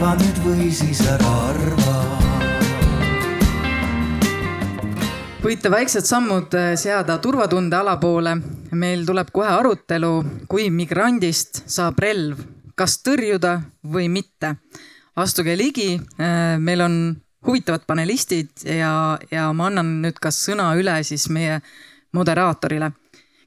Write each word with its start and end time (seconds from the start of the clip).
arva 0.00 0.14
nüüd 0.16 0.38
või 0.40 0.66
siis 0.72 1.00
ära 1.04 1.30
arva 1.50 1.96
võite 5.44 5.68
väiksed 5.72 6.06
sammud 6.08 6.54
äh, 6.56 6.70
seada 6.80 7.18
turvatunde 7.20 7.76
alapoole. 7.76 8.32
meil 8.72 9.04
tuleb 9.04 9.28
kohe 9.32 9.50
arutelu, 9.52 10.12
kui 10.48 10.70
migrandist 10.70 11.66
saab 11.68 12.00
relv, 12.00 12.40
kas 12.74 12.96
tõrjuda 13.04 13.58
või 13.84 14.08
mitte. 14.08 14.54
astuge 15.16 15.56
ligi, 15.56 16.00
äh, 16.16 16.56
meil 16.56 16.80
on 16.80 16.96
huvitavad 17.46 17.84
panelistid 17.84 18.64
ja, 18.64 19.18
ja 19.30 19.52
ma 19.52 19.66
annan 19.68 20.00
nüüd 20.00 20.16
ka 20.16 20.32
sõna 20.32 20.72
üle 20.80 20.96
siis 21.04 21.28
meie 21.28 21.60
moderaatorile, 22.16 22.92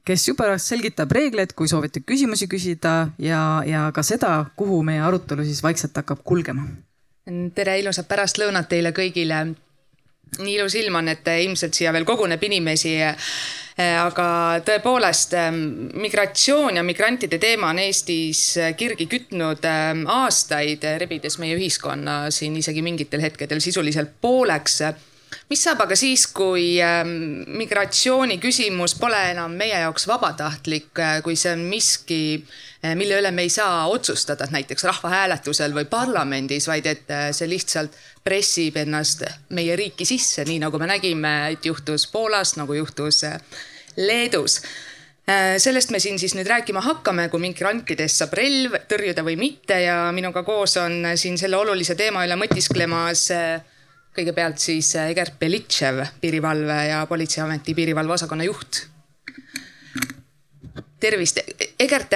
kes 0.04 0.28
juba 0.28 0.54
selgitab 0.60 1.12
reegleid, 1.16 1.54
kui 1.56 1.68
soovite 1.70 2.02
küsimusi 2.04 2.48
küsida 2.50 2.94
ja, 3.18 3.40
ja 3.66 3.88
ka 3.96 4.04
seda, 4.04 4.36
kuhu 4.56 4.82
meie 4.86 5.00
arutelu 5.00 5.44
siis 5.46 5.62
vaikselt 5.64 5.96
hakkab 5.96 6.24
kulgema. 6.24 6.66
tere, 7.54 7.78
ilusat 7.80 8.08
pärastlõunat 8.08 8.68
teile 8.68 8.92
kõigile 8.92 9.46
nii 10.38 10.56
ilus 10.58 10.74
ilm 10.74 10.98
on, 10.98 11.08
et 11.12 11.28
ilmselt 11.44 11.76
siia 11.76 11.92
veel 11.94 12.06
koguneb 12.08 12.42
inimesi. 12.42 12.96
aga 13.74 14.26
tõepoolest 14.62 15.32
migratsioon 15.98 16.76
ja 16.76 16.82
migrantide 16.86 17.40
teema 17.42 17.72
on 17.72 17.80
Eestis 17.82 18.58
kirgi 18.78 19.08
kütnud 19.10 19.66
aastaid, 20.06 20.84
rebides 20.98 21.40
meie 21.42 21.56
ühiskonna 21.56 22.30
siin 22.30 22.54
isegi 22.56 22.82
mingitel 22.82 23.24
hetkedel 23.24 23.60
sisuliselt 23.60 24.14
pooleks 24.20 24.80
mis 25.50 25.64
saab 25.66 25.84
aga 25.84 25.96
siis, 25.98 26.26
kui 26.32 26.78
migratsiooni 27.46 28.38
küsimus 28.42 28.96
pole 29.00 29.20
enam 29.32 29.52
meie 29.58 29.76
jaoks 29.84 30.08
vabatahtlik, 30.08 30.92
kui 31.24 31.36
see 31.36 31.52
on 31.52 31.66
miski, 31.68 32.22
mille 32.96 33.20
üle 33.20 33.30
me 33.32 33.44
ei 33.46 33.52
saa 33.52 33.86
otsustada 33.92 34.48
näiteks 34.52 34.84
rahvahääletusel 34.88 35.76
või 35.76 35.84
parlamendis, 35.88 36.68
vaid 36.68 36.88
et 36.90 37.12
see 37.36 37.48
lihtsalt 37.48 37.96
pressib 38.24 38.78
ennast 38.80 39.22
meie 39.54 39.76
riiki 39.76 40.06
sisse, 40.08 40.46
nii 40.48 40.62
nagu 40.62 40.80
me 40.80 40.88
nägime, 40.88 41.34
et 41.52 41.66
juhtus 41.68 42.06
Poolas, 42.12 42.56
nagu 42.56 42.74
juhtus 42.76 43.22
äh, 43.28 43.36
Leedus. 44.00 44.62
Äh, 45.28 45.56
sellest 45.60 45.92
me 45.92 46.00
siin 46.00 46.18
siis 46.20 46.34
nüüd 46.36 46.48
rääkima 46.48 46.80
hakkame, 46.84 47.28
kui 47.32 47.42
migrantidest 47.44 48.22
saab 48.22 48.34
relv 48.40 48.78
tõrjuda 48.88 49.24
või 49.26 49.36
mitte 49.40 49.78
ja 49.84 49.98
minuga 50.16 50.42
koos 50.44 50.78
on 50.80 51.12
siin 51.20 51.36
selle 51.40 51.60
olulise 51.60 51.96
teema 52.00 52.24
üle 52.24 52.38
mõtisklemas 52.40 53.28
äh, 53.36 53.73
kõigepealt 54.14 54.62
siis 54.62 54.94
Egert 55.02 55.38
Belitšev, 55.38 56.00
piirivalve 56.20 56.80
ja 56.88 57.04
politseiameti 57.10 57.74
piirivalveosakonna 57.74 58.44
juht. 58.44 58.86
tervist, 61.00 61.38
Egert 61.78 62.12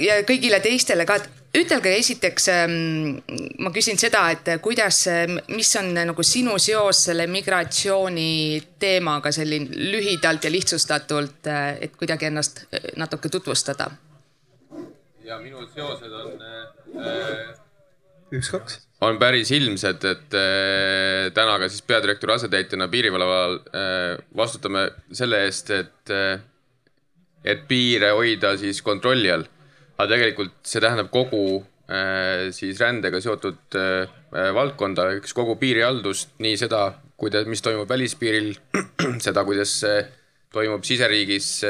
ja 0.00 0.22
kõigile 0.24 0.60
teistele 0.64 1.04
ka 1.04 1.18
ütelge 1.52 1.92
esiteks, 1.98 2.46
ähm, 2.48 3.18
ma 3.60 3.70
küsin 3.74 3.98
seda, 4.00 4.24
et 4.32 4.48
kuidas, 4.64 5.02
mis 5.52 5.72
on 5.76 5.92
nagu 5.94 6.24
sinu 6.24 6.56
seos 6.62 7.04
selle 7.08 7.26
migratsiooni 7.28 8.62
teemaga 8.80 9.32
selline 9.32 9.68
lühidalt 9.92 10.44
ja 10.44 10.52
lihtsustatult, 10.52 11.50
äh, 11.52 11.76
et 11.84 11.96
kuidagi 11.96 12.30
ennast 12.30 12.64
äh, 12.70 12.92
natuke 12.96 13.28
tutvustada? 13.28 13.90
ja 15.22 15.38
minu 15.38 15.68
seosed 15.74 16.12
on 16.12 16.40
äh,. 16.42 17.62
Üks-kaks 18.32 18.80
on 19.02 19.18
päris 19.18 19.50
ilmsed, 19.54 20.04
et 20.06 20.36
äh, 20.38 21.32
täna 21.34 21.58
ka 21.58 21.68
siis 21.70 21.82
peadirektori 21.86 22.36
asetäitjana 22.36 22.86
piirivalvel 22.92 23.58
äh, 23.74 24.22
vastutame 24.38 24.86
selle 25.10 25.42
eest, 25.48 25.72
et 25.74 26.12
äh,, 26.14 26.38
et 27.42 27.66
piire 27.66 28.12
hoida 28.14 28.54
siis 28.60 28.78
kontrolli 28.86 29.30
all. 29.32 29.44
Aga 29.98 30.14
tegelikult 30.14 30.54
see 30.66 30.82
tähendab 30.82 31.10
kogu 31.14 31.60
äh, 31.90 32.50
siis 32.54 32.80
rändega 32.80 33.20
seotud 33.22 33.78
äh, 33.78 34.06
valdkonda, 34.54 35.10
eks 35.18 35.34
kogu 35.36 35.58
piirihaldust, 35.60 36.36
nii 36.42 36.56
seda, 36.60 36.86
kuidas, 37.18 37.48
mis 37.50 37.62
toimub 37.64 37.90
välispiiril, 37.90 38.54
seda, 39.26 39.44
kuidas 39.48 39.74
äh, 39.88 40.04
toimub 40.52 40.84
siseriigis 40.84 41.62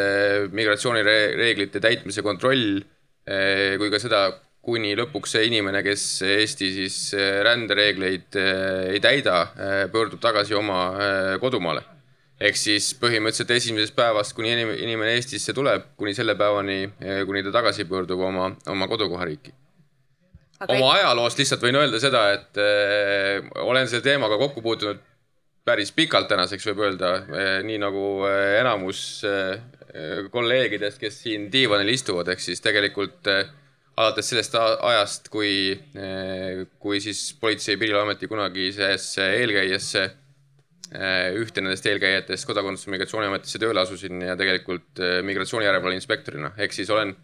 migratsioonireeglite 0.51 1.79
täitmise 1.79 2.25
kontroll, 2.27 2.81
kui 3.79 3.91
ka 3.93 4.01
seda, 4.03 4.25
kuni 4.63 4.93
lõpuks 4.99 5.33
see 5.35 5.49
inimene, 5.49 5.81
kes 5.83 6.03
Eesti 6.23 6.69
siis 6.71 6.99
rändereegleid 7.47 8.37
ei 8.93 9.01
täida, 9.03 9.41
pöördub 9.91 10.23
tagasi 10.23 10.55
oma 10.55 10.85
kodumaale 11.43 11.83
ehk 12.43 12.59
siis 12.59 12.93
põhimõtteliselt 12.99 13.51
esimesest 13.57 13.95
päevast, 13.97 14.35
kuni 14.35 14.53
inimene 14.55 15.17
Eestisse 15.17 15.55
tuleb, 15.55 15.93
kuni 15.99 16.15
selle 16.15 16.35
päevani, 16.39 16.79
kuni 17.27 17.43
ta 17.47 17.53
tagasi 17.55 17.87
pöördub 17.91 18.23
oma, 18.23 18.49
oma 18.71 18.89
kodukohariiki. 18.91 19.55
Aga... 20.63 20.77
oma 20.77 20.93
ajaloost 20.97 21.41
lihtsalt 21.41 21.65
võin 21.65 21.79
öelda 21.81 21.99
seda, 22.03 22.27
et 22.37 22.61
äh, 22.63 23.49
olen 23.67 23.89
selle 23.91 24.05
teemaga 24.05 24.39
kokku 24.39 24.63
puutunud 24.63 25.01
päris 25.67 25.91
pikalt 25.95 26.29
tänaseks 26.31 26.69
võib 26.71 26.85
öelda 26.87 27.11
äh,, 27.19 27.57
nii 27.67 27.81
nagu 27.83 28.05
äh, 28.29 28.61
enamus 28.61 29.01
äh, 29.27 29.59
kolleegidest, 30.31 31.01
kes 31.03 31.19
siin 31.25 31.49
diivanil 31.53 31.91
istuvad, 31.91 32.31
ehk 32.31 32.43
siis 32.43 32.63
tegelikult 32.63 33.31
äh, 33.31 33.51
alates 33.97 34.29
sellest 34.33 34.55
ajast, 34.57 35.29
kui 35.29 35.73
äh,, 35.73 36.67
kui 36.79 37.01
siis 37.01 37.37
Politsei- 37.41 37.75
ja 37.77 37.79
Piirivalveameti 37.79 38.29
kunagisesse 38.29 39.31
eelkäijasse 39.37 40.11
Äh, 40.93 41.33
ühte 41.41 41.63
nendest 41.65 41.87
eelkäijatest 41.89 42.45
Kodakondsus- 42.45 42.85
ja 42.85 42.93
Migratsiooniametisse 42.93 43.59
tööle 43.63 43.81
asusin 43.81 44.21
ja 44.21 44.35
tegelikult 44.37 45.01
äh, 45.01 45.23
migratsioonijärelevalve 45.25 45.97
inspektorina, 45.97 46.51
ehk 46.61 46.75
siis 46.77 46.91
olen 46.93 47.15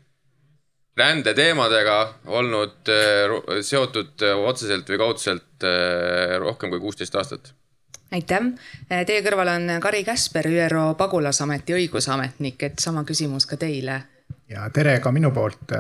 rändeteemadega 0.97 1.97
olnud 2.35 2.89
seotud 3.63 4.25
otseselt 4.49 4.89
või 4.91 4.97
kaudselt 4.99 5.67
rohkem 6.43 6.73
kui 6.73 6.81
kuusteist 6.83 7.15
aastat. 7.15 7.53
aitäh, 8.11 8.49
teie 8.89 9.21
kõrval 9.23 9.53
on 9.53 9.77
Kari 9.85 10.03
Käsper, 10.03 10.49
ÜRO 10.51 10.97
pagulasameti 10.99 11.77
õigusametnik, 11.77 12.65
et 12.67 12.83
sama 12.83 13.05
küsimus 13.07 13.47
ka 13.47 13.57
teile. 13.57 14.01
ja 14.49 14.67
tere 14.75 14.99
ka 14.99 15.13
minu 15.13 15.31
poolt. 15.31 15.77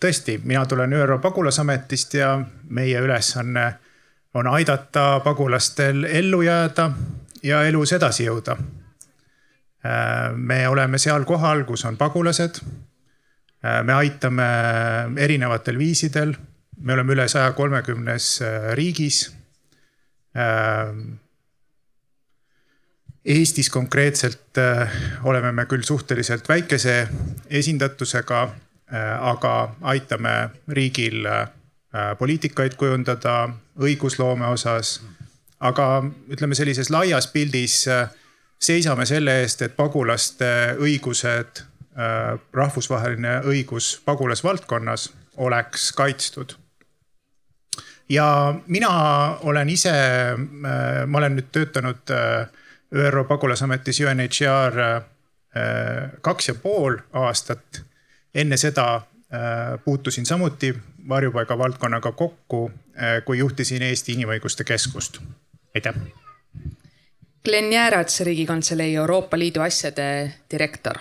Tõesti, 0.00 0.40
mina 0.44 0.66
tulen 0.66 0.92
ÜRO 0.92 1.18
pagulasametist 1.22 2.14
ja 2.14 2.32
meie 2.68 3.00
ülesanne 3.00 3.66
on 3.66 3.88
on 4.34 4.46
aidata 4.46 5.20
pagulastel 5.24 6.04
ellu 6.04 6.42
jääda 6.42 6.90
ja 7.42 7.62
elus 7.66 7.92
edasi 7.92 8.26
jõuda. 8.26 8.56
me 10.34 10.68
oleme 10.68 10.98
seal 10.98 11.24
kohal, 11.24 11.64
kus 11.64 11.84
on 11.84 11.96
pagulased. 11.96 12.60
me 13.82 13.92
aitame 13.92 14.44
erinevatel 15.16 15.78
viisidel, 15.78 16.34
me 16.80 16.92
oleme 16.92 17.12
üle 17.12 17.28
saja 17.28 17.52
kolmekümnes 17.52 18.40
riigis. 18.74 19.34
Eestis 23.24 23.70
konkreetselt 23.70 24.58
oleme 25.24 25.52
me 25.52 25.66
küll 25.66 25.82
suhteliselt 25.82 26.48
väikese 26.48 27.08
esindatusega, 27.50 28.48
aga 28.90 29.52
aitame 29.82 30.50
riigil 30.68 31.26
Äh, 31.94 32.18
poliitikaid 32.18 32.74
kujundada 32.76 33.48
õigusloome 33.80 34.44
osas. 34.52 35.00
aga 35.60 36.04
ütleme 36.30 36.54
sellises 36.54 36.90
laias 36.90 37.26
pildis 37.32 37.88
äh, 37.88 38.10
seisame 38.60 39.06
selle 39.06 39.40
eest, 39.40 39.62
et 39.62 39.76
pagulaste 39.76 40.76
õigused, 40.78 41.62
äh, 41.96 42.36
rahvusvaheline 42.52 43.40
õigus 43.40 44.02
pagulasvaldkonnas 44.04 45.08
oleks 45.36 45.92
kaitstud. 45.92 46.52
ja 48.08 48.54
mina 48.66 48.92
olen 49.40 49.68
ise, 49.68 49.92
ma 51.06 51.18
olen 51.18 51.36
nüüd 51.36 51.48
töötanud 51.52 52.12
ÜRO 52.92 53.24
pagulasametis 53.24 54.00
UNHCR 54.00 54.78
kaks 56.20 56.48
ja 56.48 56.54
pool 56.54 56.96
aastat. 57.12 57.82
Enne 58.34 58.56
seda 58.56 59.02
puutusin 59.84 60.26
samuti 60.26 60.72
varjupaiga 61.08 61.58
valdkonnaga 61.58 62.12
kokku, 62.12 62.70
eh, 62.96 63.24
kui 63.24 63.38
juhtisin 63.38 63.82
Eesti 63.82 64.12
Inimõiguste 64.12 64.64
Keskust. 64.64 65.18
aitäh. 65.74 65.94
Glen 67.44 67.72
Jäärats, 67.72 68.20
Riigikantselei 68.20 68.94
Euroopa 68.94 69.38
Liidu 69.38 69.60
asjade 69.60 70.32
direktor. 70.50 70.98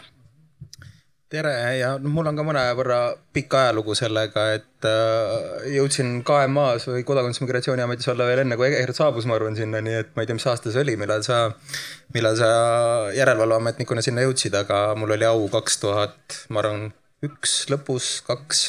tere 1.30 1.78
ja 1.78 1.98
no 2.00 2.10
mul 2.10 2.26
on 2.26 2.38
ka 2.40 2.44
mõnevõrra 2.44 3.18
pikk 3.34 3.54
ajalugu 3.54 3.96
sellega, 3.96 4.54
et 4.54 4.86
äh, 4.88 5.66
jõudsin 5.76 6.24
KMA-s 6.24 6.88
või 6.88 7.04
Kodakondsus- 7.04 7.42
ja 7.42 7.48
Migratsiooniametis 7.48 8.08
olla 8.08 8.26
veel 8.26 8.40
enne, 8.40 8.56
kui 8.56 8.68
Egert 8.68 8.96
saabus, 8.96 9.26
ma 9.26 9.36
arvan 9.36 9.56
sinna, 9.56 9.82
nii 9.82 9.94
et 9.94 10.16
ma 10.16 10.24
ei 10.24 10.26
tea, 10.26 10.38
mis 10.40 10.48
aasta 10.48 10.72
see 10.72 10.82
oli, 10.82 10.96
millal 10.96 11.24
sa, 11.24 11.52
millal 12.14 12.38
sa 12.40 12.48
järelevalveametnikuna 13.12 14.02
sinna 14.02 14.24
jõudsid, 14.24 14.56
aga 14.56 14.96
mul 14.96 15.12
oli 15.18 15.28
au 15.28 15.50
kaks 15.52 15.78
tuhat, 15.84 16.40
ma 16.50 16.64
arvan, 16.64 16.94
üks 17.26 17.64
lõpus, 17.72 18.18
kaks 18.28 18.68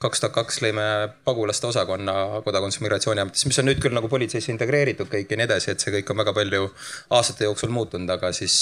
kaks 0.00 0.22
tuhat 0.22 0.32
kaks 0.32 0.62
lõime 0.64 0.84
pagulaste 1.28 1.66
osakonna 1.68 2.40
Kodakondsus- 2.44 2.80
ja 2.80 2.86
Migratsiooniametis, 2.86 3.44
mis 3.46 3.58
on 3.60 3.68
nüüd 3.68 3.80
küll 3.84 3.92
nagu 3.92 4.08
politseisse 4.08 4.52
integreeritud 4.52 5.10
kõik 5.12 5.28
ja 5.28 5.36
nii 5.36 5.44
edasi, 5.48 5.70
et 5.70 5.80
see 5.80 5.92
kõik 5.92 6.12
on 6.12 6.22
väga 6.22 6.32
palju 6.36 6.70
aastate 7.16 7.44
jooksul 7.44 7.72
muutunud, 7.74 8.08
aga 8.08 8.32
siis, 8.32 8.56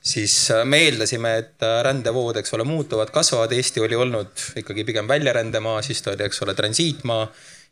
siis 0.00 0.36
me 0.64 0.80
eeldasime, 0.86 1.34
et 1.42 1.68
rändevood, 1.84 2.40
eks 2.40 2.56
ole, 2.56 2.64
muutuvad, 2.64 3.12
kasvavad. 3.12 3.52
Eesti 3.52 3.84
oli 3.84 4.00
olnud 4.00 4.46
ikkagi 4.62 4.86
pigem 4.88 5.08
väljarändemaa, 5.08 5.82
siis 5.84 6.00
ta 6.00 6.14
oli, 6.14 6.24
eks 6.24 6.40
ole, 6.46 6.56
transiitmaa 6.56 7.26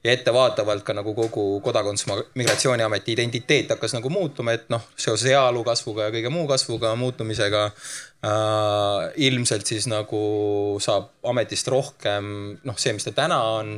ja 0.08 0.14
ettevaatavalt 0.16 0.86
ka 0.86 0.94
nagu 0.96 1.12
kogu 1.14 1.60
kodakondsus 1.64 2.08
migratsiooniameti 2.38 3.12
identiteet 3.12 3.74
hakkas 3.74 3.94
nagu 3.96 4.10
muutuma, 4.12 4.54
et 4.56 4.68
noh, 4.72 4.86
seoses 4.96 5.28
heaolu 5.28 5.64
kasvuga 5.66 6.08
ja 6.08 6.14
kõige 6.14 6.32
muu 6.32 6.46
kasvuga, 6.48 6.94
muutumisega 6.96 7.66
äh, 7.68 9.10
ilmselt 9.28 9.68
siis 9.68 9.88
nagu 9.90 10.22
saab 10.82 11.12
ametist 11.28 11.68
rohkem 11.72 12.32
noh, 12.64 12.80
see, 12.80 12.94
mis 12.96 13.04
ta 13.04 13.12
täna 13.20 13.42
on 13.58 13.76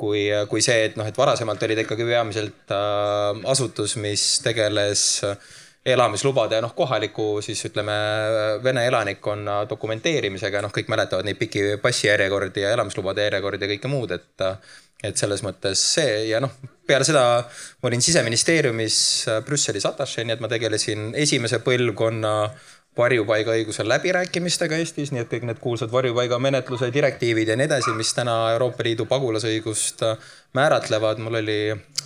kui, 0.00 0.28
kui 0.52 0.64
see, 0.64 0.84
et 0.90 1.00
noh, 1.00 1.08
et 1.08 1.16
varasemalt 1.16 1.64
oli 1.64 1.78
ta 1.78 1.86
ikkagi 1.86 2.08
peamiselt 2.12 2.76
äh, 2.76 3.40
asutus, 3.54 3.96
mis 4.00 4.26
tegeles 4.44 5.24
elamislubade 5.86 6.58
ja 6.58 6.64
noh, 6.64 6.74
kohaliku 6.76 7.38
siis 7.44 7.62
ütleme 7.70 7.96
vene 8.64 8.84
elanikkonna 8.90 9.62
dokumenteerimisega, 9.70 10.60
noh, 10.60 10.76
kõik 10.76 10.92
mäletavad 10.92 11.24
neid 11.24 11.40
pikki 11.40 11.80
passijärjekordi 11.80 12.66
ja 12.66 12.76
elamislubade 12.76 13.24
järjekordi 13.24 13.64
ja 13.64 13.72
kõike 13.74 13.92
muud, 13.92 14.12
et 14.12 14.48
et 15.04 15.16
selles 15.16 15.40
mõttes 15.44 15.80
see 15.94 16.26
ja 16.28 16.40
noh, 16.44 16.52
peale 16.86 17.06
seda 17.08 17.22
ma 17.46 17.88
olin 17.88 18.02
siseministeeriumis 18.04 18.98
Brüsselis 19.46 19.86
atašee, 19.88 20.26
nii 20.26 20.36
et 20.36 20.44
ma 20.44 20.50
tegelesin 20.50 21.14
esimese 21.16 21.62
põlvkonna 21.64 22.34
varjupaigaõiguse 22.98 23.84
läbirääkimistega 23.86 24.78
Eestis, 24.80 25.12
nii 25.14 25.22
et 25.22 25.30
kõik 25.30 25.46
need 25.46 25.60
kuulsad 25.62 25.92
varjupaigamenetluse 25.92 26.90
direktiivid 26.94 27.52
ja 27.52 27.56
nii 27.56 27.68
edasi, 27.68 27.94
mis 27.96 28.12
täna 28.16 28.36
Euroopa 28.54 28.84
Liidu 28.86 29.06
pagulasõigust 29.10 30.02
määratlevad, 30.58 31.22
mul 31.22 31.40
oli 31.40 31.60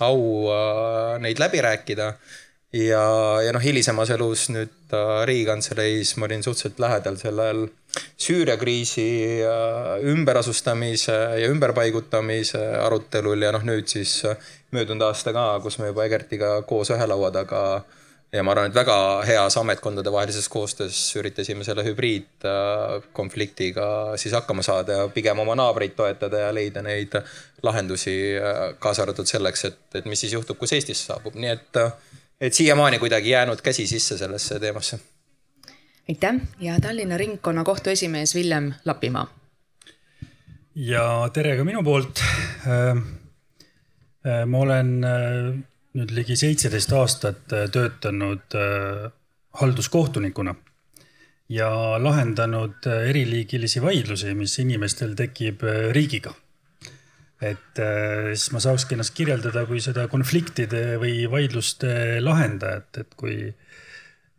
au 0.04 0.18
äh, 0.52 1.20
neid 1.24 1.40
läbi 1.40 1.62
rääkida. 1.64 2.12
Ja, 2.74 3.04
ja 3.46 3.52
noh, 3.54 3.62
hilisemas 3.62 4.10
elus 4.10 4.48
nüüd 4.50 4.92
äh, 4.92 5.22
Riigikantseleis 5.30 6.16
ma 6.18 6.28
olin 6.28 6.42
suhteliselt 6.42 6.82
lähedal 6.82 7.16
sellel 7.20 7.66
Süüria 8.18 8.56
kriisi 8.58 9.42
äh, 9.44 10.02
ümberasustamise 10.10 11.12
ja 11.40 11.48
ümberpaigutamise 11.50 12.62
arutelul 12.82 13.42
ja 13.42 13.52
noh, 13.54 13.62
nüüd 13.66 13.86
siis 13.90 14.24
äh, 14.28 14.36
möödunud 14.74 15.02
aasta 15.06 15.30
ka, 15.34 15.44
kus 15.62 15.78
me 15.78 15.86
juba 15.92 16.04
Egertiga 16.08 16.48
koos 16.66 16.90
ühe 16.94 17.06
laua 17.10 17.30
taga 17.34 17.60
ja 18.34 18.42
ma 18.42 18.50
arvan, 18.54 18.68
et 18.70 18.76
väga 18.76 18.96
heas 19.28 19.54
ametkondadevahelises 19.60 20.48
koostöös 20.50 20.96
üritasime 21.20 21.64
selle 21.66 21.82
hübriidkonfliktiga 21.86 23.86
siis 24.18 24.34
hakkama 24.34 24.62
saada 24.66 24.92
ja 24.98 25.04
pigem 25.14 25.38
oma 25.44 25.54
naabreid 25.58 25.94
toetada 25.98 26.36
ja 26.46 26.50
leida 26.54 26.80
neid 26.82 27.12
lahendusi, 27.62 28.16
kaasa 28.82 29.02
arvatud 29.06 29.26
selleks, 29.30 29.60
et, 29.70 29.80
et 30.00 30.06
mis 30.10 30.20
siis 30.20 30.34
juhtub, 30.34 30.56
kus 30.58 30.72
Eestisse 30.74 31.04
saabub, 31.12 31.34
nii 31.38 31.50
et 31.54 31.72
et 32.40 32.54
siiamaani 32.54 32.98
kuidagi 32.98 33.30
jäänud 33.30 33.60
käsi 33.62 33.86
sisse 33.86 34.18
sellesse 34.18 34.60
teemasse. 34.60 34.98
Aitäh 36.08 36.34
ja 36.60 36.80
Tallinna 36.80 37.16
Ringkonnakohtu 37.16 37.90
esimees 37.90 38.34
Villem 38.34 38.72
Lapimaa. 38.84 39.26
ja 40.74 41.30
tere 41.32 41.56
ka 41.56 41.64
minu 41.64 41.82
poolt. 41.82 42.20
Äh, 42.66 42.98
äh, 44.26 44.46
ma 44.46 44.58
olen 44.58 45.04
äh, 45.04 45.54
nüüd 45.94 46.12
ligi 46.12 46.36
seitseteist 46.36 46.92
aastat 46.92 47.44
töötanud 47.72 48.56
halduskohtunikuna 49.60 50.54
ja 51.48 51.68
lahendanud 52.02 52.88
eriliigilisi 53.06 53.82
vaidlusi, 53.82 54.34
mis 54.34 54.58
inimestel 54.58 55.14
tekib 55.14 55.62
riigiga 55.94 56.34
et 57.44 57.78
siis 58.32 58.50
ma 58.50 58.60
saakski 58.62 58.96
ennast 58.96 59.14
kirjeldada 59.14 59.62
kui 59.68 59.78
seda 59.84 60.08
konfliktide 60.08 60.96
või 60.98 61.28
vaidluste 61.30 62.18
lahendajat, 62.24 63.04
et 63.04 63.14
kui 63.20 63.36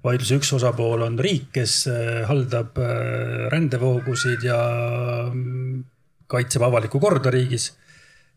vaidluse 0.05 0.39
üks 0.39 0.51
osapool 0.57 1.03
on 1.05 1.17
riik, 1.21 1.49
kes 1.55 1.85
äh, 1.91 2.23
haldab 2.29 2.77
äh, 2.81 3.47
rändevoogusid 3.53 4.45
ja 4.45 4.59
mm, 5.31 5.83
kaitseb 6.31 6.65
avalikku 6.65 7.01
korda 7.01 7.33
riigis. 7.33 7.71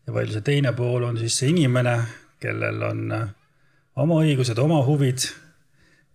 ja 0.07 0.13
vaidluse 0.13 0.41
teine 0.41 0.73
pool 0.73 1.03
on 1.05 1.17
siis 1.21 1.37
see 1.37 1.51
inimene, 1.53 1.99
kellel 2.41 2.81
on 2.89 3.03
oma 3.99 4.21
õigused, 4.23 4.57
oma 4.59 4.81
huvid. 4.85 5.27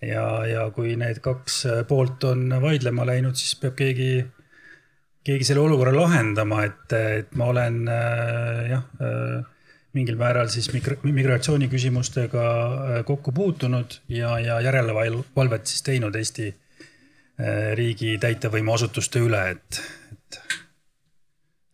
ja, 0.02 0.24
ja 0.46 0.70
kui 0.74 0.96
need 1.00 1.20
kaks 1.24 1.64
poolt 1.88 2.24
on 2.24 2.48
vaidlema 2.62 3.06
läinud, 3.06 3.38
siis 3.38 3.54
peab 3.60 3.76
keegi 3.78 4.24
keegi 5.24 5.46
selle 5.48 5.64
olukorra 5.64 5.94
lahendama, 5.96 6.62
et, 6.68 6.92
et 6.92 7.36
ma 7.38 7.48
olen 7.52 7.80
äh, 7.88 8.60
jah 8.74 8.84
äh, 9.00 9.53
mingil 9.94 10.18
määral 10.18 10.50
siis 10.52 10.68
migratsiooni 11.02 11.68
küsimustega 11.72 12.44
äh, 12.44 13.00
kokku 13.06 13.32
puutunud 13.32 14.00
ja, 14.08 14.38
ja 14.38 14.60
järelevalvet 14.60 15.66
siis 15.66 15.82
teinud 15.86 16.14
Eesti 16.14 16.52
riigi 17.74 18.12
täitevvõimu 18.22 18.70
asutuste 18.76 19.18
üle, 19.18 19.40
et, 19.56 19.78
et. 20.12 20.36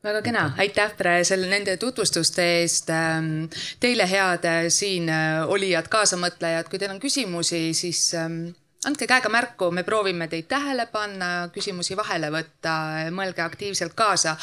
väga 0.01 0.23
kena, 0.25 0.45
aitäh 0.57 0.95
selle, 1.29 1.51
nende 1.51 1.75
tutvustuste 1.77 2.47
eest. 2.63 2.89
Ähm, 2.89 3.51
teile, 3.81 4.07
head 4.09 4.49
siin 4.73 5.13
olijad, 5.47 5.93
kaasamõtlejad, 5.93 6.71
kui 6.73 6.81
teil 6.81 6.95
on 6.95 7.03
küsimusi, 7.03 7.61
siis 7.77 8.15
ähm, 8.17 8.55
andke 8.89 9.07
käega 9.09 9.29
märku, 9.33 9.69
me 9.75 9.85
proovime 9.85 10.29
teid 10.33 10.49
tähele 10.49 10.87
panna, 10.93 11.51
küsimusi 11.53 11.97
vahele 11.99 12.31
võtta, 12.33 12.75
mõelge 13.13 13.45
aktiivselt 13.45 13.95
kaasa. 13.99 14.37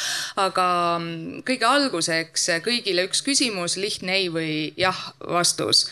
aga 0.43 0.67
mm, 0.99 1.41
kõige 1.47 1.65
alguseks 1.65 2.49
kõigile 2.65 3.07
üks 3.09 3.23
küsimus, 3.25 3.77
lihtne 3.81 4.19
ei 4.21 4.29
või 4.33 4.53
jah 4.77 4.99
vastus. 5.25 5.87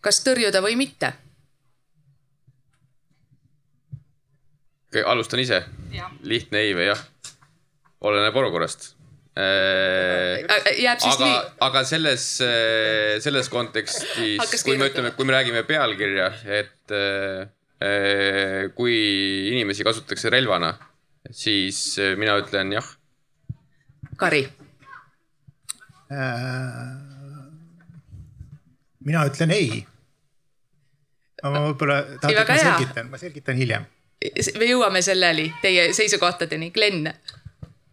kas 0.00 0.22
tõrjuda 0.22 0.62
või 0.62 0.78
mitte? 0.78 1.14
alustan 5.06 5.40
ise. 5.40 5.64
lihtne 6.22 6.58
ei 6.58 6.74
või 6.78 6.90
jah? 6.92 7.06
oleneb 8.00 8.36
olukorrast 8.36 8.92
Äh, 9.32 10.42
jääb 10.76 11.00
siis 11.00 11.14
aga, 11.14 11.24
nii? 11.24 11.36
aga 11.64 11.80
selles, 11.88 12.24
äh, 12.44 13.14
selles 13.24 13.48
kontekstis, 13.48 14.60
kui 14.60 14.76
me 14.76 14.90
ütleme, 14.90 15.14
kui 15.16 15.24
me 15.24 15.32
räägime 15.32 15.62
pealkirja, 15.64 16.26
et 16.44 16.92
äh, 16.92 17.48
Äh, 17.48 17.61
kui 18.76 18.96
inimesi 19.52 19.84
kasutatakse 19.86 20.30
relvana, 20.32 20.72
siis 21.30 21.98
äh, 21.98 22.16
mina 22.18 22.36
ütlen 22.40 22.72
jah. 22.72 22.86
Kari. 24.16 24.42
Äh, 26.12 26.92
mina 29.04 29.24
ütlen 29.28 29.54
ei. 29.54 29.82
ma 31.42 31.64
võib-olla 31.64 32.02
tahate, 32.22 32.38
et 32.38 32.48
ma 32.48 32.58
selgitan, 32.62 33.10
ma 33.10 33.18
selgitan 33.18 33.58
hiljem. 33.58 33.86
me 34.58 34.66
jõuame 34.68 35.02
selleni, 35.02 35.48
teie 35.62 35.88
seisukohtadeni, 35.96 36.70
Glen. 36.70 37.08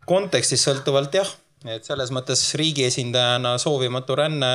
kontekstist 0.05 0.67
sõltuvalt 0.67 1.15
jah, 1.17 1.31
et 1.65 1.87
selles 1.87 2.11
mõttes 2.13 2.43
riigi 2.59 2.85
esindajana 2.85 3.57
soovimatu 3.57 4.15
ränne, 4.19 4.51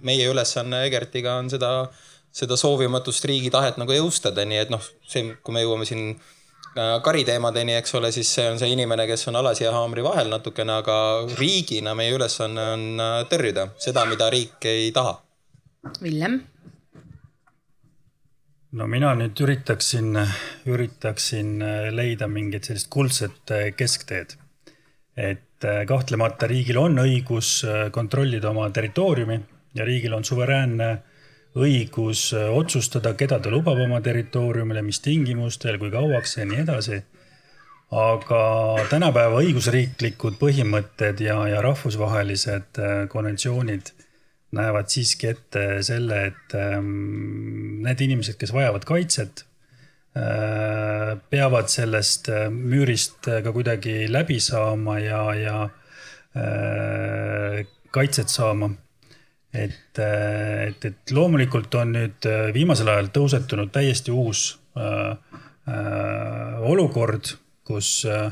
meie 0.00 0.30
ülesanne 0.30 0.84
Egertiga 0.86 1.36
on 1.42 1.50
seda 1.52 1.90
seda 2.32 2.56
soovimatust 2.58 3.24
riigi 3.28 3.50
tahet 3.52 3.78
nagu 3.80 3.94
jõustada, 3.94 4.44
nii 4.46 4.60
et 4.64 4.70
noh, 4.72 4.84
see, 5.08 5.34
kui 5.42 5.54
me 5.54 5.64
jõuame 5.64 5.86
siin 5.88 6.04
äh, 6.14 6.98
kariteemadeni, 7.04 7.74
eks 7.80 7.96
ole, 7.98 8.12
siis 8.14 8.30
see 8.36 8.46
on 8.52 8.60
see 8.60 8.70
inimene, 8.74 9.06
kes 9.10 9.26
on 9.30 9.40
alasi 9.40 9.66
ja 9.66 9.74
haamri 9.74 10.04
vahel 10.06 10.30
natukene, 10.32 10.78
aga 10.82 10.96
riigina 11.40 11.96
meie 11.98 12.14
ülesanne 12.14 12.68
on 12.76 12.86
äh, 13.02 13.18
tõrjuda 13.30 13.70
seda, 13.82 14.06
mida 14.10 14.30
riik 14.32 14.70
ei 14.70 14.94
taha. 14.94 15.18
Villem? 16.02 16.40
no 18.78 18.86
mina 18.86 19.10
nüüd 19.18 19.40
üritaksin, 19.42 20.14
üritaksin 20.70 21.56
äh, 21.66 21.88
leida 21.90 22.30
mingit 22.30 22.70
sellist 22.70 22.90
kuldset 22.92 23.56
keskteed. 23.76 24.38
et 25.20 25.64
kahtlemata 25.86 26.46
riigil 26.48 26.78
on 26.80 26.94
õigus 27.02 27.66
kontrollida 27.92 28.48
oma 28.54 28.70
territooriumi 28.72 29.34
ja 29.76 29.84
riigil 29.84 30.14
on 30.16 30.24
suveräänne 30.24 30.86
õigus 31.58 32.30
äh, 32.36 32.48
otsustada, 32.54 33.14
keda 33.18 33.40
ta 33.42 33.50
lubab 33.50 33.80
oma 33.82 34.00
territooriumile, 34.04 34.82
mis 34.86 35.00
tingimustel, 35.02 35.78
kui 35.80 35.90
kauaks 35.90 36.38
ja 36.38 36.46
nii 36.46 36.62
edasi. 36.64 37.02
aga 37.90 38.40
tänapäeva 38.86 39.40
õigusriiklikud 39.42 40.36
põhimõtted 40.38 41.18
ja, 41.24 41.40
ja 41.50 41.62
rahvusvahelised 41.64 42.78
äh, 42.78 43.08
konventsioonid 43.10 43.90
näevad 44.54 44.90
siiski 44.90 45.26
ette 45.30 45.82
selle, 45.86 46.24
et 46.30 46.54
ähm, 46.58 47.82
need 47.82 48.00
inimesed, 48.02 48.36
kes 48.38 48.52
vajavad 48.54 48.86
kaitset, 48.86 49.44
äh, 50.18 51.16
peavad 51.30 51.70
sellest 51.70 52.30
müürist 52.54 53.26
ka 53.26 53.52
kuidagi 53.54 54.06
läbi 54.10 54.38
saama 54.42 54.98
ja, 55.02 55.22
ja 55.34 55.58
kaitset 57.90 58.30
saama 58.30 58.70
et, 59.54 59.98
et, 59.98 60.84
et 60.84 61.14
loomulikult 61.14 61.74
on 61.80 61.94
nüüd 61.96 62.26
äh, 62.28 62.50
viimasel 62.54 62.90
ajal 62.92 63.10
tõusetunud 63.14 63.72
täiesti 63.74 64.14
uus 64.14 64.60
äh, 64.78 65.16
äh, 65.66 66.60
olukord, 66.70 67.32
kus 67.66 68.04
äh, 68.06 68.30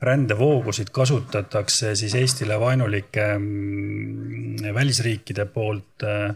rändevoogusid 0.00 0.90
kasutatakse 0.92 1.94
siis 1.96 2.14
Eestile 2.16 2.60
vaenulike 2.60 3.28
äh, 3.36 4.74
välisriikide 4.74 5.46
poolt 5.52 6.04
äh, 6.08 6.30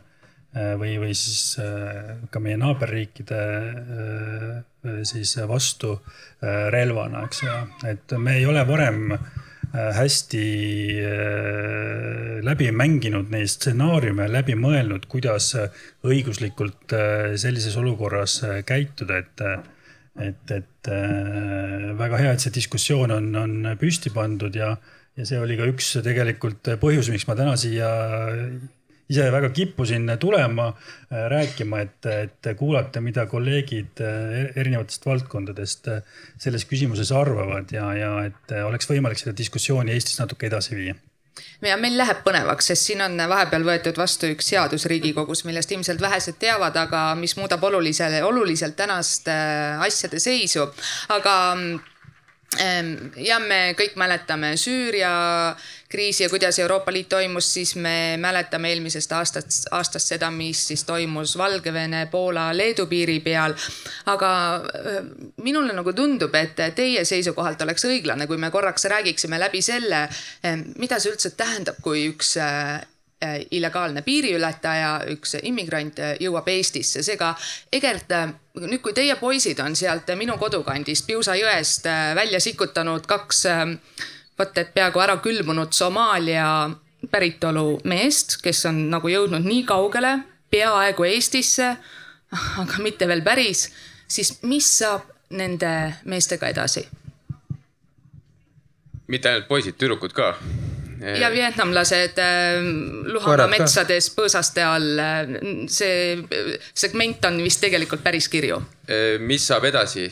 äh, 0.57 0.73
või, 0.81 0.97
või 1.00 1.17
siis 1.17 1.57
äh, 1.62 2.17
ka 2.31 2.45
meie 2.45 2.61
naaberriikide 2.61 3.41
äh, 3.41 4.65
siis 5.09 5.37
vastu 5.49 5.97
äh, 5.97 6.69
relvana, 6.73 7.25
eks 7.29 7.45
ju. 7.45 7.61
et 7.89 8.19
me 8.19 8.37
ei 8.41 8.47
ole 8.49 8.67
varem 8.69 9.15
hästi 9.73 10.45
läbi 12.43 12.71
mänginud 12.75 13.31
neid 13.31 13.50
stsenaariume, 13.53 14.27
läbi 14.33 14.57
mõelnud, 14.59 15.05
kuidas 15.11 15.53
õiguslikult 16.07 16.95
sellises 17.39 17.77
olukorras 17.79 18.41
käituda, 18.67 19.21
et 19.21 19.45
et, 20.21 20.50
et 20.53 20.89
väga 21.97 22.19
hea, 22.19 22.33
et 22.35 22.43
see 22.43 22.53
diskussioon 22.57 23.15
on, 23.15 23.29
on 23.39 23.69
püsti 23.79 24.11
pandud 24.12 24.57
ja, 24.59 24.73
ja 25.17 25.27
see 25.29 25.39
oli 25.39 25.57
ka 25.57 25.69
üks 25.71 25.93
tegelikult 26.05 26.73
põhjus, 26.83 27.12
miks 27.15 27.29
ma 27.29 27.39
täna 27.39 27.55
siia 27.61 27.89
ise 29.11 29.26
väga 29.33 29.50
kippusin 29.55 30.17
tulema 30.21 30.69
äh, 30.71 31.26
rääkima, 31.31 31.81
et, 31.81 32.07
et 32.07 32.50
kuulata, 32.57 33.02
mida 33.02 33.26
kolleegid 33.26 34.02
äh, 34.05 34.50
erinevatest 34.57 35.07
valdkondadest 35.07 35.90
äh, 35.90 36.02
selles 36.38 36.67
küsimuses 36.71 37.12
arvavad 37.17 37.73
ja, 37.75 37.90
ja 37.99 38.11
et 38.29 38.59
oleks 38.64 38.90
võimalik 38.90 39.21
seda 39.21 39.35
diskussiooni 39.37 39.95
Eestis 39.97 40.21
natuke 40.23 40.47
edasi 40.50 40.79
viia 40.79 40.99
ja 41.64 41.76
meil 41.81 41.95
läheb 41.97 42.23
põnevaks, 42.25 42.71
sest 42.71 42.88
siin 42.88 43.00
on 43.05 43.14
vahepeal 43.31 43.64
võetud 43.64 43.97
vastu 43.97 44.29
üks 44.31 44.50
seadus 44.52 44.85
Riigikogus, 44.90 45.45
millest 45.49 45.71
ilmselt 45.73 46.02
vähesed 46.02 46.37
teavad, 46.43 46.76
aga 46.76 47.14
mis 47.17 47.37
muudab 47.38 47.62
olulisele, 47.64 48.23
oluliselt 48.26 48.76
tänast 48.76 49.31
asjade 49.31 50.21
seisu. 50.21 50.67
aga 51.09 51.35
mm, 51.55 53.12
ja 53.25 53.38
me 53.40 53.61
kõik 53.79 53.97
mäletame 54.00 54.52
Süüria 54.61 55.12
kriisi 55.91 56.23
ja 56.23 56.29
kuidas 56.31 56.59
Euroopa 56.59 56.93
Liit 56.93 57.09
toimus, 57.09 57.55
siis 57.55 57.75
me 57.77 58.17
mäletame 58.19 58.69
eelmisest 58.71 59.13
aastast, 59.13 59.67
aastast 59.71 60.13
seda, 60.13 60.31
mis 60.31 60.63
siis 60.69 60.85
toimus 60.85 61.39
Valgevene, 61.39 62.07
Poola, 62.07 62.57
Leedu 62.57 62.87
piiri 62.87 63.19
peal. 63.21 63.55
aga 64.07 64.31
minule 65.43 65.75
nagu 65.75 65.93
tundub, 65.93 66.35
et 66.35 66.63
teie 66.75 67.05
seisukohalt 67.05 67.63
oleks 67.67 67.85
õiglane, 67.85 68.27
kui 68.31 68.39
me 68.39 68.51
korraks 68.51 68.85
räägiksime 68.85 69.39
läbi 69.39 69.63
selle, 69.63 70.07
mida 70.79 70.99
see 70.99 71.13
üldse 71.13 71.35
tähendab, 71.37 71.83
kui 71.83 72.07
üks 72.13 72.37
illegaalne 73.51 74.01
piiriületaja, 74.03 74.93
üks 75.13 75.35
immigrant 75.43 75.99
jõuab 76.21 76.47
Eestisse, 76.49 77.03
seega 77.03 77.35
Egert 77.73 78.15
nüüd, 78.63 78.81
kui 78.81 78.95
teie 78.97 79.19
poisid 79.21 79.59
on 79.61 79.77
sealt 79.77 80.09
minu 80.17 80.39
kodukandist 80.39 81.07
Piusa 81.07 81.35
jõest 81.37 81.91
välja 82.17 82.41
sikutanud 82.41 83.05
kaks 83.11 83.45
äh, 83.51 83.67
vot 84.41 84.59
et 84.61 84.73
peaaegu 84.75 85.03
ära 85.05 85.19
külmunud 85.23 85.75
Somaalia 85.77 86.71
päritolu 87.11 87.81
meest, 87.89 88.39
kes 88.45 88.65
on 88.71 88.87
nagu 88.93 89.09
jõudnud 89.09 89.45
nii 89.45 89.65
kaugele, 89.69 90.17
peaaegu 90.53 91.07
Eestisse, 91.09 91.75
aga 92.63 92.83
mitte 92.85 93.09
veel 93.11 93.23
päris, 93.27 93.69
siis 94.09 94.39
mis 94.43 94.69
saab 94.81 95.09
nende 95.31 95.75
meestega 96.11 96.51
edasi? 96.51 96.87
mitte 99.11 99.27
ainult 99.27 99.49
poisid, 99.51 99.75
tüdrukud 99.75 100.13
ka 100.15 100.29
ja 101.01 101.31
vietnamlased 101.33 102.19
äh, 102.21 102.61
Luhanga 103.11 103.49
metsades 103.51 104.11
põõsaste 104.15 104.63
all, 104.63 105.01
see 105.73 106.21
segment 106.77 107.25
on 107.27 107.41
vist 107.43 107.63
tegelikult 107.65 108.05
päris 108.05 108.29
kirju. 108.31 108.61
Äh, 108.87 109.17
mis 109.25 109.47
saab 109.49 109.67
edasi? 109.71 110.07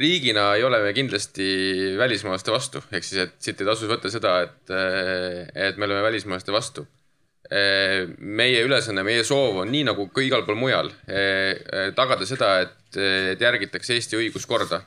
Riigina 0.00 0.50
ei 0.56 0.64
ole 0.64 0.82
me 0.84 0.92
kindlasti 0.96 1.46
välismaalaste 1.98 2.52
vastu, 2.52 2.82
ehk 2.92 3.04
siis, 3.04 3.22
et 3.26 3.36
siit 3.40 3.60
ei 3.60 3.68
tasu 3.68 3.88
võtta 3.90 4.12
seda, 4.12 4.38
et, 4.44 4.74
et 5.54 5.78
me 5.80 5.88
oleme 5.88 6.02
välismaalaste 6.10 6.52
vastu. 6.52 6.86
meie 8.18 8.62
ülesanne, 8.66 9.04
meie 9.06 9.22
soov 9.24 9.60
on 9.62 9.68
nii 9.70 9.84
nagu 9.86 10.08
ka 10.10 10.20
igal 10.20 10.42
pool 10.44 10.58
mujal, 10.58 10.90
tagada 11.94 12.26
seda, 12.26 12.48
et, 12.64 12.98
et 12.98 13.40
järgitakse 13.40 13.94
Eesti 13.94 14.18
õiguskorda 14.18 14.82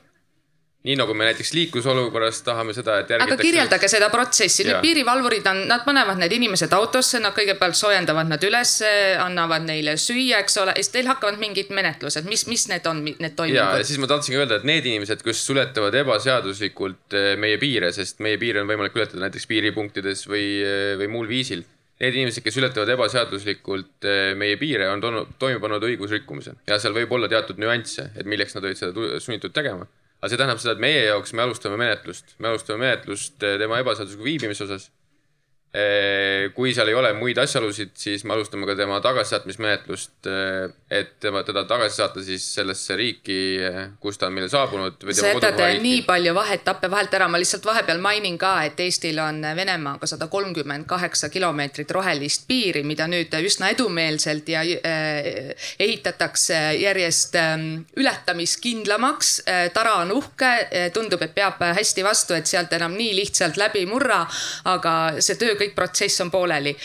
nii 0.80 0.96
nagu 0.96 1.12
me 1.14 1.26
näiteks 1.28 1.52
liiklusolukorras 1.52 2.40
tahame 2.42 2.72
seda, 2.72 2.94
et 3.02 3.10
järgitakse. 3.12 3.34
aga 3.34 3.44
kirjeldage 3.44 3.88
seda 3.92 4.08
protsessi, 4.12 4.64
nüüd 4.64 4.80
piirivalvurid 4.80 5.48
on, 5.50 5.64
nad 5.68 5.84
panevad 5.84 6.16
need 6.22 6.32
inimesed 6.38 6.72
autosse, 6.72 7.20
nad 7.20 7.36
kõigepealt 7.36 7.76
soojendavad 7.76 8.30
nad 8.30 8.46
ülesse, 8.48 8.88
annavad 9.20 9.66
neile 9.66 9.98
süüa, 10.00 10.40
eks 10.40 10.56
ole, 10.62 10.72
ja 10.72 10.80
siis 10.80 10.94
teil 10.94 11.10
hakkavad 11.10 11.36
mingid 11.42 11.74
menetlused, 11.76 12.24
mis, 12.30 12.46
mis 12.48 12.64
need 12.72 12.88
on, 12.88 13.04
need 13.10 13.36
toimingud? 13.36 13.60
ja 13.60 13.84
siis 13.84 14.00
ma 14.00 14.08
tahtsingi 14.08 14.40
öelda, 14.40 14.62
et 14.62 14.66
need 14.72 14.88
inimesed, 14.88 15.20
kes 15.26 15.44
ületavad 15.52 16.00
ebaseaduslikult 16.00 17.18
eh, 17.18 17.34
meie 17.40 17.60
piire, 17.60 17.92
sest 17.92 18.24
meie 18.24 18.40
piire 18.40 18.64
on 18.64 18.72
võimalik 18.72 18.96
ületada 18.96 19.26
näiteks 19.26 19.50
piiripunktides 19.52 20.24
või, 20.32 20.46
eh, 20.64 20.96
või 21.02 21.12
muul 21.12 21.28
viisil. 21.28 21.66
Need 22.00 22.14
inimesed, 22.16 22.40
kes 22.40 22.56
ületavad 22.56 22.88
ebaseaduslikult 22.96 24.08
eh, 24.08 24.32
meie 24.32 24.56
piire, 24.56 24.88
on 24.88 25.04
toime 25.36 25.60
pannud 25.60 25.84
õigusrikkumise 25.84 26.56
ja 26.64 26.80
seal 26.80 26.96
võib 26.96 27.12
olla 27.12 27.28
teatud 27.28 27.60
nüansse, 27.60 28.14
et 28.16 28.24
milleks 28.24 28.56
nad 28.56 28.64
olid 28.64 28.80
seda 28.80 29.18
sunnitud 29.20 29.52
tegema 29.52 29.84
aga 30.20 30.30
see 30.30 30.40
tähendab 30.40 30.60
seda, 30.62 30.76
et 30.76 30.84
meie 30.84 31.04
jaoks 31.08 31.32
me 31.32 31.44
alustame 31.44 31.78
menetlust, 31.80 32.34
me 32.38 32.50
alustame 32.52 32.84
menetlust 32.84 33.42
eh, 33.42 33.56
tema 33.60 33.80
ebaseadusliku 33.80 34.26
viibimise 34.28 34.66
osas 34.66 34.90
kui 36.54 36.72
seal 36.74 36.88
ei 36.90 36.96
ole 36.98 37.12
muid 37.14 37.38
asjaolusid, 37.38 37.92
siis 37.94 38.24
me 38.26 38.34
alustame 38.34 38.66
ka 38.66 38.74
tema 38.74 38.96
tagasisaatmismenetlust, 39.04 40.26
eh, 40.26 40.72
et 40.90 41.12
tema, 41.22 41.44
teda 41.46 41.62
tagasi 41.70 42.00
saata 42.00 42.22
siis 42.26 42.42
sellesse 42.56 42.96
riiki, 42.98 43.36
kus 44.02 44.18
ta 44.18 44.26
on 44.26 44.34
meile 44.34 44.48
saabunud. 44.50 44.98
sa 45.14 45.30
jätad 45.30 45.60
nii 45.82 46.02
palju 46.08 46.34
vaheetappe 46.34 46.90
vahelt 46.90 47.14
ära, 47.14 47.28
ma 47.28 47.38
lihtsalt 47.38 47.66
vahepeal 47.66 48.02
mainin 48.02 48.38
ka, 48.38 48.64
et 48.66 48.80
Eestil 48.80 49.18
on 49.22 49.38
Venemaaga 49.56 50.06
sada 50.10 50.26
kolmkümmend 50.26 50.88
kaheksa 50.90 51.28
kilomeetrit 51.28 51.90
rohelist 51.90 52.48
piiri, 52.48 52.82
mida 52.82 53.06
nüüd 53.06 53.30
üsna 53.38 53.70
edumeelselt 53.70 54.48
ja 54.48 54.64
äh, 54.66 55.54
ehitatakse 55.78 56.58
järjest 56.80 57.38
äh, 57.38 57.54
ületamiskindlamaks 57.96 59.42
äh,. 59.46 59.70
tara 59.70 59.94
on 60.02 60.10
uhke, 60.18 60.50
tundub, 60.94 61.22
et 61.22 61.34
peab 61.34 61.62
hästi 61.62 62.02
vastu, 62.04 62.34
et 62.34 62.50
sealt 62.50 62.72
enam 62.72 62.98
nii 62.98 63.14
lihtsalt 63.22 63.56
läbi 63.56 63.84
ei 63.84 63.86
murra, 63.86 64.24
aga 64.64 64.98
see 65.22 65.38
töö 65.38 65.59
kõik 65.60 65.76
protsess 65.76 66.24
on 66.24 66.30
pooleli. 66.30 66.76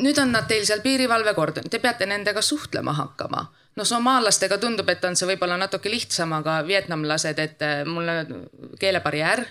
nüüd 0.00 0.18
on 0.22 0.32
nad 0.32 0.46
teil 0.48 0.66
seal 0.66 0.80
piirivalvekord, 0.84 1.64
te 1.70 1.78
peate 1.78 2.06
nendega 2.06 2.42
suhtlema 2.42 2.92
hakkama 2.98 3.48
no 3.78 3.86
somaallastega 3.86 4.58
tundub, 4.60 4.88
et 4.92 5.04
on 5.06 5.16
see 5.16 5.28
võib-olla 5.30 5.56
natuke 5.60 5.90
lihtsam, 5.92 6.32
aga 6.36 6.58
vietnamlased, 6.66 7.38
et 7.42 7.62
eh, 7.64 7.82
mulle 7.88 8.16
keelebarjäär. 8.80 9.44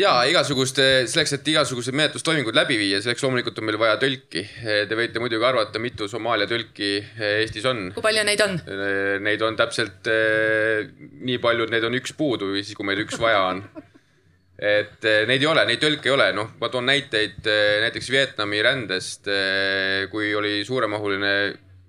ja 0.00 0.14
igasuguste, 0.28 0.86
selleks, 1.10 1.36
et 1.38 1.50
igasugused 1.52 1.96
menetlustoimingud 1.96 2.56
läbi 2.56 2.78
viia, 2.80 3.00
selleks 3.02 3.24
loomulikult 3.24 3.60
on 3.60 3.68
meil 3.68 3.78
vaja 3.80 3.98
tõlki. 4.02 4.44
Te 4.90 4.98
võite 4.98 5.22
muidugi 5.22 5.46
arvata, 5.46 5.82
mitu 5.82 6.08
Somaalia 6.10 6.48
tõlki 6.50 6.92
Eestis 7.30 7.68
on. 7.68 7.88
kui 7.94 8.04
palju 8.04 8.26
neid 8.26 8.42
on? 8.44 8.58
Neid 9.26 9.46
on 9.46 9.58
täpselt 9.58 10.10
nii 10.10 11.38
palju, 11.42 11.68
et 11.68 11.76
neid 11.76 11.86
on 11.88 11.98
üks 12.00 12.16
puudu 12.18 12.52
siis, 12.58 12.74
kui 12.76 12.88
meil 12.88 13.04
üks 13.06 13.18
vaja 13.20 13.46
on 13.52 13.64
et 14.60 15.04
eh, 15.08 15.22
neid 15.24 15.40
ei 15.40 15.48
ole, 15.48 15.64
neid 15.64 15.80
tõlke 15.80 16.10
ei 16.10 16.12
ole, 16.12 16.26
noh, 16.36 16.50
ma 16.60 16.68
toon 16.68 16.84
näiteid 16.90 17.46
eh, 17.48 17.78
näiteks 17.86 18.10
Vietnami 18.12 18.60
rändest, 18.62 19.30
eh, 19.32 20.04
kui 20.12 20.34
oli 20.36 20.60
suuremahuline, 20.68 21.32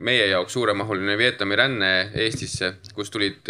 meie 0.08 0.30
jaoks 0.32 0.56
suuremahuline 0.56 1.18
Vietnami 1.20 1.58
ränne 1.60 1.92
Eestisse, 2.24 2.78
kus 2.96 3.12
tulid 3.12 3.44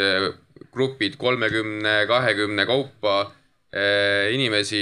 grupid 0.73 1.19
kolmekümne, 1.21 2.01
kahekümne 2.09 2.65
kaupa 2.67 3.21
inimesi 4.35 4.81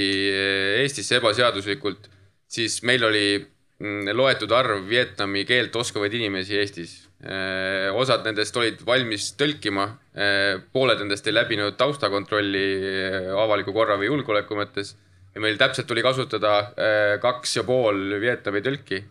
Eestisse 0.81 1.19
ebaseaduslikult, 1.19 2.07
siis 2.49 2.79
meil 2.89 3.03
oli 3.05 3.37
mm, 3.37 4.09
loetud 4.17 4.49
arv 4.57 4.87
Vietnami 4.89 5.43
keelt 5.45 5.75
oskavaid 5.77 6.15
inimesi 6.17 6.57
Eestis 6.57 6.95
osad 7.19 8.23
nendest 8.23 8.55
olid 8.55 8.79
valmis 8.87 9.33
tõlkima, 9.35 9.85
äh, 10.15 10.61
pooled 10.71 11.01
nendest 11.03 11.27
ei 11.27 11.35
läbinud 11.35 11.75
taustakontrolli 11.79 12.65
äh, 12.79 13.31
avaliku 13.35 13.73
korra 13.75 13.97
või 13.99 14.07
julgeoleku 14.07 14.55
mõttes. 14.55 14.95
ja 15.35 15.41
meil 15.41 15.57
täpselt 15.57 15.87
tuli 15.87 16.01
kasutada 16.01 16.73
kaks 17.21 17.57
ja 17.57 17.63
pool 17.63 18.15
Vietnami 18.19 18.63
tõlki 18.65 19.03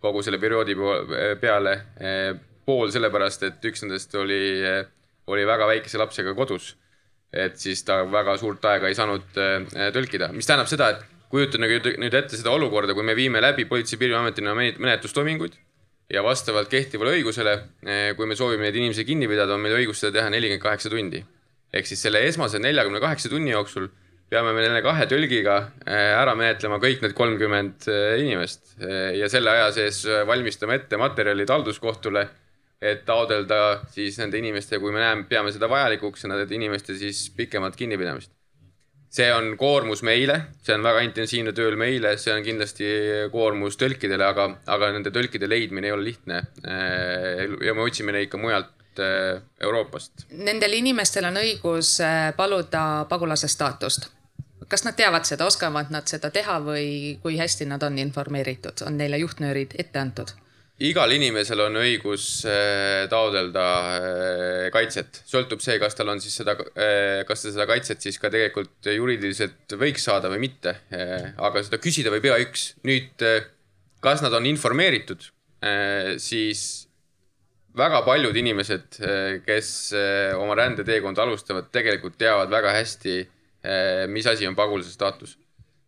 kogu 0.00 0.22
selle 0.22 0.38
perioodi 0.38 0.76
peale. 1.40 1.72
pool 2.64 2.90
sellepärast, 2.90 3.42
et 3.42 3.64
üks 3.64 3.82
nendest 3.82 4.14
oli, 4.14 4.62
oli 5.26 5.46
väga 5.46 5.66
väikese 5.66 5.98
lapsega 5.98 6.34
kodus. 6.34 6.76
et 7.32 7.56
siis 7.58 7.82
ta 7.82 8.04
väga 8.04 8.36
suurt 8.36 8.64
aega 8.64 8.88
ei 8.88 8.94
saanud 8.94 9.24
tõlkida, 9.92 10.30
mis 10.32 10.46
tähendab 10.46 10.68
seda, 10.68 10.90
et 10.90 11.02
kujutage 11.30 11.96
nüüd 11.98 12.14
ette 12.14 12.36
seda 12.36 12.50
olukorda, 12.50 12.94
kui 12.94 13.02
me 13.02 13.16
viime 13.16 13.40
läbi 13.40 13.64
Politsei- 13.64 13.96
ja 13.96 13.98
Piirivalveametina 13.98 14.54
menetlustoiminguid 14.54 15.56
ja 16.12 16.22
vastavalt 16.22 16.70
kehtivale 16.70 17.16
õigusele, 17.16 17.54
eh, 17.86 18.10
kui 18.16 18.26
me 18.26 18.36
soovime 18.38 18.66
neid 18.66 18.78
inimesi 18.78 19.04
kinni 19.04 19.28
pidada, 19.30 19.54
on 19.54 19.62
meil 19.64 19.76
õigus 19.80 20.02
seda 20.02 20.20
teha 20.20 20.30
nelikümmend 20.30 20.62
kaheksa 20.62 20.92
tundi. 20.92 21.24
ehk 21.76 21.86
siis 21.86 22.00
selle 22.00 22.20
esmase 22.24 22.58
neljakümne 22.62 23.00
kaheksa 23.02 23.28
tunni 23.28 23.50
jooksul 23.50 23.88
peame 24.30 24.52
me 24.54 24.62
nende 24.62 24.80
kahe 24.82 25.04
tõlgiga 25.10 25.56
eh, 25.84 26.14
ära 26.14 26.34
menetlema 26.38 26.78
kõik 26.78 27.02
need 27.02 27.12
kolmkümmend 27.12 27.88
eh, 27.90 28.22
inimest 28.22 28.78
ja 29.18 29.28
selle 29.28 29.50
aja 29.50 29.72
sees 29.72 30.04
valmistame 30.26 30.78
ette 30.78 30.96
materjalid 30.96 31.50
halduskohtule, 31.50 32.26
et 32.80 33.04
taodelda 33.04 33.82
siis 33.90 34.18
nende 34.22 34.38
inimeste, 34.38 34.78
kui 34.78 34.94
me 34.94 35.02
näeme, 35.02 35.26
peame 35.28 35.52
seda 35.52 35.68
vajalikuks, 35.68 36.24
nende 36.30 36.46
inimeste 36.54 36.94
siis 36.94 37.26
pikemat 37.36 37.76
kinnipidamist 37.76 38.35
see 39.16 39.32
on 39.32 39.52
koormus 39.58 40.02
meile, 40.06 40.40
see 40.64 40.74
on 40.76 40.84
väga 40.84 41.02
intensiivne 41.06 41.52
tööl 41.56 41.76
meile, 41.80 42.14
see 42.20 42.34
on 42.34 42.44
kindlasti 42.44 42.88
koormus 43.32 43.78
tõlkidele, 43.80 44.24
aga, 44.26 44.48
aga 44.72 44.90
nende 44.94 45.12
tõlkide 45.14 45.48
leidmine 45.48 45.90
ei 45.90 45.94
ole 45.94 46.08
lihtne. 46.10 46.42
ja 47.66 47.74
me 47.74 47.86
otsime 47.86 48.12
neid 48.12 48.30
ka 48.32 48.40
mujalt 48.40 49.00
eh, 49.02 49.40
Euroopast. 49.60 50.26
Nendel 50.36 50.78
inimestel 50.80 51.28
on 51.30 51.40
õigus 51.40 51.96
eh, 52.04 52.32
paluda 52.36 53.06
pagulase 53.08 53.48
staatust. 53.48 54.10
kas 54.68 54.84
nad 54.84 54.96
teavad 54.98 55.24
seda, 55.24 55.46
oskavad 55.46 55.92
nad 55.94 56.08
seda 56.10 56.30
teha 56.30 56.58
või 56.60 57.18
kui 57.22 57.38
hästi 57.38 57.68
nad 57.70 57.82
on 57.86 57.98
informeeritud, 58.02 58.82
on 58.86 58.98
neile 58.98 59.22
juhtnöörid 59.22 59.78
ette 59.78 59.98
antud? 59.98 60.34
Igal 60.84 61.12
inimesel 61.16 61.62
on 61.64 61.78
õigus 61.80 62.26
äh, 62.48 63.06
taodelda 63.08 63.66
äh, 63.96 64.64
kaitset, 64.74 65.22
sõltub 65.28 65.62
see, 65.64 65.78
kas 65.80 65.96
tal 65.96 66.12
on 66.12 66.20
siis 66.20 66.36
seda, 66.36 66.56
äh, 66.76 67.22
kas 67.28 67.44
ta 67.44 67.52
seda 67.52 67.66
kaitset 67.70 68.04
siis 68.04 68.20
ka 68.20 68.30
tegelikult 68.32 68.90
juriidiliselt 68.92 69.76
võiks 69.80 70.04
saada 70.04 70.30
või 70.32 70.42
mitte. 70.46 70.76
aga 70.92 71.62
seda 71.64 71.80
küsida 71.80 72.12
võib 72.12 72.28
igaüks. 72.28 72.74
nüüd, 72.84 73.24
kas 74.04 74.22
nad 74.24 74.34
on 74.36 74.46
informeeritud, 74.48 75.24
siis 76.22 76.60
väga 77.76 78.02
paljud 78.04 78.36
inimesed, 78.36 79.00
kes 79.46 79.70
oma 80.36 80.56
rändeteekonda 80.58 81.24
alustavad, 81.24 81.70
tegelikult 81.72 82.18
teavad 82.20 82.52
väga 82.52 82.74
hästi, 82.76 83.16
mis 84.12 84.28
asi 84.28 84.46
on 84.46 84.56
pagulase 84.56 84.92
staatus 84.92 85.36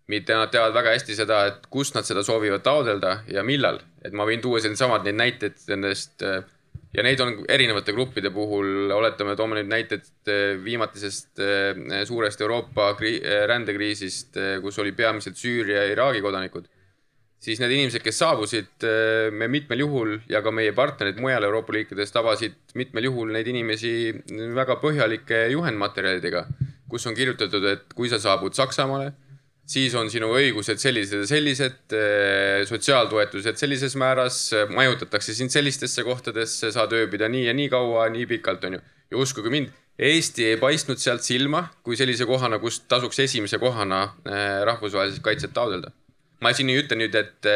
mitte 0.08 0.36
nad 0.36 0.52
teavad 0.52 0.76
väga 0.76 0.94
hästi 0.96 1.16
seda, 1.16 1.40
et 1.50 1.66
kust 1.72 1.96
nad 1.96 2.06
seda 2.08 2.24
soovivad 2.24 2.64
taodelda 2.64 3.20
ja 3.28 3.44
millal. 3.44 3.82
et 4.04 4.14
ma 4.16 4.24
võin 4.24 4.40
tuua 4.40 4.60
siin 4.62 4.76
samad 4.78 5.04
neid 5.04 5.18
näiteid 5.18 5.58
nendest 5.68 6.22
äh, 6.24 6.40
ja 6.96 7.02
neid 7.04 7.20
on 7.20 7.34
erinevate 7.50 7.92
gruppide 7.92 8.30
puhul, 8.32 8.88
oletame, 8.94 9.34
toome 9.36 9.58
nüüd 9.58 9.68
näited 9.68 10.06
äh, 10.30 10.56
viimatisest 10.64 11.42
äh, 11.44 12.00
suurest 12.08 12.40
Euroopa 12.40 12.94
rändekriisist, 13.52 14.40
kus 14.62 14.80
oli 14.80 14.94
peamiselt 14.96 15.36
Süüria 15.36 15.84
ja 15.84 15.92
Iraagi 15.92 16.24
kodanikud. 16.24 16.68
siis 17.38 17.60
need 17.60 17.70
inimesed, 17.70 18.02
kes 18.02 18.16
saabusid, 18.18 18.82
me 19.30 19.46
mitmel 19.46 19.78
juhul 19.78 20.16
ja 20.28 20.40
ka 20.42 20.50
meie 20.50 20.72
partnerid 20.74 21.20
mujal 21.22 21.44
Euroopa 21.44 21.72
riikides 21.76 22.10
tabasid 22.10 22.56
mitmel 22.74 23.04
juhul 23.04 23.30
neid 23.30 23.46
inimesi 23.46 23.92
väga 24.56 24.80
põhjalike 24.80 25.44
juhendmaterjalidega, 25.52 26.46
kus 26.88 27.06
on 27.06 27.14
kirjutatud, 27.14 27.64
et 27.76 27.94
kui 27.94 28.08
sa 28.10 28.18
saabud 28.18 28.56
Saksamaale 28.58 29.12
siis 29.68 29.94
on 29.98 30.08
sinu 30.12 30.30
õigused 30.36 30.80
sellised 30.80 31.24
ja 31.24 31.28
sellised, 31.28 31.80
eh, 31.96 32.62
sotsiaaltoetused 32.68 33.60
sellises 33.60 33.96
määras, 34.00 34.40
majutatakse 34.72 35.34
sind 35.36 35.52
sellistesse 35.54 36.04
kohtadesse, 36.06 36.72
saad 36.74 36.94
ööbida 36.96 37.28
nii 37.28 37.44
ja 37.48 37.56
nii 37.56 37.68
kaua, 37.72 38.08
nii 38.14 38.26
pikalt, 38.30 38.64
onju. 38.64 38.80
ja 39.10 39.20
uskuge 39.20 39.52
mind, 39.52 39.74
Eesti 39.98 40.44
ei 40.46 40.58
paistnud 40.60 41.00
sealt 41.02 41.24
silma 41.26 41.64
kui 41.82 41.96
sellise 41.98 42.22
kohana, 42.22 42.60
kust 42.62 42.84
tasuks 42.86 43.18
esimese 43.24 43.58
kohana 43.58 44.04
eh, 44.30 44.60
rahvusvahelist 44.68 45.24
kaitset 45.24 45.52
taotleda. 45.52 45.90
ma 46.40 46.52
siin 46.54 46.70
ei 46.70 46.78
ütle 46.78 46.96
nüüd, 47.00 47.16
et, 47.18 47.48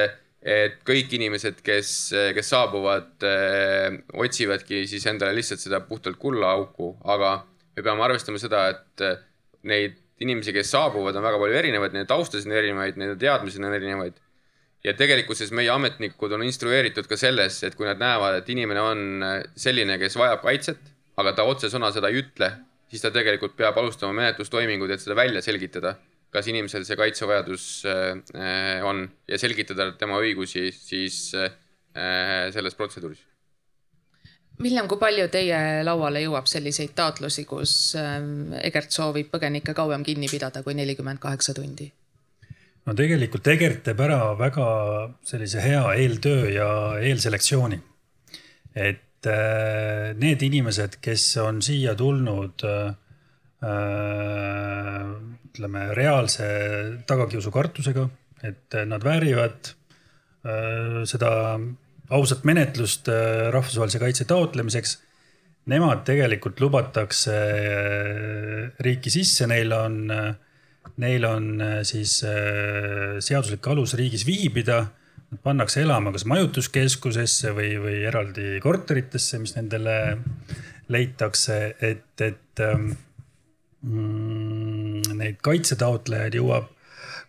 et 0.43 0.81
kõik 0.85 1.15
inimesed, 1.15 1.63
kes, 1.63 1.95
kes 2.35 2.51
saabuvad, 2.51 3.15
eh, 3.25 4.01
otsivadki 4.13 4.85
siis 4.91 5.07
endale 5.07 5.39
lihtsalt 5.39 5.63
seda 5.63 5.81
puhtalt 5.87 6.19
kullaauku, 6.19 6.97
aga 7.05 7.37
me 7.77 7.87
peame 7.87 8.05
arvestama 8.05 8.43
seda, 8.43 8.67
et 8.75 9.07
neid 9.63 10.02
inimesi, 10.23 10.55
kes 10.55 10.73
saabuvad, 10.75 11.17
on 11.19 11.25
väga 11.27 11.41
palju 11.43 11.59
erinevaid, 11.61 11.97
nende 11.97 12.11
taustasid 12.11 12.51
on 12.51 12.57
erinevaid, 12.59 13.01
nende 13.01 13.17
teadmised 13.21 13.63
on 13.63 13.79
erinevaid. 13.79 14.21
ja 14.83 14.97
tegelikkuses 14.99 15.53
meie 15.55 15.71
ametnikud 15.71 16.33
on 16.35 16.43
instrueeritud 16.43 17.07
ka 17.07 17.15
selles, 17.19 17.61
et 17.63 17.77
kui 17.79 17.87
nad 17.87 18.01
näevad, 18.03 18.41
et 18.41 18.49
inimene 18.51 18.83
on 18.83 19.25
selline, 19.55 19.95
kes 20.01 20.19
vajab 20.19 20.43
kaitset, 20.43 20.81
aga 21.23 21.37
ta 21.39 21.47
otsesõna 21.47 21.93
seda 21.95 22.11
ei 22.11 22.19
ütle, 22.25 22.49
siis 22.91 23.05
ta 23.05 23.13
tegelikult 23.15 23.55
peab 23.55 23.79
alustama 23.79 24.17
menetlustoiminguid, 24.19 24.91
et 24.91 25.05
seda 25.05 25.15
välja 25.15 25.45
selgitada, 25.45 25.95
kas 26.35 26.51
inimesel 26.51 26.83
see 26.89 26.99
kaitsevajadus 26.99 27.67
äh, 27.87 28.83
on 28.89 29.05
ja 29.31 29.39
selgitada 29.39 29.93
tema 30.01 30.19
õigusi 30.19 30.73
siis 30.75 31.29
äh, 31.39 31.53
selles 32.51 32.75
protseduuris 32.75 33.23
Villem, 34.63 34.87
kui 34.87 35.01
palju 35.01 35.27
teie 35.33 35.57
lauale 35.83 36.21
jõuab 36.23 36.47
selliseid 36.47 36.93
taotlusi, 36.95 37.45
kus 37.49 37.73
ähm, 37.99 38.53
Egert 38.63 38.95
soovib 38.95 39.33
põgenikke 39.33 39.75
kauem 39.75 40.05
kinni 40.07 40.29
pidada 40.31 40.63
kui 40.63 40.77
nelikümmend 40.79 41.19
kaheksa 41.23 41.55
tundi? 41.57 41.89
no 42.87 42.95
tegelikult 42.99 43.47
Egert 43.53 43.85
teeb 43.87 44.01
ära 44.03 44.21
väga 44.39 44.67
sellise 45.27 45.63
hea 45.63 45.83
eeltöö 46.03 46.51
ja 46.51 46.69
eelselektsiooni. 47.11 47.79
et 48.75 49.29
äh, 49.29 50.15
need 50.19 50.43
inimesed, 50.43 50.99
kes 51.03 51.27
on 51.43 51.63
siia 51.63 51.95
tulnud 51.95 52.65
äh, 52.67 52.95
ütleme 55.53 55.83
reaalse 55.95 56.47
tagakiusukartusega, 57.07 58.09
et 58.43 58.75
nad 58.89 59.05
väärivad 59.05 59.69
äh, 59.69 61.03
seda 61.07 61.33
ausat 62.13 62.45
menetlust 62.49 63.09
äh, 63.11 63.49
rahvusvahelise 63.55 64.01
kaitse 64.03 64.27
taotlemiseks. 64.29 64.97
Nemad 65.73 66.03
tegelikult 66.07 66.61
lubatakse 66.63 67.35
äh, 67.35 68.65
riiki 68.83 69.13
sisse, 69.15 69.47
neil 69.51 69.73
on, 69.77 70.01
äh, 70.11 70.33
neil 71.03 71.25
on 71.25 71.47
siis 71.87 72.19
seaduslik 72.23 73.67
alus 73.71 73.95
riigis 73.99 74.27
viibida. 74.29 74.83
Nad 75.33 75.41
pannakse 75.47 75.81
elama 75.81 76.13
kas 76.13 76.27
majutuskeskusesse 76.29 77.55
või, 77.57 77.71
või 77.81 78.03
eraldi 78.05 78.59
korteritesse, 78.61 79.41
mis 79.41 79.55
nendele 79.57 79.97
leitakse, 80.93 81.59
et, 81.81 82.11
et 82.21 82.61
ähm, 82.61 82.91
mm, 83.87 85.15
neid 85.17 85.39
kaitsetaotlejaid 85.47 86.37
jõuab 86.37 86.69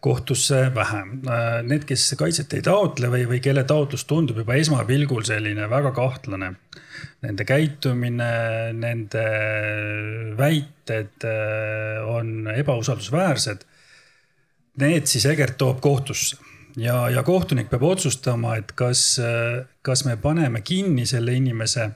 kohtusse 0.03 0.71
vähem. 0.75 1.21
Need, 1.63 1.85
kes 1.87 2.09
kaitset 2.19 2.53
ei 2.57 2.63
taotle 2.65 3.07
või, 3.11 3.23
või 3.29 3.39
kelle 3.43 3.63
taotlus 3.67 4.03
tundub 4.09 4.41
juba 4.41 4.57
esmapilgul 4.59 5.23
selline 5.27 5.69
väga 5.71 5.93
kahtlane, 5.95 6.49
nende 7.23 7.45
käitumine, 7.47 8.33
nende 8.75 9.23
väited 10.39 11.27
äh, 11.29 12.03
on 12.11 12.51
ebausaldusväärsed. 12.51 13.63
Need 14.83 15.07
siis 15.07 15.27
Egert 15.29 15.55
toob 15.61 15.79
kohtusse 15.85 16.39
ja, 16.81 17.07
ja 17.13 17.23
kohtunik 17.23 17.69
peab 17.71 17.85
otsustama, 17.87 18.57
et 18.59 18.71
kas, 18.75 19.19
kas 19.85 20.05
me 20.07 20.17
paneme 20.17 20.63
kinni 20.65 21.05
selle 21.05 21.35
inimese. 21.37 21.91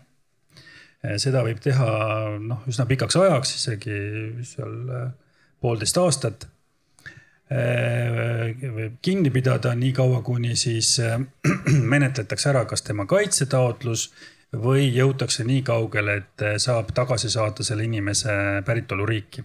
seda 1.21 1.41
võib 1.45 1.59
teha 1.61 1.87
noh, 2.41 2.61
üsna 2.69 2.85
pikaks 2.85 3.17
ajaks, 3.17 3.55
isegi 3.57 3.97
seal 4.45 4.77
poolteist 5.61 5.97
aastat 5.97 6.45
Äh, 6.45 6.56
kinni 9.01 9.29
pidada 9.31 9.71
nii 9.75 9.93
kaua, 9.95 10.21
kuni 10.21 10.55
siis 10.55 10.99
äh, 10.99 11.19
menetletakse 11.93 12.49
ära, 12.51 12.65
kas 12.67 12.83
tema 12.83 13.05
kaitsetaotlus 13.07 14.09
või 14.63 14.89
jõutakse 14.95 15.45
nii 15.47 15.61
kaugele, 15.67 16.17
et 16.21 16.43
äh, 16.43 16.57
saab 16.59 16.91
tagasi 16.95 17.31
saata 17.31 17.63
selle 17.63 17.87
inimese 17.87 18.35
päritoluriiki. 18.65 19.43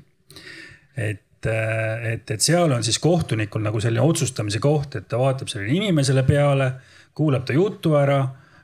et, 0.96 1.46
et, 1.46 2.30
et 2.30 2.40
seal 2.40 2.72
on 2.72 2.82
siis 2.82 2.98
kohtunikul 2.98 3.62
nagu 3.62 3.80
selline 3.80 4.02
otsustamise 4.02 4.58
koht, 4.58 4.96
et 4.96 5.08
ta 5.08 5.18
vaatab 5.18 5.48
sellele 5.48 5.74
inimesele 5.74 6.22
peale, 6.26 6.72
kuulab 7.14 7.46
ta 7.46 7.54
jutu 7.54 7.94
ära, 7.98 8.20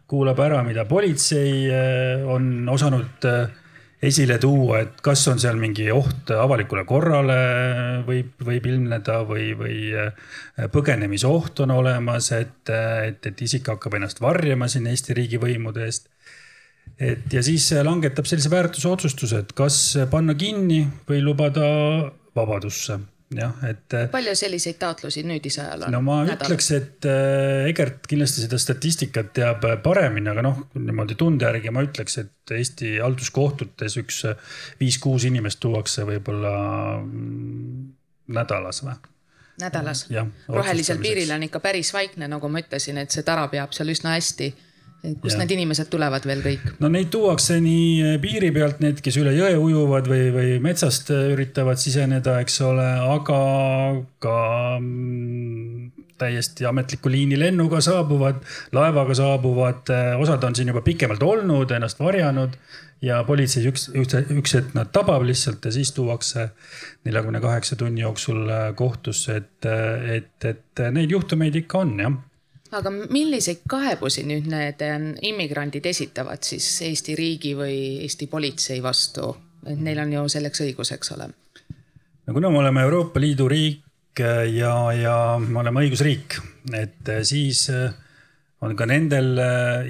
kuulab 0.08 0.38
ära, 0.40 0.62
mida 0.64 0.84
politsei 0.84 1.68
on 2.26 2.68
osanud 2.68 3.26
esile 4.02 4.38
tuua, 4.38 4.82
et 4.84 5.00
kas 5.02 5.24
on 5.30 5.40
seal 5.42 5.58
mingi 5.58 5.88
oht 5.90 6.30
avalikule 6.30 6.84
korrale 6.86 7.38
võib, 8.06 8.30
võib 8.46 8.68
ilmneda 8.70 9.20
või, 9.26 9.50
või 9.58 9.78
äh, 9.98 10.30
põgenemisoht 10.72 11.64
on 11.64 11.74
olemas, 11.74 12.30
et, 12.36 12.70
et, 12.70 13.26
et 13.26 13.42
isik 13.42 13.72
hakkab 13.72 13.98
ennast 13.98 14.22
varjama 14.22 14.70
siin 14.70 14.86
Eesti 14.86 15.18
riigivõimude 15.18 15.84
eest. 15.88 16.08
et 16.98 17.32
ja 17.32 17.42
siis 17.42 17.70
langetab 17.82 18.26
sellise 18.26 18.50
väärtuse 18.50 18.88
otsustuse, 18.88 19.44
et 19.44 19.52
kas 19.52 19.96
panna 20.10 20.34
kinni 20.38 20.84
või 21.08 21.22
lubada 21.26 21.68
vabadusse 22.38 23.00
jah, 23.36 23.52
et. 23.68 23.94
Äh, 23.94 24.06
palju 24.12 24.32
selliseid 24.38 24.78
taotlusi 24.80 25.22
nüüdise 25.26 25.60
ajal 25.64 25.86
on? 25.86 25.94
no 25.96 26.00
ma 26.04 26.20
nädalas? 26.24 26.46
ütleks, 26.46 26.70
et 26.76 27.08
äh, 27.08 27.68
Egert 27.68 28.06
kindlasti 28.08 28.44
seda 28.44 28.60
statistikat 28.60 29.34
teab 29.36 29.66
äh, 29.68 29.76
paremini, 29.84 30.30
aga 30.32 30.44
noh, 30.46 30.62
niimoodi 30.78 31.18
tunde 31.18 31.48
järgi 31.48 31.72
ma 31.74 31.84
ütleks, 31.86 32.18
et 32.22 32.54
Eesti 32.58 32.96
halduskohtutes 33.02 33.98
üks 34.00 34.22
viis-kuus 34.80 35.28
inimest 35.28 35.60
tuuakse 35.60 36.06
võib-olla 36.08 36.54
mm, 37.02 37.84
nädalas 38.38 38.82
või? 38.86 38.96
nädalas. 39.58 40.06
rohelisel 40.48 41.00
piiril 41.02 41.34
on 41.34 41.44
ikka 41.48 41.60
päris 41.60 41.90
vaikne, 41.92 42.28
nagu 42.30 42.48
ma 42.48 42.62
ütlesin, 42.62 43.00
et 43.02 43.12
see 43.12 43.26
tara 43.26 43.48
peab 43.52 43.74
seal 43.76 43.90
üsna 43.92 44.14
hästi 44.14 44.52
kust 45.02 45.36
ja. 45.36 45.42
need 45.42 45.54
inimesed 45.54 45.90
tulevad 45.92 46.26
veel 46.26 46.40
kõik? 46.44 46.64
no 46.82 46.90
neid 46.92 47.10
tuuakse 47.14 47.58
nii 47.62 47.84
eh, 48.02 48.16
piiri 48.22 48.50
pealt, 48.54 48.82
need, 48.84 49.02
kes 49.04 49.20
üle 49.20 49.34
jõe 49.36 49.54
ujuvad 49.60 50.10
või, 50.10 50.28
või 50.34 50.56
metsast 50.64 51.12
eh, 51.14 51.30
üritavad 51.34 51.80
siseneda, 51.80 52.38
eks 52.42 52.60
ole, 52.66 52.88
aga 53.14 53.38
ka 54.22 54.34
mm, 54.80 56.04
täiesti 56.18 56.66
ametliku 56.66 57.12
liinilennuga 57.14 57.80
saabuvad, 57.84 58.42
laevaga 58.74 59.14
saabuvad, 59.18 59.94
eh, 59.94 60.12
osad 60.18 60.44
on 60.48 60.58
siin 60.58 60.74
juba 60.74 60.82
pikemalt 60.86 61.22
olnud, 61.22 61.74
ennast 61.74 62.02
varjanud 62.02 62.58
ja 63.04 63.20
politsei 63.26 63.62
üks, 63.70 63.92
üks, 63.94 64.16
üks 64.34 64.56
hetk 64.58 64.74
nad 64.74 64.90
tabab 64.94 65.22
lihtsalt 65.26 65.62
ja 65.62 65.70
siis 65.70 65.94
tuuakse 65.94 66.48
neljakümne 67.06 67.38
kaheksa 67.44 67.78
tunni 67.78 68.02
jooksul 68.02 68.50
kohtusse, 68.74 69.38
et, 69.38 69.68
et, 70.18 70.48
et 70.50 70.82
neid 70.90 71.14
juhtumeid 71.14 71.54
ikka 71.62 71.86
on 71.86 71.94
jah 72.02 72.18
aga 72.76 72.92
milliseid 72.92 73.64
kaebusi 73.70 74.24
nüüd 74.28 74.48
need 74.50 74.82
ähm, 74.84 75.10
immigrandid 75.24 75.86
esitavad 75.88 76.44
siis 76.44 76.66
Eesti 76.84 77.16
riigi 77.18 77.54
või 77.58 77.76
Eesti 78.04 78.28
politsei 78.30 78.82
vastu? 78.84 79.34
et 79.68 79.80
neil 79.82 79.98
on 80.00 80.12
ju 80.12 80.20
selleks 80.32 80.62
õigus, 80.64 80.92
eks 80.94 81.12
ole. 81.16 81.28
no 82.26 82.34
kuna 82.34 82.50
me 82.52 82.60
oleme 82.62 82.84
Euroopa 82.86 83.20
Liidu 83.20 83.48
riik 83.50 84.20
ja, 84.22 84.74
ja 84.94 85.16
me 85.42 85.58
oleme 85.60 85.82
õigusriik, 85.84 86.38
et 86.74 87.10
siis 87.26 87.66
on 88.64 88.74
ka 88.78 88.86
nendel 88.90 89.38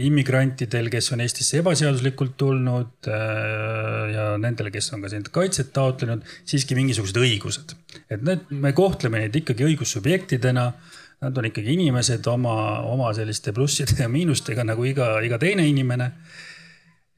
immigrantidel, 0.04 0.90
kes 0.92 1.12
on 1.14 1.22
Eestisse 1.24 1.60
ebaseaduslikult 1.62 2.34
tulnud 2.40 3.08
ja 3.08 4.26
nendel, 4.40 4.72
kes 4.74 4.90
on 4.96 5.04
ka 5.04 5.12
siin 5.12 5.24
kaitset 5.32 5.70
taotlenud, 5.76 6.24
siiski 6.48 6.76
mingisugused 6.76 7.20
õigused. 7.20 7.76
et 8.10 8.24
need, 8.24 8.48
me 8.50 8.72
kohtleme 8.76 9.22
neid 9.22 9.36
ikkagi 9.40 9.68
õigussubjektidena 9.68 10.72
Nad 11.18 11.38
on 11.38 11.48
ikkagi 11.48 11.72
inimesed 11.74 12.26
oma, 12.30 12.54
oma 12.86 13.10
selliste 13.16 13.52
plusside 13.54 13.96
ja 14.04 14.08
miinustega 14.10 14.62
nagu 14.66 14.84
iga, 14.86 15.16
iga 15.26 15.38
teine 15.42 15.66
inimene. 15.66 16.12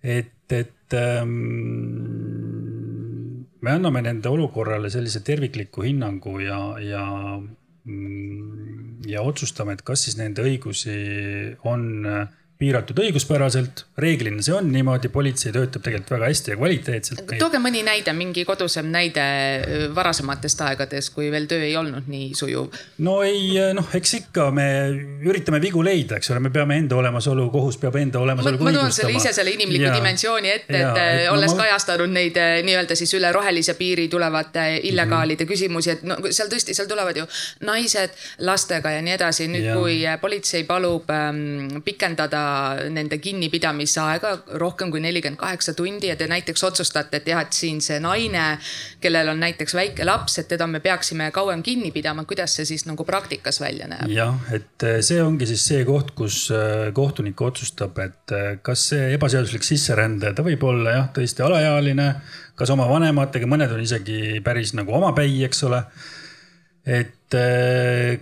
et, 0.02 0.52
et 0.56 0.94
ähm, 0.96 1.34
me 3.60 3.74
anname 3.76 4.00
nende 4.02 4.28
olukorrale 4.28 4.88
sellise 4.90 5.20
tervikliku 5.20 5.84
hinnangu 5.84 6.38
ja, 6.40 6.60
ja 6.80 7.04
mm, 7.84 9.04
ja 9.08 9.22
otsustame, 9.22 9.76
et 9.76 9.82
kas 9.86 10.06
siis 10.06 10.16
nende 10.20 10.44
õigusi 10.44 10.96
on 11.68 12.06
piiratud 12.60 12.98
õiguspäraselt, 13.00 13.86
reeglina 14.00 14.42
see 14.44 14.52
on 14.52 14.66
niimoodi, 14.68 15.08
politsei 15.12 15.52
töötab 15.54 15.80
tegelikult 15.86 16.10
väga 16.12 16.26
hästi 16.28 16.52
ja 16.52 16.56
kvaliteetselt. 16.60 17.22
tooge 17.40 17.56
mõni 17.62 17.80
näide, 17.86 18.12
mingi 18.16 18.44
kodusem 18.44 18.90
näide 18.92 19.24
varasematest 19.96 20.60
aegadest, 20.66 21.14
kui 21.14 21.30
veel 21.32 21.48
töö 21.48 21.62
ei 21.64 21.72
olnud 21.80 22.10
nii 22.12 22.34
sujuv. 22.36 22.76
no 23.06 23.14
ei 23.24 23.54
noh, 23.76 23.88
eks 23.96 24.12
ikka 24.18 24.50
me 24.52 24.66
üritame 25.24 25.60
vigu 25.62 25.84
leida, 25.84 26.18
eks 26.20 26.34
ole, 26.34 26.42
me 26.44 26.52
peame 26.52 26.76
enda 26.82 26.98
olemasolu, 27.00 27.46
kohus 27.54 27.80
peab 27.80 27.96
enda 28.02 28.20
olemasolu 28.20 28.60
ma 28.68 28.74
toon 28.76 28.92
selle 28.92 29.16
ise 29.16 29.32
selle 29.36 29.56
inimliku 29.56 29.88
ja, 29.88 29.94
dimensiooni 29.96 30.52
ette, 30.52 30.82
et, 30.82 31.00
et 31.04 31.30
olles 31.32 31.56
ma... 31.56 31.62
kajastanud 31.64 32.12
neid 32.12 32.36
nii-öelda 32.68 32.98
siis 32.98 33.16
üle 33.16 33.32
rohelise 33.32 33.76
piiri 33.80 34.08
tulevate 34.12 34.66
illegaalide 34.90 35.46
mm 35.46 35.48
-hmm. 35.48 35.52
küsimusi, 35.54 35.96
et 35.96 36.04
no 36.04 36.20
seal 36.28 36.52
tõesti, 36.52 36.76
seal 36.76 36.92
tulevad 36.92 37.16
ju 37.16 37.24
naised 37.64 38.12
lastega 38.44 38.92
ja 38.98 39.00
nii 39.00 39.16
edasi. 39.16 39.48
nüüd, 39.48 39.72
kui 39.80 40.04
politsei 40.20 40.64
palub 40.68 41.08
ähm, 41.08 41.80
pikendada 41.84 42.49
nende 42.92 43.18
kinnipidamisaega 43.22 44.32
rohkem 44.60 44.90
kui 44.92 45.02
nelikümmend 45.02 45.40
kaheksa 45.40 45.74
tundi 45.78 46.10
ja 46.10 46.16
te 46.16 46.28
näiteks 46.30 46.64
otsustate, 46.66 47.20
et 47.20 47.30
jah, 47.30 47.42
et 47.44 47.56
siin 47.56 47.80
see 47.84 47.98
naine, 48.02 48.44
kellel 49.00 49.32
on 49.32 49.40
näiteks 49.42 49.74
väike 49.76 50.06
laps, 50.08 50.38
et 50.42 50.50
teda 50.52 50.66
me 50.70 50.82
peaksime 50.84 51.30
kauem 51.34 51.62
kinni 51.66 51.92
pidama, 51.94 52.24
kuidas 52.28 52.56
see 52.58 52.68
siis 52.72 52.86
nagu 52.88 53.06
praktikas 53.08 53.60
välja 53.62 53.88
näeb? 53.90 54.10
jah, 54.14 54.36
et 54.54 54.86
eh, 54.88 55.00
see 55.06 55.22
ongi 55.22 55.48
siis 55.50 55.66
see 55.72 55.84
koht, 55.88 56.14
kus 56.18 56.42
eh, 56.54 56.90
kohtunik 56.96 57.40
otsustab, 57.40 57.98
et 58.04 58.36
eh, 58.36 58.52
kas 58.62 58.88
see 58.92 59.10
ebaseaduslik 59.16 59.66
sisserändaja, 59.66 60.36
ta 60.36 60.46
võib 60.46 60.64
olla 60.68 60.96
jah, 60.98 61.10
tõesti 61.16 61.46
alaealine, 61.46 62.12
kas 62.58 62.72
oma 62.74 62.88
vanematega, 62.90 63.48
mõned 63.48 63.72
on 63.72 63.84
isegi 63.84 64.40
päris 64.44 64.74
nagu 64.76 64.94
omapäi, 65.00 65.40
eks 65.48 65.68
ole 65.68 65.84
et 66.86 67.06
äh, 67.06 67.19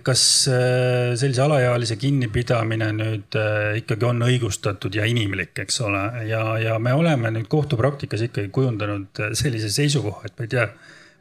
kas 0.05 0.23
äh, 0.51 1.15
sellise 1.17 1.41
alaealise 1.41 1.95
kinnipidamine 1.99 2.89
nüüd 2.93 3.37
äh, 3.39 3.79
ikkagi 3.81 4.05
on 4.05 4.21
õigustatud 4.27 4.93
ja 4.97 5.07
inimlik, 5.09 5.55
eks 5.63 5.81
ole, 5.85 6.03
ja, 6.29 6.43
ja 6.61 6.75
me 6.81 6.93
oleme 6.93 7.31
nüüd 7.33 7.49
kohtupraktikas 7.49 8.27
ikkagi 8.27 8.51
kujundanud 8.53 9.23
sellise 9.37 9.71
seisukoha, 9.73 10.29
et 10.29 10.37
ma 10.37 10.45
ei 10.45 10.53
tea, 10.53 10.67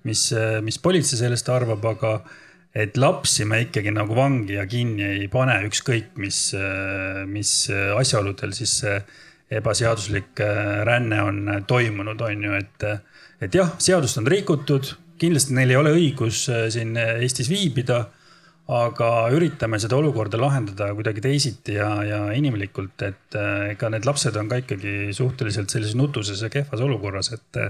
mis, 0.09 0.27
mis 0.65 0.79
politsei 0.81 1.19
sellest 1.21 1.49
arvab, 1.53 1.85
aga 1.91 2.13
et 2.79 3.01
lapsi 3.01 3.49
me 3.49 3.63
ikkagi 3.65 3.91
nagu 3.97 4.15
vangi 4.15 4.59
ja 4.59 4.67
kinni 4.69 5.09
ei 5.23 5.27
pane, 5.33 5.57
ükskõik 5.67 6.15
mis, 6.21 6.43
mis 7.27 7.55
asjaoludel 7.73 8.53
siis 8.55 8.77
see 8.85 9.01
ebaseaduslik 9.59 10.39
ränne 10.87 11.19
on 11.25 11.43
toimunud, 11.67 12.21
on 12.21 12.45
ju, 12.47 12.57
et, 12.61 12.89
et 13.43 13.59
jah, 13.59 13.73
seadust 13.83 14.21
on 14.21 14.29
rikutud 14.29 14.93
kindlasti 15.21 15.57
neil 15.57 15.75
ei 15.75 15.81
ole 15.81 15.97
õigus 15.97 16.47
äh, 16.53 16.69
siin 16.73 16.97
äh, 16.99 17.19
Eestis 17.25 17.51
viibida, 17.53 18.07
aga 18.69 19.09
üritame 19.33 19.79
seda 19.81 19.97
olukorda 19.97 20.37
lahendada 20.37 20.91
kuidagi 20.93 21.23
teisiti 21.25 21.79
ja, 21.79 21.89
ja 22.05 22.19
inimlikult, 22.37 23.01
et 23.07 23.39
äh, 23.39 23.71
ega 23.73 23.89
need 23.95 24.05
lapsed 24.09 24.37
on 24.37 24.51
ka 24.51 24.61
ikkagi 24.61 25.15
suhteliselt 25.17 25.73
sellises 25.73 25.97
nutuses 25.97 26.43
ja 26.45 26.53
kehvas 26.53 26.85
olukorras, 26.85 27.33
et, 27.37 27.61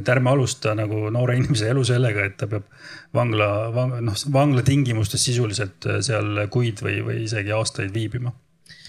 et 0.00 0.12
ärme 0.16 0.34
alusta 0.34 0.74
nagu 0.78 1.06
noore 1.14 1.38
inimese 1.38 1.70
elu 1.70 1.86
sellega, 1.86 2.26
et 2.26 2.38
ta 2.40 2.50
peab 2.50 2.66
vangla 3.14 3.50
vang,, 3.76 4.00
noh, 4.10 4.22
vangla 4.34 4.66
tingimustes 4.66 5.22
sisuliselt 5.30 5.86
seal 6.02 6.46
kuid 6.50 6.82
või, 6.82 6.98
või 7.06 7.24
isegi 7.28 7.54
aastaid 7.54 7.94
viibima 7.94 8.34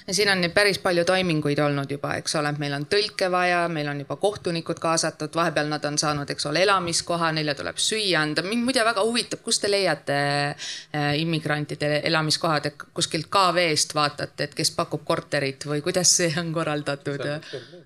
ja 0.07 0.13
siin 0.13 0.29
on 0.31 0.41
nüüd 0.41 0.53
päris 0.53 0.79
palju 0.81 1.03
toiminguid 1.05 1.59
olnud 1.61 1.91
juba, 1.91 2.15
eks 2.19 2.35
ole, 2.39 2.51
meil 2.59 2.73
on 2.75 2.85
tõlke 2.89 3.29
vaja, 3.31 3.61
meil 3.71 3.89
on 3.91 4.01
juba 4.01 4.15
kohtunikud 4.21 4.79
kaasatud, 4.81 5.33
vahepeal 5.35 5.69
nad 5.69 5.85
on 5.85 5.97
saanud, 6.01 6.29
eks 6.29 6.47
ole, 6.49 6.63
elamiskoha, 6.65 7.31
neile 7.37 7.55
tuleb 7.57 7.77
süüa 7.81 8.21
anda. 8.21 8.41
mind 8.41 8.65
muide 8.65 8.85
väga 8.85 9.03
huvitab, 9.05 9.43
kust 9.45 9.61
te 9.61 9.71
leiate 9.71 10.17
äh, 10.51 11.11
immigrantidele 11.21 12.01
elamiskohad, 12.09 12.71
et 12.71 12.87
kuskilt 12.93 13.29
KV-st 13.31 13.95
vaatate, 13.95 14.49
et 14.49 14.55
kes 14.57 14.73
pakub 14.75 15.05
korterit 15.05 15.65
või 15.69 15.81
kuidas 15.85 16.15
see 16.17 16.31
on 16.39 16.51
korraldatud? 16.53 17.21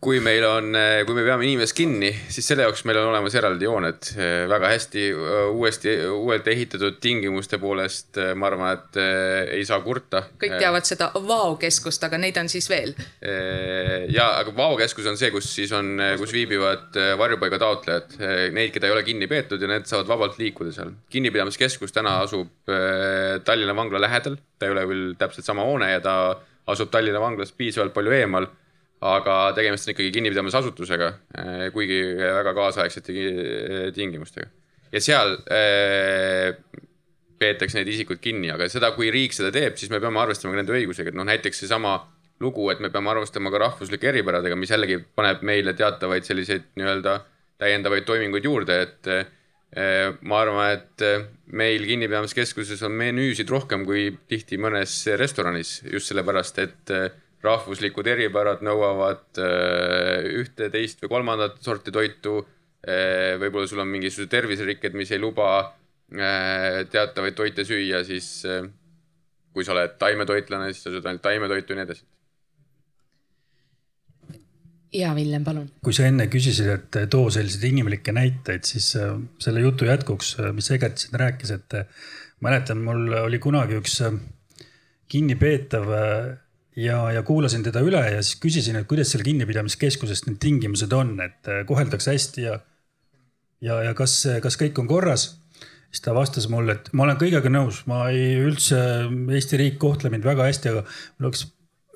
kui 0.01 0.19
meil 0.23 0.45
on, 0.47 0.71
äh, 0.75 1.01
kui 1.05 1.17
me 1.17 1.25
peame 1.27 1.47
inimest 1.47 1.75
kinni, 1.75 2.13
siis 2.29 2.47
selle 2.47 2.67
jaoks 2.67 2.85
meil 2.87 3.01
on 3.01 3.11
olemas 3.11 3.35
eraldi 3.35 3.67
jooned 3.67 4.11
äh, 4.15 4.45
väga 4.49 4.71
hästi 4.71 5.05
uuesti, 5.51 5.97
uuelt 6.15 6.47
ehitatud 6.47 6.99
tingimuste 7.01 7.57
poolest. 7.59 8.15
ma 8.35 8.47
arvan, 8.47 8.77
et 8.77 8.97
ei 9.57 9.65
saa 9.65 9.79
kurta. 9.83 10.23
kõik 10.39 10.57
teavad 10.59 10.87
seda 10.87 11.11
Vao-keskust 11.15 12.05
aga 12.05 12.14
neid 12.21 12.37
on 12.39 12.49
siis 12.51 12.67
veel? 12.69 12.93
ja, 14.13 14.27
aga 14.39 14.53
Vao 14.55 14.75
keskus 14.79 15.07
on 15.09 15.17
see, 15.19 15.31
kus 15.33 15.47
siis 15.57 15.71
on, 15.75 15.95
kus 16.19 16.33
viibivad 16.35 16.97
äh, 16.99 17.13
varjupaiga 17.19 17.59
taotlejad, 17.61 18.17
neid, 18.55 18.73
keda 18.75 18.89
ei 18.89 18.95
ole 18.95 19.05
kinni 19.07 19.29
peetud 19.31 19.61
ja 19.61 19.69
need 19.71 19.87
saavad 19.89 20.09
vabalt 20.11 20.39
liikuda 20.41 20.73
seal. 20.75 20.93
kinnipidamiskeskus 21.11 21.95
täna 21.95 22.19
asub 22.25 22.69
äh, 22.71 23.39
Tallinna 23.45 23.75
vangla 23.77 24.01
lähedal, 24.03 24.37
ta 24.59 24.67
ei 24.67 24.75
ole 24.75 24.85
küll 24.91 25.15
täpselt 25.19 25.47
sama 25.47 25.65
hoone 25.67 25.91
ja 25.91 26.03
ta 26.03 26.15
asub 26.71 26.91
Tallinna 26.93 27.21
vanglast 27.23 27.57
piisavalt 27.57 27.93
palju 27.95 28.15
eemal 28.15 28.49
aga 29.05 29.35
tegemist 29.57 29.87
on 29.87 29.93
ikkagi 29.93 30.13
kinnipidamisasutusega, 30.15 31.11
äh, 31.37 31.65
kuigi 31.75 31.99
väga 32.19 32.55
kaasaegsete 32.57 33.91
tingimustega. 33.95 34.47
ja 34.91 35.01
seal 35.01 35.37
peetakse 37.45 37.79
neid 37.79 37.93
isikuid 37.93 38.21
kinni, 38.23 38.49
aga 38.53 38.67
seda, 38.71 38.91
kui 38.97 39.13
riik 39.13 39.37
seda 39.37 39.53
teeb, 39.53 39.77
siis 39.79 39.93
me 39.93 40.01
peame 40.03 40.21
arvestama 40.23 40.55
ka 40.55 40.63
nende 40.63 40.75
õigusega, 40.75 41.13
et 41.13 41.17
noh, 41.17 41.27
näiteks 41.29 41.63
seesama 41.63 41.99
lugu, 42.43 42.67
et 42.71 42.81
me 42.83 42.91
peame 42.91 43.13
arvestama 43.13 43.51
ka 43.53 43.61
rahvuslike 43.63 44.11
eripäradega, 44.11 44.57
mis 44.59 44.73
jällegi 44.73 44.99
paneb 45.15 45.43
meile 45.47 45.75
teatavaid 45.77 46.27
selliseid 46.27 46.67
nii-öelda 46.79 47.19
täiendavaid 47.61 48.07
toiminguid 48.07 48.47
juurde, 48.47 48.79
et 48.83 49.11
eh, 49.11 50.09
ma 50.27 50.41
arvan, 50.43 50.73
et 50.75 51.05
meil 51.55 51.85
kinnipidamiskeskuses 51.87 52.83
on 52.87 52.97
menüüsid 52.99 53.51
rohkem 53.51 53.85
kui 53.87 54.09
tihti 54.29 54.59
mõnes 54.59 54.97
restoranis 55.19 55.77
just 55.91 56.11
sellepärast, 56.11 56.59
et 56.65 56.95
eh, 56.95 57.07
rahvuslikud 57.45 58.07
eripärad 58.09 58.65
nõuavad 58.65 59.39
eh, 59.39 60.27
ühte, 60.41 60.69
teist 60.73 61.03
või 61.03 61.15
kolmandat 61.17 61.61
sorti 61.63 61.93
toitu. 61.95 62.43
võib-olla 62.85 63.65
sul 63.65 63.79
on 63.81 63.87
mingisugused 63.89 64.29
terviserikked, 64.29 64.93
mis 64.93 65.09
ei 65.09 65.17
luba 65.17 65.73
teatavaid 66.11 67.37
toite 67.37 67.65
süüa, 67.65 68.03
siis 68.05 68.27
äh, 68.49 68.67
kui 69.55 69.65
sa 69.65 69.73
oled 69.73 69.95
taimetoitlane, 70.01 70.71
siis 70.73 70.85
sa 70.85 70.93
sööd 70.93 71.07
ainult 71.09 71.23
taimetoitu 71.25 71.73
ja 71.73 71.79
nii 71.79 71.87
edasi. 71.87 72.05
ja 74.95 75.09
Villem, 75.15 75.43
palun. 75.43 75.67
kui 75.83 75.95
sa 75.95 76.05
enne 76.07 76.29
küsisid, 76.31 76.69
et 76.71 76.99
too 77.11 77.29
selliseid 77.33 77.65
inimlikke 77.71 78.13
näiteid, 78.15 78.63
siis 78.69 78.93
äh, 78.99 79.17
selle 79.41 79.65
jutu 79.65 79.89
jätkuks, 79.89 80.37
mis 80.55 80.71
Egert 80.71 81.01
siin 81.01 81.19
rääkis, 81.19 81.51
et 81.57 81.79
mäletan, 82.45 82.83
mul 82.85 83.09
oli 83.25 83.39
kunagi 83.41 83.79
üks 83.81 83.97
kinnipeetav 85.09 85.89
ja, 86.75 86.99
ja 87.13 87.23
kuulasin 87.25 87.63
teda 87.65 87.81
üle 87.85 88.01
ja 88.11 88.21
siis 88.21 88.37
küsisin, 88.41 88.77
et 88.77 88.87
kuidas 88.89 89.11
seal 89.13 89.23
kinnipidamiskeskuses 89.25 90.25
need 90.27 90.37
tingimused 90.43 90.93
on, 90.93 91.17
et 91.23 91.49
koheldakse 91.67 92.13
hästi 92.13 92.45
ja, 92.45 92.59
ja, 93.61 93.81
ja 93.89 93.93
kas, 93.97 94.19
kas 94.43 94.57
kõik 94.61 94.79
on 94.81 94.89
korras 94.89 95.27
siis 95.89 96.05
ta 96.05 96.15
vastas 96.15 96.47
mulle, 96.51 96.77
et 96.77 96.89
ma 96.93 97.05
olen 97.05 97.19
kõigega 97.21 97.51
nõus, 97.51 97.83
ma 97.89 98.05
ei 98.13 98.35
üldse, 98.43 98.79
Eesti 99.35 99.61
riik 99.61 99.77
kohtleb 99.81 100.15
mind 100.15 100.27
väga 100.27 100.49
hästi, 100.49 100.73
aga 100.73 100.85
mul 100.85 101.29
oleks 101.29 101.47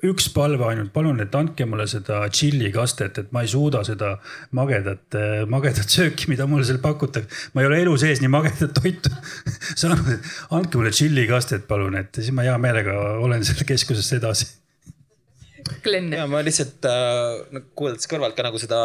üks 0.06 0.30
palve 0.32 0.64
ainult, 0.64 0.92
palun, 0.94 1.20
et 1.20 1.34
andke 1.36 1.66
mulle 1.68 1.84
seda 1.90 2.22
tšilli 2.32 2.70
kastet, 2.72 3.18
et 3.20 3.32
ma 3.36 3.42
ei 3.44 3.50
suuda 3.52 3.82
seda 3.84 4.14
magedat, 4.56 5.16
magedat 5.50 5.92
sööki, 5.92 6.30
mida 6.32 6.46
mulle 6.48 6.64
seal 6.68 6.80
pakutakse. 6.82 7.50
ma 7.54 7.64
ei 7.64 7.68
ole 7.68 7.82
elu 7.84 7.96
sees 8.00 8.22
nii 8.22 8.32
magedat 8.32 8.72
toitu 8.78 9.12
saanud, 9.82 10.08
et 10.14 10.30
andke 10.56 10.80
mulle 10.80 10.94
tšilli 10.94 11.26
kastet, 11.30 11.68
palun, 11.68 11.98
et 12.00 12.22
siis 12.22 12.32
ma 12.36 12.46
hea 12.48 12.56
meelega 12.62 12.96
olen 13.20 13.44
seal 13.44 13.66
keskuses 13.68 14.08
edasi. 14.16 14.48
Glen. 15.84 16.08
ja 16.16 16.24
ma 16.26 16.40
lihtsalt 16.42 16.86
äh, 16.88 17.60
kuulates 17.76 18.08
kõrvalt 18.10 18.34
ka 18.36 18.44
nagu 18.46 18.58
seda 18.60 18.80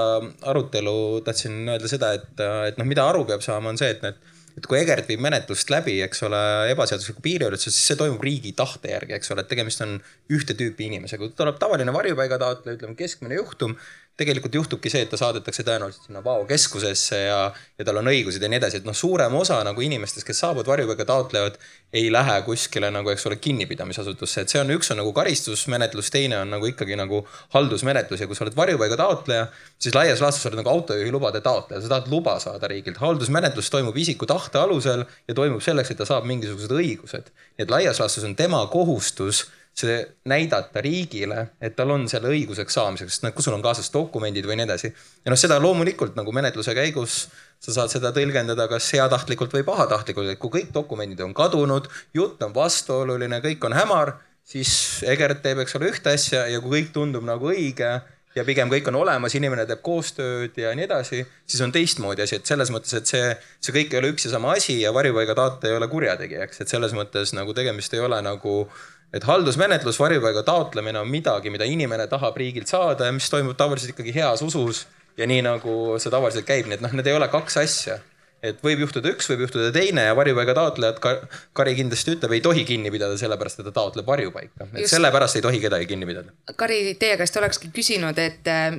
arutelu, 0.52 1.22
tahtsin 1.26 1.64
öelda 1.64 1.90
seda, 1.90 2.12
et, 2.20 2.34
äh, 2.44 2.70
et 2.70 2.82
noh, 2.82 2.88
mida 2.88 3.08
aru 3.08 3.24
peab 3.30 3.44
saama, 3.46 3.72
on 3.72 3.80
see, 3.80 3.90
et 3.96 4.04
need 4.04 4.20
et 4.56 4.68
kui 4.70 4.80
Egert 4.80 5.10
viib 5.12 5.24
menetlust 5.24 5.72
läbi, 5.74 5.98
eks 6.06 6.24
ole, 6.28 6.40
ebaseadusliku 6.72 7.24
piiriületuse, 7.26 7.74
siis 7.74 7.92
see 7.92 8.00
toimub 8.00 8.24
riigi 8.24 8.54
tahte 8.56 8.94
järgi, 8.94 9.18
eks 9.18 9.34
ole, 9.36 9.44
et 9.44 9.52
tegemist 9.52 9.84
on 9.84 9.98
ühte 10.32 10.56
tüüpi 10.58 10.88
inimesega. 10.88 11.26
kui 11.26 11.36
tuleb 11.36 11.60
tavaline 11.60 11.94
varjupaigataotleja, 11.96 12.80
ütleme 12.80 12.96
keskmine 13.00 13.40
juhtum, 13.40 13.76
tegelikult 14.20 14.56
juhtubki 14.56 14.90
see, 14.92 15.04
et 15.04 15.10
ta 15.12 15.18
saadetakse 15.20 15.64
tõenäoliselt 15.68 16.08
sinna 16.08 16.22
Vao 16.24 16.46
keskusesse 16.48 17.18
ja, 17.26 17.40
ja 17.52 17.88
tal 17.88 18.00
on 18.00 18.08
õigused 18.08 18.44
ja 18.44 18.50
nii 18.52 18.60
edasi, 18.62 18.80
et 18.80 18.88
noh, 18.88 18.96
suurem 18.96 19.34
osa 19.36 19.58
nagu 19.68 19.84
inimestest, 19.84 20.24
kes 20.28 20.40
saabuvad 20.44 20.70
varjupaiga 20.72 21.08
taotlevad, 21.10 21.58
ei 21.96 22.08
lähe 22.12 22.38
kuskile 22.48 22.92
nagu, 22.96 23.12
eks 23.12 23.28
ole, 23.28 23.38
kinnipidamisasutusse, 23.44 24.46
et 24.46 24.54
see 24.54 24.62
on, 24.62 24.72
üks 24.76 24.92
on 24.94 25.02
nagu 25.02 25.12
karistusmenetlus, 25.16 26.12
teine 26.16 26.40
on 26.40 26.56
nagu 26.56 26.70
ikkagi 26.72 26.96
nagu 27.00 27.26
haldusmenetlus 27.56 28.24
ja 28.24 28.30
kui 28.30 28.40
sa 28.40 28.46
oled 28.48 28.56
varjupaiga 28.56 29.00
taotleja, 29.04 29.50
siis 29.84 29.98
laias 29.98 30.24
laastus 30.24 30.46
sa 30.46 30.52
oled 30.52 30.62
nagu 30.64 30.72
autojuhilubade 30.72 31.44
taotleja, 31.44 31.84
sa 31.84 31.92
tahad 31.98 32.08
luba 32.12 32.38
saada 32.44 32.72
riigilt. 32.72 33.02
haldusmenetlus 33.04 33.72
toimub 33.74 34.00
isiku 34.00 34.28
tahte 34.32 34.64
alusel 34.64 35.04
ja 35.28 35.36
toimub 35.36 35.64
selleks, 35.64 35.92
et 35.92 36.00
ta 36.00 36.08
saab 36.08 36.28
mingisugused 36.32 36.72
õigused. 36.72 37.32
nii 37.58 37.68
et 37.68 37.72
laias 37.72 38.00
laastus 38.00 38.24
on 38.28 38.36
tema 38.36 38.64
kohustus 38.72 39.46
see 39.76 39.98
näidata 40.32 40.82
riigile, 40.84 41.50
et 41.60 41.76
tal 41.76 41.92
on 41.92 42.06
selle 42.08 42.32
õiguseks 42.32 42.78
saamiseks, 42.78 43.20
noh, 43.26 43.34
kui 43.36 43.44
sul 43.44 43.58
on 43.58 43.64
kaasas 43.64 43.92
dokumendid 43.92 44.48
või 44.48 44.60
nii 44.60 44.68
edasi. 44.70 44.92
ja 45.26 45.34
noh, 45.34 45.40
seda 45.40 45.60
loomulikult 45.60 46.16
nagu 46.16 46.32
menetluse 46.36 46.76
käigus 46.78 47.26
sa 47.60 47.76
saad 47.76 47.92
seda 47.92 48.14
tõlgendada 48.16 48.70
kas 48.72 48.88
heatahtlikult 48.96 49.54
või 49.58 49.66
pahatahtlikult, 49.68 50.32
et 50.32 50.40
kui 50.40 50.54
kõik 50.54 50.72
dokumendid 50.76 51.22
on 51.26 51.36
kadunud, 51.36 51.90
jutt 52.16 52.44
on 52.48 52.56
vastuoluline, 52.56 53.42
kõik 53.44 53.68
on 53.68 53.76
hämar, 53.76 54.16
siis 54.46 55.04
Egert 55.04 55.44
teeb, 55.44 55.64
eks 55.64 55.76
ole, 55.76 55.92
ühte 55.92 56.14
asja 56.14 56.46
ja 56.52 56.62
kui 56.64 56.78
kõik 56.80 56.94
tundub 56.96 57.26
nagu 57.28 57.52
õige 57.52 57.98
ja 58.36 58.44
pigem 58.48 58.72
kõik 58.72 58.88
on 58.92 59.00
olemas, 59.00 59.36
inimene 59.36 59.64
teeb 59.68 59.82
koostööd 59.84 60.56
ja 60.60 60.72
nii 60.76 60.88
edasi, 60.88 61.22
siis 61.48 61.64
on 61.64 61.72
teistmoodi 61.76 62.24
asi, 62.24 62.40
et 62.40 62.48
selles 62.48 62.72
mõttes, 62.72 62.96
et 62.96 63.12
see, 63.12 63.30
see 63.64 63.76
kõik 63.76 63.96
ei 63.96 64.02
ole 64.02 64.12
üks 64.16 64.28
ja 64.28 64.36
sama 64.36 64.56
asi 64.56 64.80
ja 64.82 64.92
varjupaiga 64.96 65.36
taotleja 65.36 65.76
ei 65.76 65.80
ole 65.80 65.92
kurjategija, 65.92 66.48
eks, 66.48 66.64
et 66.64 66.72
selles 66.72 66.96
mõttes 66.96 67.32
nagu 67.36 67.56
tegemist 67.56 67.96
ei 67.96 68.04
ole 68.04 68.20
nagu 68.24 68.58
äh, 68.68 68.84
et 69.16 69.24
haldusmenetlus, 69.24 70.00
varjupaiga 70.00 70.44
taotlemine 70.48 71.00
on 71.00 71.12
midagi, 71.12 71.54
mida 71.54 71.68
inimene 71.68 72.08
tahab 72.12 72.36
riigilt 72.40 72.72
saada 72.72 73.08
ja 73.08 73.16
mis 73.16 73.30
toimub 73.32 73.56
tavaliselt 73.58 73.96
ikkagi 73.96 74.16
heas 74.16 74.44
usus 74.44 74.86
ja 75.18 75.28
nii 75.30 75.46
nagu 75.46 75.96
see 76.02 76.12
tavaliselt 76.12 76.48
käib, 76.48 76.68
nii 76.68 76.80
et 76.80 76.84
noh, 76.84 76.94
need 76.98 77.08
ei 77.08 77.16
ole 77.16 77.30
kaks 77.32 77.64
asja 77.64 78.02
et 78.46 78.60
võib 78.64 78.84
juhtuda 78.84 79.12
üks, 79.14 79.28
võib 79.32 79.46
juhtuda 79.46 79.72
teine 79.74 80.06
ja 80.08 80.16
varjupaiga 80.18 80.56
taotlejad 80.58 81.00
ka,, 81.04 81.14
Kari 81.56 81.76
kindlasti 81.78 82.16
ütleb, 82.16 82.36
ei 82.36 82.44
tohi 82.46 82.66
kinni 82.68 82.92
pidada, 82.94 83.18
sellepärast 83.20 83.62
et 83.62 83.70
ta 83.70 83.74
taotleb 83.76 84.08
varjupaika. 84.08 84.68
et 84.68 84.84
Just. 84.84 84.94
sellepärast 84.94 85.40
ei 85.40 85.46
tohi 85.46 85.62
kedagi 85.64 85.88
kinni 85.90 86.08
pidada. 86.10 86.34
Kari, 86.60 86.80
teie 87.02 87.18
käest 87.22 87.40
olekski 87.42 87.72
küsinud, 87.76 88.20
et 88.22 88.48
äh, 88.52 88.70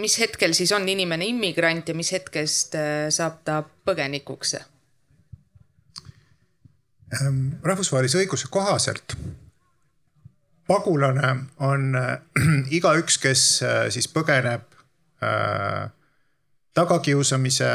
mis 0.00 0.16
hetkel 0.22 0.56
siis 0.58 0.72
on 0.76 0.88
inimene 0.88 1.28
immigrant 1.30 1.92
ja 1.92 1.96
mis 1.98 2.12
hetkest 2.16 2.76
äh, 2.78 3.06
saab 3.14 3.40
ta 3.46 3.60
põgenikuks? 3.86 4.56
Ehm, 7.10 7.38
rahvusvahelise 7.66 8.24
õiguse 8.24 8.50
kohaselt 8.50 9.16
pagulane 10.70 11.36
on 11.58 11.94
äh, 11.96 12.18
igaüks, 12.78 13.18
kes 13.18 13.62
äh, 13.62 13.88
siis 13.90 14.06
põgeneb 14.08 14.62
äh, 15.22 15.88
tagakiusamise, 16.74 17.72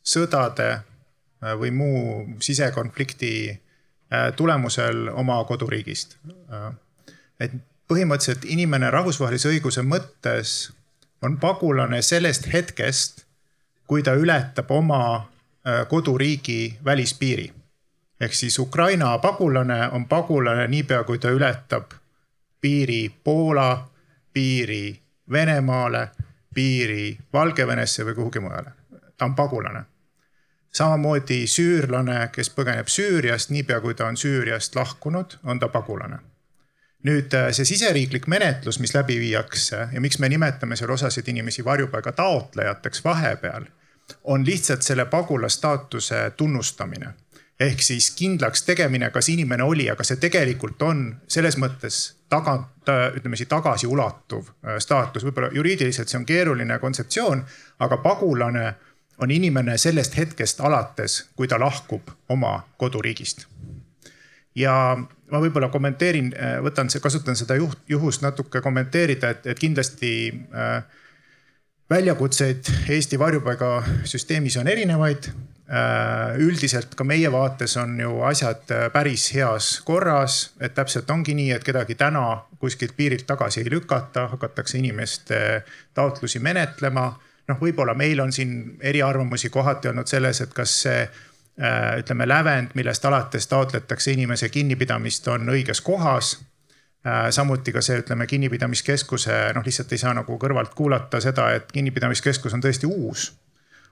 sõdade 0.00 0.70
või 1.60 1.70
muu 1.72 1.98
sisekonflikti 2.40 3.32
tulemusel 4.36 5.10
oma 5.12 5.36
koduriigist. 5.48 6.16
et 7.40 7.52
põhimõtteliselt 7.88 8.44
inimene 8.48 8.90
rahvusvahelise 8.90 9.48
õiguse 9.48 9.84
mõttes 9.84 10.54
on 11.22 11.36
pagulane 11.40 12.00
sellest 12.02 12.48
hetkest, 12.52 13.24
kui 13.86 14.02
ta 14.02 14.16
ületab 14.16 14.72
oma 14.72 15.28
koduriigi 15.88 16.78
välispiiri. 16.84 17.52
ehk 18.20 18.34
siis 18.34 18.58
Ukraina 18.58 19.18
pagulane 19.18 19.88
on 19.92 20.08
pagulane 20.08 20.66
niipea, 20.68 21.04
kui 21.04 21.18
ta 21.18 21.28
ületab 21.28 21.99
piiri 22.60 23.20
Poola, 23.24 23.90
piiri 24.32 25.02
Venemaale, 25.32 26.08
piiri 26.54 27.18
Valgevenesse 27.32 28.04
või 28.04 28.14
kuhugi 28.14 28.40
mujale. 28.40 28.70
ta 29.16 29.24
on 29.24 29.34
pagulane. 29.34 29.84
samamoodi 30.72 31.46
süürlane, 31.46 32.28
kes 32.32 32.50
põgeneb 32.50 32.86
Süüriast, 32.86 33.50
niipea 33.50 33.80
kui 33.80 33.94
ta 33.94 34.06
on 34.06 34.16
Süüriast 34.16 34.76
lahkunud, 34.76 35.38
on 35.44 35.58
ta 35.58 35.68
pagulane. 35.68 36.18
nüüd 37.02 37.34
äh, 37.34 37.52
see 37.52 37.64
siseriiklik 37.64 38.26
menetlus, 38.26 38.78
mis 38.80 38.94
läbi 38.94 39.20
viiakse 39.20 39.88
ja 39.92 40.00
miks 40.00 40.18
me 40.18 40.28
nimetame 40.28 40.76
seal 40.76 40.90
osasid 40.90 41.28
inimesi 41.28 41.64
varjupaiga 41.64 42.12
taotlejateks 42.12 43.04
vahepeal, 43.04 43.64
on 44.24 44.46
lihtsalt 44.46 44.82
selle 44.82 45.04
pagulasstaatuse 45.04 46.32
tunnustamine 46.36 47.14
ehk 47.60 47.82
siis 47.82 48.10
kindlaks 48.16 48.62
tegemine, 48.62 49.10
kas 49.10 49.28
inimene 49.28 49.62
oli, 49.62 49.90
aga 49.90 50.04
see 50.04 50.16
tegelikult 50.16 50.82
on 50.82 51.04
selles 51.28 51.58
mõttes 51.60 52.19
tagant, 52.30 52.88
ütleme 53.16 53.36
siis 53.36 53.48
tagasiulatuv 53.50 54.46
äh, 54.48 54.78
staatus, 54.82 55.24
võib-olla 55.26 55.50
juriidiliselt 55.54 56.08
see 56.08 56.20
on 56.20 56.26
keeruline 56.26 56.78
kontseptsioon, 56.78 57.42
aga 57.84 57.98
pagulane 58.02 58.74
on 59.20 59.30
inimene 59.30 59.76
sellest 59.78 60.16
hetkest 60.16 60.62
alates, 60.64 61.20
kui 61.36 61.48
ta 61.48 61.58
lahkub 61.60 62.10
oma 62.28 62.54
koduriigist. 62.80 63.46
ja 64.54 64.74
ma 65.30 65.40
võib-olla 65.42 65.68
kommenteerin, 65.68 66.32
äh, 66.34 66.56
võtan, 66.64 66.88
kasutan 67.02 67.36
seda 67.36 67.58
juht, 67.58 67.78
juhust 67.88 68.22
natuke 68.22 68.60
kommenteerida, 68.60 69.30
et, 69.30 69.46
et 69.46 69.58
kindlasti 69.58 70.12
äh, 70.54 70.82
väljakutseid 71.90 72.70
Eesti 72.88 73.18
varjupaigasüsteemis 73.18 74.56
on 74.56 74.68
erinevaid 74.68 75.30
üldiselt 76.42 76.96
ka 76.98 77.04
meie 77.06 77.30
vaates 77.30 77.76
on 77.78 77.94
ju 78.00 78.16
asjad 78.26 78.72
äh, 78.74 78.88
päris 78.90 79.28
heas 79.36 79.80
korras, 79.86 80.50
et 80.60 80.74
täpselt 80.74 81.10
ongi 81.10 81.34
nii, 81.38 81.52
et 81.54 81.64
kedagi 81.64 81.94
täna 81.94 82.42
kuskilt 82.58 82.96
piirilt 82.96 83.26
tagasi 83.26 83.62
ei 83.62 83.70
lükata, 83.70 84.26
hakatakse 84.32 84.78
inimeste 84.78 85.62
taotlusi 85.94 86.38
menetlema. 86.42 87.12
noh, 87.48 87.58
võib-olla 87.58 87.94
meil 87.94 88.20
on 88.20 88.32
siin 88.32 88.78
eriarvamusi 88.80 89.50
kohati 89.50 89.88
olnud 89.88 90.06
selles, 90.06 90.40
et 90.40 90.52
kas 90.54 90.74
see 90.82 91.00
äh, 91.02 91.98
ütleme 91.98 92.26
lävend, 92.28 92.74
millest 92.74 93.04
alates 93.04 93.46
taotletakse 93.46 94.12
inimese 94.12 94.48
kinnipidamist, 94.48 95.28
on 95.28 95.48
õiges 95.48 95.80
kohas 95.80 96.38
samuti 97.30 97.72
ka 97.72 97.80
see, 97.80 98.02
ütleme 98.02 98.26
kinnipidamiskeskuse, 98.28 99.36
noh, 99.56 99.64
lihtsalt 99.64 99.92
ei 99.96 100.02
saa 100.02 100.10
nagu 100.12 100.34
kõrvalt 100.36 100.74
kuulata 100.76 101.16
seda, 101.24 101.46
et 101.56 101.72
kinnipidamiskeskus 101.72 102.52
on 102.52 102.60
tõesti 102.60 102.90
uus 102.90 103.30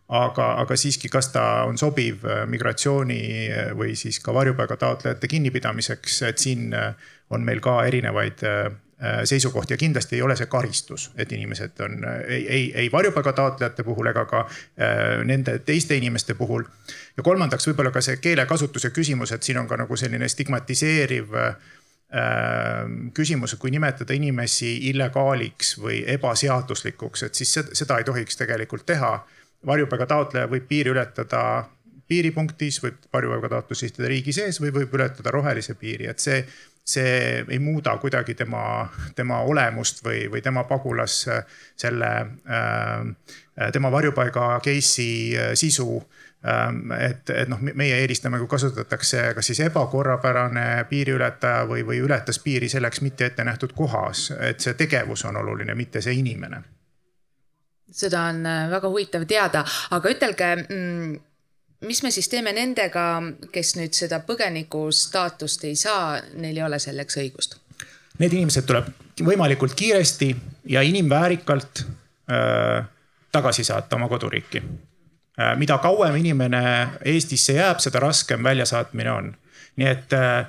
aga, 0.08 0.48
aga 0.62 0.76
siiski, 0.76 1.10
kas 1.12 1.30
ta 1.34 1.44
on 1.68 1.78
sobiv 1.78 2.24
äh, 2.24 2.42
migratsiooni 2.48 3.22
äh, 3.48 3.70
või 3.76 3.94
siis 3.96 4.20
ka 4.24 4.32
varjupaiga 4.34 4.78
taotlejate 4.80 5.28
kinnipidamiseks, 5.28 6.22
et 6.30 6.38
siin 6.40 6.72
äh, 6.74 7.08
on 7.30 7.44
meil 7.44 7.60
ka 7.64 7.82
erinevaid 7.84 8.44
seisukohti 8.98 9.76
ja 9.76 9.78
kindlasti 9.78 10.16
ei 10.16 10.22
ole 10.26 10.34
see 10.34 10.48
karistus, 10.50 11.04
et 11.14 11.30
inimesed 11.30 11.78
on 11.84 12.00
ei, 12.26 12.40
ei, 12.50 12.62
ei 12.82 12.88
varjupaiga 12.90 13.30
taotlejate 13.36 13.84
puhul 13.86 14.08
ega 14.10 14.24
ka 14.26 14.40
nende 15.28 15.60
teiste 15.62 15.94
inimeste 15.94 16.34
puhul. 16.34 16.64
ja 17.16 17.22
kolmandaks 17.22 17.68
võib-olla 17.68 17.92
ka 17.94 18.02
see 18.02 18.16
keelekasutuse 18.18 18.90
küsimus, 18.90 19.30
et 19.30 19.46
siin 19.46 19.60
on 19.62 19.68
ka 19.70 19.78
nagu 19.78 19.96
selline 19.96 20.26
stigmatiseeriv 20.28 21.38
küsimus, 23.14 23.54
kui 23.54 23.70
nimetada 23.70 24.18
inimesi 24.18 24.74
illegaaliks 24.90 25.76
või 25.78 26.02
ebaseaduslikuks, 26.16 27.22
et 27.22 27.38
siis 27.38 27.54
seda 27.54 28.00
ei 28.02 28.08
tohiks 28.08 28.42
tegelikult 28.42 28.86
teha 28.88 29.12
varjupaiga 29.66 30.06
taotleja 30.06 30.48
võib 30.50 30.68
piiri 30.68 30.92
ületada 30.94 31.42
piiripunktis, 32.08 32.80
võib 32.82 33.04
varjupaiga 33.12 33.52
taotlust 33.52 33.84
esitada 33.84 34.08
riigi 34.08 34.32
sees 34.32 34.60
või 34.62 34.72
võib 34.74 34.94
ületada 34.96 35.32
rohelise 35.34 35.74
piiri, 35.78 36.08
et 36.08 36.22
see, 36.22 36.38
see 36.88 37.10
ei 37.42 37.58
muuda 37.60 37.96
kuidagi 38.00 38.34
tema, 38.38 38.62
tema 39.16 39.42
olemust 39.44 40.00
või, 40.04 40.24
või 40.32 40.42
tema 40.44 40.64
pagulas 40.68 41.20
selle 41.76 42.12
äh,, 42.48 43.02
tema 43.72 43.92
varjupaiga 43.92 44.54
case'i 44.64 45.36
äh, 45.36 45.52
sisu. 45.58 45.98
Ähm, 46.46 46.92
et, 46.94 47.30
et 47.34 47.48
noh, 47.50 47.58
meie 47.58 47.96
eelistame, 47.98 48.38
kui 48.38 48.46
kasutatakse 48.46 49.32
kas 49.34 49.50
siis 49.50 49.58
ebakorrapärane 49.66 50.86
piiriületaja 50.88 51.66
või, 51.66 51.82
või 51.82 51.98
ületas 52.06 52.38
piiri 52.38 52.70
selleks 52.70 53.02
mitte 53.02 53.26
ette 53.26 53.44
nähtud 53.44 53.74
kohas, 53.74 54.28
et 54.38 54.62
see 54.62 54.78
tegevus 54.78 55.26
on 55.26 55.42
oluline, 55.42 55.74
mitte 55.74 56.00
see 56.00 56.14
inimene 56.22 56.62
seda 57.92 58.22
on 58.30 58.46
äh, 58.46 58.66
väga 58.70 58.88
huvitav 58.88 59.24
teada, 59.28 59.64
aga 59.90 60.12
ütelge, 60.12 60.50
mm, 60.64 61.16
mis 61.88 62.02
me 62.02 62.10
siis 62.14 62.28
teeme 62.28 62.52
nendega, 62.52 63.06
kes 63.52 63.76
nüüd 63.78 63.96
seda 63.96 64.20
põgeniku 64.26 64.88
staatust 64.94 65.64
ei 65.68 65.76
saa, 65.78 66.18
neil 66.34 66.56
ei 66.56 66.66
ole 66.66 66.80
selleks 66.82 67.20
õigust? 67.22 67.58
Need 68.18 68.34
inimesed 68.34 68.66
tuleb 68.66 68.90
võimalikult 69.24 69.74
kiiresti 69.78 70.32
ja 70.74 70.82
inimväärikalt 70.82 71.84
äh, 72.30 72.86
tagasi 73.32 73.64
saata 73.64 73.96
oma 73.96 74.08
koduriiki 74.08 74.62
äh,. 74.62 75.56
mida 75.56 75.78
kauem 75.78 76.16
inimene 76.16 76.62
Eestisse 77.04 77.52
jääb, 77.52 77.78
seda 77.78 78.00
raskem 78.02 78.42
väljasaatmine 78.44 79.12
on. 79.12 79.36
nii 79.78 79.86
et 79.86 80.12
äh, 80.12 80.46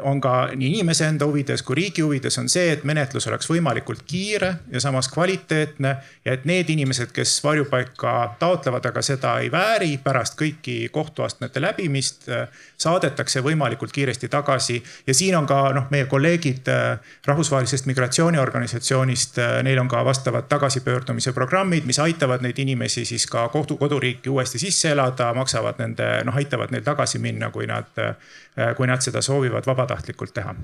on 0.00 0.20
ka 0.20 0.48
nii 0.56 0.70
inimese 0.76 1.06
enda 1.08 1.26
huvides 1.26 1.62
kui 1.62 1.76
riigi 1.78 2.02
huvides 2.02 2.38
on 2.38 2.48
see, 2.52 2.72
et 2.72 2.84
menetlus 2.88 3.26
oleks 3.30 3.48
võimalikult 3.50 4.02
kiire 4.06 4.54
ja 4.70 4.80
samas 4.80 5.08
kvaliteetne. 5.12 5.96
ja 6.24 6.32
et 6.32 6.44
need 6.44 6.70
inimesed, 6.70 7.12
kes 7.12 7.40
varjupaika 7.44 8.36
taotlevad, 8.38 8.86
aga 8.86 9.02
seda 9.02 9.38
ei 9.40 9.50
vääri, 9.52 9.98
pärast 10.04 10.38
kõiki 10.38 10.88
kohtuastmete 10.92 11.60
läbimist 11.60 12.28
saadetakse 12.78 13.42
võimalikult 13.42 13.92
kiiresti 13.92 14.28
tagasi. 14.28 14.82
ja 15.06 15.14
siin 15.14 15.36
on 15.36 15.46
ka 15.46 15.72
noh, 15.74 15.88
meie 15.90 16.06
kolleegid 16.06 16.68
rahvusvahelisest 17.26 17.86
migratsiooniorganisatsioonist, 17.86 19.38
neil 19.62 19.78
on 19.78 19.88
ka 19.88 20.04
vastavad 20.04 20.48
tagasipöördumise 20.48 21.32
programmid, 21.32 21.86
mis 21.86 21.98
aitavad 21.98 22.42
neid 22.42 22.58
inimesi 22.58 23.04
siis 23.04 23.26
ka 23.26 23.48
kohtu, 23.48 23.76
koduriiki 23.76 24.30
uuesti 24.30 24.58
sisse 24.58 24.90
elada, 24.90 25.32
maksavad 25.34 25.78
nende, 25.78 26.08
noh 26.24 26.36
aitavad 26.36 26.72
neil 26.74 26.84
tagasi 26.84 27.18
minna, 27.18 27.50
kui 27.50 27.66
nad, 27.66 27.88
kui 28.76 28.86
nad 28.86 29.00
seda 29.04 29.22
soovivad 29.22 29.61
vabatahtlikult 29.66 30.34
teha 30.34 30.54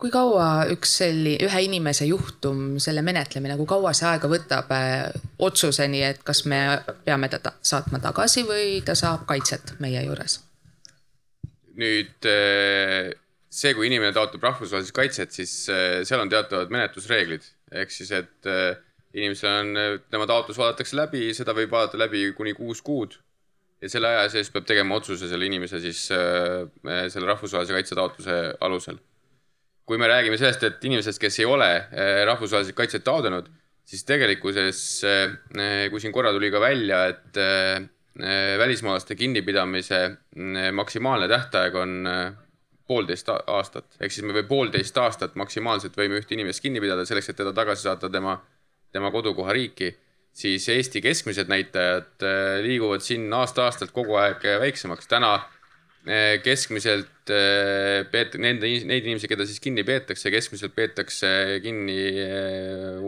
kui 0.00 0.12
kaua 0.12 0.66
üks 0.72 0.96
selli-, 1.00 1.36
ühe 1.44 1.62
inimese 1.66 2.06
juhtum, 2.08 2.76
selle 2.82 3.02
menetlemine, 3.06 3.56
kui 3.58 3.68
kaua 3.68 3.94
see 3.96 4.08
aega 4.10 4.28
võtab 4.30 4.72
äh, 4.76 5.06
otsuseni, 5.42 6.02
et 6.04 6.22
kas 6.26 6.44
me 6.50 6.60
peame 7.06 7.30
ta 7.32 7.54
saatma 7.64 8.00
tagasi 8.04 8.44
või 8.48 8.80
ta 8.86 8.96
saab 8.98 9.26
kaitset 9.28 9.76
meie 9.82 10.04
juures? 10.06 10.40
nüüd 11.76 12.24
äh, 12.28 13.12
see, 13.52 13.74
kui 13.76 13.88
inimene 13.88 14.14
taotleb 14.16 14.44
rahvusvahelist 14.46 14.94
kaitset, 14.96 15.32
siis 15.36 15.52
äh, 15.72 16.00
seal 16.08 16.22
on 16.24 16.32
teatavad 16.32 16.72
menetlusreeglid, 16.72 17.44
ehk 17.82 17.92
siis, 17.92 18.12
et 18.16 18.48
inimesel 19.16 19.52
on, 19.62 20.00
tema 20.12 20.28
taotlus 20.28 20.60
vaadatakse 20.60 20.96
läbi, 20.96 21.28
seda 21.36 21.52
võib 21.56 21.72
vaadata 21.72 22.00
läbi 22.00 22.30
kuni 22.36 22.52
kuus 22.56 22.82
kuud. 22.84 23.16
Ja 23.82 23.90
selle 23.92 24.08
aja 24.08 24.30
sees 24.32 24.50
peab 24.52 24.66
tegema 24.68 24.96
otsuse 24.96 25.28
selle 25.30 25.48
inimese 25.48 25.80
siis 25.82 26.06
selle 26.08 27.26
rahvusvahelise 27.28 27.76
kaitse 27.76 27.98
taotluse 27.98 28.38
alusel. 28.64 28.98
kui 29.86 29.98
me 30.02 30.08
räägime 30.10 30.38
sellest, 30.38 30.64
et 30.66 30.84
inimesest, 30.84 31.20
kes 31.22 31.36
ei 31.38 31.44
ole 31.46 31.68
rahvusvahelist 32.26 32.74
kaitset 32.74 33.04
taotlenud, 33.06 33.46
siis 33.86 34.02
tegelikkuses, 34.02 34.80
kui 35.92 36.00
siin 36.02 36.14
korra 36.14 36.32
tuli 36.34 36.50
ka 36.50 36.58
välja, 36.58 37.04
et 37.12 37.38
välismaalaste 38.58 39.14
kinnipidamise 39.14 40.00
maksimaalne 40.74 41.28
tähtaeg 41.30 41.78
on 41.78 42.08
poolteist 42.86 43.30
aastat, 43.30 43.86
ehk 44.00 44.14
siis 44.14 44.26
me 44.26 44.34
või 44.36 44.46
poolteist 44.48 44.98
aastat 45.02 45.34
maksimaalselt 45.38 45.96
võime 45.98 46.20
ühte 46.20 46.34
inimest 46.34 46.62
kinni 46.62 46.82
pidada 46.82 47.06
selleks, 47.06 47.30
et 47.30 47.38
teda 47.38 47.52
tagasi 47.54 47.86
saata 47.86 48.10
tema, 48.10 48.36
tema 48.94 49.10
kodukohariiki, 49.14 49.92
siis 50.36 50.68
Eesti 50.68 51.00
keskmised 51.04 51.48
näitajad 51.48 52.24
äh, 52.24 52.60
liiguvad 52.64 53.04
siin 53.04 53.32
aasta-aastalt 53.32 53.94
kogu 53.96 54.18
aeg 54.20 54.44
väiksemaks. 54.60 55.08
täna 55.08 55.34
äh, 55.34 56.36
keskmiselt 56.44 57.32
äh, 57.32 58.04
peet-, 58.12 58.36
nende, 58.38 58.68
neid 58.68 59.04
inimesi, 59.08 59.30
keda 59.32 59.46
siis 59.48 59.60
kinni 59.64 59.84
peetakse, 59.84 60.30
keskmiselt 60.30 60.74
peetakse 60.76 61.60
kinni 61.64 62.00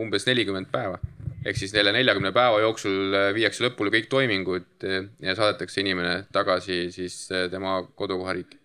umbes 0.00 0.26
nelikümmend 0.26 0.72
päeva. 0.72 1.00
ehk 1.44 1.56
siis 1.56 1.72
neile 1.76 1.92
neljakümne 1.94 2.32
päeva 2.32 2.62
jooksul 2.64 3.18
viiakse 3.36 3.64
lõpule 3.66 3.92
kõik 3.94 4.08
toimingud 4.10 4.88
ja 5.22 5.36
saadetakse 5.38 5.84
inimene 5.84 6.24
tagasi 6.34 6.88
siis 6.92 7.26
tema 7.52 7.82
kodukohariiki 7.94 8.58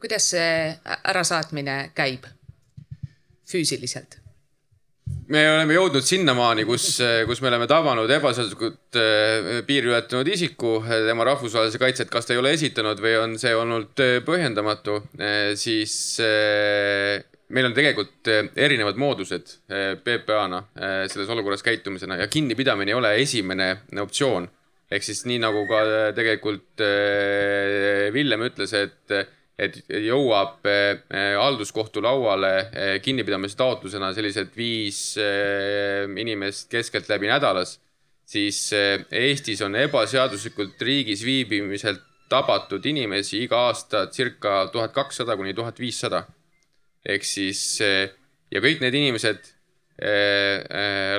kuidas 0.00 0.26
see 0.34 0.74
ärasaatmine 1.08 1.76
käib 1.94 2.26
füüsiliselt? 3.50 4.23
Me 5.32 5.42
oleme 5.48 5.76
jõudnud 5.76 6.04
sinnamaani, 6.04 6.64
kus, 6.68 6.98
kus 7.28 7.40
me 7.42 7.50
oleme 7.50 7.68
tabanud 7.70 8.10
ebaseaduslikult 8.12 8.98
äh, 9.00 9.50
piiri 9.66 9.90
ületanud 9.90 10.28
isiku, 10.30 10.76
tema 10.84 11.26
rahvusvahelise 11.28 11.80
kaitset, 11.80 12.10
kas 12.12 12.28
ta 12.28 12.34
ei 12.34 12.40
ole 12.42 12.54
esitanud 12.56 13.00
või 13.02 13.14
on 13.20 13.36
see 13.40 13.54
olnud 13.56 14.02
põhjendamatu, 14.26 15.00
siis 15.60 15.94
meil 17.54 17.68
on 17.68 17.76
tegelikult 17.76 18.28
erinevad 18.56 18.98
moodused 19.00 19.56
PPA-na 20.04 20.60
selles 21.10 21.30
olukorras 21.32 21.64
käitumisena 21.64 22.18
ja 22.20 22.28
kinnipidamine 22.28 22.92
ei 22.92 22.98
ole 22.98 23.14
esimene 23.22 23.70
optsioon. 24.00 24.48
ehk 24.90 25.02
siis 25.02 25.24
nii 25.26 25.40
nagu 25.42 25.64
ka 25.66 25.80
tegelikult 26.14 26.82
Villem 28.14 28.44
ütles, 28.46 28.74
et 28.76 29.16
et 29.54 29.76
jõuab 29.86 30.66
eh, 30.66 31.04
eh, 31.14 31.34
halduskohtu 31.38 32.02
lauale 32.02 32.52
eh, 32.72 32.94
kinnipidamise 33.02 33.58
taotlusena 33.58 34.10
sellised 34.16 34.50
viis 34.58 35.00
inimest 36.18 36.70
keskeltläbi 36.72 37.30
nädalas, 37.30 37.76
siis 38.26 38.72
Eestis 38.74 39.62
on 39.62 39.76
ebaseaduslikult 39.78 40.82
riigis 40.82 41.22
viibimiselt 41.26 42.02
tabatud 42.32 42.84
inimesi 42.88 43.44
iga 43.44 43.68
aasta 43.68 44.08
circa 44.10 44.64
tuhat 44.72 44.94
kakssada 44.96 45.36
kuni 45.36 45.54
tuhat 45.54 45.78
viissada. 45.78 46.24
ehk 47.04 47.24
siis 47.24 47.80
ja 47.84 48.60
kõik 48.64 48.80
need 48.80 48.94
inimesed 48.96 49.50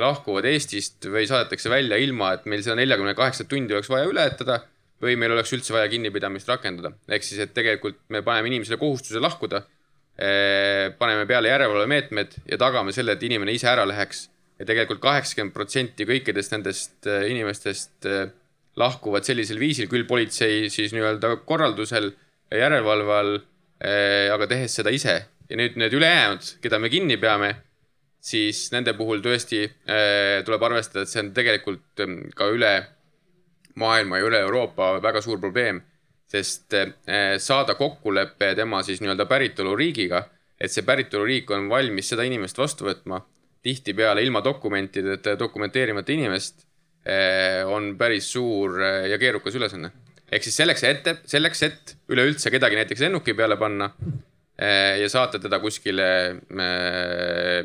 lahkuvad 0.02 0.48
Eestist 0.50 1.06
või 1.08 1.28
saadetakse 1.30 1.70
välja 1.70 1.96
ilma, 2.02 2.34
et 2.34 2.48
meil 2.50 2.64
seda 2.66 2.76
neljakümne 2.76 3.14
kaheksat 3.16 3.48
tundi 3.48 3.74
oleks 3.74 3.90
vaja 3.90 4.10
ületada 4.10 4.64
või 5.06 5.16
meil 5.20 5.34
oleks 5.36 5.54
üldse 5.56 5.74
vaja 5.76 5.90
kinnipidamist 5.92 6.50
rakendada. 6.50 6.94
ehk 7.10 7.24
siis, 7.24 7.42
et 7.44 7.54
tegelikult 7.54 8.00
me 8.10 8.22
paneme 8.26 8.50
inimesele 8.52 8.80
kohustuse 8.82 9.22
lahkuda, 9.22 9.64
eh, 10.18 10.94
paneme 11.00 11.26
peale 11.30 11.52
järelevalvemeetmed 11.52 12.40
ja 12.52 12.58
tagame 12.58 12.94
selle, 12.96 13.16
et 13.16 13.24
inimene 13.24 13.54
ise 13.54 13.70
ära 13.72 13.86
läheks. 13.88 14.30
ja 14.60 14.66
tegelikult 14.66 15.02
kaheksakümmend 15.04 15.52
protsenti 15.52 16.06
kõikidest 16.08 16.54
nendest 16.56 17.08
eh, 17.12 17.28
inimestest 17.32 18.06
eh, 18.08 18.30
lahkuvad 18.80 19.24
sellisel 19.28 19.60
viisil, 19.60 19.90
küll 19.92 20.08
politsei 20.08 20.70
siis 20.70 20.94
nii-öelda 20.96 21.36
korraldusel 21.48 22.12
ja 22.52 22.66
järelevalve 22.66 23.14
all, 23.16 23.38
aga 24.32 24.48
tehes 24.48 24.76
seda 24.76 24.92
ise. 24.92 25.16
ja 25.50 25.58
nüüd 25.58 25.76
need 25.80 25.94
ülejäänud, 25.94 26.44
keda 26.64 26.80
me 26.80 26.90
kinni 26.90 27.18
peame, 27.18 27.54
siis 28.20 28.72
nende 28.72 28.94
puhul 28.98 29.22
tõesti 29.24 29.62
tuleb 30.48 30.64
arvestada, 30.68 31.04
et 31.04 31.12
see 31.12 31.22
on 31.24 31.32
tegelikult 31.36 32.04
ka 32.36 32.50
üle 32.52 32.74
maailma 33.80 34.20
ja 34.20 34.30
üle 34.30 34.40
Euroopa 34.46 34.96
väga 35.04 35.22
suur 35.24 35.40
probleem, 35.42 35.82
sest 36.32 36.74
eh, 36.74 37.36
saada 37.42 37.76
kokkulepe 37.78 38.54
tema 38.58 38.82
siis 38.84 39.02
nii-öelda 39.04 39.28
päritoluriigiga, 39.30 40.24
et 40.60 40.72
see 40.72 40.86
päritoluriik 40.88 41.52
on 41.52 41.68
valmis 41.70 42.10
seda 42.14 42.26
inimest 42.28 42.58
vastu 42.58 42.88
võtma, 42.88 43.20
tihtipeale 43.66 44.24
ilma 44.24 44.44
dokumentideta 44.46 45.34
ja 45.34 45.40
dokumenteerimata 45.40 46.14
inimest, 46.16 46.66
eh, 47.06 47.62
on 47.68 47.94
päris 48.00 48.32
suur 48.32 48.80
eh, 48.82 49.10
ja 49.12 49.20
keerukas 49.22 49.56
ülesanne. 49.60 49.92
ehk 50.32 50.44
siis 50.44 50.56
selleks, 50.58 50.84
et, 50.84 51.10
selleks, 51.30 51.62
et 51.64 51.98
üleüldse 52.10 52.50
kedagi 52.52 52.76
näiteks 52.80 53.04
lennuki 53.06 53.36
peale 53.38 53.58
panna 53.58 53.92
ja 54.56 55.10
saata 55.12 55.38
teda 55.40 55.60
kuskile 55.60 56.06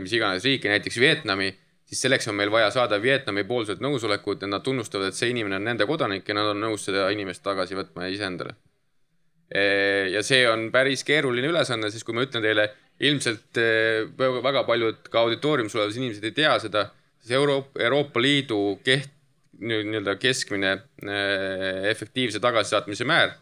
mis 0.02 0.12
iganes 0.12 0.44
riiki, 0.44 0.68
näiteks 0.68 0.98
Vietnami 0.98 1.52
siis 1.90 2.04
selleks 2.04 2.28
on 2.30 2.36
meil 2.38 2.50
vaja 2.54 2.70
saada 2.70 3.00
Vietnami 3.02 3.42
poolset 3.48 3.80
nõusolekut, 3.82 4.44
et 4.44 4.50
nad 4.50 4.62
tunnustavad, 4.62 5.10
et 5.10 5.18
see 5.18 5.32
inimene 5.32 5.58
on 5.58 5.66
nende 5.66 5.86
kodanik 5.90 6.28
ja 6.28 6.36
nad 6.38 6.52
on 6.52 6.60
nõus 6.62 6.86
seda 6.86 7.08
inimest 7.10 7.42
tagasi 7.42 7.78
võtma 7.78 8.06
iseendale. 8.14 8.54
E, 9.50 9.62
ja 10.14 10.22
see 10.22 10.44
on 10.46 10.68
päris 10.70 11.02
keeruline 11.06 11.50
ülesanne, 11.50 11.90
sest 11.90 12.06
kui 12.06 12.14
ma 12.14 12.22
ütlen 12.22 12.44
teile, 12.46 12.68
ilmselt 13.02 13.58
e, 13.58 13.70
väga 14.14 14.62
paljud 14.68 15.08
ka 15.10 15.24
auditooriumis 15.24 15.74
olevad 15.74 15.98
inimesed 15.98 16.28
ei 16.28 16.36
tea 16.36 16.52
seda, 16.62 16.84
siis 17.18 17.34
Euroopa, 17.40 17.82
Euroopa 17.82 18.22
Liidu 18.22 18.60
keht-, 18.86 19.10
nii-öelda 19.60 20.14
keskmine 20.22 20.76
e, 21.02 21.18
efektiivse 21.90 22.38
tagasisaatmise 22.40 23.08
määr 23.08 23.34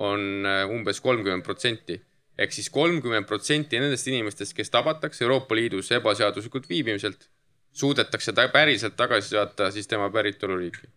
on 0.00 0.46
umbes 0.70 1.02
kolmkümmend 1.04 1.44
protsenti 1.44 1.98
ehk 2.40 2.54
siis 2.54 2.70
kolmkümmend 2.72 3.28
protsenti 3.28 3.76
nendest 3.82 4.08
inimestest, 4.08 4.54
kes 4.56 4.72
tabatakse 4.72 5.26
Euroopa 5.26 5.58
Liidus 5.58 5.90
ebaseaduslikult 5.92 6.70
viibimiselt 6.70 7.26
suudetakse 7.72 8.32
ta 8.32 8.48
päriselt 8.48 8.96
tagasi 8.96 9.28
saata 9.34 9.70
siis 9.70 9.86
tema 9.86 10.10
päritoluriiki. 10.10 10.88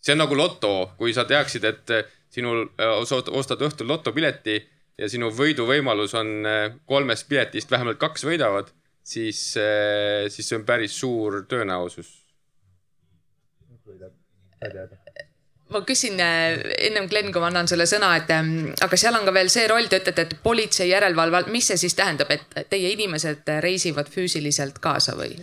see 0.00 0.12
on 0.12 0.18
nagu 0.18 0.36
loto, 0.36 0.92
kui 0.96 1.12
sa 1.12 1.24
teaksid, 1.28 1.64
et 1.64 1.90
eh, 1.90 2.04
sinul, 2.32 2.68
eh, 2.78 3.32
ostad 3.36 3.60
õhtul 3.60 3.88
lotopileti 3.88 4.56
ja 4.98 5.08
sinu 5.08 5.28
võiduvõimalus 5.28 6.14
on 6.16 6.46
eh, 6.46 6.72
kolmest 6.86 7.28
piletist 7.28 7.70
vähemalt 7.70 7.98
kaks 8.00 8.24
võidavad, 8.24 8.72
siis, 9.04 9.42
siis 10.28 10.48
see 10.48 10.56
on 10.56 10.64
päris 10.64 10.96
suur 11.00 11.42
tõenäosus. 11.50 12.16
Ma 14.60 14.99
küsin 15.86 16.20
äh, 16.20 16.60
ennem 16.90 17.08
Glen, 17.10 17.32
kui 17.32 17.42
ma 17.42 17.50
annan 17.50 17.68
sulle 17.70 17.86
sõna, 17.88 18.12
et 18.18 18.30
ähm, 18.34 18.70
aga 18.82 18.98
seal 19.00 19.16
on 19.18 19.26
ka 19.26 19.34
veel 19.34 19.50
see 19.52 19.66
roll, 19.70 19.90
te 19.90 20.02
ütlete, 20.02 20.26
et 20.26 20.38
politsei 20.44 20.90
järelevalve, 20.90 21.46
mis 21.54 21.70
see 21.70 21.80
siis 21.80 21.98
tähendab, 21.98 22.30
et 22.34 22.64
teie 22.70 22.94
inimesed 22.96 23.48
reisivad 23.64 24.10
füüsiliselt 24.12 24.82
kaasa 24.82 25.16
või? 25.18 25.36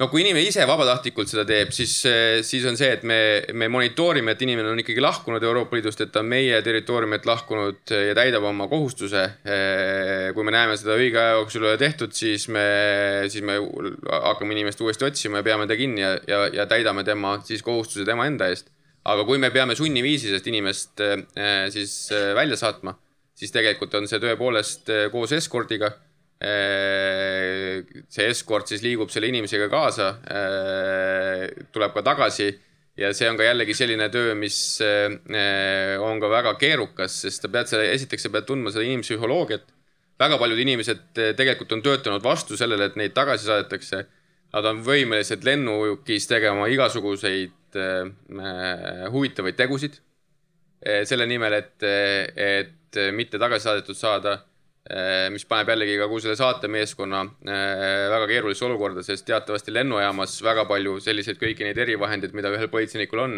no 0.00 0.08
kui 0.08 0.22
inimene 0.24 0.48
ise 0.48 0.64
vabatahtlikult 0.68 1.28
seda 1.28 1.44
teeb, 1.48 1.74
siis, 1.76 1.92
äh, 2.08 2.40
siis 2.46 2.64
on 2.68 2.78
see, 2.80 2.88
et 2.96 3.04
me, 3.06 3.18
me 3.52 3.68
monitoorime, 3.72 4.32
et 4.32 4.44
inimene 4.46 4.72
on 4.72 4.80
ikkagi 4.80 5.02
lahkunud 5.04 5.44
Euroopa 5.44 5.76
Liidust, 5.76 6.00
et 6.00 6.12
ta 6.14 6.22
on 6.24 6.30
meie 6.30 6.58
territooriumilt 6.64 7.28
lahkunud 7.28 7.94
ja 8.08 8.16
täidab 8.16 8.48
oma 8.48 8.68
kohustuse. 8.70 9.26
Äh, 9.44 10.30
kui 10.36 10.46
me 10.46 10.56
näeme 10.56 10.78
seda 10.80 10.96
õige 10.96 11.20
aja 11.20 11.36
jooksul 11.36 11.68
ei 11.68 11.74
ole 11.74 11.82
tehtud, 11.84 12.16
siis 12.16 12.48
me, 12.52 12.66
siis 13.28 13.44
me 13.44 13.60
hakkame 14.10 14.56
inimest 14.56 14.80
uuesti 14.80 15.10
otsima 15.10 15.42
ja 15.44 15.50
peame 15.50 15.68
ta 15.70 15.78
kinni 15.78 16.04
ja, 16.04 16.16
ja, 16.26 16.44
ja 16.62 16.68
täidame 16.70 17.04
tema 17.04 17.36
siis 17.44 17.62
kohustuse 17.66 18.08
tema 18.08 18.26
enda 18.30 18.48
eest 18.50 18.72
aga 19.10 19.24
kui 19.26 19.40
me 19.42 19.50
peame 19.54 19.76
sunniviisiliselt 19.78 20.46
inimest 20.50 21.02
äh, 21.02 21.66
siis 21.72 21.94
äh, 22.14 22.30
välja 22.38 22.58
saatma, 22.60 22.94
siis 23.36 23.52
tegelikult 23.54 23.94
on 23.98 24.08
see 24.10 24.20
tõepoolest 24.22 24.92
äh, 24.92 25.08
koos 25.12 25.34
eskordiga. 25.36 25.96
see 26.40 28.26
eskord 28.32 28.64
siis 28.64 28.80
liigub 28.80 29.10
selle 29.12 29.28
inimesega 29.28 29.66
kaasa, 29.68 30.06
tuleb 31.68 31.92
ka 31.92 32.00
tagasi 32.00 32.46
ja 32.96 33.10
see 33.12 33.28
on 33.28 33.36
ka 33.36 33.44
jällegi 33.44 33.74
selline 33.76 34.06
töö, 34.08 34.32
mis 34.40 34.56
on 34.80 36.22
ka 36.22 36.30
väga 36.32 36.54
keerukas, 36.62 37.18
sest 37.26 37.44
sa 37.44 37.50
pead 37.52 37.68
selle, 37.68 37.90
esiteks 37.92 38.24
sa 38.24 38.32
pead 38.32 38.48
tundma 38.48 38.72
seda 38.72 38.86
inimese 38.88 39.10
psühholoogiat. 39.10 39.68
väga 40.16 40.40
paljud 40.40 40.64
inimesed 40.64 41.20
tegelikult 41.36 41.76
on 41.76 41.84
töötanud 41.84 42.24
vastu 42.24 42.56
sellele, 42.56 42.88
et 42.88 42.96
neid 42.96 43.12
tagasi 43.12 43.44
saadetakse. 43.44 44.06
Nad 44.56 44.64
on 44.72 44.80
võimelised 44.80 45.44
lennukis 45.44 46.24
tegema 46.26 46.72
igasuguseid 46.72 47.52
huvitavaid 49.12 49.58
tegusid 49.58 49.98
selle 50.80 51.26
nimel, 51.28 51.58
et, 51.58 51.84
et 52.40 53.00
mitte 53.12 53.38
tagasi 53.40 53.66
saadetud 53.68 53.98
saada, 53.98 54.38
mis 55.30 55.44
paneb 55.46 55.68
jällegi 55.74 55.98
kogu 56.00 56.22
selle 56.24 56.38
saatemeeskonna 56.40 57.20
väga 57.44 58.28
keerulisse 58.30 58.64
olukorda, 58.64 59.04
sest 59.04 59.26
teatavasti 59.28 59.74
lennujaamas 59.76 60.38
väga 60.42 60.64
palju 60.70 60.96
selliseid 61.04 61.36
kõiki 61.42 61.66
neid 61.66 61.78
erivahendeid, 61.84 62.32
mida 62.36 62.52
ühel 62.54 62.70
politseinikul 62.72 63.22
on, 63.26 63.36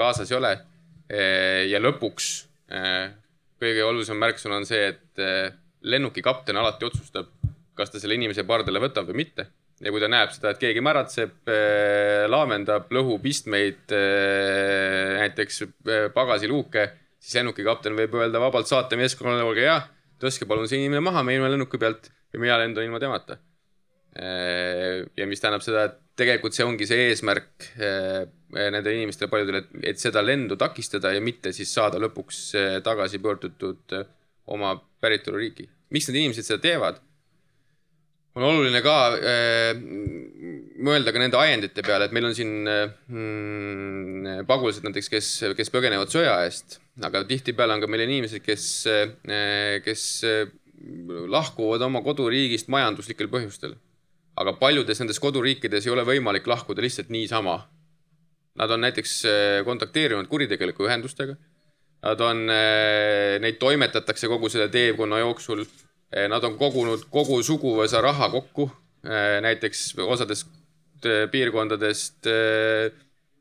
kaasas 0.00 0.32
ei 0.32 0.38
ole. 0.38 0.54
ja 1.68 1.82
lõpuks 1.84 2.30
kõige 3.60 3.84
olulisem 3.84 4.16
märksõna 4.18 4.62
on 4.62 4.66
see, 4.68 4.94
et 4.94 5.20
lennuki 5.84 6.24
kapten 6.24 6.56
alati 6.56 6.88
otsustab, 6.88 7.28
kas 7.76 7.92
ta 7.92 8.00
selle 8.00 8.16
inimese 8.16 8.46
pardale 8.48 8.80
võtab 8.80 9.12
või 9.12 9.20
mitte 9.20 9.50
ja 9.82 9.92
kui 9.92 10.02
ta 10.02 10.10
näeb 10.10 10.32
seda, 10.34 10.52
et 10.52 10.60
keegi 10.62 10.82
märatseb, 10.84 11.34
äh, 11.50 12.24
laamendab, 12.30 12.90
lõhub 12.94 13.24
istmeid, 13.30 13.82
äh, 13.94 15.16
näiteks 15.22 15.64
äh, 15.64 16.04
pagasiluuke, 16.14 16.86
siis 17.18 17.40
lennuki 17.40 17.66
kapten 17.66 17.96
võib 17.98 18.14
öelda 18.20 18.42
vabalt 18.42 18.70
saatemeeskonnale, 18.70 19.42
olge 19.46 19.66
hea, 19.66 19.80
tõstke 20.22 20.48
palun 20.48 20.70
see 20.70 20.82
inimene 20.82 21.02
maha 21.04 21.24
meie 21.26 21.42
lennuki 21.42 21.80
pealt 21.80 22.10
ja 22.32 22.40
mina 22.42 22.58
lendan 22.60 22.86
ilma 22.86 23.02
temata. 23.02 23.40
ja 24.14 25.24
mis 25.26 25.40
tähendab 25.42 25.62
seda, 25.64 25.88
et 25.88 25.94
tegelikult 26.14 26.54
see 26.54 26.62
ongi 26.62 26.86
see 26.86 27.08
eesmärk 27.08 27.64
nendele 28.54 28.92
inimestele 28.94 29.26
paljudele, 29.26 29.64
et 29.82 29.98
seda 29.98 30.22
lendu 30.22 30.54
takistada 30.54 31.10
ja 31.10 31.18
mitte 31.18 31.50
siis 31.50 31.72
saada 31.74 31.98
lõpuks 31.98 32.44
tagasi 32.86 33.18
pöördutud 33.18 33.96
oma 34.54 34.76
päritoluriiki. 35.02 35.66
miks 35.90 36.06
need 36.06 36.20
inimesed 36.20 36.46
seda 36.46 36.62
teevad? 36.62 37.02
On 38.34 38.42
oluline 38.42 38.80
ka 38.82 38.94
äh, 39.14 39.76
mõelda 40.84 41.12
ka 41.14 41.20
nende 41.22 41.38
ajendite 41.38 41.84
peale, 41.86 42.08
et 42.08 42.14
meil 42.14 42.26
on 42.26 42.34
siin 42.34 42.66
äh, 42.66 44.40
pagulased 44.48 44.86
näiteks, 44.86 45.10
kes, 45.12 45.28
kes 45.58 45.70
põgenevad 45.74 46.10
sõja 46.10 46.40
eest, 46.46 46.80
aga 47.06 47.22
tihtipeale 47.28 47.76
on 47.76 47.84
ka 47.84 47.90
meil 47.90 48.06
inimesed, 48.08 48.42
kes 48.44 48.66
äh,, 48.90 49.78
kes 49.84 50.06
lahkuvad 51.30 51.80
oma 51.86 52.02
koduriigist 52.04 52.68
majanduslikel 52.72 53.30
põhjustel. 53.32 53.78
aga 54.36 54.56
paljudes 54.58 54.98
nendes 54.98 55.20
koduriikides 55.22 55.86
ei 55.86 55.92
ole 55.94 56.02
võimalik 56.02 56.48
lahkuda 56.50 56.82
lihtsalt 56.82 57.12
niisama. 57.14 57.54
Nad 58.58 58.70
on 58.74 58.82
näiteks 58.82 59.12
kontakteerinud 59.64 60.26
kuritegeliku 60.26 60.88
ühendustega. 60.88 61.36
Nad 62.02 62.20
on, 62.20 62.42
neid 63.40 63.60
toimetatakse 63.62 64.26
kogu 64.28 64.50
selle 64.50 64.66
teekonna 64.74 65.22
jooksul 65.22 65.62
nad 66.28 66.44
on 66.46 66.58
kogunud 66.58 67.06
kogu 67.12 67.40
suguvõsa 67.42 68.02
raha 68.04 68.28
kokku, 68.32 68.68
eh, 69.06 69.38
näiteks 69.44 69.94
osadest 69.98 71.06
eh, 71.06 71.24
piirkondadest 71.30 72.30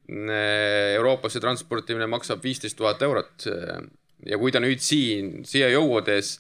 Euroopasse 0.03 1.39
transportimine 1.39 2.09
maksab 2.11 2.41
viisteist 2.43 2.75
tuhat 2.77 3.01
eurot. 3.01 3.45
ja 4.25 4.37
kui 4.37 4.51
ta 4.51 4.59
nüüd 4.59 4.81
siin, 4.83 5.45
siia 5.47 5.69
jõudes 5.71 6.39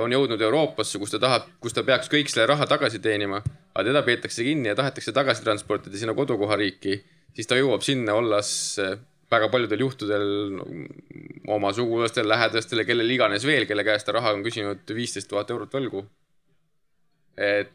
on 0.00 0.12
jõudnud 0.12 0.40
Euroopasse, 0.40 0.98
kus 0.98 1.12
ta 1.12 1.18
tahab, 1.20 1.50
kus 1.60 1.76
ta 1.76 1.84
peaks 1.84 2.08
kõik 2.08 2.32
selle 2.32 2.46
raha 2.48 2.64
tagasi 2.66 2.98
teenima, 3.04 3.42
aga 3.74 3.84
teda 3.90 4.02
peetakse 4.02 4.44
kinni 4.44 4.68
ja 4.72 4.74
tahetakse 4.74 5.12
tagasi 5.12 5.44
transportida 5.44 6.00
sinna 6.00 6.14
kodukohariiki, 6.16 6.96
siis 7.36 7.46
ta 7.46 7.60
jõuab 7.60 7.84
sinna, 7.84 8.16
olles 8.16 8.80
väga 9.30 9.48
paljudel 9.50 9.80
juhtudel 9.82 10.26
oma 11.50 11.72
sugulastele, 11.74 12.28
lähedastele, 12.30 12.84
kellel 12.86 13.10
iganes 13.10 13.46
veel, 13.46 13.66
kelle 13.66 13.84
käest 13.86 14.06
ta 14.06 14.14
raha 14.14 14.34
on 14.36 14.44
küsinud 14.46 14.94
viisteist 14.94 15.28
tuhat 15.30 15.50
eurot 15.50 15.74
võlgu. 15.74 16.04
et 17.36 17.74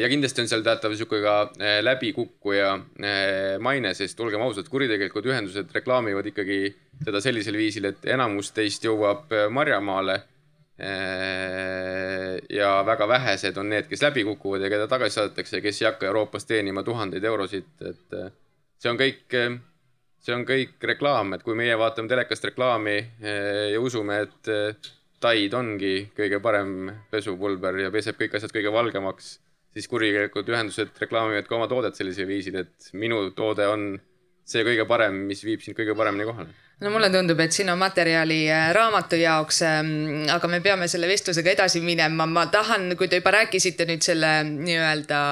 ja 0.00 0.08
kindlasti 0.10 0.42
on 0.42 0.48
seal 0.50 0.62
teatav 0.64 0.94
sihuke 0.96 1.20
ka 1.22 1.34
eh, 1.58 1.78
läbikukkuja 1.84 2.70
eh, 3.02 3.54
maine, 3.62 3.92
sest 3.96 4.20
olgem 4.20 4.42
ausad, 4.44 4.68
kuritegelikud 4.70 5.26
ühendused 5.30 5.72
reklaamivad 5.74 6.28
ikkagi 6.30 6.60
seda 7.04 7.22
sellisel 7.24 7.58
viisil, 7.58 7.88
et 7.90 8.06
enamus 8.14 8.52
teist 8.56 8.84
jõuab 8.86 9.32
eh, 9.32 9.46
Marjamaale. 9.50 10.24
ja 12.54 12.68
väga 12.86 13.08
vähesed 13.10 13.56
on 13.58 13.66
need, 13.72 13.88
kes 13.90 14.02
läbi 14.04 14.22
kukuvad 14.28 14.62
ja 14.62 14.68
keda 14.70 14.84
tagasi 14.86 15.16
saadetakse, 15.16 15.58
kes 15.60 15.80
ei 15.82 15.88
hakka 15.88 16.06
Euroopas 16.06 16.46
teenima 16.46 16.84
tuhandeid 16.86 17.24
eurosid, 17.26 17.66
et 17.82 18.14
see 18.78 18.92
on 18.92 19.00
kõik 19.00 19.34
see 20.28 20.36
on 20.36 20.44
kõik 20.48 20.76
reklaam, 20.92 21.32
et 21.34 21.44
kui 21.44 21.56
meie 21.56 21.76
vaatame 21.80 22.10
telekast 22.10 22.44
reklaami 22.50 22.96
eh, 23.00 23.66
ja 23.72 23.80
usume, 23.80 24.22
et 24.28 24.52
eh, 24.52 24.94
Tide 25.18 25.56
ongi 25.58 25.94
kõige 26.14 26.38
parem 26.38 26.92
pesupulber 27.10 27.74
ja 27.80 27.88
peseb 27.90 28.14
kõik 28.20 28.36
asjad 28.38 28.52
kõige 28.54 28.70
valgemaks, 28.70 29.32
siis 29.74 29.88
kuritegelikud 29.90 30.52
ühendused 30.52 31.00
reklaamivad 31.02 31.48
ka 31.48 31.56
oma 31.56 31.66
toodet 31.66 31.98
sellisel 31.98 32.28
viisil, 32.28 32.60
et 32.60 32.92
minu 32.94 33.24
toode 33.34 33.66
on 33.66 33.88
see 34.48 34.62
kõige 34.62 34.86
parem, 34.86 35.24
mis 35.26 35.42
viib 35.42 35.64
sind 35.64 35.74
kõige 35.74 35.96
paremini 35.98 36.28
kohale. 36.28 36.54
No 36.78 36.92
mulle 36.94 37.10
tundub, 37.10 37.40
et 37.42 37.56
siin 37.56 37.72
on 37.72 37.80
materjali 37.80 38.44
eh, 38.46 38.68
raamatu 38.76 39.18
jaoks, 39.18 39.58
ehm, 39.66 40.28
aga 40.30 40.52
me 40.52 40.62
peame 40.62 40.86
selle 40.86 41.10
vestlusega 41.10 41.56
edasi 41.56 41.82
minema, 41.82 42.28
ma 42.30 42.46
tahan, 42.54 42.92
kui 43.00 43.10
te 43.10 43.18
juba 43.18 43.34
rääkisite 43.40 43.88
nüüd 43.90 44.06
selle 44.06 44.36
nii-öelda 44.52 45.24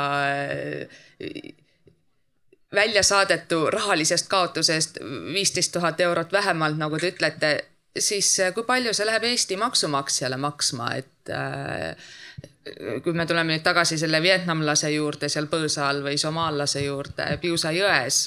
välja 2.77 3.03
saadetu 3.03 3.67
rahalisest 3.71 4.29
kaotusest 4.29 5.01
viisteist 5.33 5.73
tuhat 5.73 6.01
eurot 6.01 6.33
vähemalt, 6.33 6.79
nagu 6.79 6.99
te 7.01 7.11
ütlete, 7.15 7.53
siis 7.99 8.31
äh, 8.41 8.55
kui 8.55 8.65
palju 8.69 8.95
see 8.95 9.09
läheb 9.09 9.25
Eesti 9.33 9.57
maksumaksjale 9.61 10.37
maksma, 10.41 10.93
et 11.01 11.33
äh, 11.33 11.97
kui 13.03 13.15
me 13.15 13.27
tuleme 13.27 13.55
nüüd 13.55 13.65
tagasi 13.67 13.99
selle 13.99 14.23
vietnamlase 14.23 14.91
juurde 14.95 15.31
seal 15.33 15.47
põõsa 15.51 15.89
all 15.91 16.03
või 16.07 16.19
somaallase 16.19 16.83
juurde 16.87 17.31
Piusa 17.43 17.71
jões 17.75 18.27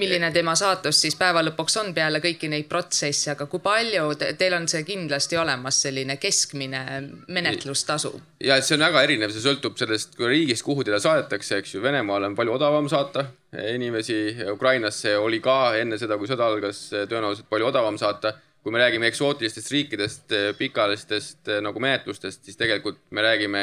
milline 0.00 0.30
tema 0.34 0.54
saatus 0.58 1.00
siis 1.04 1.16
päeva 1.20 1.42
lõpuks 1.44 1.76
on 1.82 1.92
peale 1.94 2.22
kõiki 2.24 2.50
neid 2.52 2.68
protsesse, 2.70 3.32
aga 3.34 3.46
kui 3.50 3.62
palju 3.64 4.14
te, 4.20 4.32
teil 4.40 4.56
on 4.56 4.68
see 4.70 4.82
kindlasti 4.88 5.38
olemas, 5.40 5.80
selline 5.86 6.16
keskmine 6.20 6.84
menetlustasu? 7.28 8.12
ja 8.44 8.56
et 8.56 8.66
see 8.66 8.78
on 8.78 8.86
väga 8.88 9.04
erinev, 9.06 9.34
see 9.34 9.44
sõltub 9.44 9.78
sellest 9.80 10.18
riigist, 10.20 10.64
kuhu 10.66 10.86
teda 10.86 11.00
saadetakse, 11.02 11.60
eks 11.60 11.76
ju, 11.76 11.82
Venemaale 11.84 12.30
on 12.30 12.38
palju 12.38 12.56
odavam 12.56 12.88
saata 12.92 13.26
inimesi, 13.74 14.36
Ukrainasse 14.52 15.16
oli 15.18 15.40
ka 15.42 15.74
enne 15.80 15.98
seda, 15.98 16.18
kui 16.18 16.30
sõda 16.30 16.46
algas, 16.46 16.86
tõenäoliselt 16.92 17.50
palju 17.50 17.70
odavam 17.72 17.98
saata. 17.98 18.36
kui 18.60 18.72
me 18.72 18.78
räägime 18.78 19.06
eksootilistest 19.08 19.70
riikidest, 19.72 20.32
pikaajalistest 20.58 21.48
nagu 21.64 21.80
menetlustest, 21.80 22.42
siis 22.44 22.58
tegelikult 22.60 22.98
me 23.10 23.22
räägime 23.24 23.62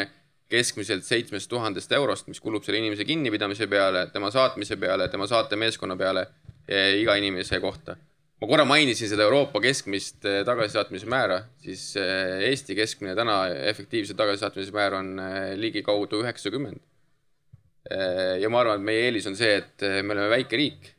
keskmiselt 0.52 1.04
seitsmest 1.04 1.50
tuhandest 1.52 1.91
eurost, 1.95 2.28
mis 2.32 2.39
kulub 2.43 2.66
selle 2.66 2.80
inimese 2.82 3.06
kinnipidamise 3.08 3.68
peale, 3.72 4.08
tema 4.14 4.32
saatmise 4.32 4.78
peale, 4.80 5.10
tema 5.12 5.28
saatemeeskonna 5.28 5.98
peale 6.00 6.28
iga 6.68 7.16
inimese 7.20 7.60
kohta. 7.64 7.95
ma 8.38 8.48
korra 8.48 8.66
mainisin 8.70 9.10
seda 9.10 9.24
Euroopa 9.26 9.58
keskmist 9.64 10.26
eh, 10.30 10.43
tagasisaatmise 10.45 11.08
määra, 11.10 11.39
siis 11.64 11.95
eh, 11.98 12.43
Eesti 12.52 12.76
keskmine 12.78 13.16
täna 13.18 13.48
efektiivse 13.72 14.14
tagasisaatmise 14.14 14.76
määr 14.76 14.93
on 14.93 15.08
eh, 15.20 15.56
ligikaudu 15.58 16.22
üheksakümmend. 16.22 16.84
ja 18.41 18.50
ma 18.52 18.60
arvan, 18.60 18.82
et 18.82 18.84
meie 18.84 19.06
eelis 19.06 19.30
on 19.30 19.36
see, 19.39 19.62
et 19.62 19.84
me 20.04 20.12
oleme 20.12 20.28
väike 20.28 20.58
riik. 20.60 20.89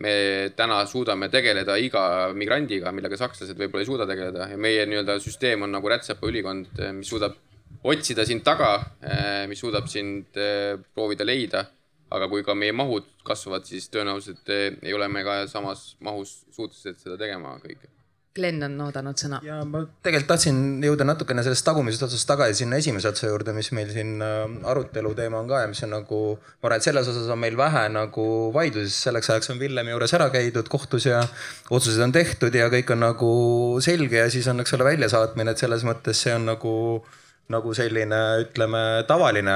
me 0.00 0.12
täna 0.56 0.78
suudame 0.88 1.28
tegeleda 1.28 1.76
iga 1.76 2.32
migrandiga, 2.32 2.94
millega 2.96 3.18
sakslased 3.20 3.60
võib-olla 3.60 3.84
ei 3.84 3.90
suuda 3.90 4.06
tegeleda 4.08 4.46
ja 4.48 4.56
meie 4.56 4.86
nii-öelda 4.88 5.18
süsteem 5.20 5.66
on 5.66 5.76
nagu 5.76 5.92
rätsapa 5.92 6.30
ülikond, 6.30 6.80
mis 6.96 7.12
suudab 7.12 7.36
otsida 7.82 8.26
sind 8.26 8.44
taga, 8.44 8.78
eh, 9.02 9.46
mis 9.48 9.60
suudab 9.60 9.88
sind 9.88 10.36
eh, 10.36 10.78
proovida 10.94 11.24
leida. 11.26 11.66
aga 12.08 12.24
kui 12.24 12.40
ka 12.40 12.54
meie 12.56 12.72
mahud 12.72 13.04
kasvavad, 13.20 13.66
siis 13.68 13.90
tõenäoliselt 13.92 14.48
eh, 14.48 14.78
ei 14.80 14.94
ole 14.96 15.10
me 15.12 15.20
ka 15.26 15.42
samas 15.44 15.90
mahus 16.00 16.38
suutelised 16.56 17.02
seda 17.02 17.18
tegema 17.20 17.50
kõike. 17.60 17.90
Glen 18.38 18.64
on 18.64 18.78
oodanud 18.86 19.20
sõna. 19.20 19.42
ja 19.44 19.58
ma 19.68 19.82
tegelikult 20.06 20.30
tahtsin 20.30 20.80
jõuda 20.86 21.04
natukene 21.04 21.44
sellest 21.44 21.66
tagumisest 21.68 22.06
otsast 22.06 22.28
tagasi 22.30 22.62
sinna 22.62 22.80
esimese 22.80 23.10
otsa 23.10 23.28
juurde, 23.28 23.52
mis 23.52 23.68
meil 23.76 23.92
siin 23.92 24.24
arutelu 24.24 25.12
teema 25.20 25.42
on 25.42 25.52
ka 25.52 25.60
ja 25.66 25.68
mis 25.68 25.84
on 25.84 25.92
nagu, 25.98 26.22
ma 26.40 26.70
arvan, 26.70 26.80
et 26.80 26.88
selles 26.88 27.12
osas 27.12 27.28
on 27.28 27.44
meil 27.44 27.60
vähe 27.60 27.84
nagu 27.92 28.26
vaidlusi, 28.56 28.88
sest 28.88 29.10
selleks 29.10 29.28
ajaks 29.34 29.52
on 29.52 29.60
Villemi 29.60 29.92
juures 29.92 30.16
ära 30.16 30.32
käidud 30.32 30.72
kohtus 30.72 31.10
ja 31.10 31.20
otsused 31.68 32.00
on 32.08 32.16
tehtud 32.16 32.56
ja 32.56 32.72
kõik 32.72 32.96
on 32.96 33.04
nagu 33.04 33.30
selge 33.84 34.24
ja 34.24 34.32
siis 34.32 34.48
on, 34.48 34.64
eks 34.64 34.78
ole, 34.80 34.94
väljasaatmine, 34.94 35.52
et 35.52 35.66
selles 35.66 35.84
mõttes 35.84 36.24
see 36.24 36.32
on 36.40 36.54
nagu 36.54 36.74
nagu 37.52 37.72
selline, 37.76 38.18
ütleme, 38.42 38.80
tavaline 39.08 39.54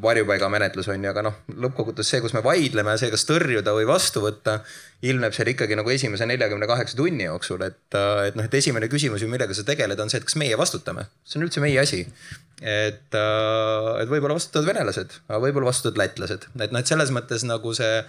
varjupaigamenetlus 0.00 0.88
on 0.88 1.02
ju, 1.04 1.10
aga 1.10 1.24
noh, 1.26 1.40
lõppkokkuvõttes 1.64 2.08
see, 2.08 2.22
kus 2.24 2.32
me 2.36 2.40
vaidleme, 2.44 2.94
see, 3.00 3.10
kas 3.12 3.26
tõrjuda 3.28 3.74
või 3.76 3.84
vastu 3.88 4.22
võtta, 4.24 4.58
ilmneb 5.04 5.36
seal 5.36 5.50
ikkagi 5.52 5.76
nagu 5.78 5.92
esimese 5.92 6.26
neljakümne 6.28 6.68
kaheksa 6.70 6.96
tunni 6.98 7.26
jooksul, 7.26 7.66
et, 7.68 7.82
et 7.92 8.38
noh, 8.38 8.48
et 8.48 8.56
esimene 8.60 8.88
küsimus 8.88 9.24
ju, 9.24 9.28
millega 9.30 9.56
sa 9.56 9.66
tegeled, 9.68 10.00
on 10.00 10.08
see, 10.12 10.22
et 10.22 10.28
kas 10.28 10.38
meie 10.40 10.56
vastutame. 10.58 11.04
see 11.28 11.40
on 11.40 11.44
üldse 11.48 11.64
meie 11.64 11.76
asi. 11.82 12.06
et, 12.62 13.12
et 13.12 14.08
võib-olla 14.08 14.38
vastutavad 14.38 14.72
venelased, 14.72 15.20
aga 15.28 15.42
võib-olla 15.44 15.68
vastutavad 15.68 16.00
lätlased, 16.06 16.48
et 16.56 16.72
noh, 16.72 16.80
et 16.80 16.94
selles 16.94 17.12
mõttes 17.14 17.44
nagu 17.44 17.76
see 17.76 18.00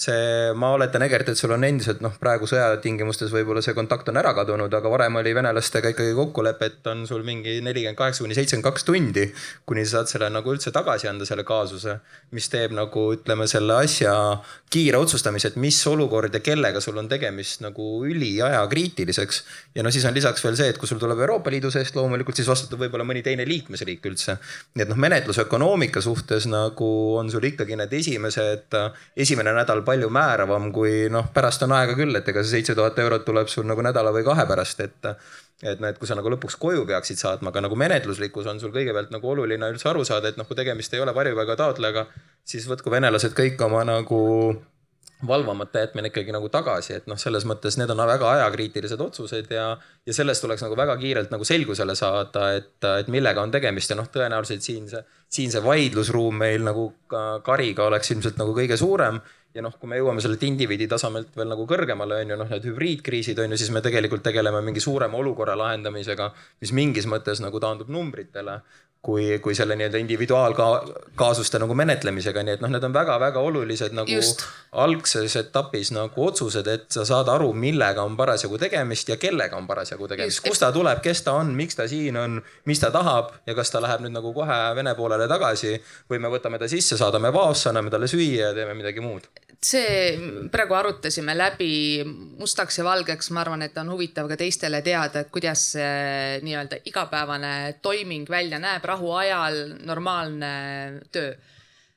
see, 0.00 0.52
ma 0.56 0.72
oletan, 0.72 1.02
Egert, 1.04 1.28
et 1.28 1.38
sul 1.38 1.52
on 1.52 1.64
endiselt 1.66 2.00
noh, 2.04 2.14
praegu 2.20 2.48
sõjatingimustes 2.48 3.32
võib-olla 3.34 3.60
see 3.64 3.74
kontakt 3.76 4.08
on 4.08 4.16
ära 4.20 4.32
kadunud, 4.36 4.72
aga 4.72 4.92
varem 4.92 5.18
oli 5.20 5.34
venelastega 5.36 5.92
ikkagi 5.92 6.14
kokkulepe, 6.16 6.70
et 6.70 6.90
on 6.90 7.02
sul 7.08 7.24
mingi 7.26 7.58
nelikümmend 7.64 7.98
kaheksa 7.98 8.24
kuni 8.24 8.36
seitsekümmend 8.38 8.68
kaks 8.70 8.86
tundi, 8.88 9.26
kuni 9.68 9.84
sa 9.84 9.98
saad 9.98 10.12
selle 10.14 10.30
nagu 10.32 10.54
üldse 10.54 10.72
tagasi 10.72 11.10
anda, 11.10 11.28
selle 11.28 11.44
kaasuse. 11.48 11.98
mis 12.30 12.48
teeb 12.48 12.72
nagu 12.72 13.04
ütleme 13.16 13.46
selle 13.50 13.76
asja 13.82 14.14
kiire 14.70 15.00
otsustamise, 15.02 15.50
et 15.50 15.58
mis 15.60 15.76
olukord 15.90 16.34
ja 16.34 16.40
kellega 16.44 16.80
sul 16.80 16.96
on 17.00 17.08
tegemist 17.10 17.60
nagu 17.64 17.90
üliajakriitiliseks. 18.06 19.42
ja 19.74 19.84
no 19.84 19.90
siis 19.90 20.04
on 20.08 20.14
lisaks 20.14 20.44
veel 20.44 20.56
see, 20.56 20.70
et 20.72 20.78
kui 20.78 20.88
sul 20.88 21.00
tuleb 21.02 21.20
Euroopa 21.20 21.50
Liidu 21.52 21.70
seest 21.74 21.96
loomulikult, 21.98 22.38
siis 22.38 22.48
vastutab 22.48 22.80
võib-olla 22.80 23.04
mõni 23.04 23.24
teine 23.26 23.44
liikmesriik 23.48 24.06
üldse. 24.06 24.38
nii 24.74 24.86
et 24.86 24.92
noh, 24.94 25.00
menetlusökonoomika 25.04 26.00
suhtes 26.00 26.48
nagu 26.48 26.90
on 27.20 27.30
sul 27.30 27.44
ikkagi 27.50 27.76
need 27.76 27.92
esimesed, 28.00 28.80
esimene 29.16 29.52
nädal 29.60 29.84
palju 29.90 30.08
määravam 30.14 30.70
kui 30.74 31.10
noh, 31.12 31.28
pärast 31.34 31.66
on 31.66 31.74
aega 31.76 31.98
küll, 31.98 32.14
et 32.16 32.28
ega 32.30 32.44
see 32.44 32.60
seitse 32.60 32.78
tuhat 32.78 32.98
eurot 33.02 33.26
tuleb 33.26 33.50
sul 33.52 33.68
nagu 33.68 33.82
nädala 33.84 34.14
või 34.14 34.26
kahe 34.26 34.46
pärast, 34.48 34.86
et 34.86 35.12
et 35.60 35.80
noh, 35.80 35.90
et 35.90 35.98
kui 36.00 36.08
sa 36.08 36.16
nagu 36.16 36.30
lõpuks 36.32 36.56
koju 36.60 36.86
peaksid 36.88 37.20
saatma, 37.20 37.52
aga 37.52 37.66
nagu 37.66 37.76
menetluslikkus 37.76 38.48
on 38.48 38.60
sul 38.62 38.72
kõigepealt 38.72 39.12
nagu 39.12 39.28
oluline 39.28 39.68
üldse 39.74 39.90
aru 39.90 40.06
saada, 40.08 40.32
et 40.32 40.40
noh, 40.40 40.48
kui 40.48 40.56
tegemist 40.56 40.94
ei 40.96 41.02
ole 41.04 41.12
varjupaiga 41.16 41.58
taotlejaga, 41.60 42.06
siis 42.48 42.64
võtku 42.70 42.92
venelased 42.92 43.36
kõik 43.36 43.60
oma 43.66 43.84
nagu 43.84 44.20
valvamata 45.26 45.78
jätmine 45.78 46.08
ikkagi 46.08 46.32
nagu 46.32 46.48
tagasi, 46.48 46.94
et 46.96 47.08
noh, 47.10 47.18
selles 47.20 47.44
mõttes 47.48 47.76
need 47.76 47.90
on 47.92 48.00
väga 48.08 48.28
ajakriitilised 48.38 49.00
otsused 49.04 49.50
ja, 49.52 49.66
ja 50.06 50.14
sellest 50.16 50.44
tuleks 50.44 50.64
nagu 50.64 50.78
väga 50.78 50.96
kiirelt 51.00 51.32
nagu 51.34 51.44
selgusele 51.44 51.94
saada, 51.98 52.46
et, 52.56 52.72
et 53.02 53.10
millega 53.12 53.42
on 53.44 53.52
tegemist 53.52 53.92
ja 53.92 53.98
noh, 53.98 54.08
tõenäoliselt 54.12 54.64
siin 54.64 54.88
see, 54.88 55.02
siin 55.28 55.52
see 55.52 55.64
vaidlusruum 55.64 56.40
meil 56.40 56.64
nagu 56.64 56.88
Kariga 57.44 57.90
oleks 57.90 58.14
ilmselt 58.14 58.40
nagu 58.40 58.56
kõige 58.56 58.80
suurem 58.80 59.20
ja 59.54 59.64
noh, 59.64 59.74
kui 59.80 59.90
me 59.90 59.98
jõuame 59.98 60.22
sellelt 60.22 60.44
indiviidi 60.46 60.86
tasemelt 60.90 61.34
veel 61.36 61.50
nagu 61.50 61.66
kõrgemale, 61.68 62.20
on 62.22 62.34
ju, 62.34 62.38
noh, 62.38 62.50
need 62.52 62.68
hübriidkriisid 62.70 63.40
on 63.42 63.54
ju, 63.54 63.60
siis 63.60 63.72
me 63.74 63.82
tegelikult 63.84 64.22
tegeleme 64.26 64.62
mingi 64.66 64.82
suurema 64.82 65.18
olukorra 65.18 65.56
lahendamisega, 65.58 66.30
mis 66.62 66.74
mingis 66.76 67.08
mõttes 67.10 67.42
nagu 67.42 67.62
taandub 67.62 67.90
numbritele 67.90 68.60
kui, 69.02 69.38
kui 69.40 69.54
selle 69.56 69.76
nii-öelda 69.80 69.98
individuaalkaasuste 70.02 71.58
nagu 71.62 71.74
menetlemisega, 71.76 72.42
nii 72.44 72.56
et 72.58 72.64
noh, 72.64 72.70
need 72.72 72.84
on 72.84 72.92
väga-väga 72.92 73.40
olulised 73.48 73.94
nagu 73.96 74.12
Just. 74.12 74.44
algses 74.84 75.36
etapis 75.40 75.92
nagu 75.96 76.26
otsused, 76.26 76.68
et 76.68 76.86
sa 76.92 77.06
saad 77.08 77.30
aru, 77.32 77.52
millega 77.56 78.04
on 78.04 78.18
parasjagu 78.18 78.60
tegemist 78.60 79.08
ja 79.08 79.16
kellega 79.20 79.56
on 79.56 79.68
parasjagu 79.70 80.08
tegemist, 80.10 80.44
kust 80.44 80.64
ta 80.64 80.72
tuleb, 80.74 81.00
kes 81.04 81.24
ta 81.24 81.38
on, 81.40 81.54
miks 81.56 81.80
ta 81.80 81.88
siin 81.88 82.20
on, 82.20 82.40
mis 82.68 82.82
ta 82.82 82.92
tahab 82.92 83.32
ja 83.48 83.56
kas 83.56 83.72
ta 83.72 83.80
läheb 83.80 84.04
nüüd 84.04 84.16
nagu 84.18 84.34
kohe 84.36 84.58
Vene 84.76 84.92
poolele 84.94 85.26
tagasi 85.28 85.78
või 86.10 86.20
me 86.20 86.28
võtame 86.32 86.60
ta 86.60 86.68
sisse, 86.68 87.00
saadame 87.00 87.32
vaosse, 87.32 87.70
anname 87.70 87.90
talle 87.90 88.08
süüa 88.10 88.50
ja 88.50 88.56
teeme 88.56 88.76
midagi 88.76 89.00
muud 89.00 89.30
see, 89.64 90.48
praegu 90.52 90.74
arutasime 90.74 91.34
läbi 91.36 91.72
mustaks 92.40 92.80
ja 92.80 92.84
valgeks, 92.86 93.30
ma 93.36 93.44
arvan, 93.44 93.62
et 93.66 93.76
on 93.80 93.92
huvitav 93.92 94.28
ka 94.30 94.38
teistele 94.40 94.80
teada, 94.86 95.24
et 95.24 95.30
kuidas 95.32 95.66
see 95.76 96.40
nii-öelda 96.46 96.80
igapäevane 96.88 97.54
toiming 97.82 98.28
välja 98.30 98.60
näeb 98.62 98.84
rahu 98.88 99.12
ajal, 99.20 99.62
normaalne 99.84 100.52
töö 101.12 101.34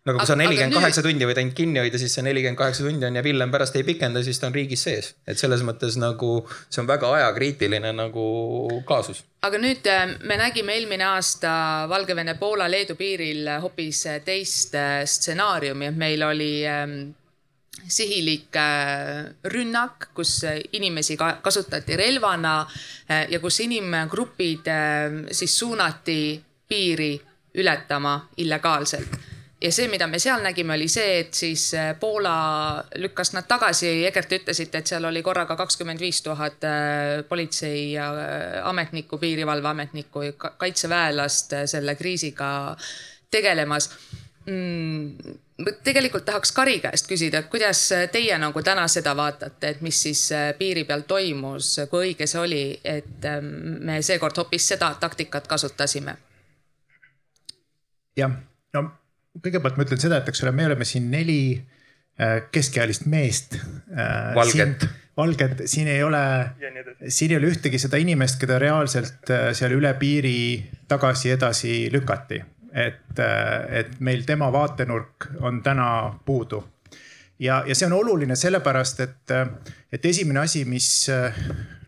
no 0.03 0.11
aga 0.11 0.19
kui 0.19 0.27
sa 0.27 0.35
nelikümmend 0.35 0.75
kaheksa 0.75 0.99
nüüd... 0.99 1.13
tundi 1.13 1.27
võid 1.29 1.39
ainult 1.39 1.55
kinni 1.55 1.79
hoida, 1.79 1.99
siis 2.01 2.15
see 2.17 2.25
nelikümmend 2.25 2.59
kaheksa 2.59 2.83
tundi 2.83 3.07
on 3.07 3.15
ja 3.15 3.23
Villem 3.23 3.51
pärast 3.53 3.77
ei 3.79 3.85
pikenda, 3.87 4.23
siis 4.25 4.39
ta 4.41 4.49
on 4.49 4.57
riigis 4.57 4.83
sees. 4.83 5.13
et 5.27 5.39
selles 5.39 5.63
mõttes 5.63 5.95
nagu 6.01 6.33
see 6.67 6.83
on 6.83 6.89
väga 6.89 7.11
ajakriitiline 7.19 7.93
nagu 7.95 8.25
kaasus. 8.89 9.23
aga 9.47 9.63
nüüd 9.63 9.87
äh, 9.87 10.17
me 10.27 10.37
nägime 10.41 10.75
eelmine 10.75 11.07
aasta 11.13 11.53
Valgevene, 11.91 12.35
Poola, 12.39 12.67
Leedu 12.71 12.99
piiril 12.99 13.47
hoopis 13.63 14.03
teist 14.27 14.75
äh, 14.75 15.03
stsenaariumi, 15.07 15.93
et 15.93 15.99
meil 16.03 16.27
oli 16.27 16.51
sihilik 17.87 18.55
äh, 18.55 19.33
rünnak, 19.43 20.09
kus 20.13 20.41
inimesi 20.71 21.17
kasutati 21.17 21.97
relvana 21.99 22.61
ja 23.29 23.39
kus 23.43 23.59
inimgrupid 23.59 24.69
siis 25.31 25.59
suunati 25.59 26.41
piiri 26.69 27.13
ületama 27.59 28.15
illegaalselt 28.37 29.19
ja 29.63 29.71
see, 29.71 29.87
mida 29.91 30.07
me 30.11 30.19
seal 30.19 30.43
nägime, 30.43 30.75
oli 30.75 30.89
see, 30.91 31.19
et 31.23 31.37
siis 31.37 31.69
äh, 31.77 31.93
Poola 31.99 32.35
lükkas 32.99 33.33
nad 33.35 33.47
tagasi. 33.47 33.91
Egert, 34.09 34.29
te 34.29 34.41
ütlesite, 34.41 34.81
et 34.81 34.91
seal 34.91 35.07
oli 35.07 35.23
korraga 35.23 35.55
kakskümmend 35.59 36.03
viis 36.03 36.19
tuhat 36.25 36.67
äh, 36.67 37.23
politsei 37.29 37.93
ja 37.93 38.09
äh, 38.11 38.59
ametnikku, 38.69 39.17
piirivalveametnikku, 39.21 40.25
kaitseväelast 40.57 41.57
selle 41.71 41.95
kriisiga 41.99 42.51
tegelemas 43.31 43.89
mm 44.45 45.39
tegelikult 45.83 46.25
tahaks 46.25 46.51
Kari 46.51 46.79
käest 46.81 47.07
küsida, 47.07 47.43
et 47.43 47.51
kuidas 47.51 47.81
teie 48.11 48.37
nagu 48.41 48.63
täna 48.65 48.87
seda 48.87 49.13
vaatate, 49.15 49.75
et 49.75 49.81
mis 49.85 50.01
siis 50.07 50.25
piiri 50.57 50.83
peal 50.89 51.05
toimus, 51.07 51.75
kui 51.91 52.09
õige 52.09 52.27
see 52.27 52.41
oli, 52.41 52.63
et 52.83 53.29
ähm, 53.29 53.53
me 53.85 54.01
seekord 54.01 54.37
hoopis 54.41 54.67
seda 54.73 54.95
taktikat 54.99 55.47
kasutasime? 55.47 56.17
jah, 58.17 58.33
no 58.73 58.83
kõigepealt 59.41 59.77
ma 59.77 59.85
ütlen 59.87 60.01
seda, 60.01 60.19
et 60.21 60.29
eks 60.29 60.43
ole, 60.45 60.53
me 60.55 60.67
oleme 60.69 60.85
siin 60.87 61.09
neli 61.11 61.39
äh, 61.57 62.43
keskealist 62.53 63.07
meest. 63.09 63.57
Äh, 63.57 64.33
valget. 64.37 64.85
valget, 65.17 65.65
siin 65.69 65.89
ei 65.89 66.03
ole, 66.03 66.23
siin 67.07 67.33
ei 67.33 67.39
ole 67.39 67.49
ühtegi 67.53 67.81
seda 67.81 67.99
inimest, 68.01 68.39
keda 68.41 68.59
reaalselt 68.61 69.31
äh, 69.33 69.49
seal 69.57 69.75
üle 69.77 69.93
piiri 69.99 70.37
tagasi-edasi 70.91 71.87
lükati. 71.93 72.41
Et, 72.73 73.19
et 73.69 73.99
meil 73.99 74.23
tema 74.25 74.51
vaatenurk 74.51 75.27
on 75.41 75.61
täna 75.63 75.87
puudu. 76.25 76.63
ja, 77.39 77.63
ja 77.67 77.75
see 77.75 77.85
on 77.85 77.93
oluline 77.93 78.35
sellepärast, 78.35 78.99
et, 78.99 79.31
et 79.91 80.05
esimene 80.05 80.39
asi, 80.39 80.65
mis 80.65 81.09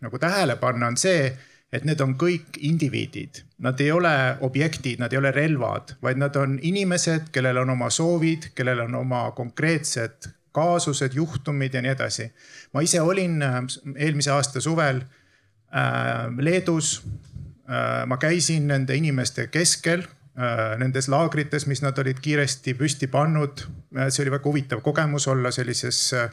nagu 0.00 0.18
tähele 0.18 0.56
panna, 0.56 0.86
on 0.86 0.96
see 0.96 1.30
et 1.74 1.84
need 1.84 2.00
on 2.00 2.14
kõik 2.18 2.58
indiviidid, 2.64 3.42
nad 3.64 3.80
ei 3.82 3.90
ole 3.92 4.12
objektid, 4.46 5.00
nad 5.02 5.12
ei 5.12 5.18
ole 5.18 5.32
relvad, 5.34 5.96
vaid 6.02 6.20
nad 6.20 6.36
on 6.38 6.56
inimesed, 6.62 7.30
kellel 7.34 7.58
on 7.64 7.74
oma 7.74 7.90
soovid, 7.90 8.50
kellel 8.56 8.84
on 8.86 8.94
oma 9.02 9.26
konkreetsed 9.36 10.30
kaasused, 10.56 11.16
juhtumid 11.16 11.74
ja 11.74 11.82
nii 11.84 11.92
edasi. 11.92 12.30
ma 12.72 12.80
ise 12.80 13.00
olin 13.00 13.42
äh, 13.42 13.58
eelmise 13.96 14.30
aasta 14.32 14.60
suvel 14.60 15.02
äh, 15.02 16.28
Leedus 16.38 17.02
äh,. 17.68 18.06
ma 18.06 18.16
käisin 18.16 18.68
nende 18.68 18.96
inimeste 18.96 19.48
keskel 19.52 20.06
nendes 20.76 21.06
laagrites, 21.08 21.64
mis 21.66 21.80
nad 21.80 21.96
olid 21.98 22.18
kiiresti 22.20 22.74
püsti 22.76 23.08
pannud. 23.08 23.62
Äh, 23.96 24.10
see 24.10 24.24
oli 24.24 24.34
väga 24.34 24.50
huvitav 24.50 24.82
kogemus 24.84 25.28
olla 25.32 25.50
sellises 25.54 26.12
äh, 26.12 26.28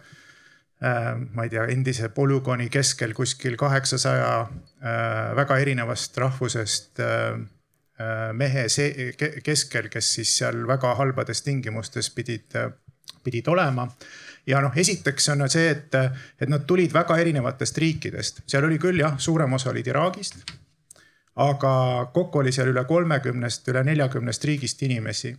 Äh, 0.84 1.16
ma 1.32 1.46
ei 1.46 1.52
tea, 1.54 1.64
endise 1.72 2.10
polügooni 2.12 2.66
keskel 2.72 3.14
kuskil 3.16 3.54
kaheksasaja 3.56 4.32
äh, 4.42 5.30
väga 5.38 5.56
erinevast 5.64 6.18
rahvusest 6.20 7.00
äh, 7.00 7.38
mehe 8.36 8.66
keskel, 9.46 9.88
kes 9.94 10.10
siis 10.18 10.34
seal 10.42 10.66
väga 10.68 10.92
halbades 11.00 11.44
tingimustes 11.46 12.10
pidid, 12.12 12.58
pidid 13.24 13.48
olema. 13.48 13.86
ja 14.50 14.60
noh, 14.60 14.76
esiteks 14.76 15.30
on 15.32 15.46
see, 15.48 15.70
et, 15.72 15.96
et 16.42 16.52
nad 16.52 16.66
tulid 16.68 16.92
väga 16.92 17.16
erinevatest 17.22 17.78
riikidest, 17.80 18.44
seal 18.50 18.68
oli 18.68 18.82
küll 18.82 19.00
jah, 19.00 19.16
suurem 19.16 19.54
osa 19.56 19.72
olid 19.72 19.88
Iraagist. 19.88 20.42
Aga 21.36 21.74
kokku 22.14 22.40
oli 22.40 22.52
seal 22.52 22.70
üle 22.70 22.84
kolmekümnest, 22.86 23.68
üle 23.68 23.84
neljakümnest 23.84 24.46
riigist 24.46 24.82
inimesi 24.84 25.36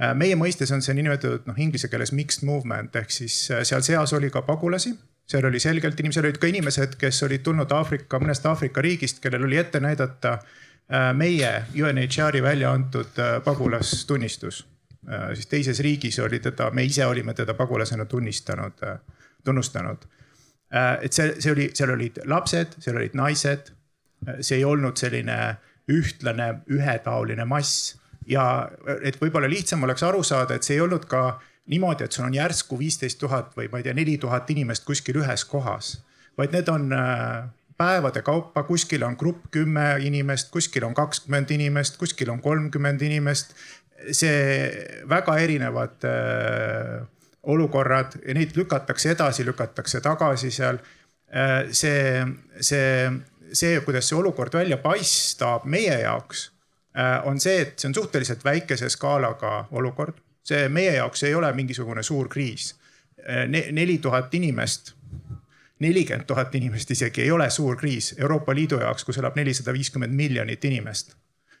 Äh, 0.00 0.14
meie 0.16 0.36
mõistes 0.38 0.70
on 0.72 0.80
see 0.80 0.94
niinimetatud 0.96 1.48
noh, 1.50 1.56
inglise 1.60 1.90
keeles 1.92 2.14
mixed 2.16 2.44
movement 2.48 2.94
ehk 2.96 3.12
siis 3.12 3.34
äh, 3.52 3.60
seal 3.68 3.82
seas 3.84 4.14
oli 4.16 4.30
ka 4.32 4.40
pagulasi 4.46 4.94
seal 5.30 5.44
oli 5.46 5.60
selgelt 5.62 5.98
inimesed, 6.00 6.24
olid 6.24 6.38
ka 6.42 6.48
inimesed, 6.48 6.96
kes 6.98 7.20
olid 7.26 7.44
tulnud 7.46 7.70
Aafrika, 7.70 8.18
mõnest 8.18 8.46
Aafrika 8.48 8.82
riigist, 8.82 9.20
kellel 9.22 9.44
oli 9.46 9.60
ette 9.60 9.78
näidata 9.84 10.32
äh, 10.40 11.10
meie 11.14 11.50
UNHCR-i 11.76 12.40
välja 12.42 12.72
antud 12.74 13.20
pagulastunnistus. 13.44 14.64
siis 15.34 15.46
teises 15.46 15.80
riigis 15.80 16.18
oli 16.18 16.38
teda, 16.40 16.70
me 16.70 16.84
ise 16.84 17.06
olime 17.06 17.34
teda 17.34 17.54
pagulasena 17.54 18.04
tunnistanud, 18.04 18.82
tunnustanud. 19.44 20.04
et 21.02 21.12
see, 21.12 21.34
see 21.40 21.52
oli, 21.52 21.70
seal 21.74 21.90
olid 21.94 22.20
lapsed, 22.24 22.76
seal 22.78 22.96
olid 22.96 23.14
naised. 23.14 23.72
See 24.40 24.60
ei 24.60 24.64
olnud 24.64 25.00
selline 25.00 25.36
ühtlane, 25.90 26.52
ühetaoline 26.70 27.44
mass 27.48 27.94
ja 28.30 28.44
et 29.02 29.18
võib-olla 29.20 29.48
lihtsam 29.50 29.82
oleks 29.86 30.04
aru 30.06 30.22
saada, 30.26 30.54
et 30.54 30.66
see 30.66 30.76
ei 30.76 30.84
olnud 30.84 31.06
ka 31.10 31.40
niimoodi, 31.70 32.04
et 32.04 32.12
sul 32.12 32.26
on 32.26 32.34
järsku 32.34 32.78
viisteist 32.78 33.20
tuhat 33.20 33.54
või 33.56 33.70
ma 33.70 33.80
ei 33.80 33.86
tea, 33.86 33.94
neli 33.96 34.16
tuhat 34.20 34.50
inimest 34.50 34.84
kuskil 34.86 35.20
ühes 35.22 35.44
kohas, 35.48 35.96
vaid 36.38 36.54
need 36.54 36.68
on 36.72 36.90
äh, 36.94 37.48
päevade 37.80 38.22
kaupa, 38.26 38.64
kuskil 38.68 39.04
on 39.06 39.16
grupp 39.18 39.50
kümme 39.54 39.94
inimest, 40.04 40.50
kuskil 40.52 40.84
on 40.88 40.94
kakskümmend 40.94 41.50
inimest, 41.56 41.96
kuskil 42.00 42.32
on 42.32 42.42
kolmkümmend 42.44 43.02
inimest. 43.02 43.54
see 44.16 44.68
väga 45.08 45.34
erinevad 45.36 46.04
äh, 46.08 47.02
olukorrad 47.42 48.14
ja 48.26 48.34
neid 48.34 48.56
lükatakse 48.56 49.10
edasi, 49.12 49.44
lükatakse 49.44 50.00
tagasi 50.00 50.50
seal 50.50 50.78
äh,. 51.28 51.68
see, 51.72 52.24
see, 52.60 53.10
see, 53.52 53.80
kuidas 53.80 54.08
see 54.08 54.18
olukord 54.18 54.54
välja 54.54 54.76
paistab 54.76 55.64
meie 55.64 56.00
jaoks 56.02 56.50
äh, 56.98 57.26
on 57.26 57.40
see, 57.40 57.60
et 57.60 57.78
see 57.78 57.88
on 57.88 57.94
suhteliselt 57.94 58.44
väikese 58.44 58.88
skaalaga 58.88 59.66
olukord. 59.70 60.20
see 60.44 60.68
meie 60.68 60.94
jaoks 60.96 61.22
ei 61.22 61.34
ole 61.34 61.52
mingisugune 61.52 62.02
suur 62.02 62.28
kriis 62.28 62.74
äh, 63.28 63.46
ne. 63.48 63.66
neli 63.72 63.98
tuhat 63.98 64.34
inimest 64.34 64.94
nelikümmend 65.80 66.26
tuhat 66.26 66.54
inimest 66.54 66.90
isegi 66.90 67.22
ei 67.22 67.30
ole 67.30 67.50
suur 67.50 67.76
kriis 67.76 68.14
Euroopa 68.18 68.54
Liidu 68.54 68.80
jaoks, 68.80 69.04
kus 69.04 69.18
elab 69.18 69.36
nelisada 69.36 69.72
viiskümmend 69.72 70.12
miljonit 70.12 70.64
inimest. 70.64 71.16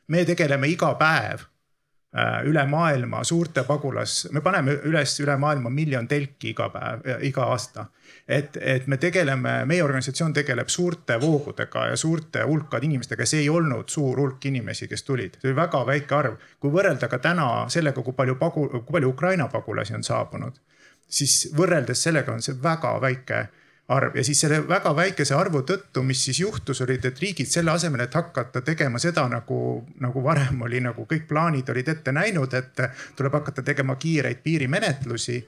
me 0.08 0.24
tegeleme 0.24 0.68
iga 0.68 0.94
päev 0.94 1.40
äh, 1.40 2.42
üle 2.44 2.66
maailma 2.66 3.24
suurte 3.24 3.64
pagulas, 3.64 4.28
me 4.32 4.40
paneme 4.40 4.72
üles 4.84 5.20
üle 5.20 5.36
maailma 5.36 5.70
miljon 5.70 6.08
telki 6.08 6.50
iga 6.50 6.68
päev, 6.68 7.06
iga 7.22 7.44
aasta. 7.44 7.86
Et, 8.30 8.56
et 8.56 8.86
me 8.86 8.96
tegeleme, 8.96 9.52
meie 9.66 9.82
organisatsioon 9.82 10.32
tegeleb 10.32 10.68
suurte 10.70 11.16
voogudega 11.20 11.86
ja 11.90 11.96
suurte 11.98 12.44
hulkade 12.46 12.86
inimestega, 12.86 13.26
see 13.26 13.42
ei 13.44 13.48
olnud 13.50 13.90
suur 13.90 14.20
hulk 14.22 14.46
inimesi, 14.46 14.88
kes 14.88 15.02
tulid, 15.06 15.38
see 15.40 15.50
oli 15.50 15.58
väga 15.58 15.82
väike 15.86 16.14
arv. 16.14 16.36
kui 16.60 16.70
võrrelda 16.70 17.08
ka 17.10 17.18
täna 17.18 17.48
sellega, 17.68 18.02
kui 18.06 18.14
palju 18.16 18.36
pagu, 18.38 18.68
kui 18.78 18.98
palju 18.98 19.10
Ukraina 19.10 19.48
pagulasi 19.50 19.98
on 19.98 20.06
saabunud, 20.06 20.60
siis 21.08 21.50
võrreldes 21.56 22.02
sellega 22.06 22.32
on 22.32 22.42
see 22.42 22.54
väga 22.62 22.94
väike 23.02 23.46
arv. 23.90 24.16
Ja 24.16 24.24
siis 24.24 24.40
selle 24.40 24.62
väga 24.68 24.94
väikese 24.96 25.34
arvu 25.34 25.64
tõttu, 25.66 26.02
mis 26.06 26.22
siis 26.24 26.38
juhtus, 26.40 26.80
olid, 26.86 27.04
et 27.04 27.18
riigid 27.18 27.50
selle 27.50 27.74
asemel, 27.74 28.04
et 28.06 28.14
hakata 28.14 28.62
tegema 28.62 29.02
seda 29.02 29.26
nagu, 29.28 29.60
nagu 30.00 30.22
varem 30.22 30.62
oli, 30.62 30.80
nagu 30.84 31.06
kõik 31.10 31.26
plaanid 31.28 31.74
olid 31.74 31.88
ette 31.90 32.14
näinud, 32.14 32.54
et 32.54 32.84
tuleb 33.18 33.40
hakata 33.40 33.66
tegema 33.66 33.98
kiireid 33.98 34.44
piirimenetlusi 34.44 35.40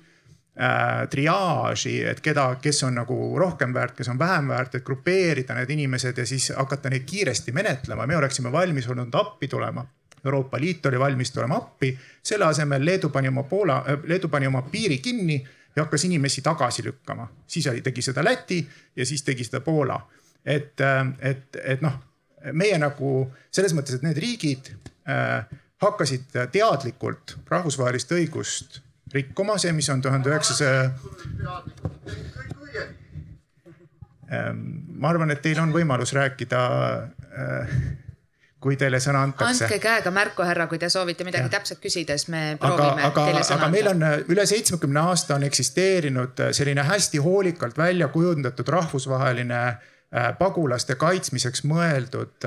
äh,. 0.60 1.08
triaaži, 1.10 2.02
et 2.04 2.20
keda, 2.20 2.56
kes 2.62 2.82
on 2.88 3.00
nagu 3.00 3.16
rohkem 3.38 3.74
väärt, 3.74 3.96
kes 3.96 4.08
on 4.08 4.18
vähem 4.18 4.48
väärt, 4.48 4.74
et 4.74 4.84
grupeerida 4.84 5.54
need 5.54 5.70
inimesed 5.70 6.18
ja 6.18 6.26
siis 6.26 6.52
hakata 6.56 6.90
neid 6.92 7.08
kiiresti 7.08 7.52
menetlema, 7.52 8.06
me 8.06 8.16
oleksime 8.16 8.52
valmis 8.52 8.88
olnud 8.88 9.14
appi 9.14 9.48
tulema 9.48 9.86
Euroopa 10.24 10.60
Liit 10.60 10.86
oli 10.86 10.98
valmis 10.98 11.30
tulema 11.30 11.56
appi, 11.56 11.98
selle 12.22 12.44
asemel 12.44 12.84
Leedu 12.84 13.08
pani 13.08 13.28
oma 13.28 13.42
Poola, 13.42 13.84
Leedu 14.04 14.28
pani 14.28 14.46
oma 14.46 14.62
piiri 14.62 14.98
kinni 14.98 15.40
ja 15.76 15.82
hakkas 15.82 16.04
inimesi 16.04 16.42
tagasi 16.42 16.84
lükkama. 16.84 17.28
siis 17.46 17.66
oli, 17.66 17.80
tegi 17.80 18.02
seda 18.02 18.24
Läti 18.24 18.68
ja 18.96 19.06
siis 19.06 19.22
tegi 19.22 19.44
seda 19.44 19.60
Poola. 19.60 20.00
et, 20.44 20.80
et, 21.18 21.56
et 21.64 21.82
noh, 21.82 21.98
meie 22.52 22.78
nagu 22.78 23.32
selles 23.50 23.74
mõttes, 23.74 23.94
et 23.94 24.02
need 24.02 24.18
riigid 24.18 24.72
äh, 25.08 25.44
hakkasid 25.82 26.34
teadlikult 26.52 27.36
rahvusvahelist 27.50 28.12
õigust 28.12 28.80
rikkuma, 29.14 29.58
see, 29.60 29.72
mis 29.76 29.88
on 29.92 30.02
tuhande 30.02 30.30
üheksasaja. 30.30 30.90
Ähm, 34.32 34.62
ma 34.96 35.10
arvan, 35.12 35.32
et 35.34 35.42
teil 35.44 35.60
on 35.60 35.74
võimalus 35.74 36.14
rääkida 36.16 36.60
äh, 37.20 37.74
kui 38.62 38.78
teile 38.80 39.00
sõna 39.02 39.26
antakse. 39.26 39.66
andke 39.66 39.78
käega 39.82 40.12
märku, 40.14 40.44
härra, 40.46 40.66
kui 40.70 40.80
te 40.80 40.88
soovite 40.92 41.26
midagi 41.28 41.50
ja. 41.50 41.52
täpset 41.58 41.82
küsida, 41.82 42.16
siis 42.16 42.30
me 42.32 42.42
proovime 42.60 43.04
aga, 43.08 43.26
teile 43.28 43.42
sõna 43.44 43.58
anda. 43.58 43.66
aga 43.66 43.70
meil 43.74 43.90
on 43.92 44.04
äh, 44.08 44.18
üle 44.32 44.46
seitsmekümne 44.48 45.04
aasta 45.12 45.36
on 45.36 45.44
eksisteerinud 45.48 46.44
äh, 46.46 46.52
selline 46.56 46.86
hästi 46.88 47.20
hoolikalt 47.24 47.78
välja 47.78 48.08
kujundatud 48.12 48.68
rahvusvaheline 48.78 49.64
pagulaste 50.36 50.92
kaitsmiseks 51.00 51.62
mõeldud 51.64 52.44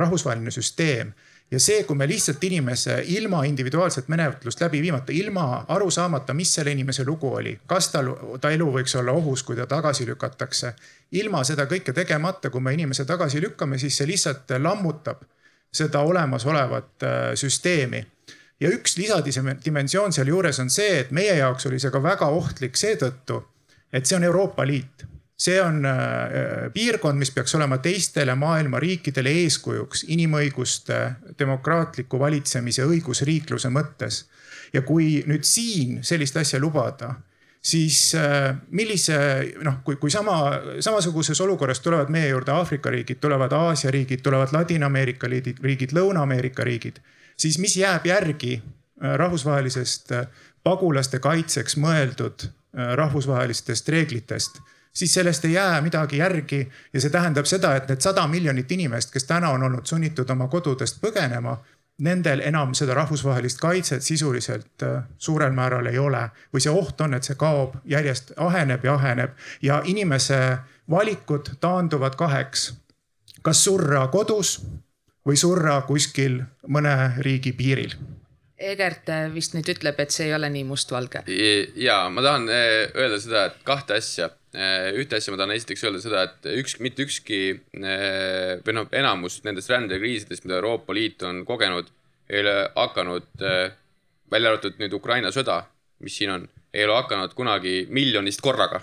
rahvusvaheline 0.00 0.48
süsteem 0.54 1.10
ja 1.50 1.60
see, 1.60 1.82
kui 1.84 1.96
me 1.96 2.06
lihtsalt 2.08 2.44
inimese 2.44 3.00
ilma 3.14 3.42
individuaalset 3.44 4.08
menetlust 4.08 4.60
läbi 4.60 4.82
viimata, 4.82 5.12
ilma 5.12 5.64
aru 5.68 5.90
saamata, 5.90 6.34
mis 6.34 6.54
selle 6.54 6.70
inimese 6.70 7.04
lugu 7.04 7.32
oli, 7.34 7.56
kas 7.66 7.90
tal, 7.90 8.12
ta 8.40 8.52
elu 8.54 8.68
võiks 8.76 8.94
olla 9.00 9.12
ohus, 9.12 9.42
kui 9.42 9.56
ta 9.56 9.66
tagasi 9.66 10.06
lükatakse. 10.06 10.74
ilma 11.12 11.42
seda 11.44 11.66
kõike 11.66 11.92
tegemata, 11.92 12.50
kui 12.50 12.60
me 12.60 12.74
inimese 12.74 13.04
tagasi 13.04 13.40
lükkame, 13.42 13.78
siis 13.78 13.96
see 13.96 14.06
lihtsalt 14.06 14.50
lammutab 14.58 15.24
seda 15.72 16.00
olemasolevat 16.00 17.02
äh, 17.02 17.18
süsteemi. 17.34 18.06
ja 18.60 18.68
üks 18.68 18.96
lisadimensioon 18.96 20.12
sealjuures 20.12 20.58
on 20.60 20.70
see, 20.70 20.98
et 21.00 21.10
meie 21.10 21.34
jaoks 21.36 21.66
oli 21.66 21.78
see 21.80 21.90
ka 21.90 22.02
väga 22.02 22.26
ohtlik 22.26 22.76
seetõttu, 22.76 23.42
et 23.92 24.06
see 24.06 24.16
on 24.16 24.24
Euroopa 24.24 24.66
Liit 24.66 25.06
see 25.40 25.60
on 25.62 25.86
äh, 25.86 26.68
piirkond, 26.72 27.18
mis 27.18 27.30
peaks 27.32 27.54
olema 27.56 27.78
teistele 27.80 28.34
maailma 28.36 28.80
riikidele 28.82 29.32
eeskujuks 29.44 30.04
inimõiguste, 30.12 30.98
demokraatliku 31.38 32.20
valitsemise, 32.20 32.84
õigusriikluse 32.84 33.72
mõttes. 33.72 34.24
ja 34.72 34.82
kui 34.86 35.24
nüüd 35.26 35.42
siin 35.42 35.96
sellist 36.06 36.36
asja 36.36 36.60
lubada, 36.60 37.14
siis 37.62 38.12
äh, 38.14 38.52
millise 38.70 39.16
noh, 39.64 39.80
kui, 39.84 39.96
kui 39.96 40.10
sama, 40.10 40.36
samasuguses 40.80 41.40
olukorras 41.40 41.80
tulevad 41.80 42.12
meie 42.12 42.28
juurde 42.28 42.52
Aafrika 42.52 42.90
riigid, 42.90 43.18
tulevad 43.20 43.52
Aasia 43.52 43.90
riigid, 43.90 44.20
tulevad 44.22 44.52
Ladina-Ameerika 44.52 45.28
riigid, 45.28 45.58
riigid, 45.64 45.96
Lõuna-Ameerika 45.96 46.64
riigid, 46.68 47.00
siis 47.36 47.58
mis 47.58 47.78
jääb 47.80 48.06
järgi 48.06 48.58
äh, 48.60 49.16
rahvusvahelisest 49.16 50.12
pagulaste 50.62 51.18
kaitseks 51.18 51.78
mõeldud 51.80 52.50
rahvusvahelistest 52.76 53.88
reeglitest 53.88 54.60
siis 54.92 55.14
sellest 55.14 55.44
ei 55.44 55.52
jää 55.52 55.80
midagi 55.80 56.16
järgi. 56.16 56.68
Ja 56.92 57.00
see 57.00 57.10
tähendab 57.10 57.46
seda, 57.46 57.74
et 57.76 57.88
need 57.88 58.00
sada 58.00 58.26
miljonit 58.26 58.72
inimest, 58.72 59.12
kes 59.12 59.24
täna 59.24 59.50
on 59.50 59.62
olnud 59.62 59.86
sunnitud 59.86 60.30
oma 60.30 60.48
kodudest 60.48 61.00
põgenema, 61.02 61.56
nendel 62.00 62.40
enam 62.44 62.74
seda 62.74 62.94
rahvusvahelist 62.94 63.60
kaitset 63.60 64.02
sisuliselt 64.02 64.82
äh, 64.82 65.02
suurel 65.18 65.52
määral 65.52 65.86
ei 65.86 65.98
ole. 65.98 66.28
Või 66.52 66.64
see 66.64 66.72
oht 66.72 67.00
on, 67.00 67.14
et 67.14 67.26
see 67.26 67.36
kaob 67.38 67.76
järjest, 67.84 68.32
aheneb 68.36 68.84
ja 68.84 68.94
aheneb. 68.94 69.36
Ja 69.62 69.82
inimese 69.84 70.58
valikud 70.90 71.56
taanduvad 71.60 72.16
kaheks. 72.16 72.72
kas 73.42 73.64
surra 73.64 74.06
kodus 74.12 74.58
või 75.26 75.36
surra 75.36 75.80
kuskil 75.88 76.42
mõne 76.68 77.12
riigi 77.18 77.52
piiril? 77.52 77.94
Egert 78.60 79.08
vist 79.32 79.54
nüüd 79.54 79.68
ütleb, 79.72 80.00
et 80.00 80.12
see 80.12 80.26
ei 80.26 80.34
ole 80.34 80.50
nii 80.50 80.64
mustvalge. 80.68 81.22
ja 81.74 82.08
ma 82.08 82.22
tahan 82.22 82.48
äh, 82.48 82.90
öelda 82.94 83.20
seda, 83.20 83.44
et 83.44 83.62
kahte 83.64 83.96
asja. 83.96 84.26
Äh, 84.26 84.39
ühte 84.50 85.16
asja 85.16 85.30
ma 85.30 85.38
tahan 85.38 85.54
esiteks 85.54 85.84
öelda 85.86 86.00
seda, 86.02 86.22
et 86.26 86.46
üks, 86.58 86.78
mitte 86.82 87.04
ükski 87.06 87.40
äh, 87.54 88.58
või 88.66 88.74
noh, 88.74 88.88
enamus 88.90 89.40
nendest 89.46 89.70
rändekriisidest, 89.70 90.44
mida 90.44 90.58
Euroopa 90.58 90.94
Liit 90.96 91.22
on 91.22 91.44
kogenud, 91.46 91.90
ei 92.30 92.42
ole 92.42 92.54
hakanud, 92.74 93.28
äh, 93.46 93.70
välja 94.30 94.50
arvatud 94.50 94.80
nüüd 94.82 94.94
Ukraina 94.98 95.30
sõda, 95.34 95.62
mis 96.02 96.16
siin 96.18 96.34
on, 96.34 96.48
ei 96.74 96.82
ole 96.86 96.98
hakanud 96.98 97.34
kunagi 97.38 97.84
miljonist 97.90 98.42
korraga. 98.42 98.82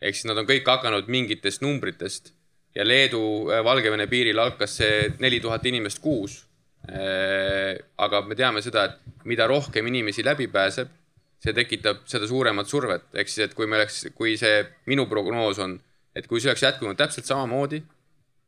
ehk 0.00 0.16
siis 0.16 0.24
nad 0.24 0.38
on 0.40 0.46
kõik 0.48 0.64
hakanud 0.64 1.08
mingitest 1.12 1.60
numbritest 1.60 2.32
ja 2.74 2.84
Leedu-Valgevene 2.84 4.06
piiril 4.08 4.38
hakkas 4.40 4.78
see 4.78 5.10
neli 5.20 5.40
tuhat 5.40 5.66
inimest 5.66 6.00
kuus. 6.00 6.46
aga 7.98 8.20
me 8.24 8.34
teame 8.34 8.62
seda, 8.62 8.84
et 8.84 9.24
mida 9.28 9.46
rohkem 9.46 9.86
inimesi 9.86 10.24
läbi 10.24 10.46
pääseb 10.48 10.88
see 11.40 11.56
tekitab 11.56 12.04
seda 12.10 12.28
suuremat 12.28 12.68
survet, 12.68 13.06
ehk 13.16 13.30
siis, 13.30 13.46
et 13.48 13.56
kui 13.56 13.68
me 13.68 13.78
oleks, 13.80 14.02
kui 14.16 14.36
see 14.40 14.60
minu 14.90 15.06
prognoos 15.08 15.60
on, 15.64 15.78
et 16.16 16.28
kui 16.28 16.42
see 16.42 16.50
oleks 16.52 16.66
jätkunud 16.66 16.98
täpselt 17.00 17.28
samamoodi, 17.28 17.80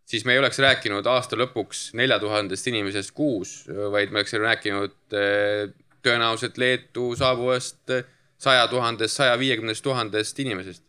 siis 0.08 0.26
me 0.28 0.34
ei 0.34 0.42
oleks 0.42 0.60
rääkinud 0.60 1.06
aasta 1.08 1.38
lõpuks 1.40 1.92
nelja 1.98 2.18
tuhandest 2.20 2.68
inimesest 2.68 3.14
kuus, 3.16 3.62
vaid 3.94 4.12
me 4.12 4.20
oleks 4.20 4.36
rääkinud 4.36 5.16
eh, 5.16 5.72
tõenäoliselt 6.04 6.58
Leetu 6.60 7.12
saabuvast 7.16 7.94
saja 8.42 8.66
tuhandest, 8.68 9.16
saja 9.16 9.38
viiekümnest 9.40 9.84
tuhandest 9.84 10.38
inimesest. 10.44 10.84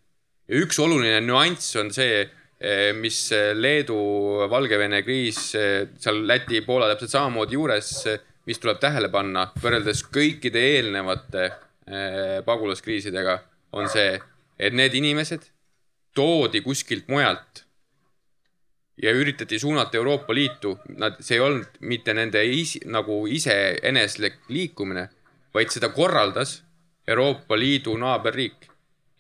ja 0.50 0.60
üks 0.60 0.80
oluline 0.84 1.22
nüanss 1.24 1.78
on 1.80 1.94
see, 1.96 2.26
eh, 2.60 2.92
mis 2.98 3.30
Leedu-Valgevene 3.32 5.04
kriis, 5.08 5.54
eh, 5.56 5.88
seal 6.00 6.26
Läti, 6.28 6.62
Poola 6.68 6.92
täpselt 6.92 7.16
samamoodi 7.16 7.56
juures, 7.56 7.94
mis 8.44 8.60
tuleb 8.60 8.82
tähele 8.84 9.08
panna 9.08 9.54
võrreldes 9.64 10.04
kõikide 10.12 10.60
eelnevate 10.74 11.52
pagulaskriisidega, 12.46 13.38
on 13.76 13.90
see, 13.92 14.16
et 14.60 14.74
need 14.74 14.94
inimesed 14.96 15.50
toodi 16.16 16.62
kuskilt 16.64 17.10
mujalt 17.12 17.64
ja 19.02 19.12
üritati 19.12 19.60
suunata 19.60 19.98
Euroopa 19.98 20.34
Liitu, 20.34 20.78
nad, 20.98 21.18
see 21.20 21.38
ei 21.38 21.44
olnud 21.44 21.80
mitte 21.90 22.14
nende 22.14 22.44
is, 22.46 22.76
nagu 22.86 23.24
iseeneslik 23.28 24.44
liikumine, 24.54 25.08
vaid 25.54 25.74
seda 25.74 25.90
korraldas 25.94 26.60
Euroopa 27.08 27.58
Liidu 27.58 27.98
naaberriik. 27.98 28.70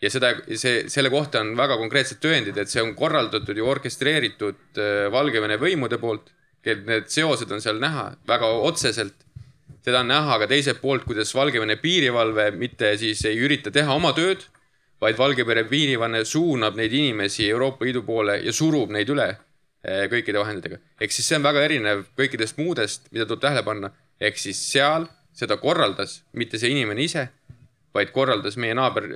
ja 0.04 0.10
seda, 0.12 0.34
see, 0.60 0.90
selle 0.92 1.08
kohta 1.10 1.40
on 1.40 1.54
väga 1.56 1.78
konkreetsed 1.80 2.20
tõendid, 2.20 2.58
et 2.60 2.68
see 2.68 2.82
on 2.84 2.92
korraldatud 2.96 3.56
ja 3.56 3.64
orkestreeritud 3.72 4.80
äh, 4.80 5.06
Valgevene 5.12 5.56
võimude 5.62 5.96
poolt. 5.98 6.34
Need 6.64 7.08
seosed 7.12 7.52
on 7.52 7.62
seal 7.64 7.80
näha 7.80 8.10
väga 8.28 8.50
otseselt 8.68 9.23
seda 9.84 10.02
on 10.02 10.12
näha 10.12 10.40
ka 10.40 10.48
teiselt 10.48 10.82
poolt, 10.82 11.06
kuidas 11.08 11.34
Valgevene 11.36 11.78
piirivalve 11.82 12.52
mitte 12.56 12.94
siis 13.00 13.24
ei 13.28 13.40
ürita 13.44 13.72
teha 13.72 13.96
oma 13.96 14.14
tööd, 14.16 14.46
vaid 15.04 15.18
Valgevene 15.20 15.66
piirivanne 15.68 16.24
suunab 16.26 16.78
neid 16.80 16.94
inimesi 16.96 17.50
Euroopa 17.50 17.86
Liidu 17.86 18.06
poole 18.08 18.40
ja 18.46 18.54
surub 18.56 18.94
neid 18.96 19.10
üle 19.12 19.28
eh, 19.34 20.06
kõikide 20.12 20.40
vahenditega. 20.40 20.80
ehk 21.02 21.12
siis 21.12 21.28
see 21.28 21.40
on 21.40 21.44
väga 21.44 21.66
erinev 21.68 22.06
kõikidest 22.20 22.58
muudest, 22.62 23.12
mida 23.12 23.28
tuleb 23.28 23.44
tähele 23.44 23.64
panna. 23.64 23.92
ehk 24.20 24.40
siis 24.40 24.62
seal 24.72 25.10
seda 25.34 25.58
korraldas 25.58 26.22
mitte 26.34 26.60
see 26.62 26.72
inimene 26.72 27.04
ise, 27.04 27.28
vaid 27.94 28.10
korraldas 28.12 28.58
meie 28.58 28.74
naaber, 28.74 29.08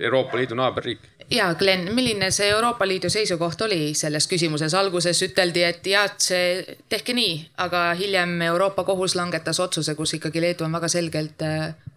Euroopa 0.00 0.38
Liidu 0.38 0.54
naaberriik. 0.54 1.00
ja 1.30 1.54
Glen, 1.54 1.88
milline 1.94 2.30
see 2.30 2.48
Euroopa 2.48 2.86
Liidu 2.88 3.10
seisukoht 3.10 3.60
oli 3.66 3.94
selles 3.94 4.28
küsimuses? 4.28 4.74
alguses 4.74 5.22
üteldi, 5.22 5.64
et 5.66 5.86
jah, 5.86 6.10
see 6.18 6.78
tehke 6.88 7.14
nii, 7.16 7.34
aga 7.66 7.90
hiljem 7.98 8.40
Euroopa 8.52 8.84
Kohus 8.84 9.16
langetas 9.18 9.60
otsuse, 9.60 9.94
kus 9.94 10.14
ikkagi 10.18 10.40
Leedu 10.40 10.64
on 10.64 10.78
väga 10.78 10.88
selgelt 10.88 11.46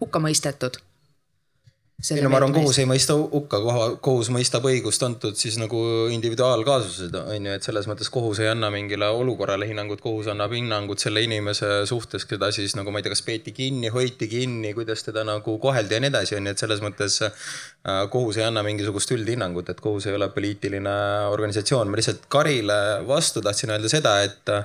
hukka 0.02 0.20
mõistetud. 0.20 0.85
Ei 2.12 2.22
no 2.22 2.30
ma 2.30 2.38
arvan, 2.42 2.52
kohus 2.54 2.78
ei 2.82 2.88
mõista 2.90 3.16
hukka, 3.16 3.60
kohus 4.04 4.28
mõistab 4.34 4.66
õigust 4.68 5.04
antud 5.08 5.38
siis 5.40 5.56
nagu 5.58 5.80
individuaalkaasused 6.12 7.16
on 7.22 7.48
ju, 7.48 7.54
et 7.56 7.66
selles 7.66 7.88
mõttes 7.88 8.12
kohus 8.12 8.42
ei 8.44 8.50
anna 8.52 8.68
mingile 8.74 9.08
olukorrale 9.16 9.68
hinnangut, 9.70 10.04
kohus 10.04 10.28
annab 10.32 10.54
hinnangut 10.54 11.02
selle 11.02 11.24
inimese 11.26 11.70
suhtes, 11.90 12.28
keda 12.28 12.52
siis 12.56 12.76
nagu 12.76 12.92
ma 12.92 13.00
ei 13.00 13.08
tea, 13.08 13.16
kas 13.16 13.24
peeti 13.26 13.56
kinni, 13.56 13.94
hoiti 13.96 14.28
kinni, 14.32 14.74
kuidas 14.78 15.08
teda 15.08 15.24
nagu 15.28 15.56
koheldi 15.64 15.98
ja 15.98 16.04
nii 16.04 16.12
edasi, 16.12 16.36
on 16.38 16.52
ju, 16.52 16.56
et 16.58 16.66
selles 16.66 16.84
mõttes 16.84 17.18
äh, 17.30 17.50
kohus 18.12 18.42
ei 18.42 18.48
anna 18.50 18.66
mingisugust 18.68 19.16
üldhinnangut, 19.16 19.72
et 19.72 19.82
kohus 19.82 20.10
ei 20.12 20.20
ole 20.20 20.30
poliitiline 20.36 21.00
organisatsioon. 21.32 21.90
ma 21.90 22.02
lihtsalt 22.02 22.28
Karile 22.28 22.80
vastu 23.08 23.42
tahtsin 23.46 23.72
öelda 23.72 23.92
seda, 23.92 24.20
et, 24.28 24.56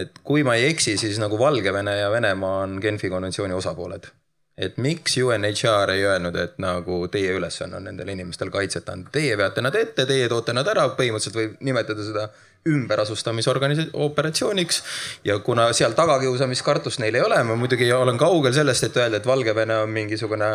et 0.00 0.20
kui 0.24 0.42
ma 0.48 0.56
ei 0.56 0.72
eksi, 0.72 0.96
siis 0.96 1.20
nagu 1.20 1.38
Valgevene 1.38 2.00
ja 2.00 2.10
Venemaa 2.10 2.62
on 2.64 2.78
Genfi 2.82 3.12
konventsiooni 3.12 3.54
osapooled 3.54 4.14
et 4.58 4.76
miks 4.78 5.16
UNHR 5.18 5.90
ei 5.90 6.04
öelnud, 6.06 6.36
et 6.38 6.58
nagu 6.62 7.00
teie 7.10 7.32
ülesanne 7.34 7.80
on 7.80 7.88
nendel 7.88 8.12
inimestel 8.14 8.52
kaitset 8.54 8.88
anda, 8.88 9.10
teie 9.14 9.36
veate 9.38 9.64
nad 9.64 9.74
ette, 9.74 10.06
teie 10.06 10.28
toote 10.30 10.54
nad 10.54 10.68
ära, 10.70 10.86
põhimõtteliselt 10.94 11.38
võib 11.40 11.56
nimetada 11.66 12.06
seda 12.06 12.28
ümberasustamisorganisa-, 12.68 13.90
operatsiooniks. 13.92 14.82
ja 15.24 15.38
kuna 15.38 15.66
seal 15.72 15.92
tagakiusamiskartust 15.92 17.02
neil 17.02 17.18
ei 17.18 17.24
ole, 17.26 17.42
ma 17.44 17.58
muidugi 17.58 17.90
olen 17.92 18.18
kaugel 18.18 18.54
sellest, 18.56 18.86
et 18.86 18.96
öelda, 18.96 19.18
et 19.18 19.26
Valgevene 19.26 19.76
on 19.82 19.90
mingisugune 19.92 20.50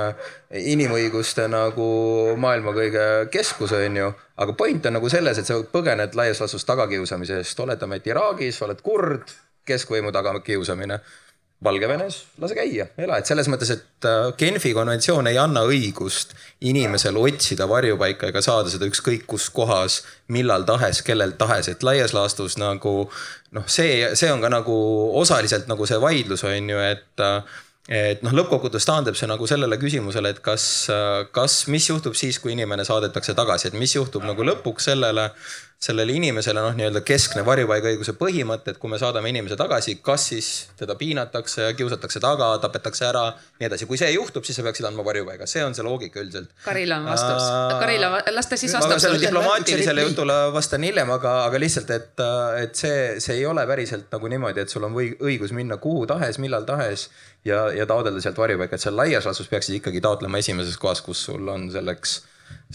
inimõiguste 0.50 1.50
nagu 1.52 1.90
maailma 2.38 2.74
kõige 2.74 3.06
keskus, 3.32 3.76
on 3.78 4.02
ju. 4.02 4.12
aga 4.38 4.56
point 4.58 4.86
on 4.86 4.98
nagu 4.98 5.10
selles, 5.12 5.38
et 5.38 5.46
sa 5.46 5.60
põgened 5.74 6.16
laias 6.16 6.40
laastus 6.42 6.66
tagakiusamise 6.66 7.44
eest, 7.44 7.60
oletame, 7.60 8.00
et 8.00 8.08
Iraagis 8.08 8.62
oled 8.66 8.82
kurd, 8.82 9.28
keskvõimu 9.70 10.12
tagakiusamine 10.16 11.04
Valgevenes 11.64 12.22
lase 12.40 12.56
käia, 12.56 12.86
ela, 12.96 13.18
et 13.20 13.28
selles 13.28 13.50
mõttes, 13.52 13.68
et 13.74 14.06
äh, 14.08 14.30
Genfi 14.40 14.72
konventsioon 14.72 15.28
ei 15.28 15.36
anna 15.42 15.66
õigust 15.68 16.32
inimesel 16.64 17.20
otsida 17.20 17.68
varjupaika 17.68 18.30
ega 18.32 18.40
saada 18.44 18.72
seda 18.72 18.88
ükskõik 18.88 19.26
kus 19.28 19.50
kohas, 19.52 19.98
millal 20.32 20.64
tahes, 20.70 21.02
kellelt 21.04 21.36
tahes, 21.42 21.68
et 21.68 21.84
laias 21.84 22.16
laastus 22.16 22.56
nagu 22.62 22.94
noh, 23.52 23.66
see, 23.68 24.08
see 24.16 24.32
on 24.32 24.40
ka 24.40 24.54
nagu 24.54 24.78
osaliselt 25.20 25.68
nagu 25.68 25.90
see 25.90 26.00
vaidlus 26.00 26.46
on 26.48 26.72
ju, 26.72 26.80
et 26.80 27.28
et 27.90 28.22
noh, 28.22 28.36
lõppkokkuvõttes 28.38 28.86
taandub 28.86 29.18
see 29.18 29.30
nagu 29.30 29.48
sellele 29.50 29.80
küsimusele, 29.82 30.36
et 30.36 30.44
kas, 30.46 30.64
kas, 31.34 31.64
mis 31.74 31.90
juhtub 31.90 32.18
siis, 32.18 32.38
kui 32.40 32.54
inimene 32.54 32.86
saadetakse 32.86 33.34
tagasi, 33.38 33.72
et 33.72 33.80
mis 33.80 33.96
juhtub 33.96 34.28
nagu 34.30 34.46
lõpuks 34.46 34.92
sellele 34.92 35.30
sellele 35.80 36.12
inimesele 36.12 36.60
noh, 36.60 36.74
nii-öelda 36.76 37.00
keskne 37.08 37.46
varjupaigaõiguse 37.48 38.12
põhimõte, 38.20 38.74
et 38.74 38.80
kui 38.82 38.92
me 38.92 38.98
saadame 39.00 39.30
inimese 39.32 39.56
tagasi, 39.60 39.96
kas 40.04 40.26
siis 40.34 40.50
teda 40.80 40.98
piinatakse, 41.00 41.70
kiusatakse 41.80 42.20
taga, 42.20 42.50
tapetakse 42.60 43.06
ära, 43.08 43.22
nii 43.62 43.70
edasi. 43.70 43.88
kui 43.88 44.00
see 44.02 44.10
juhtub, 44.12 44.44
siis 44.44 44.60
sa 44.60 44.66
peaksid 44.66 44.90
andma 44.90 45.06
varjupaiga, 45.08 45.48
see 45.48 45.64
on 45.64 45.78
see 45.78 45.86
loogika 45.88 46.20
üldiselt. 46.20 46.52
Karil 46.66 46.92
on 46.98 47.08
vastus 47.08 47.46
uh,, 47.48 47.78
Karil 47.80 48.04
las 48.36 48.52
ta 48.52 48.60
siis 48.60 48.76
vastab. 48.76 48.98
ma 48.98 49.00
sellele 49.06 49.24
diplomaatilisele 49.24 50.04
jutule 50.10 50.38
vastan 50.52 50.84
hiljem, 50.84 51.16
aga, 51.16 51.38
aga 51.46 51.64
lihtsalt, 51.64 51.96
et, 51.96 52.26
et 52.66 52.84
see, 52.84 53.00
see 53.24 53.40
ei 53.40 53.48
ole 53.48 53.64
päriselt 53.70 54.12
nagu 54.12 54.36
niimoodi, 54.36 54.68
et 54.68 54.76
sul 54.76 54.84
on 54.84 55.00
või 55.00 55.14
õigus 55.16 55.56
minna 55.56 55.80
kuhu 55.80 56.04
tahes, 56.12 56.44
millal 56.44 56.68
tahes 56.68 57.08
ja, 57.50 57.66
ja 57.76 57.90
taotleda 57.90 58.22
sealt 58.24 58.38
varjupaika, 58.40 58.78
et 58.78 58.86
seal 58.86 58.98
laias 58.98 59.28
laastus 59.28 59.50
peaksid 59.52 59.80
ikkagi 59.80 60.02
taotlema 60.06 60.42
esimeses 60.42 60.78
kohas, 60.78 61.02
kus 61.06 61.26
sul 61.30 61.48
on 61.52 61.68
selleks, 61.74 62.22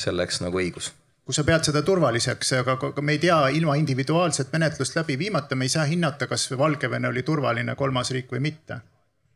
selleks 0.07 0.43
nagu 0.45 0.61
õigus 0.61 0.93
kus 1.25 1.39
sa 1.41 1.45
pead 1.49 1.65
seda 1.65 1.81
turvaliseks, 1.85 2.51
aga, 2.61 2.91
me 3.01 3.17
ei 3.17 3.21
tea 3.23 3.39
ilma 3.57 3.79
individuaalset 3.81 4.51
menetlust 4.53 4.97
läbi 4.99 5.17
viimata, 5.19 5.57
me 5.57 5.65
ei 5.65 5.73
saa 5.73 5.87
hinnata, 5.89 6.29
kas 6.29 6.51
Valgevene 6.59 7.09
oli 7.09 7.23
turvaline 7.25 7.77
kolmas 7.81 8.13
riik 8.13 8.33
või 8.33 8.43
mitte. 8.51 8.83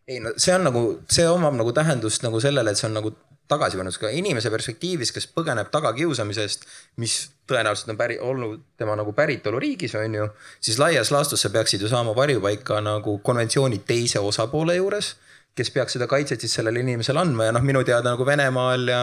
ei 0.09 0.21
no 0.25 0.33
see 0.41 0.55
on 0.57 0.65
nagu, 0.65 0.83
see 1.13 1.25
omab 1.29 1.57
nagu 1.57 1.73
tähendust 1.77 2.23
nagu 2.25 2.41
sellele, 2.41 2.73
et 2.73 2.81
see 2.81 2.89
on 2.89 2.97
nagu 2.97 3.13
tagasipannus 3.49 3.97
ka 4.01 4.11
inimese 4.13 4.51
perspektiivis, 4.53 5.13
kes 5.13 5.27
põgeneb 5.33 5.71
tagakiusamisest, 5.73 6.67
mis 7.01 7.17
tõenäoliselt 7.49 7.93
on 7.95 8.01
päri, 8.01 8.19
olnud 8.21 8.61
tema 8.81 8.97
nagu 8.97 9.13
päritoluriigis, 9.17 9.95
on 9.97 10.15
ju. 10.15 10.29
siis 10.61 10.79
laias 10.79 11.13
laastus 11.13 11.45
sa 11.45 11.51
peaksid 11.51 11.81
ju 11.81 11.89
saama 11.89 12.17
varjupaika 12.17 12.83
nagu 12.85 13.19
konventsiooni 13.25 13.81
teise 13.89 14.21
osapoole 14.21 14.77
juures 14.77 15.15
kes 15.59 15.73
peaks 15.75 15.97
seda 15.99 16.09
kaitset 16.11 16.45
siis 16.45 16.55
sellele 16.59 16.83
inimesele 16.85 17.23
andma 17.23 17.49
ja 17.49 17.55
noh, 17.57 17.65
minu 17.67 17.83
teada 17.87 18.15
nagu 18.15 18.27
Venemaal 18.27 18.87
ja, 18.91 19.01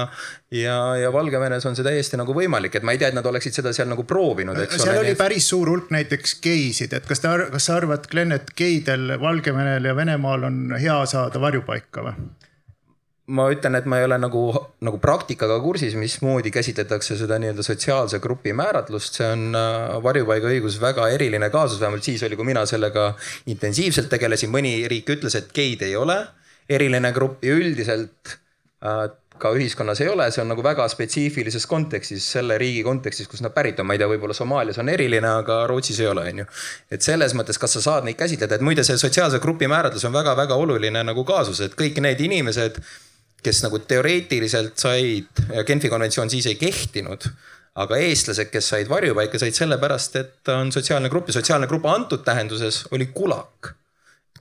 ja, 0.55 0.77
ja 1.01 1.11
Valgevenes 1.13 1.67
on 1.69 1.77
see 1.77 1.85
täiesti 1.85 2.19
nagu 2.21 2.35
võimalik, 2.37 2.79
et 2.79 2.87
ma 2.87 2.95
ei 2.95 3.01
tea, 3.01 3.11
et 3.11 3.17
nad 3.17 3.27
oleksid 3.29 3.59
seda 3.59 3.73
seal 3.75 3.91
nagu 3.91 4.07
proovinud, 4.07 4.59
eks 4.63 4.79
seal 4.81 4.95
ole. 4.95 5.09
oli 5.09 5.19
päris 5.19 5.49
suur 5.51 5.71
hulk 5.71 5.91
näiteks 5.95 6.39
geisid, 6.45 6.95
et 6.97 7.05
kas 7.09 7.23
ta, 7.23 7.35
kas 7.51 7.69
sa 7.69 7.79
arvad, 7.81 8.09
Glen, 8.11 8.35
et 8.35 8.51
geidel 8.57 9.17
Valgevenel 9.21 9.91
ja 9.91 9.95
Venemaal 9.97 10.49
on 10.49 10.59
hea 10.79 10.97
saada 11.09 11.41
varjupaika 11.41 12.09
või? 12.09 12.17
ma 13.33 13.47
ütlen, 13.49 13.73
et 13.77 13.87
ma 13.89 13.97
ei 13.99 14.05
ole 14.05 14.17
nagu, 14.21 14.41
nagu 14.85 14.99
praktikaga 15.01 15.57
kursis, 15.63 15.95
mismoodi 15.97 16.51
käsitletakse 16.53 17.17
seda 17.17 17.39
nii-öelda 17.41 17.65
sotsiaalse 17.65 18.19
grupi 18.21 18.53
määratlust, 18.53 19.17
see 19.17 19.29
on 19.33 19.57
äh, 19.57 19.95
varjupaigaõigus 20.05 20.77
väga 20.81 21.09
eriline 21.15 21.49
kaasus, 21.53 21.79
vähemalt 21.81 22.05
siis 22.05 22.23
oli, 22.27 22.37
kui 22.37 22.45
mina 22.45 22.65
sellega 22.69 23.13
intensiivselt 23.49 24.11
tegelesin, 24.13 24.53
mõni 24.53 24.77
riik 24.91 25.09
ütles, 25.17 25.37
et 25.39 25.49
geid 25.55 25.81
ei 25.87 25.95
ole 25.97 26.19
eriline 26.69 27.11
grupp 27.15 27.43
ja 27.45 27.55
üldiselt 27.57 28.35
äh, 28.85 29.05
ka 29.39 29.51
ühiskonnas 29.55 29.99
ei 30.03 30.09
ole, 30.09 30.27
see 30.31 30.41
on 30.43 30.51
nagu 30.53 30.63
väga 30.63 30.85
spetsiifilises 30.91 31.65
kontekstis, 31.67 32.25
selle 32.37 32.57
riigi 32.61 32.83
kontekstis, 32.85 33.27
kus 33.31 33.43
nad 33.43 33.53
pärit 33.55 33.79
on, 33.81 33.87
ma 33.87 33.95
ei 33.95 34.01
tea, 34.01 34.07
võib-olla 34.09 34.35
Somaalias 34.37 34.79
on 34.81 34.91
eriline, 34.91 35.27
aga 35.41 35.63
Rootsis 35.69 35.99
ei 36.03 36.07
ole, 36.11 36.23
on 36.31 36.43
ju. 36.43 36.45
et 36.95 37.05
selles 37.05 37.35
mõttes, 37.37 37.59
kas 37.61 37.75
sa 37.77 37.83
saad 37.83 38.07
neid 38.07 38.19
käsitleda, 38.19 38.55
et 38.55 38.65
muide, 38.65 38.85
see 38.87 38.99
sotsiaalse 39.01 39.41
grupi 39.43 39.67
määratlus 39.71 40.07
on 40.07 40.15
väga-väga 40.15 40.55
oluline 40.61 41.03
nagu 41.03 41.25
kaasus, 41.27 41.61
et 41.65 41.75
kõik 41.79 41.99
need 42.03 42.23
inimesed, 42.29 42.79
kes 43.45 43.61
nagu 43.65 43.81
teoreetiliselt 43.83 44.79
said, 44.81 45.43
Genfi 45.67 45.91
konventsioon 45.91 46.31
siis 46.31 46.47
ei 46.49 46.57
kehtinud 46.59 47.27
aga 47.75 47.97
eestlased, 47.99 48.47
kes 48.53 48.69
said 48.71 48.89
varjupaika, 48.89 49.39
said 49.39 49.57
sellepärast, 49.57 50.15
et 50.21 50.51
on 50.53 50.71
sotsiaalne 50.71 51.11
grupp. 51.11 51.27
Ja 51.27 51.35
sotsiaalne 51.35 51.67
grupp 51.67 51.89
antud 51.91 52.23
tähenduses 52.23 52.85
oli 52.95 53.09
kulak 53.11 53.73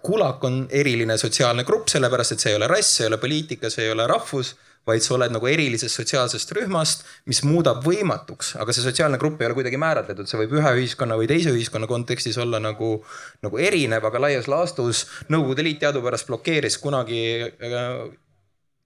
kulak 0.04 0.44
on 0.44 0.64
eriline 0.70 1.16
sotsiaalne 1.18 1.64
grupp, 1.64 1.88
sellepärast 1.88 2.36
et 2.36 2.44
see 2.44 2.52
ei 2.52 2.58
ole 2.58 2.68
rass, 2.70 2.96
see 2.98 3.06
ei 3.06 3.12
ole 3.12 3.18
poliitika, 3.22 3.70
see 3.72 3.86
ei 3.86 3.92
ole 3.94 4.06
rahvus, 4.10 4.54
vaid 4.84 5.00
sa 5.00 5.14
oled 5.16 5.32
nagu 5.32 5.48
erilisest 5.48 5.96
sotsiaalsest 5.96 6.50
rühmast, 6.58 7.06
mis 7.30 7.40
muudab 7.46 7.80
võimatuks, 7.86 8.52
aga 8.60 8.74
see 8.74 8.84
sotsiaalne 8.84 9.18
grupp 9.20 9.40
ei 9.40 9.48
ole 9.48 9.56
kuidagi 9.56 9.80
määratletud, 9.80 10.28
see 10.28 10.40
võib 10.42 10.58
ühe 10.58 10.72
ühiskonna 10.80 11.16
või 11.16 11.28
teise 11.30 11.54
ühiskonna 11.54 11.88
kontekstis 11.88 12.36
olla 12.42 12.60
nagu, 12.60 12.98
nagu 13.44 13.62
erinev, 13.64 14.04
aga 14.04 14.20
laias 14.26 14.50
laastus 14.50 15.06
Nõukogude 15.32 15.64
Liit 15.64 15.80
teadupärast 15.80 16.28
blokeeris 16.28 16.76
kunagi 16.82 17.22
äh, 17.48 17.88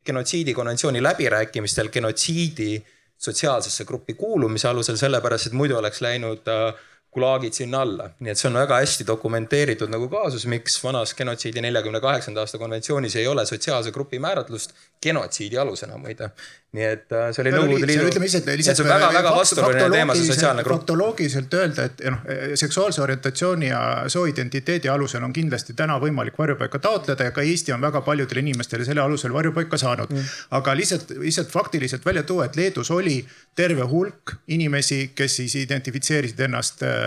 genotsiidi 0.07 0.55
konventsiooni 0.55 1.03
läbirääkimistel 1.03 1.91
genotsiidi 1.95 2.77
sotsiaalsesse 3.19 3.85
gruppi 3.85 4.15
kuulumise 4.15 4.71
alusel, 4.71 4.97
sellepärast 5.01 5.51
et 5.51 5.59
muidu 5.59 5.81
oleks 5.81 5.99
läinud 6.05 6.47
äh, 6.47 6.79
gulaagid 7.15 7.57
sinna 7.57 7.81
alla, 7.81 8.11
nii 8.21 8.33
et 8.33 8.41
see 8.41 8.51
on 8.51 8.59
väga 8.61 8.79
hästi 8.83 9.07
dokumenteeritud 9.09 9.89
nagu 9.93 10.11
kaasus, 10.13 10.45
miks 10.51 10.77
vanas 10.85 11.15
genotsiidi 11.17 11.63
neljakümne 11.65 12.03
kaheksanda 12.05 12.45
aasta 12.45 12.61
konventsioonis 12.61 13.17
ei 13.17 13.27
ole 13.27 13.47
sotsiaalse 13.49 13.93
grupi 13.95 14.21
määratlust 14.21 14.75
genotsiidi 15.03 15.59
alusena 15.59 15.97
muide. 15.99 16.31
nii 16.77 16.85
et 16.85 17.13
äh, 17.17 17.31
see 17.33 17.41
oli 17.41 17.53
Nõukogude 17.55 17.87
Liidu. 17.89 18.09
ütleme 18.11 18.27
lihtsalt, 18.27 18.49
lihtsalt. 18.61 18.77
see 18.77 18.85
on 18.85 18.91
väga-väga 18.91 19.31
vastuoluline 19.33 19.87
teema, 19.95 20.17
see 20.19 20.27
sotsiaalne 20.29 20.65
grupp. 20.67 20.83
faktoloogiliselt 20.83 21.55
öelda, 21.57 21.87
et 21.89 22.03
noh, 22.13 22.27
seksuaalse 22.61 23.01
orientatsiooni 23.07 23.71
ja 23.71 23.81
sooidentiteedi 24.13 24.91
alusel 24.93 25.25
on 25.25 25.33
kindlasti 25.33 25.73
täna 25.79 25.97
võimalik 26.03 26.37
varjupaika 26.37 26.83
taotleda 26.85 27.31
ja 27.31 27.33
ka 27.33 27.41
Eesti 27.41 27.73
on 27.73 27.81
väga 27.81 28.03
paljudele 28.05 28.45
inimestele 28.45 28.85
selle 28.85 29.01
alusel 29.01 29.33
varjupaika 29.33 29.81
saanud 29.81 30.13
mm.. 30.13 30.29
aga 30.61 30.77
lihtsalt, 30.77 31.17
lihtsalt 31.25 31.49
faktiliselt 31.57 32.05
välja 32.05 32.27
tuua, 32.29 32.51
et 32.51 32.61
Leedus 32.61 32.93
oli 32.93 33.17
terve 33.57 33.89
hulk 33.89 34.37
inimesi, 34.53 35.15
kes 35.17 35.41
siis 35.41 35.57
identifitseerisid 35.65 36.45
ennast 36.51 36.85
äh, 36.85 36.98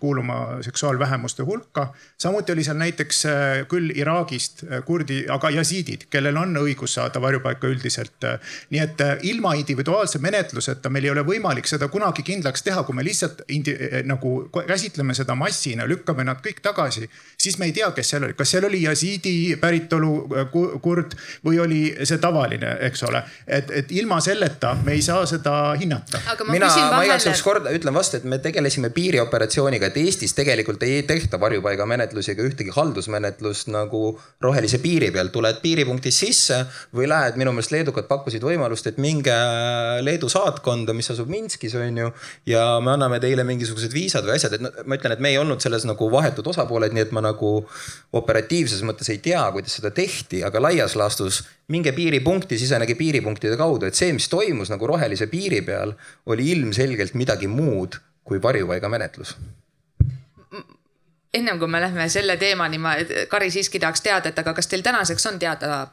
kuuluma 0.00 0.62
seksuaalvähemuste 0.62 1.42
hulka. 1.42 1.92
samuti 2.18 2.52
oli 2.52 2.64
seal 2.64 2.76
näiteks 2.76 3.22
küll 3.68 3.92
Iraagist 3.94 4.64
kurdi, 4.84 5.24
aga 5.28 5.50
jasiidid, 5.50 6.06
kellel 6.10 6.36
on 6.36 6.56
õigus 6.62 6.94
saada 6.98 7.20
varjupaika 7.20 7.68
üldiselt. 7.68 8.26
nii 8.70 8.80
et 8.80 9.02
ilma 9.22 9.54
individuaalse 9.54 10.18
menetluseta 10.18 10.90
meil 10.90 11.04
ei 11.04 11.10
ole 11.10 11.24
võimalik 11.26 11.66
seda 11.66 11.88
kunagi 11.88 12.22
kindlaks 12.22 12.62
teha, 12.62 12.82
kui 12.82 12.94
me 12.94 13.04
lihtsalt 13.04 13.42
indi, 13.48 13.74
nagu 14.04 14.48
käsitleme 14.66 15.14
seda 15.14 15.34
massina, 15.34 15.86
lükkame 15.88 16.24
nad 16.24 16.40
kõik 16.44 16.60
tagasi, 16.62 17.08
siis 17.38 17.58
me 17.58 17.70
ei 17.70 17.74
tea, 17.76 17.90
kes 17.96 18.12
seal 18.14 18.26
oli, 18.28 18.36
kas 18.38 18.54
seal 18.54 18.66
oli 18.68 18.82
jasiidi 18.82 19.34
päritolu 19.60 20.12
kurd 20.82 21.16
või 21.46 21.60
oli 21.62 21.80
see 22.04 22.18
tavaline, 22.22 22.76
eks 22.88 23.04
ole. 23.08 23.22
et, 23.46 23.70
et 23.70 23.92
ilma 23.92 24.20
selleta 24.24 24.74
me 24.84 24.92
ei 24.96 25.02
saa 25.02 25.26
seda 25.26 25.74
hinnata. 25.80 26.20
mina, 26.48 26.70
ma 26.92 27.02
igaks 27.06 27.26
juhuks 27.28 27.42
korda 27.44 27.74
ütlen 27.74 27.94
vastu, 27.94 28.20
et 28.20 28.24
me 28.24 28.38
tegelesime 28.42 28.90
piirioperatsiooniga, 28.94 29.29
et 29.90 29.96
Eestis 30.00 30.34
tegelikult 30.34 30.82
ei 30.82 31.02
tehta 31.06 31.38
varjupaigamenetlusi 31.40 32.32
ega 32.32 32.44
ühtegi 32.46 32.72
haldusmenetlust 32.74 33.70
nagu 33.72 34.18
rohelise 34.42 34.78
piiri 34.82 35.10
peal. 35.10 35.28
tuled 35.28 35.60
piiripunktist 35.62 36.24
sisse 36.24 36.58
või 36.94 37.08
lähed, 37.08 37.36
minu 37.40 37.52
meelest 37.52 37.72
leedukad 37.74 38.08
pakkusid 38.08 38.42
võimalust, 38.42 38.86
et 38.86 38.98
minge 38.98 39.34
Leedu 40.02 40.28
saatkonda, 40.28 40.94
mis 40.96 41.10
asub 41.10 41.28
Minskis, 41.30 41.74
on 41.74 41.96
ju. 41.96 42.10
ja 42.46 42.64
me 42.80 42.94
anname 42.96 43.20
teile 43.20 43.44
mingisugused 43.44 43.92
viisad 43.92 44.26
või 44.26 44.36
asjad, 44.36 44.58
et 44.58 44.84
ma 44.86 44.98
ütlen, 44.98 45.14
et 45.14 45.22
me 45.22 45.30
ei 45.30 45.38
olnud 45.38 45.62
selles 45.62 45.86
nagu 45.88 46.10
vahetud 46.10 46.46
osapooled, 46.46 46.94
nii 46.96 47.06
et 47.06 47.14
ma 47.16 47.24
nagu 47.24 47.54
operatiivses 48.12 48.82
mõttes 48.86 49.10
ei 49.12 49.22
tea, 49.22 49.42
kuidas 49.54 49.78
seda 49.78 49.92
tehti, 49.94 50.44
aga 50.46 50.62
laias 50.62 50.96
laastus 50.98 51.42
minge 51.70 51.92
piiripunkti, 51.94 52.58
sisenege 52.58 52.96
piiripunktide 52.98 53.56
kaudu, 53.60 53.86
et 53.86 53.98
see, 53.98 54.12
mis 54.16 54.28
toimus 54.30 54.72
nagu 54.72 54.86
rohelise 54.90 55.30
piiri 55.30 55.62
peal, 55.66 55.94
oli 56.26 56.50
ilmselgelt 56.56 57.14
midagi 57.18 57.50
muud 57.50 58.00
kui 58.30 58.42
varjupaigamenetlus 58.42 59.34
ennem 61.34 61.58
kui 61.58 61.68
me 61.70 61.80
lähme 61.80 62.08
selle 62.10 62.36
teemani, 62.36 62.78
ma, 62.78 62.94
Kari 63.28 63.50
siiski 63.50 63.78
tahaks 63.78 64.02
teada, 64.02 64.32
et 64.32 64.38
aga 64.38 64.54
kas 64.54 64.66
teil 64.70 64.82
tänaseks 64.82 65.26
on 65.30 65.38
teada, 65.38 65.84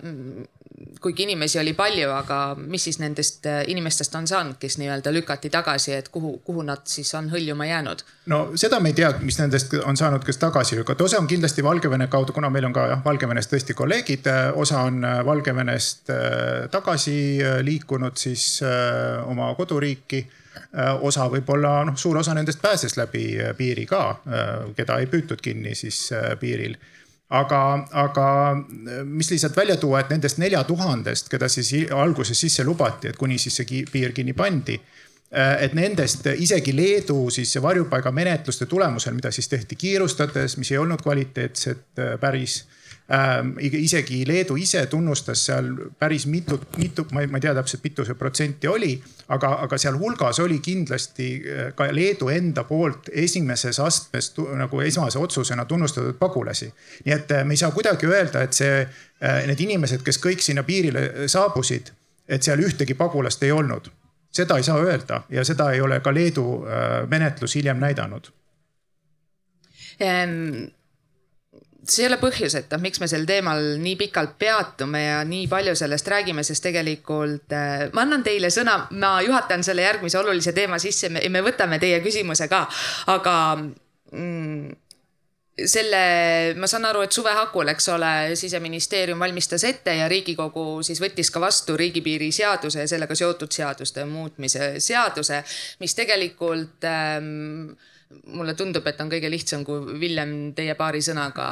kuigi 1.02 1.24
inimesi 1.24 1.60
oli 1.60 1.74
palju, 1.78 2.10
aga 2.14 2.38
mis 2.58 2.88
siis 2.88 2.98
nendest 3.02 3.46
äh, 3.50 3.62
inimestest 3.70 4.16
on 4.18 4.28
saanud, 4.30 4.58
kes 4.62 4.78
nii-öelda 4.82 5.14
lükati 5.14 5.50
tagasi, 5.54 5.94
et 5.98 6.10
kuhu, 6.14 6.38
kuhu 6.46 6.66
nad 6.66 6.86
siis 6.90 7.14
on 7.18 7.30
hõljuma 7.34 7.68
jäänud? 7.70 8.02
no 8.34 8.40
seda 8.56 8.80
me 8.82 8.94
ei 8.94 8.98
tea, 8.98 9.12
mis 9.22 9.38
nendest 9.40 9.74
on 9.84 9.98
saanud, 9.98 10.26
kes 10.26 10.42
tagasi 10.42 10.80
lükata, 10.80 11.06
osa 11.06 11.22
on 11.22 11.30
kindlasti 11.30 11.64
Valgevene 11.66 12.08
kaudu, 12.08 12.34
kuna 12.34 12.50
meil 12.54 12.66
on 12.70 12.74
ka 12.74 12.88
jah, 12.94 13.06
Valgevenes 13.06 13.50
tõesti 13.52 13.78
kolleegid, 13.78 14.30
äh, 14.34 14.50
osa 14.58 14.82
on 14.90 15.04
äh, 15.06 15.22
Valgevenest 15.26 16.10
tagasi 16.72 17.18
liikunud 17.62 18.18
siis 18.18 18.62
oma 19.28 19.50
koduriiki 19.56 20.26
osa 21.02 21.30
võib-olla 21.32 21.82
noh, 21.88 21.98
suur 21.98 22.18
osa 22.18 22.34
nendest 22.38 22.62
pääses 22.62 22.98
läbi 22.98 23.38
piiri 23.58 23.86
ka, 23.86 24.04
keda 24.76 25.00
ei 25.02 25.10
püütud 25.12 25.42
kinni 25.42 25.76
siis 25.76 26.10
piiril 26.40 26.78
aga, 27.30 27.62
aga 27.92 28.28
mis 29.04 29.32
lihtsalt 29.32 29.58
välja 29.58 29.76
tuua, 29.78 30.02
et 30.02 30.14
nendest 30.14 30.40
nelja 30.40 30.64
tuhandest, 30.68 31.30
keda 31.32 31.50
siis 31.52 31.74
alguses 31.92 32.40
sisse 32.40 32.64
lubati, 32.64 33.12
et 33.12 33.20
kuni 33.20 33.38
siis 33.42 33.60
see 33.62 33.84
piir 33.92 34.16
kinni 34.16 34.36
pandi 34.38 34.80
et 35.32 35.74
nendest 35.76 36.28
isegi 36.40 36.72
Leedu 36.76 37.30
siis 37.30 37.52
varjupaigamenetluste 37.62 38.66
tulemusel, 38.66 39.14
mida 39.18 39.32
siis 39.32 39.50
tehti 39.52 39.76
kiirustades, 39.76 40.58
mis 40.58 40.72
ei 40.72 40.78
olnud 40.78 41.02
kvaliteetsed 41.04 42.04
päris. 42.22 42.62
Isegi 43.60 44.28
Leedu 44.28 44.56
ise 44.60 44.86
tunnustas 44.86 45.46
seal 45.46 45.70
päris 46.00 46.26
mitut, 46.28 46.66
mitu, 46.78 47.06
ma 47.12 47.22
ei, 47.22 47.28
ma 47.32 47.38
ei 47.38 47.46
tea 47.46 47.54
täpselt, 47.56 47.84
mitu 47.84 48.04
see 48.06 48.18
protsenti 48.20 48.68
oli, 48.68 48.98
aga, 49.32 49.54
aga 49.64 49.78
sealhulgas 49.80 50.42
oli 50.44 50.60
kindlasti 50.60 51.28
äh, 51.38 51.70
ka 51.76 51.88
Leedu 51.96 52.28
enda 52.30 52.66
poolt 52.68 53.08
esimeses 53.14 53.80
astmes 53.80 54.34
nagu 54.60 54.82
esmase 54.84 55.20
otsusena 55.20 55.66
tunnustatud 55.66 56.20
pagulasi. 56.20 56.74
nii 57.06 57.16
et 57.16 57.32
äh, 57.32 57.46
me 57.46 57.56
ei 57.56 57.64
saa 57.64 57.72
kuidagi 57.72 58.12
öelda, 58.12 58.44
et 58.44 58.54
see, 58.54 58.82
äh, 59.24 59.40
need 59.48 59.64
inimesed, 59.64 60.04
kes 60.04 60.20
kõik 60.24 60.44
sinna 60.44 60.68
piirile 60.68 61.30
saabusid, 61.32 61.94
et 62.28 62.44
seal 62.44 62.60
ühtegi 62.60 62.94
pagulast 62.94 63.44
ei 63.44 63.52
olnud 63.56 63.88
seda 64.38 64.58
ei 64.60 64.64
saa 64.64 64.82
öelda 64.84 65.22
ja 65.32 65.46
seda 65.48 65.72
ei 65.72 65.80
ole 65.82 66.02
ka 66.04 66.12
Leedu 66.14 66.66
menetlus 67.08 67.56
hiljem 67.56 67.80
näidanud 67.80 68.28
ehm, 70.04 70.68
see 71.92 72.04
ei 72.04 72.10
ole 72.10 72.18
põhjuseta, 72.22 72.80
miks 72.82 73.02
me 73.02 73.10
sel 73.10 73.26
teemal 73.30 73.62
nii 73.82 73.96
pikalt 74.00 74.38
peatume 74.40 75.04
ja 75.04 75.20
nii 75.28 75.46
palju 75.52 75.76
sellest 75.80 76.08
räägime, 76.14 76.44
sest 76.48 76.66
tegelikult 76.68 77.54
äh, 77.56 77.88
ma 77.94 78.04
annan 78.06 78.26
teile 78.26 78.52
sõna, 78.54 78.80
ma 78.98 79.18
juhatan 79.26 79.64
selle 79.66 79.86
järgmise 79.86 80.20
olulise 80.20 80.54
teema 80.58 80.80
sisse, 80.82 81.10
me, 81.14 81.24
me 81.30 81.44
võtame 81.46 81.80
teie 81.82 82.02
küsimuse 82.04 82.50
ka, 82.52 82.66
aga 83.14 83.38
mm, 83.58 84.76
selle, 85.66 86.54
ma 86.60 86.70
saan 86.70 86.86
aru, 86.86 87.02
et 87.06 87.16
suve 87.16 87.34
hakul, 87.34 87.72
eks 87.74 87.90
ole, 87.96 88.12
siseministeerium 88.38 89.20
valmistas 89.20 89.66
ette 89.68 89.96
ja 89.98 90.08
Riigikogu 90.12 90.84
siis 90.86 91.02
võttis 91.02 91.32
ka 91.34 91.42
vastu 91.42 91.78
riigipiiri 91.80 92.30
seaduse 92.36 92.86
ja 92.86 92.90
sellega 92.90 93.18
seotud 93.18 93.54
seaduste 93.54 94.06
muutmise 94.06 94.76
seaduse, 94.84 95.42
mis 95.82 95.98
tegelikult 95.98 96.86
ähm, 96.86 97.72
mulle 98.26 98.54
tundub, 98.54 98.88
et 98.88 99.02
on 99.02 99.10
kõige 99.12 99.30
lihtsam, 99.32 99.64
kui 99.68 100.00
Villem 100.00 100.34
teie 100.56 100.76
paari 100.80 101.02
sõnaga 101.04 101.48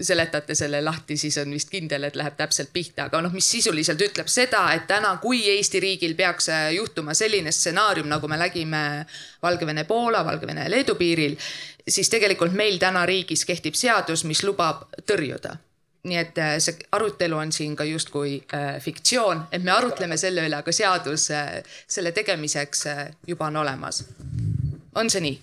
seletate 0.00 0.54
selle 0.54 0.80
lahti, 0.84 1.16
siis 1.16 1.36
on 1.42 1.50
vist 1.52 1.70
kindel, 1.70 2.06
et 2.06 2.16
läheb 2.16 2.36
täpselt 2.38 2.70
pihta, 2.72 3.08
aga 3.08 3.20
noh, 3.24 3.32
mis 3.34 3.48
sisuliselt 3.50 4.00
ütleb 4.02 4.30
seda, 4.30 4.64
et 4.76 4.86
täna, 4.90 5.16
kui 5.22 5.42
Eesti 5.56 5.80
riigil 5.82 6.14
peaks 6.18 6.48
juhtuma 6.76 7.14
selline 7.18 7.52
stsenaarium, 7.52 8.08
nagu 8.10 8.30
me 8.30 8.38
nägime 8.40 8.84
Valgevene-Poola, 9.42 10.22
Valgevene-Leedu 10.26 10.96
piiril, 10.98 11.36
siis 11.88 12.10
tegelikult 12.12 12.54
meil 12.56 12.78
täna 12.82 13.04
riigis 13.06 13.44
kehtib 13.48 13.76
seadus, 13.78 14.24
mis 14.24 14.44
lubab 14.46 14.86
tõrjuda. 15.06 15.58
Nii 16.02 16.18
et 16.18 16.38
äh, 16.42 16.56
see 16.58 16.80
arutelu 16.96 17.36
on 17.38 17.52
siin 17.54 17.76
ka 17.78 17.84
justkui 17.86 18.40
äh, 18.54 18.80
fiktsioon, 18.82 19.44
et 19.54 19.62
me 19.62 19.70
arutleme 19.70 20.16
selle 20.18 20.42
üle, 20.48 20.58
aga 20.58 20.74
seadus 20.74 21.28
äh, 21.30 21.60
selle 21.86 22.10
tegemiseks 22.10 22.86
äh, 22.90 23.04
juba 23.26 23.46
on 23.52 23.60
olemas 23.62 24.02
on 24.94 25.10
see 25.12 25.24
nii? 25.24 25.38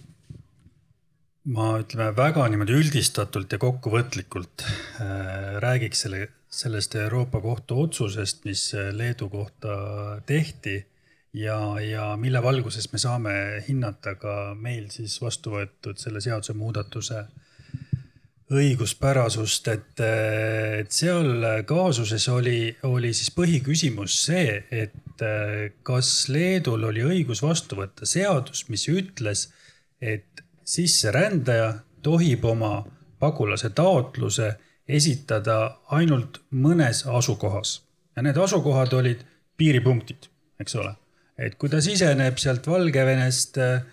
ma 1.56 1.72
ütleme 1.82 2.12
väga 2.18 2.46
niimoodi 2.52 2.76
üldistatult 2.78 3.52
ja 3.56 3.60
kokkuvõtlikult 3.62 4.66
äh, 4.66 5.58
räägiks 5.64 6.06
selle, 6.06 6.28
sellest 6.50 6.96
Euroopa 7.00 7.42
Kohtu 7.42 7.80
otsusest, 7.86 8.44
mis 8.46 8.70
äh, 8.78 8.92
Leedu 8.94 9.30
kohta 9.34 9.76
tehti 10.30 10.76
ja, 11.34 11.58
ja 11.82 12.12
mille 12.18 12.44
valguses 12.44 12.92
me 12.94 13.02
saame 13.02 13.34
hinnata 13.68 14.16
ka 14.20 14.36
meil 14.56 14.90
siis 14.94 15.18
vastu 15.22 15.56
võetud 15.56 15.98
selle 16.02 16.22
seadusemuudatuse 16.22 17.24
õiguspärasust, 18.50 19.68
et, 19.70 20.02
et 20.02 20.92
seal 20.92 21.44
kaasuses 21.70 22.26
oli, 22.34 22.62
oli 22.90 23.12
siis 23.14 23.30
põhiküsimus 23.36 24.16
see, 24.26 24.56
et 24.72 25.24
kas 25.86 26.10
Leedul 26.34 26.88
oli 26.90 27.04
õigus 27.06 27.44
vastu 27.46 27.78
võtta 27.78 28.08
seadus, 28.10 28.66
mis 28.72 28.88
ütles, 28.90 29.50
et 30.02 30.42
sisserändaja 30.66 31.74
tohib 32.02 32.46
oma 32.46 32.86
pagulase 33.20 33.70
taotluse 33.76 34.54
esitada 34.90 35.60
ainult 35.94 36.42
mõnes 36.50 37.04
asukohas 37.06 37.80
ja 38.16 38.24
need 38.26 38.38
asukohad 38.38 38.94
olid 38.98 39.22
piiripunktid, 39.60 40.30
eks 40.60 40.76
ole. 40.80 40.96
et 41.38 41.56
kui 41.56 41.70
ta 41.72 41.80
siseneb 41.84 42.40
sealt 42.42 42.66
Valgevenest 42.68 43.60
äh, 43.64 43.84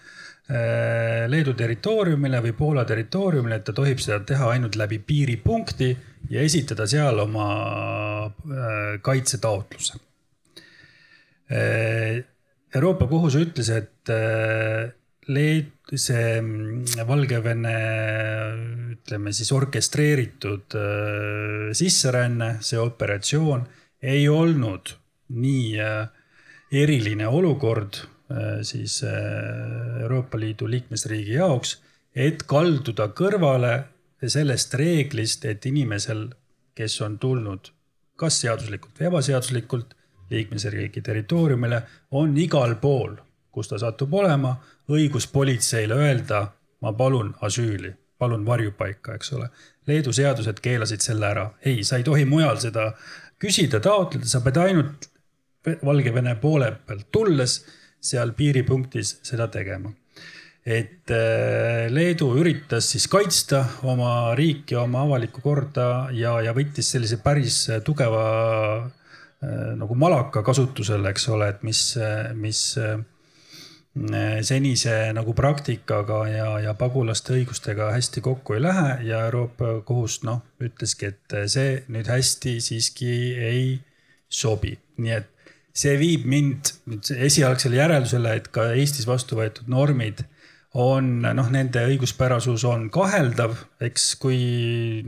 Leedu 0.47 1.57
territooriumile 1.59 2.38
või 2.44 2.53
Poola 2.55 2.84
territooriumile, 2.86 3.57
et 3.59 3.64
ta 3.66 3.72
tohib 3.74 3.99
seda 3.99 4.20
teha 4.22 4.53
ainult 4.55 4.76
läbi 4.78 5.01
piiripunkti 5.03 5.88
ja 6.30 6.42
esitada 6.47 6.86
seal 6.86 7.18
oma 7.24 7.47
äh, 8.26 9.01
kaitsetaotluse. 9.03 9.99
Äh, 11.51 12.24
Euroopa 12.74 13.07
Kohus 13.07 13.36
ütles, 13.38 13.70
et 13.70 14.11
äh, 14.11 14.90
Leed-, 15.30 15.72
see 15.94 16.40
mm, 16.40 17.07
Valgevene 17.07 17.76
ütleme 18.97 19.32
siis 19.34 19.53
orkestreeritud 19.55 20.76
äh, 20.78 21.70
sisseränne, 21.74 22.57
see 22.66 22.78
operatsioon 22.82 23.66
ei 24.03 24.26
olnud 24.30 24.92
nii 25.34 25.78
eriline 26.76 27.26
olukord 27.26 27.97
siis 28.66 29.01
Euroopa 30.03 30.39
Liidu 30.41 30.66
liikmesriigi 30.70 31.37
jaoks, 31.39 31.77
et 32.14 32.43
kalduda 32.49 33.07
kõrvale 33.14 33.77
sellest 34.27 34.74
reeglist, 34.74 35.45
et 35.45 35.66
inimesel, 35.66 36.27
kes 36.74 37.01
on 37.07 37.18
tulnud 37.22 37.70
kas 38.16 38.41
seaduslikult 38.41 38.99
või 38.99 39.11
ebaseaduslikult 39.11 39.95
liikmesriigi 40.31 41.03
territooriumile, 41.05 41.83
on 42.11 42.37
igal 42.41 42.74
pool, 42.81 43.14
kus 43.53 43.68
ta 43.68 43.79
satub 43.79 44.14
olema, 44.14 44.57
õigus 44.91 45.29
politseile 45.33 45.95
öelda, 45.95 46.47
ma 46.83 46.93
palun 46.97 47.35
asüüli, 47.47 47.93
palun 48.18 48.47
varjupaika, 48.47 49.14
eks 49.16 49.33
ole. 49.37 49.49
Leedu 49.87 50.12
seadused 50.12 50.61
keelasid 50.62 51.05
selle 51.05 51.29
ära. 51.29 51.51
ei, 51.64 51.85
sa 51.85 51.97
ei 51.97 52.05
tohi 52.05 52.24
mujal 52.24 52.59
seda 52.59 52.91
küsida, 53.39 53.81
taotleda, 53.81 54.27
sa 54.27 54.41
pead 54.41 54.62
ainult 54.64 55.12
Valgevene 55.66 56.37
poole 56.39 56.68
pealt 56.87 57.09
tulles 57.11 57.57
seal 58.11 58.32
piiripunktis 58.36 59.18
seda 59.26 59.48
tegema. 59.52 59.92
et 60.66 61.11
äh, 61.14 61.86
Leedu 61.92 62.32
üritas 62.40 62.88
siis 62.90 63.07
kaitsta 63.07 63.61
oma 63.86 64.34
riiki, 64.34 64.74
oma 64.74 65.04
avalikku 65.07 65.40
korda 65.44 66.09
ja, 66.11 66.40
ja 66.42 66.54
võttis 66.57 66.90
sellise 66.90 67.20
päris 67.22 67.61
tugeva 67.86 68.24
äh, 68.82 69.76
nagu 69.78 69.94
malaka 69.94 70.42
kasutusele, 70.42 71.12
eks 71.12 71.28
ole, 71.30 71.52
et 71.54 71.62
mis, 71.62 71.82
mis 72.34 72.62
äh, 72.82 72.98
senise 74.42 75.12
nagu 75.16 75.32
praktikaga 75.34 76.18
ja, 76.28 76.48
ja 76.61 76.74
pagulaste 76.74 77.32
õigustega 77.38 77.92
hästi 77.94 78.20
kokku 78.20 78.57
ei 78.57 78.62
lähe 78.66 78.90
ja 79.09 79.22
Euroopa 79.28 79.80
Kohus 79.86 80.20
noh, 80.26 80.42
ütleski, 80.61 81.14
et 81.14 81.38
see 81.48 81.78
nüüd 81.88 82.11
hästi 82.11 82.59
siiski 82.61 83.14
ei 83.38 83.62
sobi, 84.28 84.74
nii 84.98 85.14
et 85.16 85.30
see 85.77 85.97
viib 86.01 86.24
mind 86.29 86.72
esialgsele 87.12 87.77
järeldusele, 87.81 88.39
et 88.39 88.49
ka 88.55 88.70
Eestis 88.77 89.09
vastu 89.09 89.39
võetud 89.39 89.68
normid 89.68 90.24
on 90.77 91.22
noh, 91.24 91.49
nende 91.53 91.87
õiguspärasus 91.89 92.64
on 92.68 92.89
kaheldav, 92.93 93.55
eks 93.81 94.11
kui 94.20 94.39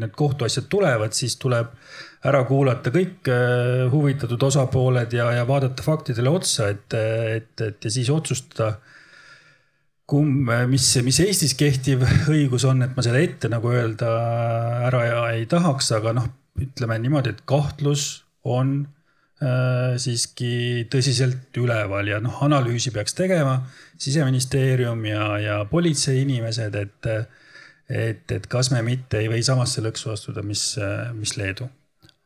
need 0.00 0.14
kohtuasjad 0.16 0.68
tulevad, 0.72 1.12
siis 1.16 1.36
tuleb 1.40 1.74
ära 2.28 2.40
kuulata 2.48 2.92
kõik 2.94 3.28
äh, 3.30 3.84
huvitatud 3.92 4.42
osapooled 4.48 5.12
ja, 5.14 5.28
ja 5.36 5.44
vaadata 5.48 5.84
faktidele 5.84 6.32
otsa, 6.32 6.70
et, 6.72 6.96
et, 6.96 7.52
et 7.60 7.84
ja 7.84 7.92
siis 7.92 8.08
otsustada. 8.10 8.78
kumb, 10.08 10.48
mis, 10.72 10.86
mis 11.04 11.20
Eestis 11.20 11.52
kehtiv 11.54 12.04
õigus 12.32 12.64
on, 12.64 12.82
et 12.82 12.96
ma 12.96 13.04
selle 13.04 13.20
ette 13.22 13.50
nagu 13.52 13.68
öelda 13.68 14.12
ära 14.88 15.02
ei 15.34 15.44
tahaks, 15.46 15.92
aga 15.92 16.16
noh, 16.16 16.30
ütleme 16.58 16.96
niimoodi, 16.98 17.36
et 17.36 17.44
kahtlus 17.46 18.24
on 18.42 18.86
siiski 19.38 20.86
tõsiselt 20.90 21.54
üleval 21.60 22.08
ja 22.10 22.16
noh, 22.18 22.40
analüüsi 22.42 22.90
peaks 22.90 23.14
tegema 23.14 23.60
siseministeerium 24.02 25.04
ja, 25.06 25.26
ja 25.38 25.58
politsei 25.70 26.24
inimesed, 26.24 26.74
et, 26.74 27.08
et, 27.86 28.34
et 28.34 28.48
kas 28.50 28.72
me 28.74 28.82
mitte 28.86 29.20
ei 29.22 29.30
või 29.30 29.44
samasse 29.46 29.82
lõksu 29.84 30.10
astuda, 30.14 30.42
mis, 30.42 30.72
mis 31.14 31.36
Leedu. 31.38 31.68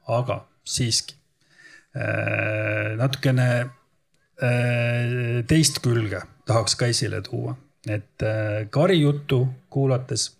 aga 0.08 0.38
siiski 0.64 1.18
äh, 1.96 2.96
natukene 2.96 3.48
äh, 3.60 5.42
teist 5.48 5.82
külge 5.84 6.24
tahaks 6.48 6.80
ka 6.80 6.88
esile 6.88 7.20
tuua, 7.28 7.56
et 7.88 8.24
Kari 8.70 9.00
juttu 9.00 9.44
kuulates 9.70 10.30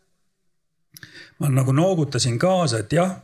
ma 1.39 1.51
nagu 1.51 1.73
noogutasin 1.75 2.39
kaasa, 2.39 2.83
et 2.83 2.93
jah 2.93 3.17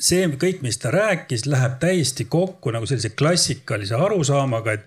see 0.00 0.26
kõik, 0.40 0.62
mis 0.64 0.78
ta 0.80 0.92
rääkis, 0.94 1.46
läheb 1.50 1.78
täiesti 1.82 2.26
kokku 2.30 2.72
nagu 2.74 2.88
sellise 2.88 3.12
klassikalise 3.16 3.98
arusaamaga, 3.98 4.78
et 4.78 4.86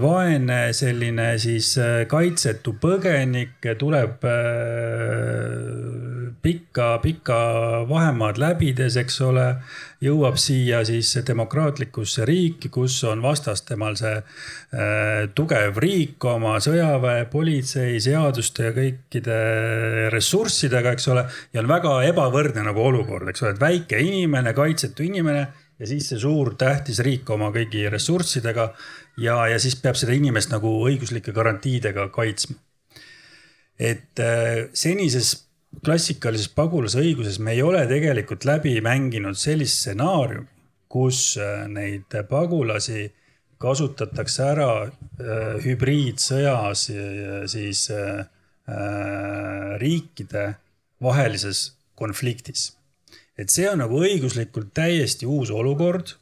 vaene 0.00 0.72
selline 0.76 1.32
siis 1.40 1.72
äh, 1.80 2.04
kaitsetu 2.10 2.76
põgenik 2.80 3.64
tuleb 3.78 4.24
äh, 4.24 4.36
vahemaad 7.88 8.38
läbides, 8.38 8.96
eks 9.00 9.20
ole 9.26 9.46
jõuab 10.04 10.36
siia 10.38 10.82
siis 10.86 11.10
demokraatlikusse 11.26 12.26
riiki, 12.28 12.68
kus 12.72 12.98
on 13.08 13.22
vastas 13.24 13.64
temal 13.66 13.96
see 13.98 14.14
äh, 14.16 15.26
tugev 15.34 15.80
riik 15.82 16.24
oma 16.24 16.56
sõjaväe, 16.62 17.26
politsei, 17.32 17.98
seaduste 18.00 18.68
ja 18.68 18.72
kõikide 18.76 19.38
ressurssidega, 20.14 20.94
eks 20.96 21.08
ole. 21.12 21.26
ja 21.52 21.62
on 21.62 21.70
väga 21.70 21.98
ebavõrdne 22.12 22.66
nagu 22.66 22.84
olukord, 22.84 23.28
eks 23.32 23.42
ole, 23.42 23.54
et 23.56 23.62
väike 23.62 24.02
inimene, 24.02 24.54
kaitsetu 24.54 25.06
inimene 25.06 25.46
ja 25.78 25.88
siis 25.88 26.08
see 26.10 26.20
suur 26.20 26.54
tähtis 26.58 27.00
riik 27.04 27.28
oma 27.32 27.50
kõigi 27.54 27.84
ressurssidega 27.92 28.70
ja, 29.16 29.36
ja 29.48 29.58
siis 29.62 29.76
peab 29.80 29.96
seda 29.98 30.14
inimest 30.16 30.52
nagu 30.52 30.70
õiguslike 30.88 31.32
garantiidega 31.32 32.08
kaitsma. 32.14 32.56
et 33.78 34.20
äh, 34.20 34.68
senises 34.72 35.46
klassikalises 35.84 36.48
pagulasõiguses 36.56 37.38
me 37.42 37.54
ei 37.56 37.62
ole 37.62 37.82
tegelikult 37.88 38.46
läbi 38.48 38.76
mänginud 38.84 39.36
sellist 39.38 39.82
stsenaariumi, 39.82 40.48
kus 40.88 41.36
äh, 41.40 41.66
neid 41.68 42.14
pagulasi 42.30 43.10
kasutatakse 43.60 44.44
ära 44.44 44.70
äh, 44.84 45.56
hübriidsõjas 45.64 46.86
siis 47.52 47.86
äh, 47.90 48.24
riikide 49.80 50.46
vahelises 51.02 51.76
konfliktis. 51.94 52.72
et 53.38 53.52
see 53.52 53.68
on 53.68 53.78
nagu 53.78 54.00
õiguslikult 54.00 54.72
täiesti 54.74 55.26
uus 55.26 55.50
olukord 55.50 56.16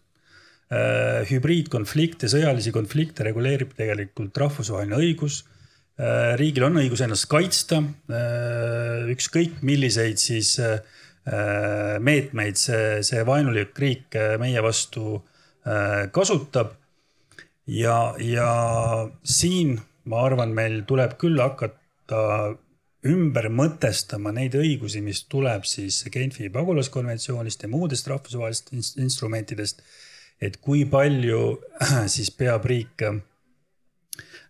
hübriidkonflikte, 1.29 2.27
sõjalisi 2.33 2.73
konflikte 2.75 3.23
reguleerib 3.27 3.75
tegelikult 3.77 4.39
rahvusvaheline 4.41 4.97
õigus 4.97 5.43
Äh, 5.95 6.33
riigil 6.35 6.65
on 6.67 6.81
õigus 6.81 7.05
ennast 7.05 7.29
kaitsta, 7.31 7.79
äh, 8.11 9.05
ükskõik 9.15 9.61
milliseid 9.62 10.19
siis 10.19 10.57
äh, 10.59 10.81
meetmeid 12.03 12.59
see, 12.59 12.99
see 13.07 13.23
vaenulik 13.25 13.79
riik 13.79 14.17
meie 14.43 14.61
vastu 14.61 15.23
kasutab. 16.12 16.75
ja, 17.65 18.12
ja 18.21 18.49
siin 19.25 19.79
ma 20.05 20.27
arvan, 20.27 20.53
meil 20.53 20.83
tuleb 20.85 21.15
küll 21.17 21.41
hakata 21.41 22.59
ümber 23.09 23.49
mõtestama 23.49 24.35
neid 24.37 24.59
õigusi, 24.61 25.01
mis 25.01 25.23
tuleb 25.25 25.65
siis 25.65 26.03
Genfi 26.12 26.51
pagulaskonventsioonist 26.53 27.65
ja 27.65 27.73
muudest 27.73 28.11
rahvusvahelistest 28.12 29.01
instrumentidest. 29.01 29.81
Et 30.41 30.57
kui 30.61 30.85
palju 30.85 31.61
siis 32.14 32.30
peab 32.35 32.64
riik 32.70 33.03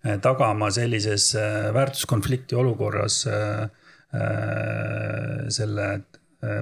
Eh, 0.05 0.19
tagama 0.21 0.69
sellises 0.71 1.31
eh, 1.35 1.71
väärtuskonflikti 1.73 2.57
olukorras 2.61 3.23
eh, 3.27 3.63
selle 5.51 5.87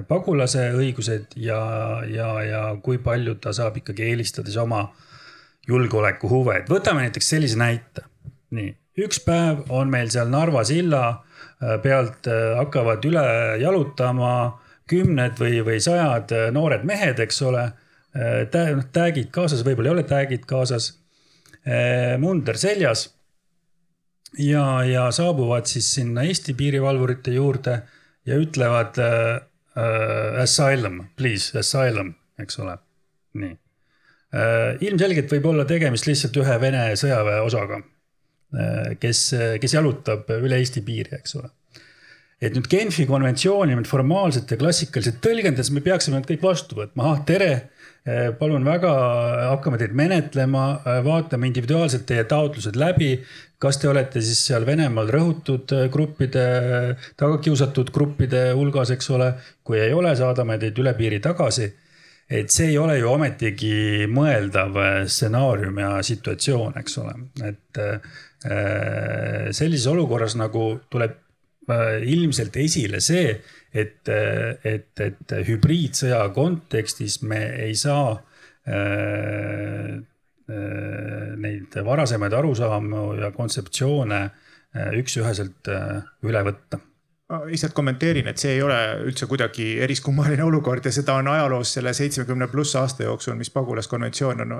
pagulase 0.07 0.69
õigused 0.73 1.35
ja, 1.43 1.59
ja, 2.07 2.29
ja 2.47 2.61
kui 2.81 3.01
palju 3.03 3.35
ta 3.43 3.51
saab 3.53 3.75
ikkagi 3.81 4.05
eelistades 4.07 4.55
oma 4.57 4.85
julgeolekuhuve, 5.67 6.55
et 6.61 6.71
võtame 6.71 7.03
näiteks 7.03 7.29
sellise 7.35 7.59
näite. 7.59 8.05
nii, 8.55 8.71
üks 9.03 9.19
päev 9.27 9.67
on 9.75 9.91
meil 9.91 10.07
seal 10.09 10.31
Narva 10.31 10.63
silla 10.65 11.03
pealt 11.83 12.31
hakkavad 12.31 13.05
üle 13.11 13.25
jalutama 13.61 14.31
kümned 14.89 15.35
või, 15.43 15.59
või 15.67 15.83
sajad 15.83 16.31
noored 16.55 16.87
mehed, 16.87 17.19
eks 17.27 17.43
ole. 17.45 17.67
Noh, 18.13 18.83
täägid 18.93 19.31
kaasas, 19.33 19.63
võib-olla 19.65 19.89
ei 19.89 19.95
ole 19.95 20.03
täägid 20.05 20.43
kaasas. 20.45 20.91
munder 22.19 22.57
seljas 22.59 23.07
ja, 24.37 24.83
ja 24.83 25.11
saabuvad 25.11 25.65
siis 25.69 25.93
sinna 25.95 26.23
Eesti 26.27 26.53
piirivalvurite 26.57 27.31
juurde 27.31 27.79
ja 28.25 28.37
ütlevad 28.39 28.99
äh, 29.01 29.41
äh, 29.77 30.41
asylum, 30.41 31.03
please, 31.15 31.57
asylum, 31.59 32.13
eks 32.39 32.59
ole, 32.59 32.77
nii 33.39 33.53
äh,. 34.33 34.77
ilmselgelt 34.81 35.31
võib 35.31 35.49
olla 35.51 35.65
tegemist 35.69 36.07
lihtsalt 36.09 36.37
ühe 36.41 36.55
Vene 36.61 36.85
sõjaväeosaga 36.99 37.81
äh,, 37.81 38.95
kes, 38.99 39.27
kes 39.61 39.75
jalutab 39.77 40.31
üle 40.39 40.57
Eesti 40.61 40.81
piiri, 40.85 41.19
eks 41.19 41.37
ole 41.41 41.51
et 42.43 42.55
nüüd 42.57 42.67
Genfi 42.67 43.05
konventsiooni 43.07 43.77
nüüd 43.77 43.87
formaalselt 43.87 44.49
ja 44.51 44.57
klassikaliselt 44.59 45.21
tõlgendades 45.23 45.69
me 45.71 45.83
peaksime 45.85 46.17
need 46.17 46.31
kõik 46.31 46.43
vastu 46.43 46.79
võtma, 46.79 47.13
ah 47.13 47.21
tere, 47.27 47.51
äh, 47.53 47.72
palun 48.39 48.65
väga, 48.67 48.91
hakkame 49.53 49.77
teid 49.79 49.93
menetlema, 49.95 50.63
äh, 50.83 50.99
vaatame 51.05 51.47
individuaalselt 51.47 52.03
teie 52.09 52.25
taotlused 52.27 52.75
läbi 52.75 53.13
kas 53.63 53.79
te 53.79 53.87
olete 53.87 54.19
siis 54.19 54.41
seal 54.49 54.65
Venemaal 54.67 55.07
rõhutud 55.13 55.71
äh, 55.71 55.85
gruppide, 55.91 56.43
tagakiusatud 57.19 57.93
gruppide 57.95 58.49
hulgas, 58.57 58.91
eks 58.91 59.09
ole. 59.15 59.29
kui 59.63 59.79
ei 59.79 59.93
ole, 59.95 60.11
saadame 60.19 60.59
teid 60.59 60.83
üle 60.83 60.93
piiri 60.99 61.21
tagasi. 61.23 61.71
et 62.33 62.51
see 62.51 62.71
ei 62.71 62.77
ole 62.77 62.97
ju 62.97 63.09
ometigi 63.11 64.07
mõeldav 64.09 64.77
stsenaarium 65.07 65.79
ja 65.79 65.89
situatsioon, 66.03 66.77
eks 66.79 66.97
ole, 66.97 67.13
et 67.45 67.81
sellises 69.53 69.85
olukorras 69.91 70.35
nagu 70.39 70.63
tuleb 70.89 71.19
ilmselt 72.07 72.55
esile 72.63 73.01
see, 73.03 73.35
et, 73.73 74.09
et, 74.09 75.01
et 75.01 75.33
hübriidsõja 75.47 76.27
kontekstis 76.35 77.21
me 77.25 77.41
ei 77.65 77.75
saa 77.75 78.19
Äh, 80.43 81.35
neid 81.39 81.75
varasemaid 81.85 82.33
arusaamu 82.35 83.13
ja 83.15 83.29
kontseptsioone 83.31 84.17
äh, 84.23 84.89
üks-üheselt 84.99 85.69
äh, 85.71 86.01
üle 86.27 86.41
võtta. 86.43 86.79
lihtsalt 87.47 87.71
kommenteerin, 87.73 88.27
et 88.27 88.37
see 88.37 88.51
ei 88.57 88.61
ole 88.61 88.75
üldse 89.07 89.25
kuidagi 89.25 89.79
eriskummaline 89.81 90.43
olukord 90.43 90.83
ja 90.85 90.91
seda 90.93 91.15
on 91.21 91.29
ajaloos 91.31 91.71
selle 91.77 91.93
seitsmekümne 91.95 92.49
pluss 92.51 92.75
aasta 92.75 93.07
jooksul, 93.07 93.37
mis 93.39 93.49
pagulaskonventsioon 93.55 94.43
on 94.43 94.51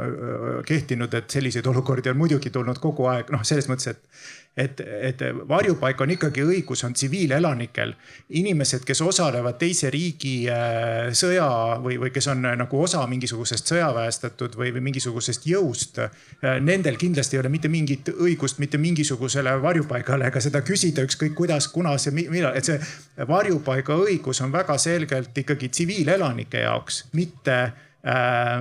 kehtinud, 0.66 1.14
et 1.14 1.30
selliseid 1.30 1.68
olukordi 1.68 2.09
on 2.09 2.18
muidugi 2.18 2.49
tulnud 2.49 2.80
kogu 2.82 3.11
aeg, 3.11 3.30
noh, 3.36 3.43
selles 3.45 3.68
mõttes, 3.70 3.91
et 3.91 4.24
et, 4.58 4.80
et 4.80 5.22
varjupaik 5.49 6.01
on 6.01 6.12
ikkagi 6.14 6.43
õigus, 6.45 6.84
on 6.86 6.93
tsiviilelanikel. 6.93 7.93
inimesed, 8.30 8.84
kes 8.86 9.01
osalevad 9.01 9.58
teise 9.58 9.89
riigi 9.93 10.49
äh, 10.49 11.10
sõja 11.14 11.47
või, 11.82 11.97
või 12.01 12.12
kes 12.14 12.28
on 12.32 12.45
äh, 12.45 12.56
nagu 12.58 12.82
osa 12.82 13.06
mingisugusest 13.08 13.70
sõjaväestatud 13.74 14.58
või, 14.58 14.72
või 14.76 14.86
mingisugusest 14.89 15.47
jõust. 15.49 15.99
Äh, 15.99 16.60
nendel 16.62 16.97
kindlasti 17.01 17.38
ei 17.38 17.41
ole 17.41 17.49
mitte 17.54 17.70
mingit 17.70 18.14
õigust 18.14 18.62
mitte 18.62 18.78
mingisugusele 18.78 19.56
varjupaigale 19.62 20.30
ega 20.30 20.41
seda 20.41 20.62
küsida 20.62 21.06
ükskõik 21.08 21.34
kuidas, 21.38 21.68
kunas 21.74 22.08
ja 22.08 22.14
millal, 22.14 22.54
et 22.56 22.70
see 22.70 22.80
varjupaigaõigus 23.28 24.41
on 24.45 24.54
väga 24.54 24.78
selgelt 24.78 25.38
ikkagi 25.38 25.70
tsiviilelanike 25.74 26.62
jaoks, 26.68 27.06
mitte 27.18 27.58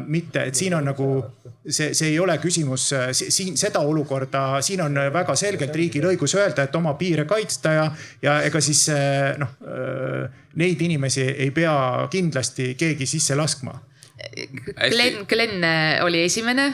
mitte, 0.06 0.44
et 0.46 0.54
siin 0.54 0.74
on 0.76 0.84
nagu 0.86 1.06
see, 1.66 1.90
see 1.98 2.12
ei 2.12 2.18
ole 2.22 2.36
küsimus 2.38 2.84
siin 3.10 3.56
seda 3.58 3.80
olukorda, 3.82 4.60
siin 4.62 4.84
on 4.84 5.00
väga 5.14 5.34
selgelt 5.38 5.74
riigil 5.74 6.06
õigus 6.12 6.36
öelda, 6.38 6.68
et 6.68 6.76
oma 6.78 6.94
piire 6.98 7.24
kaitsta 7.26 7.72
ja, 7.74 7.88
ja 8.22 8.36
ega 8.46 8.62
siis 8.62 8.84
äh, 8.94 9.32
noh, 9.42 9.56
äh, 9.66 10.44
neid 10.62 10.86
inimesi 10.86 11.26
ei 11.32 11.50
pea 11.50 11.74
kindlasti 12.12 12.74
keegi 12.78 13.08
sisse 13.10 13.34
laskma. 13.38 13.74
Glen, 14.78 15.24
Glen 15.26 15.64
oli 16.04 16.22
esimene 16.28 16.68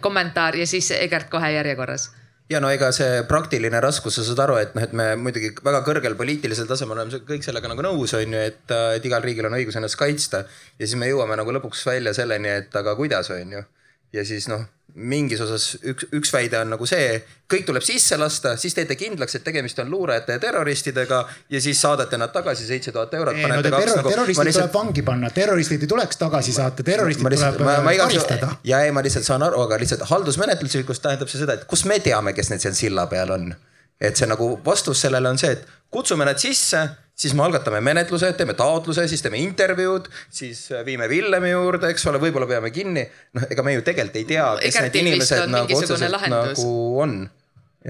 kommentaar 0.00 0.56
ja 0.56 0.66
siis 0.66 0.88
Egert 0.96 1.28
kohe 1.28 1.50
järjekorras 1.52 2.08
ja 2.50 2.60
no 2.60 2.70
ega 2.72 2.90
see 2.92 3.22
praktiline 3.28 3.80
raskus, 3.80 4.18
sa 4.18 4.26
saad 4.26 4.42
aru, 4.44 4.58
et 4.60 4.74
noh, 4.76 4.84
et 4.84 4.92
me 4.96 5.08
muidugi 5.20 5.52
väga 5.64 5.80
kõrgel 5.86 6.16
poliitilisel 6.18 6.68
tasemel 6.68 7.00
oleme 7.00 7.22
kõik 7.28 7.46
sellega 7.46 7.70
nagu 7.70 7.84
nõus, 7.86 8.12
on 8.18 8.36
ju, 8.36 8.44
et, 8.52 8.64
et 8.98 9.08
igal 9.08 9.24
riigil 9.24 9.48
on 9.48 9.56
õigus 9.58 9.78
ennast 9.80 9.98
kaitsta. 10.00 10.44
ja 10.78 10.86
siis 10.86 10.98
me 11.00 11.08
jõuame 11.08 11.38
nagu 11.40 11.56
lõpuks 11.56 11.86
välja 11.88 12.14
selleni, 12.16 12.52
et 12.60 12.76
aga 12.76 12.96
kuidas, 12.98 13.30
on 13.34 13.58
ju. 13.58 13.64
ja 14.12 14.24
siis 14.28 14.48
noh 14.52 14.66
mingis 14.94 15.40
osas 15.42 15.64
üks, 15.82 16.06
üks 16.14 16.30
väide 16.30 16.60
on 16.60 16.70
nagu 16.70 16.86
see, 16.86 17.16
kõik 17.50 17.64
tuleb 17.66 17.82
sisse 17.82 18.16
lasta, 18.18 18.54
siis 18.60 18.76
teete 18.76 18.94
kindlaks, 18.98 19.34
et 19.34 19.44
tegemist 19.46 19.78
on 19.82 19.90
luurajate 19.90 20.36
ja 20.36 20.42
terroristidega 20.42 21.20
ja 21.50 21.62
siis 21.62 21.80
saadate 21.82 22.18
nad 22.20 22.30
tagasi 22.34 22.66
seitse 22.68 22.92
tuhat 22.94 23.14
eurot. 23.18 23.36
ei 23.36 23.50
no 23.50 23.60
terror, 23.62 23.96
nagu, 23.98 24.12
terroristid 24.12 24.48
lihtsalt... 24.50 24.70
tuleb 24.70 24.78
vangi 24.78 25.06
panna, 25.06 25.30
terroristid 25.34 25.82
ei 25.82 25.90
tuleks 25.90 26.20
tagasi 26.20 26.54
saata, 26.54 26.86
terroristid 26.86 27.26
lihtsalt, 27.26 27.58
tuleb 27.58 27.70
ma, 27.72 27.82
ma 27.88 27.96
karistada. 28.04 28.52
ja 28.64 28.84
ei, 28.86 28.94
ma 28.94 29.02
lihtsalt 29.02 29.26
saan 29.26 29.42
aru, 29.46 29.64
aga 29.66 29.80
lihtsalt 29.82 30.06
haldusmenetluslikult 30.12 31.02
tähendab 31.02 31.32
see 31.32 31.42
seda, 31.42 31.58
et 31.58 31.66
kust 31.70 31.90
me 31.90 31.98
teame, 32.04 32.36
kes 32.36 32.54
need 32.54 32.62
seal 32.62 32.78
silla 32.78 33.08
peal 33.10 33.34
on. 33.34 33.50
et 33.98 34.14
see 34.18 34.30
nagu 34.30 34.52
vastus 34.64 35.02
sellele 35.02 35.34
on 35.34 35.42
see, 35.42 35.56
et 35.58 35.66
kutsume 35.90 36.26
nad 36.26 36.38
sisse 36.38 36.86
siis 37.14 37.34
me 37.34 37.44
algatame 37.46 37.80
menetluse, 37.84 38.32
teeme 38.38 38.56
taotluse, 38.58 39.06
siis 39.10 39.22
teeme 39.22 39.38
intervjuud, 39.42 40.10
siis 40.34 40.66
äh, 40.72 40.84
viime 40.86 41.08
Villemi 41.10 41.52
juurde, 41.52 41.92
eks 41.94 42.06
ole, 42.10 42.20
võib-olla 42.22 42.48
peame 42.50 42.72
kinni. 42.74 43.06
noh, 43.38 43.46
ega 43.50 43.64
me 43.66 43.76
ju 43.76 43.84
tegelikult 43.86 44.20
ei 44.20 44.26
tea, 44.28 44.48
kes 44.62 44.80
need 44.82 45.00
inimesed 45.02 45.46
nagu 45.52 45.78
otseselt 45.78 46.10
lahendus. 46.14 46.58
nagu 46.58 47.00
on. 47.04 47.16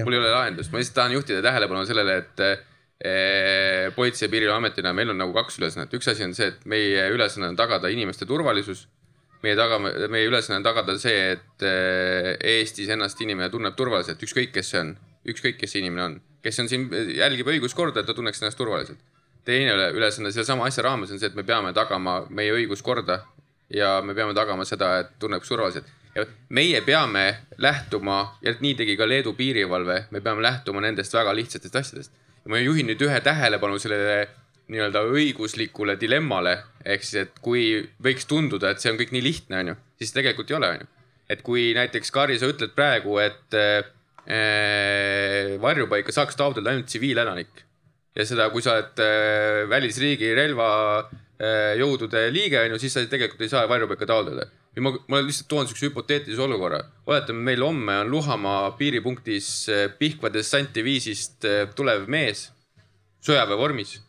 mul 0.03 0.17
ei 0.17 0.21
ole 0.21 0.31
lahendust, 0.31 0.71
ma 0.71 0.81
lihtsalt 0.81 0.99
tahan 1.01 1.17
juhtida 1.17 1.41
tähelepanu 1.45 1.85
sellele, 1.89 2.17
et 2.21 2.43
eh, 2.45 3.87
politsei 3.95 4.27
ja 4.27 4.33
piirivalveametina 4.35 4.93
meil 4.93 5.15
on 5.15 5.19
nagu 5.23 5.33
kaks 5.35 5.57
ülesannet, 5.61 5.97
üks 5.97 6.11
asi 6.13 6.27
on 6.27 6.37
see, 6.37 6.51
et 6.53 6.69
meie 6.69 7.09
ülesanne 7.15 7.49
on 7.49 7.57
tagada 7.57 7.89
inimeste 7.93 8.29
turvalisus. 8.29 8.85
meie 9.45 9.57
tagame, 9.57 9.91
meie 10.09 10.25
ülesanne 10.25 10.57
on 10.57 10.63
tagada 10.65 10.95
see, 11.01 11.33
et 11.33 11.65
eh, 11.65 12.31
Eestis 12.55 12.93
ennast 12.93 13.19
inimene 13.21 13.49
tunneb 13.53 13.75
turvaliselt, 13.77 14.21
ükskõik 14.21 14.53
kes 14.53 14.71
see 14.73 14.85
on, 14.85 14.95
ükskõik 15.33 15.57
kes 15.57 15.73
see 15.73 15.81
inimene 15.81 16.05
on, 16.05 16.15
kes 16.45 16.61
on 16.61 16.69
siin, 16.69 16.87
jälgib 17.17 17.49
õiguskorda, 17.53 18.01
et 18.01 18.09
ta 18.09 18.13
tunneks 18.17 18.41
ennast 18.41 18.57
turvaliselt 18.57 19.01
teine 19.45 19.89
ülesanne 19.93 20.31
sellesama 20.33 20.65
asja 20.69 20.83
raames 20.83 21.11
on 21.13 21.21
see, 21.21 21.29
et 21.29 21.37
me 21.37 21.45
peame 21.45 21.73
tagama 21.73 22.23
meie 22.29 22.53
õiguskorda 22.55 23.19
ja 23.73 23.99
me 24.05 24.15
peame 24.17 24.33
tagama 24.37 24.65
seda, 24.65 24.99
et 25.03 25.13
tunneks 25.19 25.49
turvaliselt. 25.49 25.85
ja 26.15 26.25
meie 26.49 26.81
peame 26.81 27.25
lähtuma 27.57 28.37
ja 28.41 28.53
nii 28.59 28.75
tegi 28.75 28.95
ka 28.97 29.07
Leedu 29.07 29.33
piirivalve, 29.33 30.05
me 30.11 30.21
peame 30.21 30.41
lähtuma 30.41 30.81
nendest 30.81 31.13
väga 31.13 31.35
lihtsatest 31.35 31.75
asjadest. 31.75 32.11
ja 32.45 32.51
ma 32.51 32.57
juhin 32.57 32.87
nüüd 32.89 33.01
ühe 33.01 33.21
tähelepanu 33.21 33.79
sellele 33.79 34.27
nii-öelda 34.67 35.03
õiguslikule 35.13 35.93
dilemmale, 36.01 36.57
ehk 36.85 37.03
siis, 37.05 37.27
et 37.27 37.41
kui 37.41 37.83
võiks 38.01 38.25
tunduda, 38.25 38.71
et 38.71 38.81
see 38.81 38.89
on 38.91 38.97
kõik 38.97 39.11
nii 39.13 39.21
lihtne, 39.23 39.59
onju, 39.61 39.75
siis 40.01 40.13
tegelikult 40.15 40.49
ei 40.49 40.57
ole, 40.57 40.71
onju. 40.77 40.87
et 41.29 41.41
kui 41.45 41.67
näiteks 41.77 42.11
Kari, 42.11 42.39
sa 42.41 42.49
ütled 42.49 42.73
praegu, 42.73 43.19
et 43.21 43.59
äh, 43.61 43.85
varjupaika 45.61 46.11
saaks 46.11 46.37
taotleda 46.39 46.73
ainult 46.73 46.89
tsiviilelanik 46.89 47.65
ja 48.15 48.25
seda, 48.27 48.49
kui 48.53 48.63
sa 48.63 48.77
oled 48.77 49.01
äh, 49.03 49.63
välisriigi 49.69 50.31
relvajõudude 50.37 52.21
äh, 52.27 52.31
liige, 52.33 52.61
on 52.61 52.75
ju, 52.75 52.81
siis 52.85 52.95
sa 52.95 53.03
tegelikult 53.11 53.43
ei 53.43 53.51
saa 53.51 53.67
varjupaika 53.69 54.07
taotleda. 54.09 54.47
ja 54.75 54.83
ma, 54.83 54.91
ma 55.11 55.21
lihtsalt 55.23 55.49
toon 55.51 55.67
siukse 55.67 55.89
hüpoteetilise 55.89 56.41
olukorra. 56.41 56.81
oletame, 57.05 57.43
meil 57.51 57.63
homme 57.63 57.99
on 58.03 58.11
Luhamaa 58.11 58.71
piiripunktis 58.79 59.51
äh, 59.69 59.85
Pihkva 59.99 60.31
dessantdiviisist 60.33 61.47
tulev 61.75 62.07
mees 62.07 62.49
sõjaväe 63.25 63.59
vormis 63.59 63.99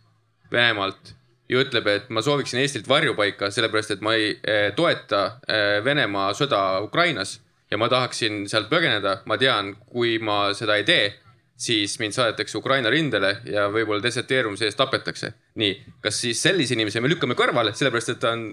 Venemaalt 0.53 1.15
ja 1.51 1.63
ütleb, 1.63 1.87
et 1.91 2.11
ma 2.11 2.23
sooviksin 2.23 2.61
Eestilt 2.63 2.89
varjupaika, 2.89 3.51
sellepärast 3.51 3.97
et 3.97 4.03
ma 4.03 4.15
ei 4.15 4.35
toeta 4.79 5.39
Venemaa 5.85 6.33
sõda 6.39 6.81
Ukrainas 6.83 7.37
ja 7.71 7.79
ma 7.79 7.89
tahaksin 7.91 8.45
sealt 8.51 8.71
põgeneda. 8.71 9.21
ma 9.27 9.39
tean, 9.39 9.75
kui 9.91 10.19
ma 10.19 10.53
seda 10.55 10.77
ei 10.79 10.85
tee 10.87 11.15
siis 11.57 11.99
mind 11.99 12.13
saadetakse 12.13 12.59
Ukraina 12.59 12.91
rindele 12.93 13.37
ja 13.49 13.67
võib-olla 13.73 14.03
deserteerumise 14.05 14.69
eest 14.69 14.79
tapetakse. 14.79 15.33
nii, 15.57 15.77
kas 16.05 16.21
siis 16.21 16.43
sellise 16.43 16.77
inimese 16.77 17.01
me 17.01 17.09
lükkame 17.09 17.37
kõrvale, 17.39 17.73
sellepärast 17.75 18.13
et 18.13 18.21
ta 18.21 18.35
on 18.37 18.51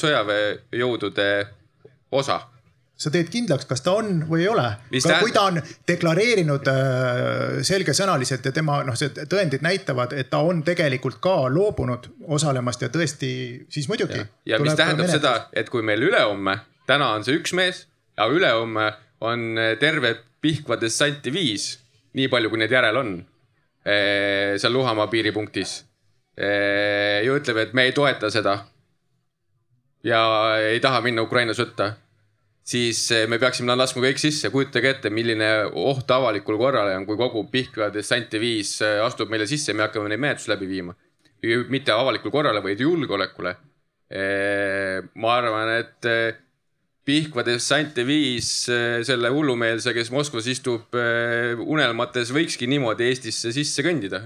sõjaväejõudude 0.00 1.28
osa? 2.12 2.42
sa 2.94 3.10
teed 3.10 3.26
kindlaks, 3.32 3.66
kas 3.66 3.82
ta 3.82 3.96
on 3.98 4.20
või 4.28 4.44
ei 4.44 4.48
ole. 4.48 4.66
kui 4.92 5.32
ta 5.34 5.48
on 5.50 5.58
deklareerinud 5.88 6.68
äh, 6.70 7.56
selgesõnaliselt 7.66 8.44
ja 8.46 8.52
tema 8.54 8.82
noh, 8.86 8.94
see 8.98 9.10
tõendid 9.10 9.64
näitavad, 9.66 10.14
et 10.14 10.30
ta 10.30 10.44
on 10.46 10.62
tegelikult 10.66 11.18
ka 11.24 11.48
loobunud 11.50 12.06
osalemast 12.36 12.86
ja 12.86 12.90
tõesti, 12.94 13.32
siis 13.68 13.88
muidugi. 13.90 14.22
ja 14.46 14.60
mis 14.62 14.78
tähendab 14.78 15.10
seda, 15.10 15.34
et 15.52 15.72
kui 15.72 15.82
meil 15.82 16.06
ülehomme, 16.06 16.60
täna 16.86 17.10
on 17.16 17.26
see 17.26 17.40
üks 17.40 17.56
mees, 17.56 17.86
aga 18.16 18.30
ülehomme 18.36 18.92
on 19.24 19.58
terve 19.80 20.20
Pihkva 20.44 20.76
dessanti 20.76 21.32
viis 21.32 21.83
nii 22.14 22.28
palju, 22.30 22.50
kui 22.50 22.60
neid 22.62 22.72
järel 22.72 22.96
on 23.00 23.14
seal 23.84 24.72
Luhamaa 24.72 25.06
piiripunktis. 25.12 25.84
ju 27.24 27.34
ütleb, 27.38 27.58
et 27.62 27.74
me 27.74 27.84
ei 27.84 27.92
toeta 27.92 28.30
seda. 28.30 28.64
ja 30.04 30.20
ei 30.60 30.80
taha 30.80 31.00
minna 31.00 31.22
Ukraina 31.22 31.52
sõtta. 31.52 31.92
siis 32.64 33.10
me 33.28 33.38
peaksime 33.38 33.76
laskma 33.76 34.02
kõik 34.02 34.18
sisse, 34.18 34.50
kujutage 34.50 34.90
ette, 34.90 35.10
milline 35.10 35.66
oht 35.72 36.10
avalikule 36.10 36.58
korrale 36.58 36.96
on, 36.96 37.06
kui 37.06 37.16
kogu 37.16 37.44
Pihkva 37.50 37.90
dessanti 37.92 38.38
viis 38.40 38.80
astub 38.82 39.28
meile 39.28 39.46
sisse, 39.46 39.72
me 39.72 39.82
hakkame 39.82 40.08
neid 40.08 40.20
menetlusi 40.20 40.50
läbi 40.50 40.66
viima. 40.66 40.94
mitte 41.68 41.92
avalikule 41.92 42.32
korrale, 42.32 42.62
vaid 42.62 42.80
julgeolekule. 42.80 43.56
ma 45.14 45.36
arvan, 45.36 45.68
et 45.78 46.43
Pihkva 47.04 47.42
dessante 47.44 48.00
viis 48.08 48.48
eh, 48.72 49.02
selle 49.04 49.28
hullumeelse, 49.32 49.92
kes 49.92 50.08
Moskvas 50.14 50.46
istub 50.48 50.96
eh, 50.96 51.52
unelmates, 51.60 52.32
võikski 52.32 52.68
niimoodi 52.70 53.10
Eestisse 53.10 53.52
sisse 53.52 53.84
kõndida 53.84 54.22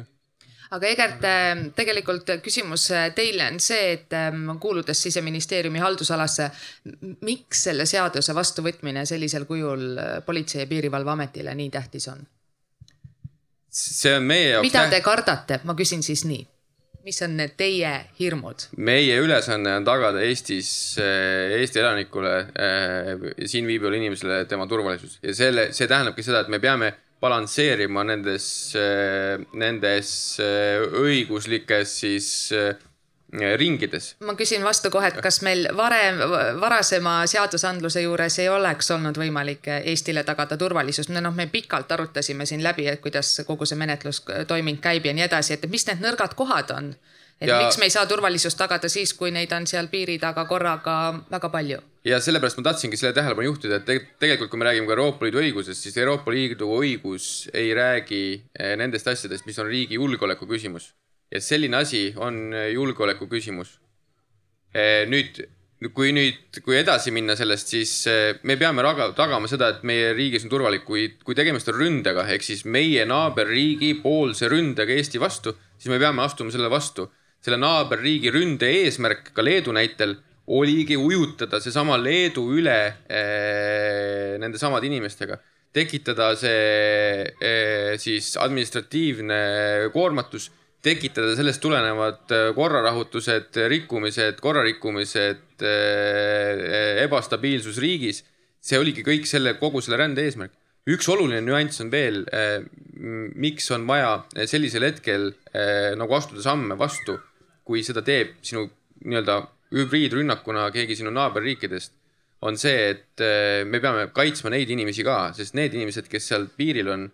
aga 0.76 0.86
Egert, 0.86 1.24
eh, 1.26 1.64
tegelikult 1.74 2.30
küsimus 2.44 2.84
teile 3.16 3.48
on 3.50 3.58
see, 3.62 3.96
et 3.96 4.14
kuuludes 4.62 5.02
siseministeeriumi 5.08 5.82
haldusalasse, 5.82 6.50
miks 7.26 7.64
selle 7.66 7.86
seaduse 7.88 8.36
vastuvõtmine 8.36 9.02
sellisel 9.10 9.48
kujul 9.48 9.98
Politsei- 10.26 10.62
ja 10.62 10.70
Piirivalveametile 10.70 11.54
nii 11.58 11.72
tähtis 11.74 12.06
on? 12.14 12.22
see 13.78 14.14
on 14.16 14.22
meie 14.22 14.52
jaoks. 14.52 14.64
mida 14.70 14.86
te 14.90 15.02
kardate, 15.02 15.60
ma 15.64 15.74
küsin 15.78 16.02
siis 16.02 16.24
nii 16.24 16.46
mis 17.06 17.20
on 17.22 17.36
need 17.38 17.54
teie 17.58 17.92
hirmud? 18.18 18.68
meie 18.76 19.18
ülesanne 19.22 19.74
on 19.78 19.86
tagada 19.86 20.22
Eestis, 20.24 20.70
eh, 21.02 21.58
Eesti 21.60 21.82
elanikule, 21.82 22.32
eh, 22.54 23.12
siin 23.46 23.68
viibivale 23.68 24.00
inimesele 24.00 24.44
tema 24.50 24.66
turvalisus 24.70 25.18
ja 25.22 25.34
selle, 25.34 25.68
see 25.72 25.88
tähendabki 25.90 26.24
seda, 26.26 26.42
et 26.44 26.52
me 26.52 26.60
peame 26.62 26.92
balansseerima 27.22 28.04
nendes, 28.06 28.48
eh, 28.78 29.38
nendes 29.58 30.10
õiguslikes 30.38 31.96
siis 32.04 32.28
ringides. 33.32 34.16
ma 34.24 34.34
küsin 34.34 34.64
vastu 34.64 34.90
kohe, 34.90 35.10
et 35.12 35.20
kas 35.22 35.42
meil 35.42 35.68
varem, 35.76 36.20
varasema 36.60 37.20
seadusandluse 37.26 38.02
juures 38.02 38.38
ei 38.38 38.48
oleks 38.48 38.90
olnud 38.90 39.18
võimalik 39.20 39.68
Eestile 39.78 40.24
tagada 40.24 40.56
turvalisust, 40.56 41.12
noh, 41.12 41.34
me 41.34 41.46
pikalt 41.46 41.92
arutasime 41.92 42.46
siin 42.46 42.62
läbi, 42.64 42.88
et 42.88 43.00
kuidas 43.04 43.40
kogu 43.46 43.66
see 43.68 43.78
menetlustoiming 43.78 44.80
käib 44.80 45.06
ja 45.06 45.14
nii 45.14 45.28
edasi, 45.28 45.58
et 45.58 45.68
mis 45.70 45.86
need 45.90 46.04
nõrgad 46.04 46.36
kohad 46.38 46.72
on 46.76 46.94
et 47.40 47.48
ja... 47.48 47.58
miks 47.62 47.78
me 47.78 47.86
ei 47.86 47.94
saa 47.94 48.06
turvalisust 48.10 48.58
tagada 48.58 48.90
siis, 48.90 49.12
kui 49.14 49.30
neid 49.34 49.52
on 49.54 49.66
seal 49.70 49.88
piiri 49.92 50.18
taga 50.22 50.44
korraga 50.50 50.96
väga 51.30 51.50
palju? 51.52 51.80
ja 52.08 52.20
sellepärast 52.24 52.58
ma 52.58 52.64
tahtsingi 52.70 52.96
selle 52.96 53.12
tähelepanu 53.16 53.50
juhtida, 53.50 53.78
et 53.78 54.08
tegelikult, 54.18 54.50
kui 54.50 54.60
me 54.60 54.68
räägime 54.70 54.88
ka 54.88 54.96
Euroopa 54.96 55.26
Liidu 55.26 55.42
õigusest, 55.42 55.84
siis 55.84 55.98
Euroopa 56.00 56.32
Liidu 56.32 56.70
õigus 56.78 57.48
ei 57.52 57.74
räägi 57.76 58.22
eh, 58.38 58.74
nendest 58.80 59.10
asjadest, 59.12 59.46
mis 59.46 59.58
on 59.60 59.68
riigi 59.68 60.00
julgeoleku 60.00 60.48
küsimus 60.48 60.92
ja 61.30 61.40
selline 61.44 61.76
asi 61.82 62.12
on 62.16 62.52
julgeoleku 62.72 63.28
küsimus. 63.28 63.78
nüüd, 65.08 65.40
kui 65.94 66.12
nüüd, 66.12 66.60
kui 66.64 66.76
edasi 66.76 67.10
minna 67.14 67.36
sellest, 67.38 67.72
siis 67.72 67.92
me 68.44 68.56
peame 68.60 68.82
raga, 68.84 69.08
tagama 69.16 69.48
seda, 69.48 69.70
et 69.72 69.84
meie 69.88 70.12
riigis 70.16 70.44
on 70.44 70.52
turvalik, 70.52 70.84
kui, 70.84 71.06
kui 71.24 71.36
tegemist 71.38 71.70
on 71.72 71.78
ründega 71.78 72.26
ehk 72.34 72.44
siis 72.44 72.64
meie 72.64 73.04
naaberriigi 73.08 73.94
poolse 74.02 74.50
ründega 74.52 74.92
Eesti 74.96 75.20
vastu, 75.22 75.54
siis 75.78 75.92
me 75.92 76.00
peame 76.02 76.24
astuma 76.24 76.54
selle 76.54 76.70
vastu. 76.70 77.08
selle 77.40 77.56
naaberriigi 77.62 78.32
ründe 78.34 78.66
eesmärk 78.66 79.30
ka 79.32 79.44
Leedu 79.46 79.72
näitel 79.72 80.16
oligi 80.48 80.96
ujutada 80.96 81.60
seesama 81.60 81.98
Leedu 82.00 82.46
üle 82.56 82.78
eh, 83.08 84.36
nende 84.40 84.60
samade 84.60 84.88
inimestega, 84.88 85.36
tekitada 85.74 86.30
see 86.38 87.26
eh, 87.28 87.94
siis 88.00 88.32
administratiivne 88.40 89.40
koormatus 89.92 90.48
tekitada 90.84 91.34
sellest 91.36 91.62
tulenevad 91.62 92.32
äh, 92.34 92.48
korrarahutused, 92.54 93.58
rikkumised, 93.70 94.38
korrarikkumised, 94.42 95.62
äh, 95.62 97.02
ebastabiilsus 97.04 97.80
riigis. 97.82 98.24
see 98.68 98.76
oligi 98.76 99.04
kõik 99.06 99.22
selle, 99.24 99.52
kogu 99.56 99.80
selle 99.80 99.96
rände 100.00 100.24
eesmärk. 100.26 100.52
üks 100.88 101.06
oluline 101.08 101.40
nüanss 101.44 101.80
on 101.80 101.90
veel, 101.90 102.24
äh, 102.34 102.58
miks 103.34 103.70
on 103.70 103.86
vaja 103.86 104.24
sellisel 104.50 104.82
hetkel 104.82 105.30
nagu 105.96 106.14
astuda 106.14 106.42
samme 106.42 106.74
vastu, 106.78 107.18
kui 107.64 107.84
seda 107.86 108.02
teeb 108.02 108.32
sinu 108.42 108.64
nii-öelda 109.04 109.36
hübriidrünnakuna 109.76 110.66
keegi 110.74 110.96
sinu 110.98 111.12
naaberriikidest, 111.14 111.92
on 112.42 112.58
see, 112.58 112.90
et 112.94 113.22
me 113.68 113.78
peame 113.78 114.08
kaitsma 114.14 114.50
neid 114.50 114.70
inimesi 114.74 115.06
ka, 115.06 115.30
sest 115.36 115.54
need 115.54 115.76
inimesed, 115.78 116.10
kes 116.10 116.26
seal 116.32 116.48
piiril 116.58 116.90
on, 116.90 117.06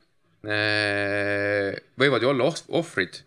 võivad 2.00 2.24
ju 2.24 2.32
olla 2.32 2.48
ohvrid 2.80 3.20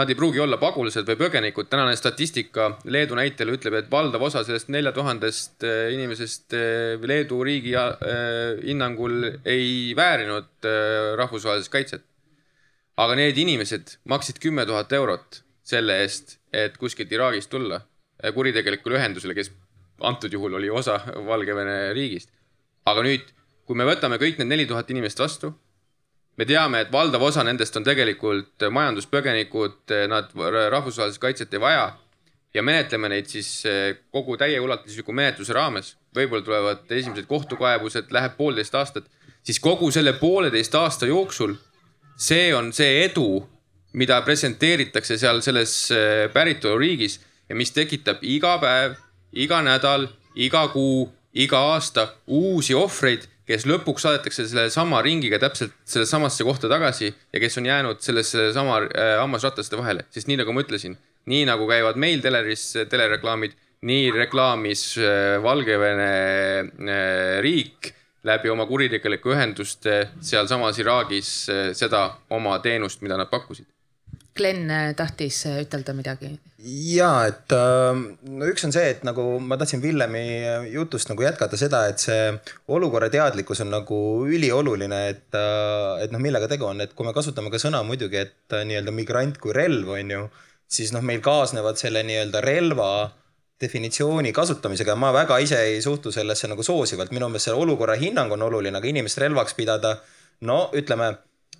Nad 0.00 0.08
ei 0.08 0.16
pruugi 0.16 0.40
olla 0.40 0.56
pagulased 0.56 1.04
või 1.04 1.18
põgenikud, 1.20 1.66
tänane 1.68 1.92
statistika 1.98 2.70
Leedu 2.88 3.18
näitel 3.18 3.50
ütleb, 3.52 3.74
et 3.76 3.90
valdav 3.92 4.22
osa 4.30 4.40
sellest 4.46 4.70
nelja 4.72 4.94
tuhandest 4.96 5.66
eh, 5.68 5.90
inimesest 5.92 6.56
eh, 6.56 7.02
Leedu 7.04 7.42
riigi 7.44 7.74
eh, 7.76 8.62
hinnangul 8.64 9.26
ei 9.44 9.92
väärinud 9.98 10.68
rahvusvahelist 11.20 11.72
kaitset. 11.74 12.06
aga 12.96 13.14
need 13.16 13.36
inimesed 13.44 13.98
maksid 14.08 14.40
kümme 14.40 14.64
tuhat 14.66 14.92
eurot 14.92 15.42
selle 15.64 16.00
eest, 16.00 16.38
et 16.52 16.80
kuskilt 16.80 17.12
Iraagist 17.12 17.50
tulla 17.52 17.82
kuritegelikule 18.34 18.96
ühendusele, 18.96 19.36
kes 19.36 19.52
antud 20.00 20.32
juhul 20.32 20.56
oli 20.56 20.70
osa 20.70 20.96
Valgevene 21.28 21.92
riigist. 21.92 22.32
aga 22.86 23.04
nüüd, 23.04 23.34
kui 23.68 23.76
me 23.76 23.84
võtame 23.84 24.16
kõik 24.16 24.40
need 24.40 24.48
neli 24.48 24.66
tuhat 24.66 24.96
inimest 24.96 25.20
vastu 25.20 25.52
me 26.40 26.46
teame, 26.48 26.84
et 26.86 26.92
valdav 26.92 27.22
osa 27.26 27.42
nendest 27.44 27.74
on 27.76 27.84
tegelikult 27.84 28.64
majanduspõgenikud, 28.72 29.92
nad 30.08 30.30
rahvusvahelist 30.72 31.20
kaitset 31.20 31.52
ei 31.52 31.60
vaja 31.60 31.90
ja 32.54 32.62
menetleme 32.62 33.10
neid 33.12 33.28
siis 33.30 33.48
eh, 33.68 33.98
kogu 34.12 34.36
täieulatusliku 34.40 35.12
menetluse 35.12 35.52
raames. 35.52 35.96
võib-olla 36.16 36.42
tulevad 36.42 36.90
esimesed 36.90 37.28
kohtukaebused, 37.30 38.08
läheb 38.10 38.32
poolteist 38.36 38.74
aastat, 38.74 39.04
siis 39.42 39.60
kogu 39.60 39.90
selle 39.94 40.12
pooleteist 40.18 40.74
aasta 40.74 41.06
jooksul, 41.06 41.54
see 42.16 42.50
on 42.54 42.72
see 42.72 43.04
edu, 43.04 43.44
mida 43.92 44.20
presenteeritakse 44.22 45.18
seal 45.18 45.42
selles 45.42 45.74
eh, 45.94 46.26
päritoluriigis 46.32 47.20
ja 47.48 47.54
mis 47.54 47.70
tekitab 47.70 48.24
iga 48.26 48.56
päev, 48.62 48.96
iga 49.32 49.60
nädal, 49.62 50.08
iga 50.34 50.66
kuu, 50.72 51.10
iga 51.34 51.62
aasta 51.74 52.08
uusi 52.26 52.74
ohvreid 52.74 53.28
kes 53.50 53.66
lõpuks 53.66 54.04
saadetakse 54.06 54.46
sellesama 54.46 55.00
ringiga 55.02 55.40
täpselt 55.42 55.74
sellesamasse 55.88 56.46
kohta 56.46 56.70
tagasi 56.70 57.10
ja 57.10 57.40
kes 57.42 57.58
on 57.58 57.66
jäänud 57.66 58.02
sellesse 58.04 58.50
sama 58.54 58.78
äh, 58.84 59.16
hammasrataste 59.20 59.78
vahele, 59.78 60.06
sest 60.14 60.30
nii 60.30 60.38
nagu 60.42 60.54
ma 60.54 60.62
ütlesin, 60.64 60.94
nii 61.30 61.46
nagu 61.48 61.66
käivad 61.70 61.98
meil 62.00 62.22
teleris 62.24 62.68
telereklaamid, 62.90 63.56
nii 63.90 64.12
reklaamis 64.14 64.84
äh, 65.00 65.40
Valgevene 65.42 66.12
äh, 66.60 67.40
riik 67.42 67.92
läbi 68.28 68.52
oma 68.52 68.66
kuritegeliku 68.68 69.34
ühenduste 69.34 70.02
sealsamas 70.20 70.78
Iraagis 70.78 71.34
äh, 71.50 71.68
seda 71.76 72.06
oma 72.30 72.58
teenust, 72.64 73.02
mida 73.02 73.18
nad 73.18 73.30
pakkusid 73.32 73.66
Glen 74.36 74.70
äh, 74.70 74.92
tahtis 74.94 75.42
äh, 75.46 75.60
ütelda 75.64 75.92
midagi. 75.96 76.30
ja 76.60 77.08
et 77.26 77.52
äh, 77.56 78.00
no 78.30 78.48
üks 78.50 78.64
on 78.66 78.74
see, 78.74 78.86
et 78.92 79.04
nagu 79.06 79.24
ma 79.42 79.58
tahtsin 79.58 79.82
Villemi 79.82 80.22
jutust 80.70 81.10
nagu 81.10 81.24
jätkata 81.24 81.58
seda, 81.58 81.82
et 81.90 82.02
see 82.02 82.28
olukorra 82.70 83.10
teadlikkus 83.10 83.64
on 83.64 83.72
nagu 83.74 84.00
ülioluline, 84.28 85.00
et, 85.14 85.38
et 86.04 86.14
noh, 86.14 86.22
millega 86.22 86.50
tegu 86.50 86.68
on, 86.68 86.84
et 86.84 86.94
kui 86.94 87.08
me 87.08 87.14
kasutame 87.16 87.50
ka 87.50 87.58
sõna 87.62 87.82
muidugi, 87.86 88.22
et 88.22 88.58
nii-öelda 88.70 88.94
migrant 88.94 89.40
kui 89.40 89.56
relv 89.56 89.90
on 89.96 90.14
ju, 90.14 90.26
siis 90.70 90.94
noh, 90.94 91.02
meil 91.02 91.24
kaasnevad 91.24 91.80
selle 91.80 92.04
nii-öelda 92.06 92.44
relva 92.44 92.92
definitsiooni 93.60 94.32
kasutamisega, 94.32 94.94
ma 94.96 95.10
väga 95.12 95.36
ise 95.42 95.58
ei 95.74 95.82
suhtu 95.84 96.12
sellesse 96.14 96.48
nagu 96.48 96.64
soosivalt, 96.64 97.12
minu 97.12 97.28
meelest 97.28 97.50
see 97.50 97.56
olukorra 97.56 97.98
hinnang 98.00 98.32
on 98.32 98.46
oluline, 98.46 98.78
aga 98.78 98.88
inimest 98.88 99.20
relvaks 99.20 99.56
pidada, 99.58 99.96
no 100.48 100.62
ütleme 100.76 101.10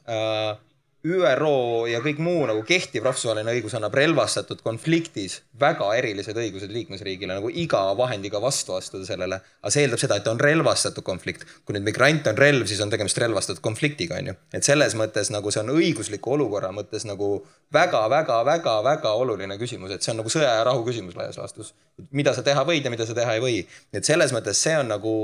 äh, 0.09 0.55
ÜRO 1.01 1.87
ja 1.89 2.03
kõik 2.05 2.19
muu 2.21 2.43
nagu 2.45 2.61
kehtiv 2.69 3.07
rahvusvaheline 3.07 3.55
õigus 3.55 3.73
annab 3.79 3.95
relvastatud 3.97 4.61
konfliktis 4.61 5.39
väga 5.61 5.87
erilised 5.97 6.37
õigused 6.37 6.73
liikmesriigile 6.75 7.39
nagu 7.39 7.49
iga 7.49 7.81
vahendiga 7.97 8.41
vastu 8.43 8.75
astuda 8.77 9.07
sellele. 9.09 9.39
aga 9.63 9.73
see 9.73 9.87
eeldab 9.87 10.03
seda, 10.03 10.19
et 10.21 10.29
on 10.29 10.41
relvastatud 10.41 11.05
konflikt. 11.05 11.47
kui 11.65 11.75
nüüd 11.75 11.87
migrant 11.89 12.27
on 12.29 12.37
relv, 12.37 12.67
siis 12.69 12.83
on 12.85 12.93
tegemist 12.93 13.19
relvastatud 13.19 13.63
konfliktiga, 13.65 14.19
on 14.21 14.29
ju. 14.29 14.35
et 14.53 14.65
selles 14.65 14.95
mõttes 14.95 15.33
nagu 15.33 15.51
see 15.51 15.63
on 15.63 15.73
õigusliku 15.73 16.35
olukorra 16.37 16.69
mõttes 16.69 17.09
nagu 17.09 17.31
väga-väga-väga-väga 17.73 19.13
oluline 19.23 19.57
küsimus, 19.57 19.95
et 19.95 20.03
see 20.03 20.13
on 20.13 20.21
nagu 20.21 20.33
sõja 20.33 20.53
ja 20.59 20.65
rahu 20.69 20.85
küsimus 20.85 21.17
laias 21.17 21.41
laastus. 21.41 21.73
mida 22.11 22.35
sa 22.37 22.43
teha 22.43 22.65
võid 22.65 22.85
ja 22.85 22.91
mida 22.91 23.07
sa 23.07 23.17
teha 23.17 23.39
ei 23.39 23.41
või. 23.41 23.67
et 23.93 24.05
selles 24.05 24.37
mõttes 24.37 24.61
see 24.61 24.77
on 24.77 24.93
nagu 24.93 25.15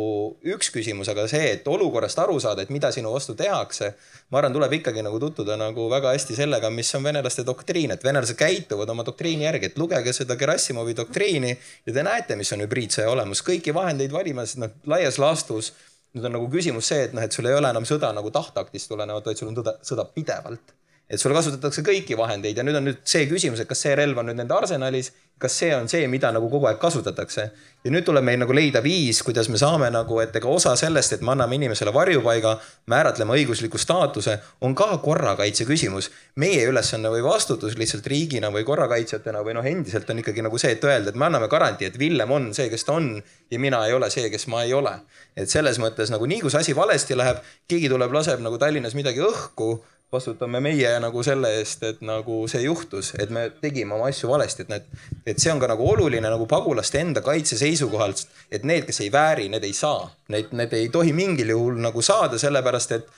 üks 0.56 0.72
küsimus, 0.72 1.12
aga 1.12 1.28
see, 1.28 1.52
et 1.52 1.68
olukorrast 1.68 2.18
aru 2.24 2.40
saada, 2.40 2.62
et 2.62 2.72
mida 2.72 2.92
sinu 2.92 3.12
vastu 3.12 3.34
tehakse, 3.34 3.92
ma 4.30 4.40
arvan, 4.40 4.56
tuleb 4.56 4.72
ikkagi 4.80 5.04
nagu 5.04 5.20
tutvuda 5.20 5.56
nagu 5.66 5.88
väga 5.90 6.14
hästi 6.14 6.36
sellega, 6.38 6.70
mis 6.72 6.92
on 6.96 7.04
venelaste 7.04 7.44
doktriin, 7.46 7.92
et 7.94 8.06
venelased 8.06 8.38
käituvad 8.38 8.90
oma 8.94 9.04
doktriini 9.06 9.46
järgi, 9.46 9.72
et 9.72 9.78
lugege 9.82 10.14
seda 10.16 10.38
Gerassimovi 10.40 10.96
doktriini 10.96 11.52
ja 11.52 11.92
te 11.92 12.06
näete, 12.06 12.38
mis 12.40 12.52
on 12.56 12.64
hübriidsõja 12.64 13.10
olemus, 13.12 13.44
kõiki 13.46 13.74
vahendeid 13.76 14.14
valimas, 14.14 14.56
noh 14.62 14.72
laias 14.86 15.20
laastus. 15.22 15.74
nüüd 16.16 16.24
on 16.24 16.32
nagu 16.32 16.46
küsimus 16.48 16.88
see, 16.88 17.02
et 17.04 17.12
noh, 17.12 17.20
et 17.20 17.32
sul 17.32 17.44
ei 17.44 17.52
ole 17.52 17.68
enam 17.68 17.84
sõda 17.84 18.08
nagu 18.16 18.30
tahtaktist 18.32 18.88
tulenevalt, 18.88 19.26
vaid 19.26 19.36
sul 19.36 19.50
on 19.50 19.58
tõda, 19.58 19.74
sõda 19.84 20.06
pidevalt 20.14 20.72
et 21.10 21.22
sul 21.22 21.34
kasutatakse 21.36 21.84
kõiki 21.86 22.16
vahendeid 22.18 22.58
ja 22.58 22.64
nüüd 22.66 22.78
on 22.80 22.88
nüüd 22.88 23.02
see 23.06 23.26
küsimus, 23.30 23.60
et 23.62 23.68
kas 23.70 23.84
see 23.84 23.94
relv 23.98 24.18
on 24.18 24.30
nüüd 24.30 24.40
nende 24.40 24.54
arsenalis, 24.56 25.12
kas 25.38 25.52
see 25.58 25.74
on 25.76 25.88
see, 25.88 26.06
mida 26.08 26.30
nagu 26.32 26.48
kogu 26.48 26.66
aeg 26.70 26.78
kasutatakse. 26.80 27.50
ja 27.84 27.90
nüüd 27.92 28.02
tuleb 28.02 28.24
meil 28.24 28.38
nagu 28.40 28.54
leida 28.56 28.80
viis, 28.82 29.20
kuidas 29.22 29.46
me 29.52 29.58
saame 29.60 29.86
nagu, 29.94 30.16
et 30.18 30.34
ega 30.34 30.48
osa 30.50 30.72
sellest, 30.76 31.12
et 31.12 31.20
me 31.22 31.30
anname 31.34 31.54
inimesele 31.54 31.92
varjupaiga, 31.94 32.56
määratleme 32.90 33.36
õigusliku 33.36 33.78
staatuse, 33.78 34.38
on 34.60 34.74
ka 34.74 34.88
korrakaitse 35.04 35.66
küsimus. 35.68 36.10
meie 36.36 36.64
ülesanne 36.66 37.12
või 37.12 37.22
vastutus 37.22 37.76
lihtsalt 37.76 38.06
riigina 38.06 38.50
või 38.50 38.64
korrakaitsjatena 38.64 39.44
või 39.44 39.54
noh, 39.54 39.66
endiselt 39.66 40.10
on 40.10 40.18
ikkagi 40.24 40.42
nagu 40.42 40.58
see, 40.58 40.72
et 40.72 40.84
öelda, 40.84 41.12
et 41.12 41.20
me 41.20 41.28
anname 41.28 41.48
garantii, 41.48 41.92
et 41.92 41.98
Villem 41.98 42.30
on 42.30 42.54
see, 42.54 42.70
kes 42.70 42.84
ta 42.84 42.96
on 42.96 43.22
ja 43.50 43.58
mina 43.58 43.84
ei 43.86 43.92
ole 43.92 44.10
see, 44.10 44.30
kes 44.30 44.46
ma 44.46 44.64
ei 44.64 44.72
ole. 44.72 44.96
et 45.36 45.50
selles 45.52 45.78
mõttes 45.78 46.10
nagu 46.10 46.26
nii 46.26 46.40
kui 46.40 46.50
see 46.50 46.64
asi 46.64 46.76
valesti 46.76 47.16
läheb, 47.16 47.44
keegi 47.68 47.92
tuleb, 47.92 48.12
laseb 48.12 48.40
nagu 48.40 48.58
Tallinnas 48.58 48.96
midagi 48.96 49.20
õhku 49.20 49.84
vastutame 50.12 50.60
meie 50.62 50.90
nagu 51.02 51.22
selle 51.26 51.50
eest, 51.58 51.82
et 51.86 52.02
nagu 52.06 52.44
see 52.50 52.62
juhtus, 52.62 53.12
et 53.18 53.32
me 53.34 53.48
tegime 53.62 53.96
oma 53.96 54.10
asju 54.12 54.30
valesti, 54.30 54.62
et 54.62 54.70
need, 54.70 54.86
et 55.26 55.42
see 55.42 55.50
on 55.52 55.60
ka 55.62 55.70
nagu 55.70 55.88
oluline 55.90 56.30
nagu 56.30 56.46
pagulaste 56.50 57.00
enda 57.02 57.22
kaitse 57.26 57.58
seisukohalt, 57.58 58.22
et 58.54 58.64
need, 58.68 58.86
kes 58.86 59.02
ei 59.02 59.10
vääri, 59.12 59.48
need 59.52 59.66
ei 59.66 59.74
saa, 59.76 60.06
need, 60.32 60.54
need 60.56 60.76
ei 60.78 60.88
tohi 60.94 61.14
mingil 61.16 61.50
juhul 61.56 61.82
nagu 61.82 62.04
saada, 62.06 62.38
sellepärast 62.38 62.96
et, 62.98 63.10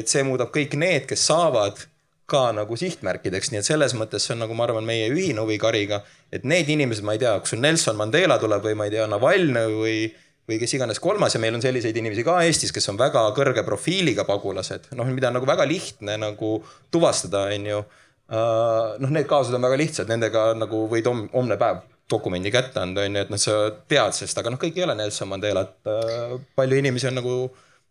et 0.00 0.10
see 0.10 0.22
muudab 0.26 0.54
kõik 0.54 0.78
need, 0.78 1.08
kes 1.10 1.26
saavad 1.32 1.82
ka 2.30 2.48
nagu 2.54 2.78
sihtmärkideks, 2.78 3.52
nii 3.52 3.60
et 3.60 3.66
selles 3.68 3.94
mõttes 3.98 4.24
see 4.26 4.34
on 4.34 4.42
nagu 4.42 4.54
ma 4.58 4.66
arvan, 4.66 4.86
meie 4.86 5.10
ühine 5.12 5.42
huvi 5.42 5.58
Kariga, 5.62 6.00
et 6.34 6.46
need 6.46 6.70
inimesed, 6.74 7.06
ma 7.06 7.14
ei 7.14 7.22
tea, 7.22 7.36
kas 7.42 7.54
sul 7.54 7.62
Nelson 7.62 7.98
Mandela 7.98 8.38
tuleb 8.42 8.64
või 8.66 8.78
ma 8.78 8.88
ei 8.88 8.94
tea, 8.94 9.06
Navalnõi 9.10 9.76
või 9.76 9.98
või 10.46 10.58
kes 10.62 10.76
iganes 10.78 11.00
kolmas 11.02 11.34
ja 11.34 11.40
meil 11.42 11.56
on 11.58 11.64
selliseid 11.64 11.96
inimesi 11.98 12.24
ka 12.26 12.38
Eestis, 12.46 12.72
kes 12.74 12.88
on 12.92 12.98
väga 13.00 13.24
kõrge 13.36 13.64
profiiliga 13.66 14.26
pagulased, 14.28 14.90
noh, 14.98 15.10
mida 15.14 15.30
on 15.30 15.40
nagu 15.40 15.48
väga 15.48 15.66
lihtne 15.68 16.16
nagu 16.22 16.56
tuvastada, 16.94 17.48
on 17.54 17.70
ju. 17.72 17.82
Uh, 18.26 18.96
noh, 18.98 19.10
need 19.14 19.28
kaasused 19.30 19.54
on 19.54 19.62
väga 19.62 19.76
lihtsad, 19.78 20.08
nendega 20.10 20.48
nagu 20.58 20.86
võid 20.90 21.06
homne 21.06 21.58
päev 21.60 21.84
dokumendi 22.10 22.50
kätte 22.54 22.82
anda, 22.82 23.04
on 23.06 23.18
ju, 23.18 23.26
et 23.26 23.30
noh, 23.30 23.42
sa 23.42 23.58
tead 23.90 24.16
sellest, 24.16 24.38
aga 24.42 24.54
noh, 24.54 24.62
kõik 24.62 24.78
ei 24.78 24.86
ole 24.86 24.96
Nelson 24.98 25.30
Mandelat. 25.30 25.76
Uh, 25.86 26.34
palju 26.58 26.78
inimesi 26.78 27.10
on 27.10 27.18
nagu, 27.20 27.36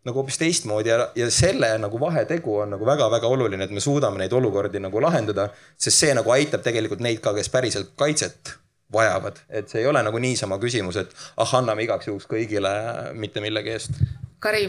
nagu 0.08 0.22
hoopis 0.22 0.40
teistmoodi 0.40 0.92
ja, 0.92 1.10
ja 1.16 1.30
selle 1.32 1.74
nagu 1.80 2.00
vahetegu 2.00 2.60
on 2.64 2.76
nagu 2.76 2.88
väga-väga 2.88 3.32
oluline, 3.32 3.68
et 3.68 3.76
me 3.76 3.84
suudame 3.84 4.20
neid 4.24 4.36
olukordi 4.36 4.84
nagu 4.84 5.04
lahendada, 5.04 5.50
sest 5.80 6.04
see 6.04 6.16
nagu 6.16 6.36
aitab 6.36 6.64
tegelikult 6.68 7.04
neid 7.04 7.24
ka, 7.24 7.36
kes 7.36 7.52
päriselt 7.52 7.96
kaitset 8.00 8.56
vajavad, 8.94 9.40
et 9.50 9.70
see 9.70 9.82
ei 9.82 9.88
ole 9.90 10.04
nagu 10.06 10.20
niisama 10.22 10.60
küsimus, 10.62 11.00
et 11.02 11.16
ah, 11.38 11.56
anname 11.58 11.86
igaks 11.86 12.08
juhuks 12.08 12.30
kõigile 12.30 12.72
mitte 13.18 13.42
millegi 13.44 13.74
eest. 13.74 13.98
Kari, 14.46 14.68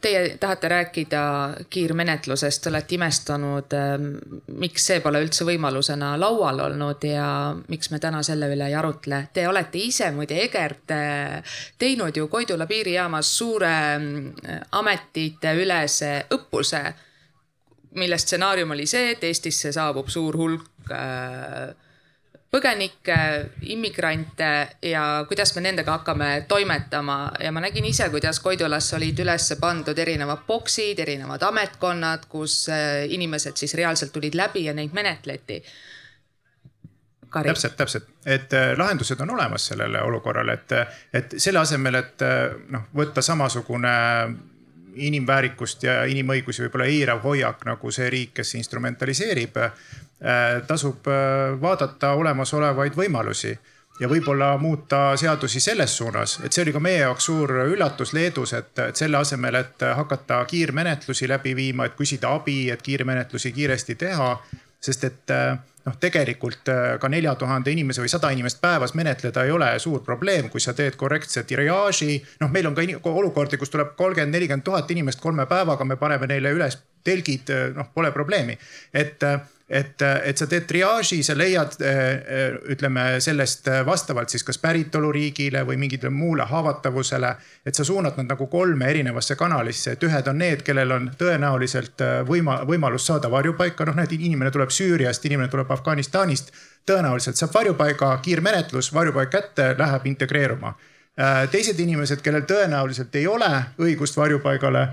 teie 0.00 0.36
tahate 0.38 0.68
rääkida 0.70 1.20
kiirmenetlusest, 1.72 2.62
te 2.62 2.70
olete 2.70 2.94
imestanud, 2.94 3.74
miks 4.60 4.86
see 4.86 5.00
pole 5.02 5.22
üldse 5.24 5.46
võimalusena 5.48 6.12
laual 6.20 6.62
olnud 6.68 7.06
ja 7.08 7.26
miks 7.72 7.90
me 7.90 7.98
täna 7.98 8.20
selle 8.22 8.52
üle 8.54 8.68
ei 8.70 8.76
arutle. 8.78 9.24
Te 9.34 9.48
olete 9.50 9.82
ise 9.82 10.12
muide, 10.14 10.38
Egert, 10.44 10.94
teinud 11.80 12.22
ju 12.22 12.28
Koidula 12.30 12.68
piirijaamas 12.70 13.34
suure 13.40 13.74
ametite 14.78 15.56
ülese 15.58 16.12
õppuse, 16.30 16.84
mille 17.98 18.18
stsenaarium 18.18 18.78
oli 18.78 18.86
see, 18.86 19.16
et 19.16 19.24
Eestisse 19.26 19.72
saabub 19.74 20.12
suur 20.12 20.38
hulk 20.38 20.92
äh, 20.94 21.72
põgenikke, 22.50 23.16
immigrante 23.70 24.50
ja 24.82 25.24
kuidas 25.28 25.54
me 25.54 25.62
nendega 25.64 25.92
hakkame 25.98 26.30
toimetama. 26.48 27.18
Ja 27.40 27.52
ma 27.52 27.62
nägin 27.62 27.86
ise, 27.86 28.08
kuidas 28.10 28.40
Koidulas 28.42 28.92
olid 28.98 29.22
üles 29.22 29.52
pandud 29.60 29.98
erinevad 29.98 30.42
boksid, 30.48 30.98
erinevad 30.98 31.42
ametkonnad, 31.46 32.26
kus 32.28 32.64
äh, 32.72 33.06
inimesed 33.08 33.56
siis 33.60 33.74
reaalselt 33.78 34.12
tulid 34.12 34.34
läbi 34.34 34.64
ja 34.66 34.74
neid 34.74 34.94
menetleti. 34.96 35.62
Täpselt, 37.30 37.76
täpselt, 37.78 38.08
et 38.26 38.52
äh, 38.58 38.72
lahendused 38.78 39.20
on 39.22 39.30
olemas 39.36 39.68
sellele 39.70 40.02
olukorrale, 40.02 40.58
et, 40.58 40.72
et 41.14 41.34
selle 41.38 41.62
asemel, 41.62 42.00
et 42.00 42.24
noh, 42.74 42.88
võtta 42.96 43.22
samasugune 43.22 43.92
inimväärikust 44.94 45.82
ja 45.82 46.04
inimõigusi 46.04 46.64
võib-olla 46.64 46.86
eirav 46.90 47.22
hoiak 47.24 47.66
nagu 47.66 47.90
see 47.90 48.10
riik, 48.10 48.34
kes 48.40 48.54
instrumentaliseerib 48.54 49.58
Äh, 50.24 50.62
tasub 50.66 51.06
äh, 51.08 51.60
vaadata 51.60 52.10
olemasolevaid 52.12 52.92
võimalusi 52.92 53.54
ja 54.00 54.08
võib-olla 54.08 54.50
muuta 54.60 55.14
seadusi 55.16 55.62
selles 55.64 55.94
suunas, 55.96 56.34
et 56.44 56.52
see 56.52 56.60
oli 56.66 56.74
ka 56.76 56.82
meie 56.84 56.98
jaoks 57.00 57.24
suur 57.30 57.54
üllatus 57.62 58.12
Leedus, 58.12 58.52
et, 58.52 58.74
et 58.84 59.00
selle 59.00 59.16
asemel, 59.16 59.56
et 59.62 59.84
hakata 59.96 60.42
kiirmenetlusi 60.50 61.28
läbi 61.28 61.54
viima, 61.56 61.88
et 61.88 61.96
küsida 61.96 62.34
abi, 62.36 62.58
et 62.68 62.84
kiirmenetlusi 62.84 63.52
kiiresti 63.56 63.96
teha. 63.96 64.28
Sest 64.80 65.04
et 65.04 65.34
äh, 65.34 65.58
noh, 65.84 65.96
tegelikult 66.00 66.68
ka 67.00 67.08
nelja 67.08 67.34
tuhande 67.40 67.72
inimese 67.72 68.02
või 68.02 68.10
sada 68.12 68.30
inimest 68.34 68.60
päevas 68.60 68.94
menetleda 68.94 69.44
ei 69.44 69.54
ole 69.54 69.70
suur 69.78 70.02
probleem, 70.04 70.50
kui 70.52 70.60
sa 70.60 70.74
teed 70.76 70.96
korrektse 71.00 71.44
triaaži. 71.48 72.18
noh, 72.40 72.50
meil 72.50 72.66
on 72.66 72.76
ka 72.76 73.10
olukordi, 73.10 73.56
kus 73.60 73.70
tuleb 73.70 73.94
kolmkümmend, 73.96 74.34
nelikümmend 74.34 74.64
tuhat 74.64 74.90
inimest 74.90 75.20
kolme 75.20 75.46
päevaga, 75.46 75.84
me 75.84 75.96
paneme 75.96 76.26
neile 76.26 76.52
üles 76.56 76.78
telgid, 77.04 77.48
noh, 77.76 77.88
pole 77.94 78.12
probleemi, 78.12 78.58
et 78.92 79.24
et, 79.70 80.02
et 80.02 80.38
sa 80.38 80.46
teed 80.50 80.64
triaaži, 80.66 81.20
sa 81.22 81.36
leiad, 81.38 81.76
eh, 81.86 82.56
ütleme 82.74 83.04
sellest 83.22 83.68
vastavalt 83.86 84.32
siis 84.32 84.42
kas 84.46 84.58
päritoluriigile 84.58 85.62
või 85.66 85.78
mingile 85.78 86.10
muule 86.10 86.44
haavatavusele. 86.50 87.34
et 87.66 87.74
sa 87.74 87.84
suunad 87.84 88.16
nad 88.16 88.26
nagu 88.26 88.46
kolme 88.46 88.90
erinevasse 88.90 89.36
kanalisse, 89.36 89.92
et 89.92 90.02
ühed 90.02 90.28
on 90.28 90.38
need, 90.38 90.62
kellel 90.62 90.90
on 90.90 91.10
tõenäoliselt 91.18 92.00
eh, 92.00 92.22
võima-, 92.26 92.64
võimalus 92.66 93.06
saada 93.06 93.30
varjupaika, 93.30 93.84
noh 93.84 93.94
näed, 93.94 94.12
inimene 94.12 94.50
tuleb 94.50 94.70
Süüriast, 94.70 95.24
inimene 95.24 95.48
tuleb 95.48 95.70
Afganistanist. 95.70 96.52
tõenäoliselt 96.86 97.36
saab 97.36 97.54
varjupaiga, 97.54 98.18
kiirmenetlus, 98.22 98.94
varjupaik 98.94 99.30
kätte, 99.30 99.74
läheb 99.78 100.06
integreeruma. 100.06 100.74
Eh, 101.16 101.48
teised 101.50 101.78
inimesed, 101.78 102.22
kellel 102.22 102.42
tõenäoliselt 102.42 103.14
ei 103.14 103.26
ole 103.26 103.52
õigust 103.78 104.16
varjupaigale 104.16 104.88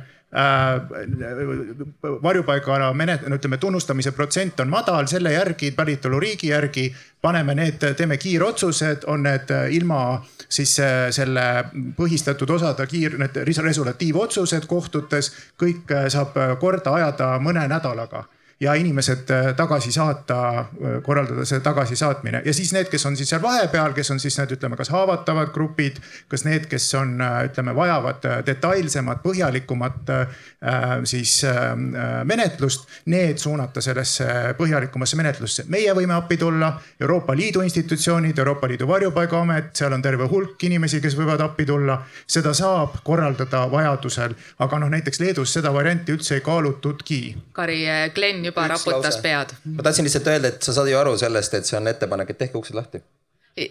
varjupaigana 2.24 2.94
menet-, 2.94 3.28
no 3.30 3.36
ütleme, 3.40 3.58
tunnustamise 3.58 4.12
protsent 4.12 4.60
on 4.60 4.70
madal, 4.70 5.08
selle 5.08 5.32
järgi, 5.32 5.72
päritoluriigi 5.72 6.52
järgi 6.52 6.95
paneme 7.22 7.56
need, 7.56 7.80
teeme 7.98 8.18
kiirotsused, 8.18 9.08
on 9.08 9.24
need 9.24 9.52
ilma 9.72 10.26
siis 10.49 10.76
selle 11.16 11.45
põhistatud 11.98 12.49
osade 12.58 12.88
kiir, 12.88 13.18
need 13.20 13.40
resolutiivotsused 13.48 14.68
kohtutes, 14.68 15.32
kõik 15.60 15.94
saab 16.12 16.36
korda 16.60 16.98
ajada 16.99 17.38
mõne 17.40 17.68
nädalaga 17.72 18.26
ja 18.60 18.74
inimesed 18.74 19.30
äh, 19.30 19.56
tagasi 19.56 19.92
saata, 19.92 20.60
äh, 20.60 20.66
korraldada 21.04 21.46
see 21.46 21.60
tagasisaatmine 21.60 22.42
ja 22.46 22.54
siis 22.54 22.72
need, 22.74 22.90
kes 22.90 23.06
on 23.06 23.18
siis 23.18 23.30
seal 23.30 23.42
vahepeal, 23.42 23.94
kes 23.94 24.10
on 24.12 24.20
siis 24.20 24.38
need, 24.40 24.56
ütleme, 24.58 24.78
kas 24.80 24.90
haavatavad 24.90 25.52
grupid, 25.54 26.00
kas 26.28 26.46
need, 26.46 26.66
kes 26.72 26.88
on, 26.98 27.20
äh, 27.22 27.44
ütleme, 27.52 27.76
vajavad 27.78 28.26
detailsemat, 28.46 29.22
põhjalikumat 29.24 30.10
siis 31.08 31.34
menetlust, 32.26 32.88
need 33.12 33.38
suunata 33.38 33.82
sellesse 33.82 34.26
põhjalikumasse 34.58 35.18
menetlusse. 35.20 35.66
meie 35.68 35.94
võime 35.94 36.16
appi 36.16 36.38
tulla, 36.38 36.72
Euroopa 37.02 37.36
Liidu 37.36 37.62
institutsioonid, 37.62 38.38
Euroopa 38.38 38.68
Liidu 38.68 38.88
varjupaigaamet, 38.88 39.70
seal 39.76 39.94
on 39.94 40.02
terve 40.02 40.28
hulk 40.32 40.64
inimesi, 40.64 41.02
kes 41.02 41.18
võivad 41.18 41.42
appi 41.46 41.66
tulla. 41.66 42.00
seda 42.28 42.54
saab 42.54 42.98
korraldada 43.04 43.68
vajadusel, 43.72 44.34
aga 44.60 44.80
noh, 44.80 44.90
näiteks 44.90 45.20
Leedus 45.20 45.54
seda 45.54 45.74
varianti 45.74 46.12
üldse 46.12 46.36
ei 46.36 46.42
kaalutudki. 46.42 47.22
Kari, 47.54 47.84
Glen 48.16 48.47
juba 48.49 48.68
raputas 48.72 49.18
lause. 49.18 49.24
pead. 49.24 49.56
ma 49.78 49.86
tahtsin 49.88 50.07
lihtsalt 50.07 50.28
öelda, 50.34 50.53
et 50.53 50.68
sa 50.68 50.76
saad 50.76 50.91
ju 50.91 50.99
aru 50.99 51.18
sellest, 51.19 51.57
et 51.57 51.69
see 51.69 51.80
on 51.80 51.88
ettepanek, 51.94 52.34
et 52.34 52.41
tehke 52.44 52.60
uksed 52.60 52.78
lahti. 52.78 53.03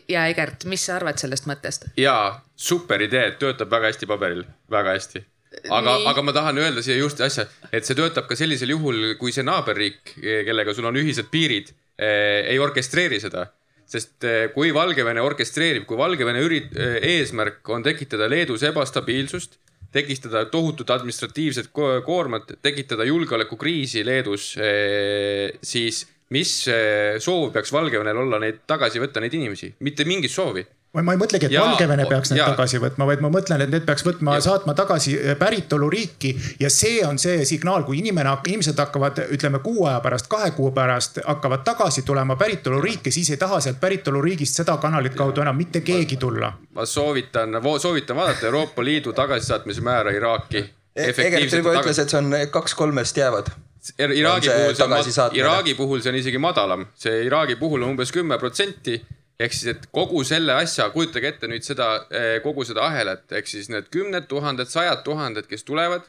ja 0.09 0.27
Egert, 0.33 0.67
mis 0.71 0.87
sa 0.89 0.99
arvad 1.01 1.19
sellest 1.23 1.49
mõttest? 1.51 1.89
jaa, 2.01 2.37
super 2.57 3.03
idee, 3.03 3.33
töötab 3.41 3.73
väga 3.73 3.93
hästi 3.93 4.11
paberil, 4.11 4.45
väga 4.73 4.99
hästi 4.99 5.25
aga, 5.71 5.97
aga 6.11 6.25
ma 6.25 6.35
tahan 6.37 6.59
öelda 6.61 6.83
siia 6.85 6.97
just 6.99 7.21
asja, 7.25 7.47
et 7.73 7.87
see 7.87 7.97
töötab 7.99 8.29
ka 8.29 8.39
sellisel 8.39 8.73
juhul, 8.75 9.15
kui 9.21 9.35
see 9.35 9.45
naaberriik, 9.47 10.17
kellega 10.21 10.75
sul 10.77 10.89
on 10.91 10.99
ühised 11.01 11.31
piirid 11.33 11.73
eh,, 11.73 12.47
ei 12.53 12.59
orkestreeri 12.63 13.21
seda. 13.23 13.49
sest 13.87 14.25
eh, 14.27 14.49
kui 14.51 14.73
Valgevene 14.75 15.23
orkestreerib, 15.23 15.85
kui 15.87 15.99
Valgevene 15.99 16.41
ürit- 16.43 16.75
eh,, 16.75 16.97
eesmärk 17.17 17.69
on 17.71 17.85
tekitada 17.87 18.27
Leedus 18.31 18.65
ebastabiilsust 18.67 19.61
tekitada 19.97 20.45
tohutut 20.53 20.91
administratiivset 20.93 21.71
koormat, 22.05 22.59
tekitada 22.63 23.07
julgeolekukriisi 23.09 24.05
Leedus, 24.07 24.53
eh, 24.61 25.57
siis 25.63 26.05
mis 26.37 26.53
eh, 26.69 27.17
soov 27.23 27.53
peaks 27.55 27.73
Valgevenel 27.73 28.25
olla 28.25 28.41
neid 28.43 28.65
tagasi 28.69 29.01
võtta, 29.03 29.23
neid 29.23 29.35
inimesi, 29.39 29.73
mitte 29.87 30.05
mingit 30.09 30.33
soovi 30.33 30.65
ma 31.05 31.15
ei 31.15 31.21
mõtlegi, 31.21 31.49
et 31.49 31.55
ja, 31.55 31.65
Valgevene 31.65 32.07
peaks 32.09 32.31
need 32.33 32.41
ja. 32.41 32.47
tagasi 32.53 32.81
võtma, 32.81 33.07
vaid 33.09 33.23
ma 33.25 33.31
mõtlen, 33.33 33.65
et 33.65 33.73
need 33.73 33.85
peaks 33.89 34.05
võtma, 34.07 34.37
saatma 34.45 34.75
tagasi 34.79 35.17
äh, 35.19 35.35
päritoluriiki. 35.39 36.33
ja 36.61 36.71
see 36.73 37.03
on 37.07 37.19
see 37.19 37.45
signaal, 37.49 37.85
kui 37.85 37.99
inimene, 38.01 38.33
inimesed 38.47 38.79
hakkavad, 38.81 39.21
ütleme 39.35 39.61
kuu 39.65 39.87
aja 39.87 40.01
pärast, 40.05 40.31
kahe 40.33 40.51
kuu 40.57 40.71
pärast 40.77 41.21
hakkavad 41.25 41.65
tagasi 41.67 42.03
tulema 42.07 42.37
päritoluriiki, 42.37 43.11
siis 43.11 43.31
ei 43.35 43.41
taha 43.41 43.61
sealt 43.61 43.81
päritoluriigist 43.81 44.63
seda 44.63 44.79
kanalit 44.83 45.15
kaudu 45.19 45.45
enam 45.45 45.57
mitte 45.57 45.81
keegi 45.81 46.17
tulla. 46.17 46.53
ma 46.75 46.87
soovitan, 46.87 47.61
soovitan 47.79 48.17
vaadata 48.17 48.47
Euroopa 48.47 48.85
Liidu 48.85 49.13
tagasisaatmise 49.13 49.81
määra 49.81 50.11
Iraaki. 50.11 50.65
E-, 50.97 51.13
Egert 51.27 51.53
juba 51.53 51.77
ütles, 51.81 51.99
et 52.01 52.11
see 52.11 52.19
on 52.23 52.33
kaks 52.51 52.75
kolmest 52.75 53.17
jäävad. 53.17 53.53
Iraagi 53.99 54.49
puhul, 54.51 54.75
see 54.75 55.23
on, 55.23 55.37
Iraagi 55.37 55.75
puhul 55.75 56.01
see 56.01 56.11
on 56.11 56.19
isegi 56.19 56.39
madalam, 56.43 56.89
see 56.99 57.21
Iraagi 57.29 57.55
puhul 57.61 57.85
on 57.85 57.95
umbes 57.95 58.11
kümme 58.13 58.39
protsenti 58.39 58.97
ehk 59.41 59.53
siis, 59.53 59.69
et 59.75 59.87
kogu 59.95 60.23
selle 60.27 60.55
asja, 60.57 60.89
kujutage 60.95 61.31
ette 61.33 61.51
nüüd 61.51 61.65
seda, 61.67 61.91
eh, 62.11 62.39
kogu 62.45 62.65
seda 62.69 62.87
ahelat, 62.89 63.27
ehk 63.39 63.49
siis 63.51 63.69
need 63.73 63.91
kümned 63.93 64.29
tuhanded, 64.31 64.71
sajad 64.73 65.05
tuhanded, 65.05 65.49
kes 65.51 65.67
tulevad, 65.69 66.07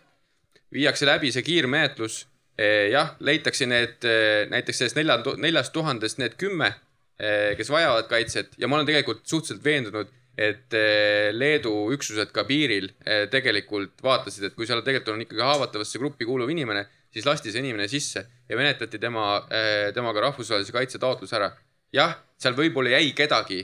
viiakse 0.74 1.08
läbi 1.08 1.32
see 1.36 1.46
kiirmenetlus. 1.48 2.26
Eh, 2.58 2.90
jah, 2.90 3.14
leitakse 3.22 3.68
need 3.70 4.06
eh, 4.08 4.48
näiteks 4.50 4.80
sellest 4.82 4.98
nelja, 4.98 5.20
neljast 5.38 5.74
tuhandest 5.76 6.22
need 6.24 6.38
kümme, 6.42 6.74
kes 7.18 7.72
vajavad 7.74 8.06
kaitset. 8.06 8.52
Ja 8.62 8.68
ma 8.70 8.76
olen 8.78 8.86
tegelikult 8.86 9.24
suhteliselt 9.26 9.64
veendunud, 9.66 10.10
et 10.38 10.76
Leedu 11.34 11.72
üksused 11.96 12.30
ka 12.30 12.44
piiril 12.46 12.92
tegelikult 13.34 14.04
vaatasid, 14.06 14.44
et 14.46 14.54
kui 14.54 14.70
seal 14.70 14.84
tegelikult 14.86 15.16
on 15.16 15.24
ikkagi 15.26 15.42
haavatavasse 15.42 15.98
gruppi 15.98 16.28
kuuluv 16.30 16.52
inimene, 16.54 16.84
siis 17.10 17.26
lasti 17.26 17.50
see 17.50 17.64
inimene 17.66 17.88
sisse 17.90 18.22
ja 18.22 18.60
menetleti 18.60 19.02
tema, 19.02 19.32
temaga 19.98 20.28
rahvusvahelise 20.28 20.78
kaitse 20.78 21.02
taotlus 21.02 21.34
ära 21.34 21.50
jah, 21.94 22.16
seal 22.38 22.56
võib-olla 22.58 22.96
jäi 22.98 23.12
kedagi, 23.18 23.62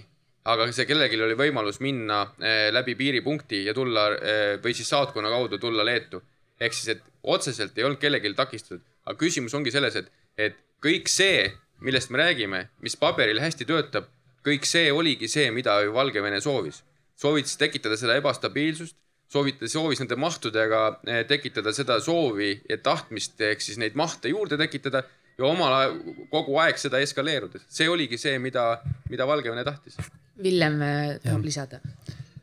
aga 0.50 0.68
see 0.76 0.88
kellelgi 0.88 1.20
oli 1.24 1.38
võimalus 1.40 1.80
minna 1.84 2.24
äh, 2.24 2.68
läbi 2.74 2.96
piiripunkti 3.00 3.64
ja 3.68 3.74
tulla 3.76 4.08
äh, 4.12 4.42
või 4.64 4.76
siis 4.76 4.90
saatkonna 4.92 5.32
kaudu 5.32 5.60
tulla 5.60 5.86
Leetu. 5.86 6.22
ehk 6.60 6.74
siis, 6.74 6.98
et 6.98 7.04
otseselt 7.24 7.78
ei 7.78 7.84
olnud 7.84 8.00
kellelgi 8.00 8.34
takistatud, 8.34 8.82
aga 9.06 9.18
küsimus 9.20 9.54
ongi 9.54 9.72
selles, 9.72 9.96
et, 9.96 10.12
et 10.38 10.58
kõik 10.84 11.08
see, 11.12 11.48
millest 11.84 12.12
me 12.12 12.20
räägime, 12.20 12.68
mis 12.82 12.96
paberil 13.00 13.40
hästi 13.40 13.66
töötab, 13.68 14.08
kõik 14.44 14.68
see 14.68 14.92
oligi 14.92 15.28
see, 15.32 15.52
mida 15.52 15.80
ju 15.84 15.94
Valgevene 15.96 16.42
soovis. 16.42 16.84
soovitas 17.16 17.58
tekitada 17.58 17.98
seda 17.98 18.16
ebastabiilsust, 18.20 18.96
soovita-, 19.32 19.68
soovis 19.72 20.02
nende 20.02 20.16
mahtudega 20.20 20.82
äh, 21.08 21.24
tekitada 21.28 21.74
seda 21.74 22.00
soovi 22.04 22.56
ja 22.70 22.78
tahtmist 22.78 23.42
ehk 23.42 23.62
siis 23.62 23.80
neid 23.82 23.96
mahte 23.96 24.32
juurde 24.32 24.58
tekitada 24.60 25.04
ja 25.38 25.46
omal 25.50 25.76
ajal 25.78 25.96
kogu 26.32 26.58
aeg 26.62 26.80
seda 26.82 27.02
eskaleerudes, 27.04 27.66
see 27.72 27.90
oligi 27.90 28.20
see, 28.22 28.38
mida, 28.42 28.68
mida 29.10 29.28
Valgevene 29.30 29.66
tahtis. 29.68 29.98
Villem 30.44 30.80
äh, 30.82 31.02
tahab 31.24 31.46
lisada. 31.46 31.80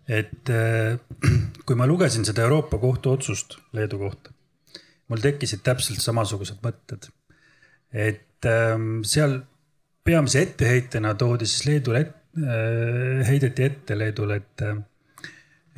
et 0.09 0.51
äh, 0.51 0.99
kui 1.67 1.79
ma 1.79 1.87
lugesin 1.87 2.27
seda 2.27 2.45
Euroopa 2.47 2.79
Kohtu 2.83 3.15
otsust 3.15 3.59
Leedu 3.77 3.99
kohta, 4.01 4.35
mul 5.09 5.23
tekkisid 5.23 5.63
täpselt 5.67 6.03
samasugused 6.03 6.63
mõtted. 6.65 7.11
et 7.93 8.47
ähm, 8.47 9.03
seal 9.03 9.41
peamise 10.05 10.43
etteheitena 10.47 11.15
toodi 11.15 11.47
siis 11.47 11.67
Leedule 11.67 12.07
et,, 12.07 12.15
äh, 12.39 13.27
heideti 13.29 13.67
ette 13.67 13.99
Leedule, 13.99 14.41
et 14.43 14.67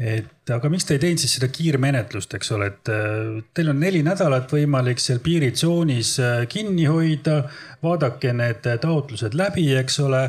et 0.00 0.50
aga 0.50 0.70
miks 0.72 0.86
te 0.88 0.96
ei 0.96 1.02
teinud 1.02 1.20
siis 1.20 1.36
seda 1.36 1.48
kiirmenetlust, 1.52 2.34
eks 2.38 2.52
ole, 2.56 2.70
et 2.72 2.90
äh, 2.92 3.42
teil 3.54 3.72
on 3.72 3.80
neli 3.82 4.00
nädalat 4.06 4.50
võimalik 4.52 5.02
seal 5.02 5.20
piiritsoonis 5.24 6.14
äh, 6.22 6.38
kinni 6.50 6.88
hoida. 6.88 7.42
vaadake 7.82 8.32
need 8.32 8.66
taotlused 8.80 9.34
läbi, 9.34 9.68
eks 9.76 10.00
ole, 10.00 10.22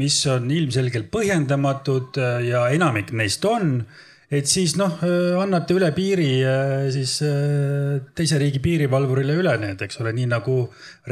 mis 0.00 0.16
on 0.30 0.50
ilmselgelt 0.50 1.10
põhjendamatud 1.12 2.18
äh, 2.18 2.40
ja 2.48 2.66
enamik 2.72 3.12
neist 3.12 3.44
on 3.44 3.84
et 4.32 4.48
siis 4.48 4.78
noh, 4.80 4.94
annate 5.36 5.74
üle 5.76 5.90
piiri 5.92 6.40
siis 6.88 7.18
teise 8.16 8.38
riigi 8.40 8.62
piirivalvurile 8.64 9.34
üle 9.36 9.52
need, 9.60 9.82
eks 9.84 10.00
ole, 10.00 10.14
nii 10.16 10.30
nagu 10.30 10.54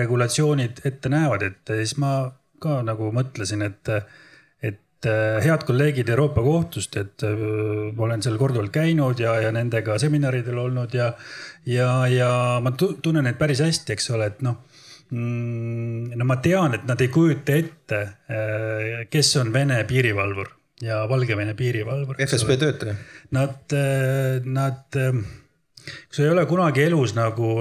regulatsioonid 0.00 0.80
ette 0.88 1.12
näevad, 1.12 1.44
et 1.44 1.74
siis 1.82 1.98
ma 2.00 2.14
ka 2.60 2.80
nagu 2.86 3.10
mõtlesin, 3.14 3.64
et 3.64 3.90
äh, 3.92 4.04
head 5.06 5.64
kolleegid 5.66 6.08
Euroopa 6.12 6.42
Kohtust, 6.44 6.96
et 7.00 7.24
äh, 7.24 7.32
ma 7.96 8.04
olen 8.06 8.22
seal 8.22 8.36
korduvalt 8.40 8.72
käinud 8.74 9.20
ja, 9.22 9.36
ja 9.40 9.52
nendega 9.54 9.96
seminaridel 9.98 10.58
olnud 10.60 10.94
ja, 10.94 11.12
ja, 11.66 11.90
ja 12.10 12.30
ma 12.62 12.74
tunnen 12.76 13.24
neid 13.24 13.38
päris 13.40 13.62
hästi, 13.64 13.96
eks 13.96 14.10
ole, 14.12 14.28
et 14.32 14.44
noh 14.44 14.58
mm, 15.10 16.12
no 16.20 16.28
ma 16.28 16.36
tean, 16.44 16.76
et 16.76 16.84
nad 16.88 17.00
ei 17.00 17.08
kujuta 17.12 17.56
ette, 17.56 18.02
äh, 18.28 19.02
kes 19.10 19.34
on 19.40 19.52
Vene 19.56 19.82
piirivalvur 19.88 20.52
ja 20.84 21.02
Valgevene 21.08 21.52
piirivalvur. 21.56 22.16
FSB 22.24 22.56
töötaja. 22.56 22.94
Nad, 23.36 23.74
nad, 24.48 24.86
kui 24.96 26.16
sa 26.16 26.22
ei 26.24 26.30
ole 26.32 26.46
kunagi 26.48 26.86
elus 26.88 27.12
nagu 27.12 27.58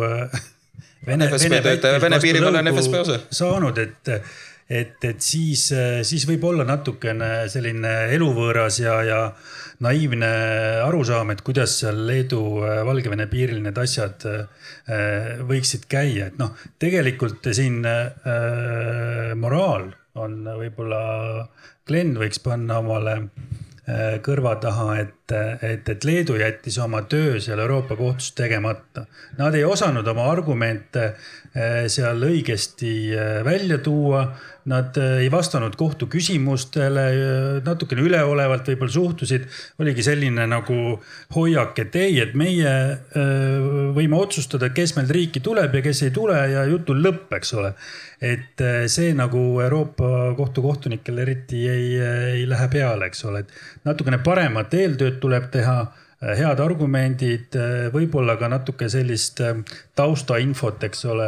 Vene, 1.08 1.28
Vene, 1.32 1.60
Vene 2.04 2.20
piirivalve 2.20 2.62
on 2.62 2.72
FSB 2.72 3.02
osa. 3.02 3.20
saanud, 3.32 3.78
et 3.80 4.12
et, 4.70 4.98
et 5.04 5.22
siis, 5.24 5.64
siis 6.06 6.28
võib 6.30 6.44
olla 6.52 6.66
natukene 6.68 7.50
selline 7.50 7.94
eluvõõras 8.14 8.78
ja, 8.84 9.00
ja 9.08 9.22
naiivne 9.84 10.30
arusaam, 10.84 11.32
et 11.32 11.42
kuidas 11.46 11.78
seal 11.82 12.02
Leedu-Valgevene 12.08 13.28
piiril 13.32 13.62
need 13.64 13.78
asjad 13.80 14.26
äh, 14.28 15.40
võiksid 15.48 15.88
käia, 15.92 16.30
et 16.30 16.40
noh, 16.42 16.52
tegelikult 16.82 17.48
siin 17.56 17.80
äh, 17.88 19.32
moraal 19.40 19.90
on 20.20 20.42
võib-olla, 20.44 21.00
Glen 21.88 22.12
võiks 22.20 22.42
panna 22.44 22.82
omale 22.84 23.16
äh, 23.22 24.20
kõrva 24.26 24.58
taha, 24.62 24.90
et, 25.06 25.16
et, 25.36 25.90
et 25.90 26.08
Leedu 26.08 26.38
jättis 26.40 26.78
oma 26.82 27.02
töö 27.10 27.40
seal 27.42 27.60
Euroopa 27.60 27.96
kohtus 28.00 28.32
tegemata. 28.38 29.06
Nad 29.38 29.56
ei 29.56 29.66
osanud 29.66 30.08
oma 30.08 30.30
argumente 30.32 31.06
äh, 31.10 31.86
seal 31.88 32.24
õigesti 32.30 32.94
välja 33.46 33.78
tuua 33.84 34.28
Nad 34.70 34.98
äh, 34.98 35.24
ei 35.24 35.30
vastanud 35.32 35.74
kohtu 35.80 36.06
küsimustele, 36.12 37.06
natukene 37.66 38.04
üleolevalt 38.06 38.68
võib-olla 38.70 38.92
suhtusid. 38.92 39.48
oligi 39.80 40.04
selline 40.06 40.46
nagu 40.52 41.00
hoiak, 41.36 41.80
et 41.80 41.96
ei, 41.96 42.20
et 42.20 42.36
meie 42.38 42.74
võime 43.96 44.20
otsustada, 44.20 44.70
kes 44.76 44.94
meilt 44.98 45.14
riiki 45.16 45.42
tuleb 45.46 45.80
ja 45.80 45.82
kes 45.86 46.04
ei 46.06 46.14
tule 46.14 46.38
ja 46.52 46.66
jutu 46.70 46.94
lõpp, 46.94 47.32
eks 47.40 47.54
ole. 47.58 47.74
et 48.22 48.62
see 48.92 49.14
nagu 49.16 49.40
Euroopa 49.64 50.34
Kohtu 50.36 50.62
kohtunikel 50.62 51.22
eriti 51.24 51.62
ei, 51.70 51.94
ei 52.36 52.42
lähe 52.50 52.68
peale, 52.68 53.08
eks 53.08 53.24
ole, 53.26 53.46
et 53.46 53.86
natukene 53.88 54.20
paremat 54.20 54.74
eeltööd 54.76 55.19
tuleb 55.22 55.52
teha 55.54 55.80
Äh, 56.20 56.36
head 56.36 56.60
argumendid, 56.60 57.54
äh, 57.56 57.86
võib-olla 57.94 58.34
ka 58.36 58.50
natuke 58.52 58.90
sellist 58.92 59.40
äh, 59.40 59.62
taustainfot, 59.96 60.84
eks 60.90 61.06
ole, 61.08 61.28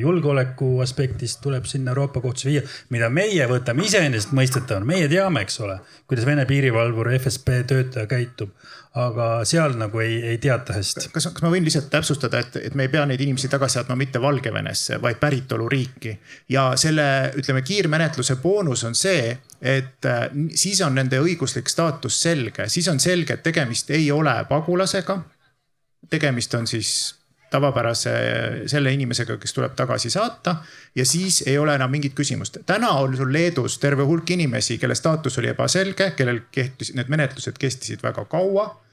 julgeoleku 0.00 0.80
aspektist 0.82 1.38
tuleb 1.44 1.68
sinna 1.70 1.92
Euroopa 1.92 2.18
kohtusse 2.24 2.48
viia, 2.50 2.64
mida 2.90 3.06
meie 3.06 3.46
võtame 3.46 3.86
iseenesestmõistetavana, 3.86 4.88
meie 4.88 5.06
teame, 5.12 5.44
eks 5.46 5.60
ole, 5.62 5.78
kuidas 6.10 6.26
Vene 6.26 6.42
piirivalvur, 6.50 7.12
FSB 7.20 7.60
töötaja 7.70 8.10
käitub 8.10 8.50
aga 8.98 9.28
seal 9.48 9.78
nagu 9.80 10.02
ei, 10.02 10.18
ei 10.34 10.40
teata 10.42 10.74
hästi. 10.74 11.06
kas, 11.14 11.30
kas 11.32 11.44
ma 11.44 11.52
võin 11.54 11.64
lihtsalt 11.64 11.86
täpsustada, 11.92 12.42
et, 12.42 12.58
et 12.66 12.74
me 12.76 12.88
ei 12.88 12.90
pea 12.92 13.06
neid 13.08 13.22
inimesi 13.22 13.48
tagasi 13.48 13.78
saatma 13.78 13.94
mitte 13.96 14.20
Valgevenesse, 14.20 14.98
vaid 15.00 15.22
päritoluriiki. 15.22 16.18
ja 16.52 16.72
selle, 16.76 17.06
ütleme, 17.38 17.62
kiirmenetluse 17.62 18.36
boonus 18.42 18.84
on 18.90 18.98
see, 18.98 19.38
et 19.62 20.04
äh, 20.04 20.28
siis 20.54 20.80
on 20.82 20.94
nende 20.98 21.20
õiguslik 21.22 21.70
staatus 21.70 22.18
selge, 22.22 22.68
siis 22.68 22.88
on 22.90 23.00
selge, 23.00 23.38
et 23.38 23.42
tegemist 23.42 23.90
ei 23.90 24.10
ole 24.12 24.34
pagulasega. 24.48 25.22
tegemist 26.10 26.54
on 26.54 26.66
siis 26.66 27.14
tavapärase 27.50 28.12
selle 28.66 28.92
inimesega, 28.92 29.36
kes 29.36 29.52
tuleb 29.52 29.74
tagasi 29.76 30.10
saata 30.10 30.56
ja 30.96 31.04
siis 31.06 31.42
ei 31.46 31.58
ole 31.58 31.74
enam 31.74 31.90
mingit 31.90 32.14
küsimust. 32.14 32.58
täna 32.66 32.90
on 32.90 33.16
sul 33.16 33.32
Leedus 33.32 33.78
terve 33.78 34.02
hulk 34.02 34.30
inimesi, 34.30 34.78
kelle 34.78 34.94
staatus 34.94 35.38
oli 35.38 35.52
ebaselge, 35.52 36.10
kellel 36.16 36.40
kehtis, 36.50 36.94
need 36.94 37.12
menetlused 37.12 37.58
kestisid 37.58 38.02
väga 38.02 38.24
kaua 38.24 38.64
äh,. 38.70 38.91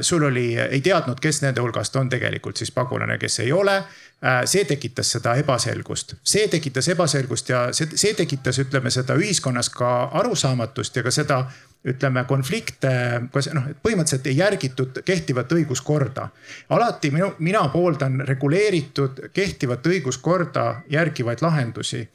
Sul 0.00 0.22
oli, 0.22 0.56
ei 0.58 0.80
teadnud, 0.80 1.20
kes 1.22 1.42
nende 1.42 1.62
hulgast 1.62 1.96
on 1.96 2.08
tegelikult 2.10 2.56
siis 2.58 2.72
pagulane, 2.74 3.18
kes 3.18 3.38
ei 3.44 3.52
ole 3.52 3.76
äh,. 3.76 4.40
see 4.44 4.64
tekitas 4.64 5.12
seda 5.14 5.34
ebaselgust, 5.38 6.16
see 6.22 6.48
tekitas 6.48 6.88
ebaselgust 6.88 7.48
ja 7.48 7.68
see, 7.72 7.86
see 7.94 8.14
tekitas, 8.18 8.58
ütleme 8.58 8.90
seda 8.90 9.14
ühiskonnas 9.14 9.70
ka 9.70 9.92
arusaamatust 10.22 10.96
ja 10.96 11.06
ka 11.06 11.14
seda 11.14 11.44
ütleme 11.84 12.24
konflikte, 12.24 12.90
kas 13.32 13.50
noh, 13.52 13.68
põhimõtteliselt 13.84 14.26
ei 14.26 14.38
järgitud 14.38 15.02
kehtivat 15.04 15.52
õiguskorda. 15.52 16.28
alati 16.68 17.10
minu, 17.10 17.34
mina 17.38 17.68
pooldan 17.68 18.20
reguleeritud 18.26 19.28
kehtivat 19.32 19.86
õiguskorda 19.86 20.82
järgivaid 20.90 21.42
lahendusi 21.42 22.08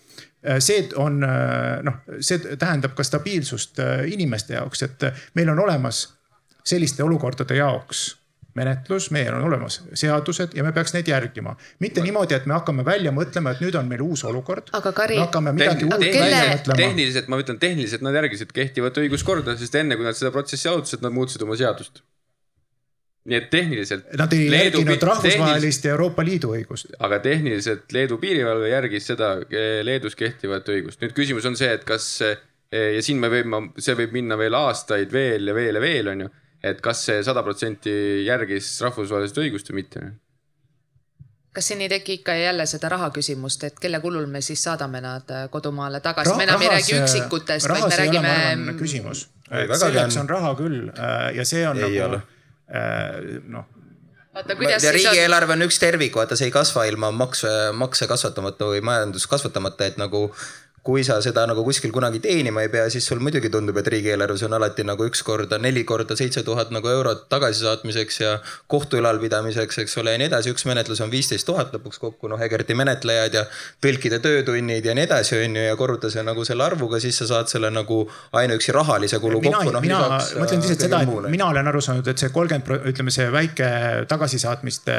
see 0.59 0.87
on 0.95 1.19
noh, 1.83 1.97
see 2.19 2.55
tähendab 2.55 2.95
ka 2.95 3.03
stabiilsust 3.03 3.79
inimeste 4.07 4.53
jaoks, 4.55 4.83
et 4.83 5.11
meil 5.35 5.49
on 5.51 5.59
olemas 5.59 6.18
selliste 6.63 7.03
olukordade 7.03 7.55
jaoks 7.55 8.19
menetlus, 8.59 9.09
meil 9.13 9.31
on 9.33 9.45
olemas 9.47 9.79
seadused 9.97 10.55
ja 10.57 10.65
me 10.65 10.73
peaks 10.75 10.93
neid 10.95 11.07
järgima. 11.09 11.55
mitte 11.83 12.03
niimoodi, 12.03 12.35
et 12.35 12.45
me 12.49 12.55
hakkame 12.57 12.85
välja 12.85 13.13
mõtlema, 13.15 13.53
et 13.53 13.63
nüüd 13.63 13.77
on 13.79 13.89
meil 13.89 14.03
uus 14.05 14.23
olukord. 14.27 14.71
aga 14.79 14.93
Kari. 14.95 15.19
me 15.19 15.25
hakkame 15.27 15.53
midagi 15.55 15.87
uut 15.87 15.95
välja 15.95 16.13
kelle... 16.13 16.41
mõtlema. 16.53 16.79
tehniliselt, 16.83 17.29
ma 17.31 17.41
ütlen 17.43 17.59
tehniliselt 17.61 18.05
nad 18.05 18.17
järgisid 18.19 18.53
kehtivat 18.55 18.97
õiguskorda, 19.03 19.57
sest 19.59 19.77
enne 19.79 19.99
kui 19.99 20.07
nad 20.07 20.17
seda 20.17 20.33
protsessi 20.35 20.71
alustasid, 20.71 21.05
nad 21.05 21.15
muutsid 21.15 21.45
oma 21.45 21.59
seadust. 21.59 22.03
nii 23.29 23.37
et 23.37 23.49
tehniliselt. 23.53 24.11
Nad 24.17 24.33
ei 24.33 24.49
Leedu, 24.49 24.81
järginud 24.81 25.07
rahvusvahelist 25.11 25.85
ja 25.85 25.93
Euroopa 25.93 26.25
Liidu 26.25 26.53
õigust. 26.57 26.93
aga 26.99 27.21
tehniliselt 27.23 27.91
Leedu 27.93 28.17
piirivalve 28.17 28.73
järgis 28.73 29.09
seda 29.13 29.35
Leedus 29.85 30.17
kehtivat 30.19 30.69
õigust. 30.73 31.03
nüüd 31.05 31.15
küsimus 31.17 31.45
on 31.45 31.59
see, 31.59 31.71
et 31.77 31.85
kas 31.87 32.11
ja 32.19 33.01
siin 33.05 33.21
me 33.21 33.29
võime, 33.29 33.67
see 33.81 33.95
võib 33.97 34.13
minna 34.13 34.37
veel 34.37 34.57
aastaid 34.57 35.13
veel 35.13 35.49
ja 35.49 35.57
veel 35.57 35.77
ja 35.77 35.81
veel, 35.81 36.13
on 36.15 36.25
ju 36.25 36.35
et 36.63 36.81
kas 36.83 37.03
see 37.07 37.21
sada 37.23 37.43
protsenti 37.43 37.91
järgis 38.25 38.71
rahvusvahelist 38.83 39.37
õigust 39.39 39.71
või 39.71 39.83
mitte? 39.83 40.09
Kas 41.55 41.71
siin 41.71 41.81
ei 41.81 41.89
teki 41.89 42.19
ikka 42.19 42.35
jälle 42.37 42.65
seda 42.69 42.91
raha 42.93 43.09
küsimust, 43.09 43.63
et 43.65 43.79
kelle 43.81 43.99
kulul 44.03 44.27
me 44.29 44.41
siis 44.45 44.61
saadame 44.63 45.01
nad 45.01 45.31
äh, 45.33 45.47
kodumaale 45.49 45.99
tagasi, 46.05 46.35
me 46.37 46.45
enam 46.45 46.61
ei 46.61 46.69
räägi 46.75 46.99
üksikutest, 46.99 47.69
vaid 47.71 47.87
me 47.89 47.97
räägime. 48.03 48.75
küsimus, 48.77 49.25
selleks 49.49 50.19
on 50.21 50.29
raha 50.29 50.53
küll 50.59 50.91
äh, 50.93 51.33
ja 51.35 51.45
see 51.45 51.65
on 51.67 51.81
ei 51.81 51.97
nagu 51.97 52.21
äh, 52.21 53.41
noh. 53.49 53.65
Vaata, 54.29 54.55
kuidas 54.55 54.83
ja 54.85 54.91
riigieelarve 54.93 55.55
on 55.57 55.65
üks 55.65 55.81
tervik, 55.81 56.13
vaata, 56.15 56.37
see 56.37 56.51
ei 56.51 56.53
kasva 56.53 56.85
ilma 56.85 57.09
makse, 57.11 57.49
makse 57.73 58.05
kasvatamata 58.07 58.69
või 58.69 58.83
majandust 58.85 59.27
kasvatamata, 59.31 59.89
et 59.89 59.97
nagu 59.97 60.27
kui 60.89 61.03
sa 61.05 61.19
seda 61.21 61.43
nagu 61.45 61.61
kuskil 61.65 61.91
kunagi 61.93 62.21
teenima 62.23 62.63
ei 62.65 62.69
pea, 62.73 62.87
siis 62.89 63.05
sul 63.05 63.21
muidugi 63.21 63.51
tundub, 63.53 63.77
et 63.77 63.89
riigieelarves 63.93 64.41
on 64.47 64.55
alati 64.57 64.85
nagu 64.87 65.05
üks 65.05 65.21
korda, 65.25 65.59
neli 65.61 65.83
korda 65.85 66.17
seitse 66.17 66.41
tuhat 66.47 66.71
nagu 66.73 66.89
eurot 66.89 67.27
tagasisaatmiseks 67.29 68.17
ja 68.23 68.31
kohtu 68.71 68.97
ülalpidamiseks, 68.97 69.77
eks 69.83 69.97
ole, 70.01 70.15
ja 70.15 70.21
nii 70.21 70.29
edasi. 70.31 70.53
üks 70.53 70.65
menetlus 70.65 71.01
on 71.05 71.11
viisteist 71.13 71.45
tuhat 71.45 71.75
lõpuks 71.75 72.01
kokku, 72.01 72.29
noh, 72.31 72.41
Egerti 72.41 72.73
menetlejad 72.77 73.37
ja 73.37 73.43
tõlkide 73.85 74.17
töötunnid 74.23 74.87
ja 74.89 74.95
nii 74.97 75.05
edasi, 75.05 75.37
on 75.43 75.59
ju, 75.59 75.65
ja 75.67 75.75
korruta 75.77 76.09
see 76.09 76.23
nagu 76.25 76.45
selle 76.47 76.65
arvuga, 76.65 77.01
siis 77.03 77.21
sa 77.21 77.29
saad 77.29 77.51
selle 77.53 77.69
nagu 77.73 77.99
ainuüksi 78.41 78.73
rahalise 78.73 79.21
kulu 79.21 79.43
mina, 79.45 79.61
kokku. 79.61 79.75
No, 79.75 79.83
mina 79.85 80.01
mõtlen 80.41 80.63
lihtsalt 80.63 80.87
seda, 80.87 81.03
et 81.05 81.29
mina 81.29 81.51
olen 81.53 81.69
aru 81.69 81.83
saanud, 81.85 82.09
et 82.09 82.23
see 82.25 82.33
kolmkümmend, 82.33 82.89
ütleme 82.93 83.13
see 83.13 83.29
väike 83.33 83.69
tagasisaatmiste 84.09 84.97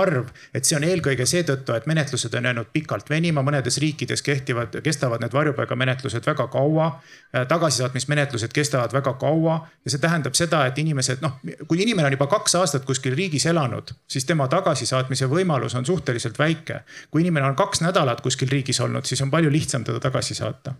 arv, 0.00 0.32
et 0.56 0.64
see 0.64 0.80
on 0.80 0.88
eelkõige 0.88 1.28
seetõttu, 1.28 1.76
et 1.76 1.90
menetlused 1.90 2.40
on 2.40 2.50
jäänud 2.50 2.72
pikalt 2.72 3.12
venima, 3.12 3.44
mõnedes 3.44 3.76
riikides 3.82 4.24
kehtivad 4.24 4.80
kestavad 4.80 5.01
need 5.22 5.32
varjupaigamenetlused 5.32 6.26
väga 6.26 6.46
kaua. 6.52 6.86
Äh, 7.34 7.46
tagasisaatmismenetlused 7.48 8.52
kestavad 8.52 8.92
väga 8.92 9.14
kaua 9.20 9.58
ja 9.84 9.90
see 9.90 10.02
tähendab 10.02 10.36
seda, 10.38 10.64
et 10.66 10.78
inimesed 10.78 11.22
noh, 11.24 11.38
kui 11.68 11.82
inimene 11.82 12.10
on 12.10 12.16
juba 12.16 12.28
kaks 12.30 12.54
aastat 12.60 12.84
kuskil 12.88 13.16
riigis 13.18 13.46
elanud, 13.50 13.94
siis 14.06 14.26
tema 14.28 14.48
tagasisaatmise 14.52 15.28
võimalus 15.30 15.76
on 15.78 15.86
suhteliselt 15.86 16.38
väike. 16.38 16.82
kui 17.10 17.22
inimene 17.22 17.46
on 17.46 17.56
kaks 17.56 17.80
nädalat 17.80 18.20
kuskil 18.20 18.48
riigis 18.48 18.80
olnud, 18.80 19.04
siis 19.04 19.22
on 19.22 19.30
palju 19.30 19.50
lihtsam 19.50 19.84
teda 19.84 20.00
tagasi 20.00 20.34
saata 20.34 20.74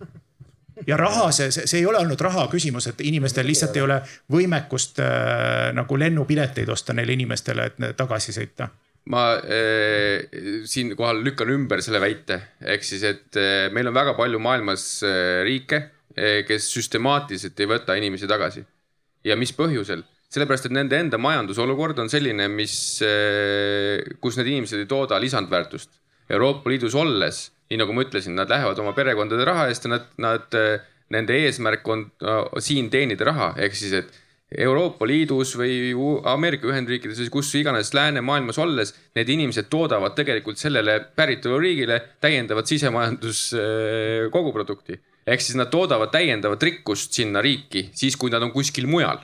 ja 0.87 0.97
raha, 0.97 1.31
see, 1.31 1.51
see 1.51 1.79
ei 1.79 1.85
ole 1.85 1.97
olnud 1.97 2.21
raha 2.21 2.47
küsimus, 2.51 2.87
et 2.87 3.01
inimestel 3.01 3.47
lihtsalt 3.47 3.77
ei 3.77 3.85
ole 3.85 3.99
võimekust 4.31 4.99
äh, 5.03 5.69
nagu 5.73 5.99
lennupileteid 5.99 6.69
osta 6.69 6.93
neile 6.93 7.13
inimestele, 7.13 7.69
et 7.71 7.97
tagasi 7.97 8.35
sõita 8.35 8.69
ma 9.11 9.23
äh, 9.35 10.23
siinkohal 10.69 11.19
lükkan 11.25 11.51
ümber 11.51 11.81
selle 11.83 11.99
väite, 12.03 12.39
ehk 12.61 12.85
siis, 12.87 13.03
et 13.03 13.39
äh, 13.39 13.67
meil 13.75 13.89
on 13.89 13.95
väga 13.95 14.15
palju 14.15 14.39
maailmas 14.39 14.85
äh, 15.07 15.43
riike, 15.47 15.89
kes 16.13 16.67
süstemaatiliselt 16.69 17.57
ei 17.57 17.65
võta 17.65 17.95
inimesi 17.97 18.27
tagasi. 18.29 18.61
ja 19.25 19.33
mis 19.39 19.49
põhjusel 19.57 20.03
sellepärast, 20.29 20.67
et 20.67 20.75
nende 20.75 20.99
enda 21.01 21.17
majandusolukord 21.17 21.97
on 22.03 22.09
selline, 22.09 22.45
mis, 22.53 22.75
kus 24.21 24.37
need 24.37 24.51
inimesed 24.51 24.83
ei 24.83 24.89
tooda 24.89 25.17
lisandväärtust. 25.21 25.89
Euroopa 26.29 26.69
Liidus 26.69 26.93
olles, 26.93 27.39
nii 27.69 27.79
nagu 27.81 27.95
ma 27.97 28.05
ütlesin, 28.05 28.37
nad 28.37 28.49
lähevad 28.49 28.77
oma 28.81 28.93
perekondade 28.93 29.45
raha 29.49 29.65
eest 29.71 29.87
ja 29.87 29.95
nad, 29.95 30.05
nad, 30.21 30.57
nende 31.13 31.39
eesmärk 31.47 31.89
on 31.89 32.05
siin 32.61 32.91
teenida 32.93 33.31
raha, 33.31 33.51
ehk 33.65 33.77
siis, 33.77 33.97
et 34.03 34.22
Euroopa 34.57 35.07
Liidus 35.07 35.55
või 35.57 35.93
Ameerika 36.29 36.67
Ühendriikides 36.69 37.19
või 37.23 37.33
kus 37.33 37.49
iganes 37.57 37.93
läänemaailmas 37.93 38.59
olles, 38.61 38.93
need 39.15 39.29
inimesed 39.29 39.69
toodavad 39.71 40.15
tegelikult 40.17 40.61
sellele 40.61 40.99
päritoluriigile 41.15 41.99
täiendavat 42.21 42.69
sisemajandus 42.69 43.49
koguprodukti. 44.31 44.99
ehk 45.25 45.41
siis 45.41 45.55
nad 45.55 45.69
toodavad 45.71 46.11
täiendavat 46.11 46.63
rikkust 46.63 47.13
sinna 47.13 47.41
riiki 47.41 47.89
siis, 47.93 48.17
kui 48.17 48.29
nad 48.29 48.43
on 48.43 48.51
kuskil 48.51 48.87
mujal 48.87 49.23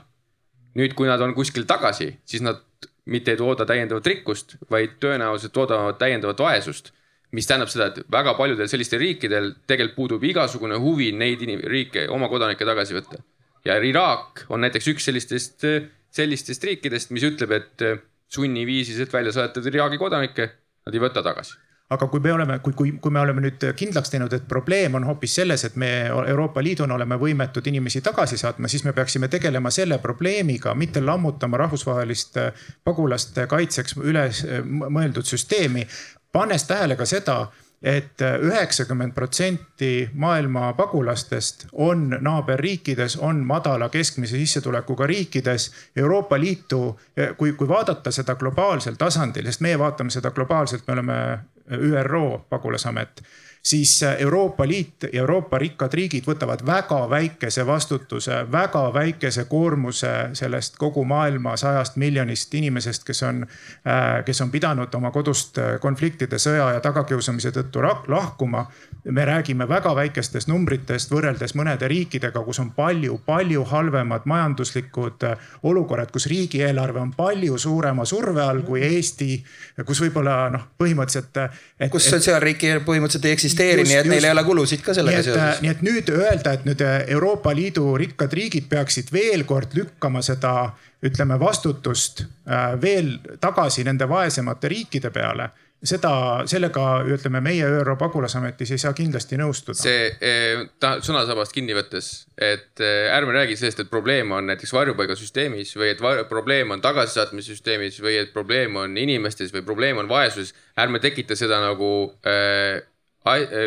nüüd, 0.78 0.94
kui 0.98 1.08
nad 1.10 1.20
on 1.24 1.34
kuskil 1.34 1.66
tagasi, 1.68 2.12
siis 2.28 2.44
nad 2.44 2.62
mitte 3.10 3.34
ei 3.34 3.40
tooda 3.40 3.66
täiendavat 3.66 4.06
rikkust, 4.06 4.56
vaid 4.70 4.98
tõenäoliselt 5.02 5.54
toodavad 5.56 6.00
täiendavat 6.00 6.42
vaesust. 6.46 6.92
mis 7.30 7.46
tähendab 7.46 7.68
seda, 7.70 7.86
et 7.86 8.08
väga 8.10 8.32
paljudel 8.34 8.66
sellistel 8.66 8.98
riikidel 8.98 9.52
tegelikult 9.70 9.94
puudub 9.94 10.24
igasugune 10.26 10.74
huvi 10.82 11.12
neid 11.14 11.44
riike, 11.62 12.08
oma 12.10 12.26
kodanikke 12.28 12.66
tagasi 12.66 12.96
võtta. 12.96 13.20
Ja 13.64 13.78
Iraak 13.84 14.44
on 14.48 14.64
näiteks 14.64 14.88
üks 14.94 15.08
sellistest, 15.10 15.66
sellistest 16.10 16.64
riikidest, 16.64 17.10
mis 17.10 17.26
ütleb, 17.28 17.52
et 17.56 17.86
sunniviisiliselt 18.30 19.12
välja 19.12 19.32
saadetud 19.32 19.66
Iraagi 19.72 19.98
kodanikke 19.98 20.50
nad 20.86 20.96
ei 20.96 21.02
võta 21.02 21.22
tagasi 21.24 21.58
aga 21.90 22.06
kui 22.06 22.20
me 22.22 22.32
oleme, 22.32 22.58
kui, 22.62 22.72
kui, 22.78 22.92
kui 23.02 23.10
me 23.10 23.18
oleme 23.20 23.42
nüüd 23.42 23.64
kindlaks 23.76 24.12
teinud, 24.12 24.32
et 24.36 24.44
probleem 24.48 24.94
on 24.94 25.06
hoopis 25.08 25.32
selles, 25.40 25.64
et 25.66 25.76
me 25.80 25.88
Euroopa 26.06 26.62
Liiduna 26.62 26.94
oleme 26.94 27.18
võimetud 27.18 27.66
inimesi 27.66 28.02
tagasi 28.06 28.38
saatma, 28.38 28.70
siis 28.70 28.84
me 28.86 28.94
peaksime 28.94 29.28
tegelema 29.28 29.72
selle 29.74 29.98
probleemiga, 29.98 30.74
mitte 30.78 31.02
lammutama 31.02 31.58
rahvusvahelist 31.64 32.38
pagulaste 32.86 33.48
kaitseks 33.50 33.98
üles 34.04 34.44
mõeldud 34.70 35.26
süsteemi. 35.26 35.86
pannes 36.32 36.64
tähele 36.64 36.96
ka 36.96 37.06
seda 37.06 37.40
et 37.82 38.20
üheksakümmend 38.20 39.14
protsenti 39.16 40.10
maailma 40.12 40.72
pagulastest 40.76 41.66
on 41.72 42.10
naaberriikides, 42.20 43.16
on 43.16 43.40
madala 43.46 43.88
keskmise 43.88 44.36
sissetulekuga 44.36 45.06
riikides. 45.06 45.70
Euroopa 45.96 46.40
Liitu, 46.40 47.00
kui, 47.36 47.52
kui 47.52 47.68
vaadata 47.68 48.12
seda 48.12 48.34
globaalsel 48.34 49.00
tasandil, 49.00 49.48
sest 49.48 49.64
meie 49.64 49.78
vaatame 49.78 50.12
seda 50.12 50.30
globaalselt, 50.30 50.84
me 50.86 50.92
oleme 50.92 51.38
ÜRO 51.70 52.46
pagulasamet 52.50 53.22
siis 53.62 54.02
Euroopa 54.02 54.68
Liit 54.68 55.02
ja 55.12 55.20
Euroopa 55.20 55.58
rikkad 55.58 55.92
riigid 55.92 56.24
võtavad 56.24 56.64
väga 56.66 57.00
väikese 57.10 57.66
vastutuse, 57.66 58.46
väga 58.52 58.94
väikese 58.94 59.44
koormuse 59.44 60.30
sellest 60.32 60.78
kogu 60.80 61.04
maailma 61.04 61.56
sajast 61.56 61.96
miljonist 61.96 62.54
inimesest, 62.54 63.04
kes 63.04 63.22
on, 63.22 63.42
äh, 63.86 64.24
kes 64.24 64.40
on 64.40 64.50
pidanud 64.50 64.94
oma 64.94 65.10
kodust 65.10 65.58
konfliktide, 65.80 66.38
sõja 66.38 66.72
ja 66.74 66.80
tagakiusamise 66.80 67.52
tõttu 67.52 67.84
lahkuma. 68.08 68.66
me 69.04 69.24
räägime 69.24 69.68
väga 69.68 69.94
väikestest 69.96 70.48
numbritest 70.48 71.10
võrreldes 71.10 71.54
mõnede 71.54 71.88
riikidega, 71.88 72.42
kus 72.44 72.58
on 72.58 72.70
palju-palju 72.70 73.64
halvemad 73.64 74.20
majanduslikud 74.24 75.24
olukorrad, 75.62 76.10
kus 76.10 76.26
riigieelarve 76.26 77.00
on 77.00 77.12
palju 77.12 77.58
suurema 77.58 78.04
surve 78.04 78.42
all 78.42 78.60
kui 78.62 78.82
Eesti, 78.82 79.44
kus 79.86 80.00
võib-olla 80.00 80.50
noh, 80.50 80.66
põhimõtteliselt. 80.78 81.90
kus 81.90 82.10
sotsiaalriiki 82.10 82.66
põhimõtteliselt 82.84 83.24
ei 83.24 83.32
eksisteeri 83.32 83.49
eksisteeri, 83.50 83.86
nii 83.86 83.96
et 83.98 84.04
just, 84.04 84.12
neil 84.14 84.28
ei 84.28 84.34
ole 84.34 84.44
kulusid 84.46 84.84
ka 84.86 84.94
sellega 84.96 85.22
seoses. 85.26 85.62
nii 85.64 85.72
et 85.72 85.82
nüüd 85.86 86.12
öelda, 86.14 86.54
et 86.56 86.68
nüüd 86.68 86.84
Euroopa 87.16 87.54
Liidu 87.56 87.94
rikkad 88.00 88.36
riigid 88.36 88.68
peaksid 88.70 89.12
veel 89.12 89.44
kord 89.48 89.74
lükkama 89.76 90.22
seda, 90.24 90.70
ütleme 91.04 91.38
vastutust 91.40 92.24
äh, 92.24 92.76
veel 92.80 93.16
tagasi 93.40 93.84
nende 93.88 94.08
vaesemate 94.08 94.68
riikide 94.72 95.10
peale 95.14 95.50
seda, 95.86 96.12
sellega 96.50 96.84
ütleme, 97.08 97.40
meie 97.44 97.68
ÜRO 97.80 97.96
pagulasametis 98.00 98.74
ei 98.74 98.82
saa 98.82 98.92
kindlasti 98.96 99.38
nõustuda. 99.40 99.80
see, 99.80 100.10
eh, 100.20 100.64
ta 100.80 100.98
sõnasabast 101.04 101.54
kinni 101.56 101.74
võttes, 101.76 102.26
et 102.36 102.80
eh, 102.80 103.08
ärme 103.16 103.32
räägi 103.32 103.56
sellest, 103.56 103.80
et 103.80 103.90
probleem 103.90 104.32
on 104.32 104.46
näiteks 104.52 104.72
varjupaigasüsteemis 104.76 105.74
või 105.76 105.94
et 105.94 106.28
probleem 106.28 106.70
on 106.70 106.84
tagasisaatmise 106.84 107.54
süsteemis 107.54 108.00
või 108.00 108.20
et 108.20 108.32
probleem 108.32 108.76
on 108.76 108.96
inimestes 108.96 109.54
või 109.54 109.64
probleem 109.64 109.98
on 109.98 110.08
vaesuses. 110.08 110.54
ärme 110.76 111.00
tekita 111.00 111.36
seda 111.36 111.60
nagu 111.60 112.12
äh, 112.26 112.82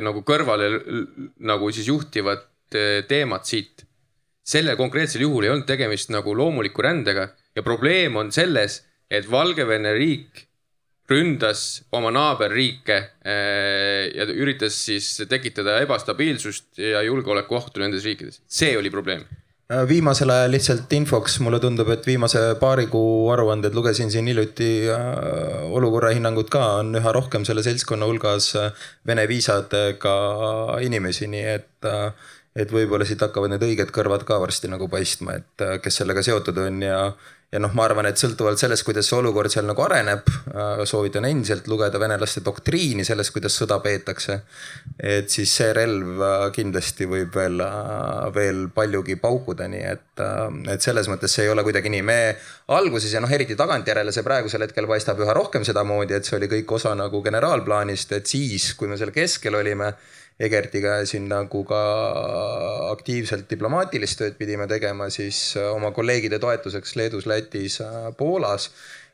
nagu 0.03 0.23
kõrvale 0.25 0.69
nagu 1.45 1.71
siis 1.71 1.87
juhtivat 1.87 2.75
eh, 2.75 3.03
teemat 3.07 3.45
siit. 3.45 3.85
sellel 4.43 4.75
konkreetsel 4.75 5.21
juhul 5.21 5.45
ei 5.45 5.49
olnud 5.53 5.67
tegemist 5.67 6.09
nagu 6.11 6.33
loomuliku 6.35 6.81
rändega 6.81 7.29
ja 7.55 7.63
probleem 7.63 8.15
on 8.17 8.31
selles, 8.31 8.83
et 9.09 9.29
Valgevene 9.31 9.93
riik 9.93 10.47
ründas 11.07 11.83
oma 11.91 12.11
naaberriike 12.11 12.97
eh, 13.23 14.11
ja 14.15 14.25
üritas 14.25 14.73
siis 14.85 15.21
tekitada 15.29 15.79
ebastabiilsust 15.83 16.77
ja 16.77 17.01
julgeolekuohtu 17.03 17.79
nendes 17.79 18.03
riikides. 18.03 18.41
see 18.47 18.77
oli 18.77 18.89
probleem 18.89 19.23
viimasel 19.87 20.29
ajal 20.29 20.51
lihtsalt 20.51 20.91
infoks, 20.93 21.37
mulle 21.39 21.59
tundub, 21.63 21.87
et 21.93 22.05
viimase 22.07 22.41
paari 22.59 22.87
kuu 22.91 23.29
aruanded 23.33 23.73
lugesin 23.73 24.11
siin 24.11 24.27
hiljuti 24.27 24.89
äh, 24.91 25.63
olukorra 25.71 26.11
hinnangut 26.13 26.51
ka, 26.51 26.63
on 26.81 26.95
üha 26.99 27.13
rohkem 27.15 27.45
selle 27.47 27.63
seltskonna 27.63 28.07
hulgas 28.09 28.51
äh, 28.59 28.89
Vene 29.07 29.27
viisadega 29.27 30.15
inimesi, 30.83 31.29
nii 31.31 31.45
et, 31.53 31.89
et 32.55 32.75
võib-olla 32.75 33.07
siit 33.07 33.23
hakkavad 33.23 33.53
need 33.53 33.63
õiged 33.69 33.95
kõrvad 33.95 34.27
ka 34.27 34.39
varsti 34.43 34.71
nagu 34.71 34.89
paistma, 34.91 35.39
et 35.39 35.65
kes 35.83 36.01
sellega 36.01 36.23
seotud 36.25 36.59
on 36.65 36.83
ja 36.83 36.99
ja 37.53 37.59
noh, 37.61 37.73
ma 37.77 37.85
arvan, 37.85 38.07
et 38.09 38.17
sõltuvalt 38.17 38.57
sellest, 38.57 38.85
kuidas 38.87 39.05
see 39.09 39.17
olukord 39.19 39.51
seal 39.53 39.67
nagu 39.67 39.83
areneb, 39.85 40.29
äh, 40.49 40.81
soovitan 40.89 41.27
endiselt 41.29 41.67
lugeda 41.69 41.99
venelaste 42.01 42.41
doktriini 42.45 43.05
sellest, 43.05 43.33
kuidas 43.35 43.57
sõda 43.59 43.77
peetakse. 43.83 44.39
et 44.97 45.29
siis 45.29 45.53
see 45.59 45.69
relv 45.75 46.21
äh, 46.21 46.47
kindlasti 46.55 47.05
võib 47.09 47.35
veel, 47.37 47.61
äh, 47.61 48.31
veel 48.33 48.65
paljugi 48.73 49.17
paukuda, 49.21 49.67
nii 49.69 49.83
et, 49.91 50.23
et 50.73 50.81
selles 50.81 51.09
mõttes 51.11 51.33
see 51.33 51.45
ei 51.45 51.53
ole 51.53 51.65
kuidagi 51.65 51.93
nii. 51.93 52.01
me 52.01 52.17
alguses 52.73 53.13
ja 53.13 53.21
noh, 53.21 53.31
eriti 53.31 53.57
tagantjärele 53.59 54.11
see 54.15 54.25
praegusel 54.25 54.65
hetkel 54.65 54.89
paistab 54.89 55.21
üha 55.21 55.37
rohkem 55.37 55.65
sedamoodi, 55.67 56.17
et 56.17 56.25
see 56.25 56.39
oli 56.39 56.49
kõik 56.57 56.75
osa 56.79 56.95
nagu 56.97 57.21
generaalplaanist, 57.21 58.17
et 58.17 58.33
siis, 58.33 58.73
kui 58.79 58.89
me 58.89 58.97
selle 58.97 59.13
keskel 59.13 59.61
olime 59.61 59.93
Egertiga 60.39 60.95
siin 61.05 61.27
nagu 61.29 61.61
ka 61.69 61.79
aktiivselt 62.89 63.45
diplomaatilist 63.51 64.17
tööd 64.17 64.35
pidime 64.39 64.65
tegema, 64.67 65.09
siis 65.13 65.53
äh, 65.59 65.69
oma 65.75 65.93
kolleegide 65.93 66.39
toetuseks 66.41 66.95
Leedus, 66.97 67.27
Lätis, 67.29 67.79
äh, 67.85 68.09
Poolas. 68.17 68.71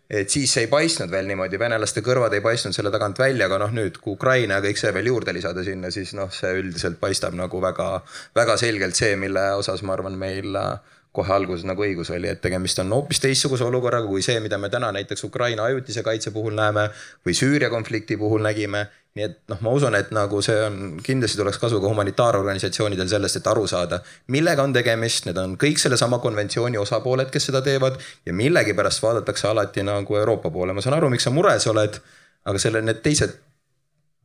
Et 0.10 0.30
siis 0.32 0.56
ei 0.58 0.66
paistnud 0.66 1.12
veel 1.14 1.28
niimoodi, 1.30 1.60
venelaste 1.62 2.02
kõrvad 2.02 2.34
ei 2.34 2.42
paistnud 2.42 2.74
selle 2.74 2.90
tagant 2.90 3.20
välja, 3.22 3.46
aga 3.46 3.60
noh, 3.62 3.74
nüüd 3.76 4.00
kui 4.02 4.16
Ukraina 4.16 4.58
ja 4.58 4.64
kõik 4.64 4.80
see 4.82 4.94
veel 4.96 5.12
juurde 5.12 5.36
lisada 5.38 5.62
sinna, 5.68 5.92
siis 5.94 6.16
noh, 6.18 6.32
see 6.34 6.50
üldiselt 6.64 6.98
paistab 7.04 7.36
nagu 7.38 7.62
väga, 7.62 7.92
väga 8.40 8.56
selgelt 8.58 8.98
see, 8.98 9.14
mille 9.22 9.44
osas 9.60 9.84
ma 9.86 9.94
arvan, 9.94 10.18
meil 10.18 10.58
äh, 10.58 10.96
kohe 11.16 11.34
alguses 11.34 11.66
nagu 11.66 11.84
õigus 11.84 12.12
oli, 12.14 12.30
et 12.30 12.42
tegemist 12.42 12.80
on 12.84 12.92
hoopis 12.94 13.22
teistsuguse 13.24 13.66
olukorraga 13.66 14.08
kui 14.08 14.22
see, 14.26 14.38
mida 14.44 14.60
me 14.62 14.70
täna 14.70 14.92
näiteks 14.94 15.24
Ukraina 15.26 15.66
ajutise 15.66 16.04
kaitse 16.06 16.34
puhul 16.34 16.54
näeme 16.58 16.88
või 17.26 17.38
Süüria 17.38 17.70
konflikti 17.74 18.18
puhul 18.18 18.46
nägime 18.46 18.86
nii 19.18 19.26
et 19.26 19.38
noh, 19.50 19.58
ma 19.66 19.74
usun, 19.74 19.96
et 19.98 20.12
nagu 20.16 20.42
see 20.46 20.56
on, 20.64 20.78
kindlasti 21.04 21.40
tuleks 21.40 21.58
kasu 21.62 21.80
ka 21.82 21.90
humanitaarorganisatsioonidel 21.90 23.10
sellest, 23.10 23.40
et 23.40 23.48
aru 23.50 23.66
saada, 23.68 24.02
millega 24.36 24.64
on 24.64 24.74
tegemist, 24.76 25.26
need 25.26 25.40
on 25.42 25.56
kõik 25.60 25.82
sellesama 25.82 26.22
konventsiooni 26.24 26.78
osapooled, 26.78 27.32
kes 27.34 27.50
seda 27.50 27.64
teevad. 27.66 27.98
ja 28.26 28.34
millegipärast 28.34 29.04
vaadatakse 29.04 29.48
alati 29.48 29.84
nagu 29.84 30.16
Euroopa 30.16 30.52
poole, 30.54 30.74
ma 30.74 30.82
saan 30.86 30.98
aru, 31.00 31.10
miks 31.10 31.26
sa 31.26 31.34
mures 31.34 31.68
oled, 31.68 32.00
aga 32.46 32.62
selle, 32.62 32.82
need 32.86 33.02
teised 33.06 33.34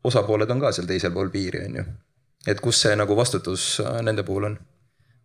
osapooled 0.04 0.50
on 0.50 0.60
ka 0.60 0.72
seal 0.72 0.86
teisel 0.86 1.12
pool 1.16 1.32
piiri, 1.32 1.64
on 1.64 1.80
ju. 1.80 1.84
et 2.46 2.60
kus 2.60 2.84
see 2.84 2.96
nagu 2.96 3.16
vastutus 3.16 3.80
äh, 3.80 4.02
nende 4.04 4.22
puhul 4.22 4.50
on 4.50 4.58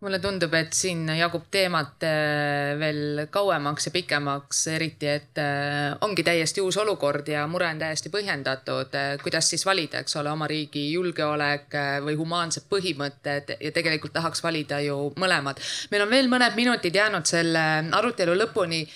mulle 0.00 0.18
tundub, 0.18 0.54
et 0.56 0.72
siin 0.72 1.02
jagub 1.12 1.44
teemat 1.52 2.04
äh, 2.08 2.72
veel 2.80 3.26
kauemaks 3.32 3.88
ja 3.88 3.92
pikemaks, 3.92 4.62
eriti 4.72 5.08
et 5.12 5.40
äh, 5.40 5.92
ongi 6.06 6.24
täiesti 6.24 6.64
uus 6.64 6.78
olukord 6.80 7.28
ja 7.28 7.44
mure 7.50 7.68
on 7.68 7.80
täiesti 7.82 8.12
põhjendatud. 8.12 8.96
Äh, 8.96 9.10
kuidas 9.20 9.50
siis 9.52 9.66
valida, 9.68 10.00
eks 10.00 10.16
ole, 10.16 10.32
oma 10.32 10.48
riigi 10.50 10.86
julgeolek 10.94 11.76
või 12.06 12.16
humaansed 12.16 12.64
põhimõtted 12.72 13.54
ja 13.60 13.72
tegelikult 13.76 14.16
tahaks 14.16 14.40
valida 14.44 14.80
ju 14.84 15.12
mõlemad. 15.20 15.60
meil 15.92 16.06
on 16.06 16.10
veel 16.10 16.32
mõned 16.32 16.56
minutid 16.56 16.96
jäänud 16.96 17.28
selle 17.28 17.66
arutelu 17.92 18.38
lõpuni. 18.40 18.86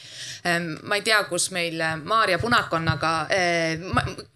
Ähm, 0.47 0.75
ma 0.85 0.99
ei 0.99 1.03
tea, 1.03 1.23
kus 1.25 1.47
meil 1.57 1.81
Maarja 2.05 2.39
Punak 2.39 2.73
on, 2.77 2.89
aga 2.93 3.13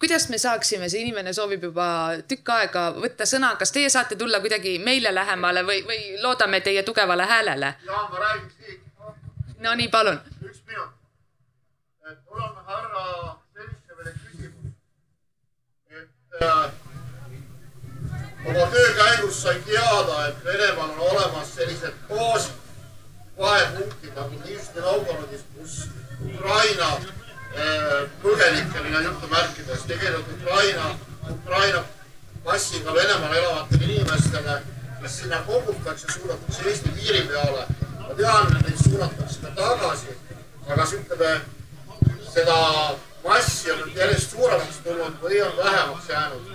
kuidas 0.01 0.29
me 0.33 0.39
saaksime, 0.41 0.89
see 0.89 1.03
inimene 1.05 1.35
soovib 1.37 1.67
juba 1.69 1.89
tükk 2.29 2.49
aega 2.55 2.85
võtta 2.97 3.27
sõna, 3.29 3.51
kas 3.61 3.75
teie 3.75 3.91
saate 3.93 4.17
tulla 4.17 4.41
kuidagi 4.41 4.79
meile 4.81 5.13
lähemale 5.13 5.67
või, 5.69 5.83
või 5.85 6.17
loodame 6.23 6.63
teie 6.65 6.83
tugevale 6.83 7.27
häälele. 7.29 7.75
Jaan, 7.85 8.07
ma 8.13 8.23
räägiks 8.25 8.57
nii. 8.65 8.79
no 9.67 9.75
nii, 9.83 9.89
palun. 9.93 10.21
üks 10.49 10.63
minut. 10.71 10.97
et 12.11 12.19
mul 12.31 12.41
on 12.47 12.57
härra 12.71 13.05
Seltsevile 13.53 14.15
küsimus. 14.23 14.73
et 15.91 16.43
äh, 16.49 16.71
oma 18.47 18.71
töö 18.73 18.95
käigus 19.03 19.43
sai 19.43 19.61
teada, 19.69 20.27
et 20.29 20.45
Venemaal 20.45 20.97
on 20.97 21.05
olemas 21.11 21.55
sellised 21.55 22.01
baasid, 22.09 22.68
vahepunktid 23.39 24.15
nagu 24.17 24.41
Nizhny 24.45 24.81
Novgorodis, 24.81 25.45
kus 25.55 25.75
Ukraina 26.25 26.89
äh, 26.95 28.09
põgenikele 28.23 29.03
jutumärkides, 29.05 29.85
tegelikult 29.87 30.43
Ukraina, 30.43 30.95
Ukraina 31.31 31.85
passiga 32.45 32.95
Venemaal 32.95 33.37
elavatele 33.37 33.85
inimestele, 33.85 34.63
kes 35.03 35.19
sinna 35.21 35.43
kogutakse, 35.47 36.07
suunatakse 36.13 36.69
Eesti 36.69 36.89
piiri 36.89 37.23
peale. 37.29 37.67
ma 38.09 38.15
tean, 38.17 38.57
et 38.57 38.69
neid 38.69 38.79
suunatakse 38.83 39.41
ka 39.43 39.51
tagasi, 39.57 40.15
aga 40.69 40.85
ütleme, 40.99 41.33
seda 42.33 42.57
massi 43.25 43.71
on 43.73 43.83
nüüd 43.83 44.01
järjest 44.01 44.33
suuremaks 44.33 44.81
tulnud 44.85 45.21
või 45.23 45.43
on 45.45 45.57
vähemaks 45.57 46.09
jäänud. 46.09 46.51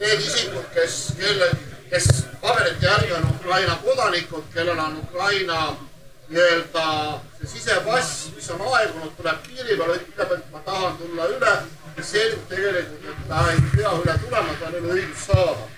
Need 0.00 0.20
isikud, 0.24 0.66
kes, 0.74 0.96
kelle, 1.18 1.50
kes 1.90 2.08
paberite 2.40 2.86
järgi 2.86 3.12
on 3.12 3.28
Ukraina 3.34 3.76
kodanikud, 3.84 4.44
kellel 4.54 4.78
on 4.78 4.96
Ukraina 5.04 5.58
nii-öelda 6.32 7.20
see 7.38 7.46
sisepass, 7.46 8.30
mis 8.36 8.50
on 8.50 8.62
aegunud, 8.72 9.12
tuleb 9.16 9.40
piiri 9.46 9.76
peale, 9.76 9.98
ütleb, 10.00 10.34
et 10.36 10.50
ma 10.52 10.62
tahan 10.66 10.96
tulla 11.00 11.28
üle 11.34 11.54
ja 11.96 12.04
selgub 12.08 12.46
tegelikult, 12.48 13.08
et 13.12 13.24
ta 13.28 13.42
ei 13.52 13.60
pea 13.74 13.92
üle 14.00 14.18
tulema, 14.24 14.54
tal 14.60 14.76
ei 14.76 14.84
ole 14.84 14.94
õigust 14.96 15.32
saada. 15.32 15.68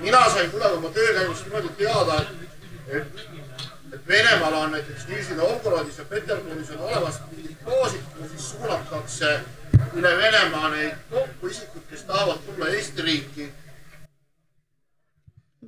mina 0.00 0.22
sain 0.30 0.50
kunagi 0.50 0.78
oma 0.80 0.90
töö 0.94 1.12
käigus 1.18 1.44
niimoodi 1.44 1.68
teada, 1.78 2.16
et, 2.22 2.96
et, 2.98 3.20
et 3.92 4.08
Venemaal 4.08 4.54
on 4.54 4.74
näiteks 4.74 5.06
Nizhny 5.08 5.36
Novgorodis 5.36 5.98
ja 5.98 6.04
Peterburis 6.04 6.70
on 6.70 6.82
olemas 6.88 7.20
mingid 7.30 7.62
baasid, 7.64 8.02
kuhu 8.16 8.28
siis 8.32 8.50
suunatakse 8.50 9.38
üle 9.94 10.16
Venemaa 10.16 10.70
neid 10.74 10.98
kokku 11.10 11.52
isikud, 11.52 11.86
kes 11.90 12.02
tahavad 12.10 12.42
tulla 12.46 12.68
Eesti 12.74 13.02
riiki 13.02 13.52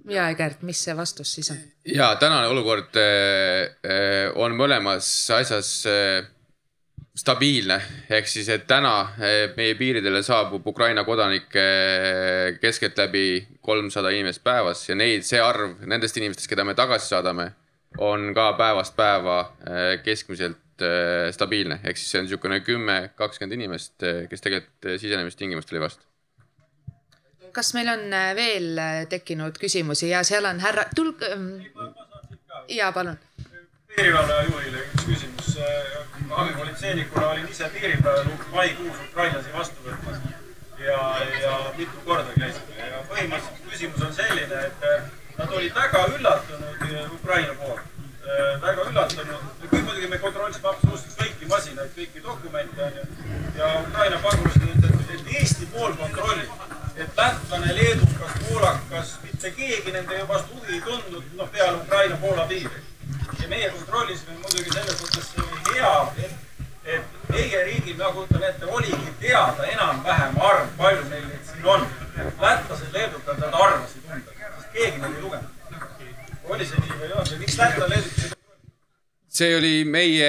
ja 0.06 0.28
Egert, 0.32 0.62
mis 0.66 0.80
see 0.84 0.96
vastus 0.96 1.34
siis 1.34 1.50
on? 1.52 1.60
ja 1.94 2.14
tänane 2.20 2.48
olukord 2.48 2.96
äh, 3.00 3.68
äh, 3.84 4.32
on 4.36 4.56
mõlemas 4.58 5.08
asjas 5.34 5.70
äh, 5.88 6.26
stabiilne, 7.18 7.80
ehk 8.14 8.28
siis, 8.30 8.46
et 8.54 8.68
täna 8.70 8.92
meie 9.56 9.72
piiridele 9.74 10.20
saabub 10.22 10.66
Ukraina 10.70 11.02
kodanikke 11.02 11.64
keskeltläbi 12.62 13.58
kolmsada 13.58 14.12
inimest 14.14 14.44
päevas 14.46 14.84
ja 14.86 14.94
neid, 14.94 15.26
see 15.26 15.40
arv 15.42 15.82
nendest 15.90 16.20
inimestest, 16.20 16.46
keda 16.52 16.62
me 16.62 16.76
tagasi 16.78 17.10
saadame, 17.10 17.48
on 17.98 18.30
ka 18.36 18.52
päevast 18.60 18.94
päeva 18.94 19.40
keskmiselt 20.04 20.86
stabiilne, 21.34 21.80
ehk 21.82 21.98
siis 21.98 22.12
see 22.12 22.20
on 22.20 22.28
niisugune 22.28 22.60
kümme, 22.62 23.00
kakskümmend 23.18 23.58
inimest, 23.58 23.96
kes 24.30 24.46
tegelikult 24.46 24.92
sisenemistingimustele 25.02 25.82
ei 25.82 25.86
vasta 25.88 26.06
kas 27.58 27.74
meil 27.74 27.88
on 27.90 28.12
äh, 28.14 28.34
veel 28.38 28.78
äh, 28.78 29.06
tekkinud 29.10 29.56
küsimusi 29.58 30.12
ja 30.12 30.22
seal 30.26 30.46
on 30.46 30.60
härra, 30.62 30.84
tulge. 30.94 31.26
Ähm, 31.34 31.48
ja 32.70 32.92
palun. 32.92 33.18
piirivalvejuhile 33.96 34.82
üks 34.84 35.06
küsimus. 35.08 35.56
abipolitseinikuna 36.30 37.30
olin 37.32 37.48
ise 37.50 37.70
piiripeal 37.74 38.28
maikuus 38.52 39.00
ukrainlasi 39.08 39.54
vastu 39.54 39.86
võtmas 39.86 40.20
ja, 40.84 40.98
ja 41.42 41.54
mitu 41.78 42.04
korda 42.04 42.36
käisime 42.36 42.90
ja 42.92 43.00
põhimõtteliselt 43.10 43.72
küsimus 43.72 44.04
on 44.06 44.14
selline, 44.20 44.60
et 44.68 44.86
äh, 44.92 45.08
nad 45.40 45.56
olid 45.58 45.74
väga 45.80 46.04
üllatunud 46.14 46.86
Ukraina 47.16 47.58
poolt, 47.64 47.98
väga 48.66 48.86
üllatunud. 48.92 49.50
kui 49.64 49.82
muidugi 49.82 50.12
me 50.14 50.22
kontrollisime 50.26 50.70
absoluutselt 50.74 51.18
kõiki 51.24 51.50
masinaid, 51.50 51.90
kõiki 51.98 52.22
dokumente 52.30 52.86
onju 52.86 53.04
ja 53.58 53.74
Ukraina 53.82 54.22
pagulased 54.28 54.70
ütlesid, 54.70 55.12
et 55.18 55.36
Eesti 55.40 55.72
pool 55.74 55.98
kontrollib 56.04 56.47
et 56.47 56.47
lätlane, 57.18 57.74
leedukas, 57.74 58.32
poolakas, 58.48 59.18
mitte 59.22 59.50
keegi 59.50 59.92
nende 59.92 60.28
vastu 60.28 60.54
huvi 60.54 60.74
ei 60.74 60.80
tundnud, 60.80 61.24
noh 61.40 61.50
peale 61.50 61.76
Ukraina-Poola 61.76 62.46
piiri. 62.46 62.82
ja 63.42 63.48
meie 63.48 63.70
kontrollisime 63.70 64.36
muidugi 64.42 64.70
selles 64.74 65.00
mõttes 65.02 65.32
hea, 65.72 65.90
et, 66.26 66.62
et 66.84 67.28
meie 67.32 67.64
riigil, 67.64 67.98
ma 67.98 68.12
kujutan 68.14 68.46
ette, 68.50 68.70
oligi 68.78 69.12
teada 69.24 69.66
enam-vähem 69.74 70.40
arv, 70.50 70.70
palju 70.78 71.04
neil 71.10 71.26
neid 71.32 71.44
siin 71.50 71.68
on. 71.74 71.86
lätlased, 72.40 72.94
leedukad, 72.94 73.44
nad 73.44 73.60
arvasid 73.66 74.10
umbes, 74.14 74.42
sest 74.56 74.72
keegi 74.78 75.02
neid 75.02 75.14
ei 75.18 75.22
lugenud. 75.26 75.54
oli 76.48 76.66
see 76.66 76.86
nii 76.86 76.98
või 76.98 77.06
ei 77.10 77.12
olnud 77.12 77.32
ja 77.32 77.44
miks 77.44 77.58
lätlane, 77.58 77.94
leedukas 77.96 78.38
see 79.38 79.54
oli 79.54 79.84
meie 79.86 80.28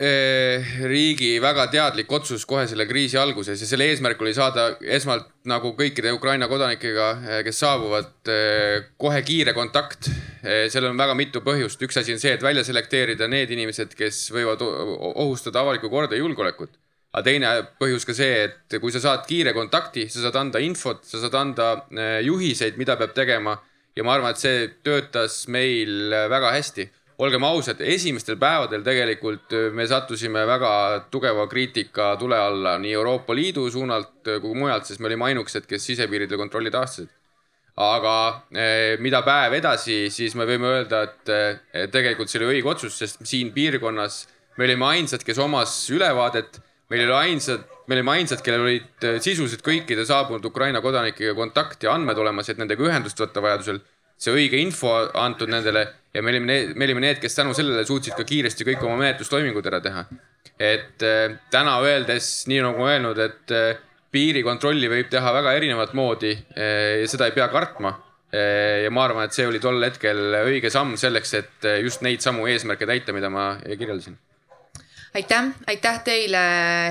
äh, 0.00 0.68
riigi 0.88 1.34
väga 1.42 1.66
teadlik 1.72 2.10
otsus 2.16 2.46
kohe 2.48 2.64
selle 2.70 2.86
kriisi 2.88 3.18
alguses 3.20 3.60
ja 3.60 3.68
selle 3.68 3.88
eesmärk 3.90 4.20
oli 4.24 4.32
saada 4.36 4.70
esmalt 4.96 5.26
nagu 5.48 5.74
kõikide 5.76 6.14
Ukraina 6.16 6.48
kodanikega, 6.48 7.08
äh, 7.18 7.42
kes 7.44 7.60
saabuvad, 7.60 8.14
äh, 8.32 8.88
kohe 9.00 9.20
kiire 9.26 9.54
kontakt. 9.56 10.10
sellel 10.38 10.92
on 10.92 11.00
väga 11.00 11.16
mitu 11.18 11.40
põhjust, 11.44 11.80
üks 11.82 11.98
asi 11.98 12.14
on 12.14 12.20
see, 12.22 12.30
et 12.36 12.42
välja 12.42 12.62
selekteerida 12.64 13.26
need 13.28 13.50
inimesed, 13.52 13.90
kes 13.98 14.28
võivad 14.32 14.62
ohustada 14.62 15.60
avalikku 15.60 15.90
korda 15.90 16.14
ja 16.14 16.22
julgeolekut. 16.22 16.78
aga 17.12 17.24
teine 17.26 17.50
põhjus 17.80 18.06
ka 18.06 18.14
see, 18.14 18.44
et 18.46 18.78
kui 18.80 18.94
sa 18.94 19.02
saad 19.02 19.26
kiire 19.28 19.52
kontakti, 19.52 20.06
sa 20.08 20.22
saad 20.22 20.38
anda 20.38 20.62
infot, 20.62 21.02
sa 21.04 21.20
saad 21.20 21.34
anda 21.34 21.68
juhiseid, 22.22 22.78
mida 22.78 22.96
peab 22.96 23.12
tegema 23.18 23.58
ja 23.96 24.06
ma 24.06 24.14
arvan, 24.14 24.30
et 24.30 24.40
see 24.40 24.70
töötas 24.86 25.42
meil 25.50 26.14
väga 26.30 26.54
hästi 26.54 26.88
olgem 27.18 27.44
ausad, 27.48 27.80
esimestel 27.82 28.38
päevadel 28.38 28.84
tegelikult 28.86 29.54
äh, 29.56 29.68
me 29.74 29.86
sattusime 29.90 30.44
väga 30.46 30.72
tugeva 31.10 31.48
kriitika 31.50 32.12
tule 32.20 32.38
alla 32.38 32.76
nii 32.78 32.92
Euroopa 32.94 33.34
Liidu 33.34 33.66
suunalt 33.74 34.28
äh, 34.30 34.38
kui 34.42 34.54
mujalt, 34.54 34.86
sest 34.86 35.02
me 35.02 35.10
olime 35.10 35.26
ainukesed, 35.32 35.66
kes 35.66 35.88
sisepiiridel 35.90 36.38
kontrolli 36.38 36.70
taastasid. 36.74 37.10
aga 37.78 38.14
äh, 38.54 38.98
mida 39.02 39.22
päev 39.26 39.58
edasi, 39.58 40.08
siis 40.10 40.34
me 40.38 40.46
võime 40.46 40.70
öelda, 40.70 41.02
et 41.06 41.90
tegelikult 41.94 42.30
see 42.30 42.40
oli 42.40 42.56
õige 42.56 42.72
otsus, 42.74 42.96
sest 42.98 43.22
siin 43.26 43.52
piirkonnas 43.54 44.24
me 44.58 44.66
olime 44.66 44.86
ainsad, 44.86 45.22
kes 45.26 45.38
omas 45.38 45.74
ülevaadet, 45.94 46.58
meil 46.90 47.04
oli 47.06 47.14
ainsad, 47.30 47.66
me 47.86 47.94
olime 47.98 48.16
ainsad, 48.16 48.42
kellel 48.42 48.66
olid 48.66 49.06
sisuliselt 49.22 49.62
kõikide 49.66 50.06
saabunud 50.06 50.46
Ukraina 50.50 50.82
kodanikega 50.82 51.34
kontakt 51.38 51.86
ja 51.86 51.94
andmed 51.94 52.18
olemas, 52.18 52.50
et 52.50 52.58
nendega 52.58 52.82
ühendust 52.82 53.18
võtta 53.22 53.42
vajadusel 53.42 53.78
see 54.18 54.34
õige 54.34 54.58
info 54.60 54.92
antud 55.14 55.50
nendele 55.50 55.86
ja 56.14 56.22
me 56.22 56.32
olime 56.32 56.46
need, 56.50 56.74
me 56.76 56.88
olime 56.88 57.04
need, 57.04 57.20
kes 57.22 57.36
tänu 57.38 57.54
sellele 57.56 57.84
suutsid 57.86 58.16
ka 58.18 58.26
kiiresti 58.26 58.66
kõik 58.66 58.82
oma 58.86 58.98
menetlustoimingud 59.02 59.66
ära 59.70 59.80
teha. 59.84 60.04
et 60.58 61.04
äh, 61.06 61.36
täna 61.50 61.78
öeldes, 61.84 62.46
nii 62.50 62.62
nagu 62.64 62.86
öelnud, 62.86 63.18
et 63.22 63.54
äh, 63.54 63.78
piirikontrolli 64.10 64.88
võib 64.90 65.10
teha 65.12 65.32
väga 65.36 65.52
erinevat 65.54 65.94
moodi 65.94 66.32
äh, 66.34 67.02
ja 67.02 67.10
seda 67.10 67.28
ei 67.28 67.36
pea 67.36 67.48
kartma 67.52 67.92
äh,. 68.34 68.84
ja 68.84 68.90
ma 68.90 69.04
arvan, 69.04 69.28
et 69.28 69.36
see 69.36 69.46
oli 69.46 69.60
tol 69.62 69.78
hetkel 69.84 70.40
õige 70.42 70.72
samm 70.74 70.96
selleks, 70.98 71.34
et 71.38 71.68
äh, 71.68 71.82
just 71.84 72.02
neid 72.02 72.24
samu 72.24 72.48
eesmärke 72.50 72.88
täita, 72.88 73.14
mida 73.14 73.30
ma 73.30 73.52
kirjeldasin 73.62 74.18
aitäh, 75.14 75.54
aitäh 75.70 76.02
teile, 76.04 76.44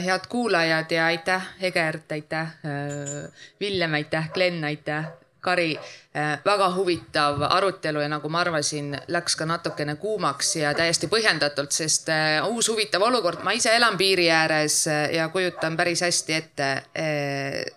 head 0.05 0.25
kuulajad 0.29 0.91
ja 0.91 1.11
aitäh, 1.11 1.53
Egert, 1.61 2.11
aitäh, 2.11 2.59
äh, 2.63 3.47
Villem, 3.59 3.99
aitäh, 3.99 4.31
Glen, 4.33 4.63
aitäh 4.63 5.11
Kari, 5.48 5.78
äh, 6.15 6.40
väga 6.45 6.68
huvitav 6.76 7.40
arutelu 7.49 8.02
ja 8.03 8.10
nagu 8.11 8.30
ma 8.30 8.41
arvasin, 8.44 8.91
läks 9.07 9.38
ka 9.40 9.45
natukene 9.48 9.95
kuumaks 10.02 10.56
ja 10.60 10.74
täiesti 10.76 11.07
põhjendatult, 11.07 11.72
sest 11.72 12.11
äh, 12.11 12.41
uus 12.52 12.68
huvitav 12.68 13.06
olukord, 13.07 13.45
ma 13.48 13.56
ise 13.56 13.72
elan 13.78 13.95
piiri 13.99 14.28
ääres 14.28 14.82
äh, 14.91 15.06
ja 15.15 15.30
kujutan 15.32 15.78
päris 15.80 16.03
hästi 16.03 16.38
ette 16.41 16.69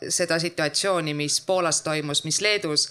seda 0.09 0.39
situatsiooni, 0.43 1.15
mis 1.15 1.39
Poolas 1.47 1.83
toimus, 1.87 2.25
mis 2.27 2.41
Leedus 2.43 2.89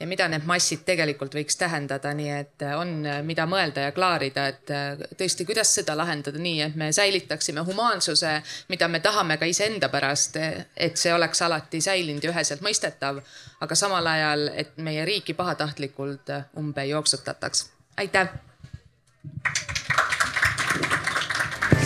ja 0.00 0.06
mida 0.06 0.28
need 0.28 0.44
massid 0.48 0.82
tegelikult 0.86 1.34
võiks 1.36 1.56
tähendada, 1.56 2.12
nii 2.16 2.32
et 2.36 2.64
äh, 2.64 2.74
on, 2.78 2.98
äh, 3.08 3.20
mida 3.24 3.46
mõelda 3.48 3.86
ja 3.86 3.92
klaarida, 3.96 4.46
et 4.52 4.72
äh, 4.74 5.04
tõesti, 5.16 5.46
kuidas 5.48 5.72
seda 5.78 5.96
lahendada 5.96 6.40
nii, 6.42 6.60
et 6.66 6.76
me 6.76 6.90
säilitaksime 6.92 7.64
humaansuse, 7.66 8.34
mida 8.72 8.88
me 8.92 9.00
tahame 9.00 9.38
ka 9.40 9.48
iseenda 9.48 9.88
pärast, 9.92 10.36
et 10.76 11.00
see 11.00 11.14
oleks 11.14 11.42
alati 11.46 11.80
säilinud 11.80 12.24
ja 12.24 12.34
üheselt 12.34 12.64
mõistetav, 12.64 13.22
aga 13.64 13.78
samal 13.78 14.06
ajal, 14.12 14.48
et 14.54 14.76
meie 14.76 15.04
riiki 15.08 15.34
pahatahtlikult 15.34 16.34
umbe 16.60 16.84
jooksutataks. 16.92 17.70
aitäh. 17.96 18.28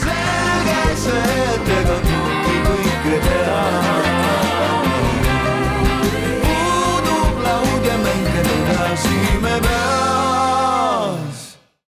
selge 0.01 0.97
see, 0.97 1.35
et 1.55 1.74
ega 1.81 1.97
kõike 2.05 4.10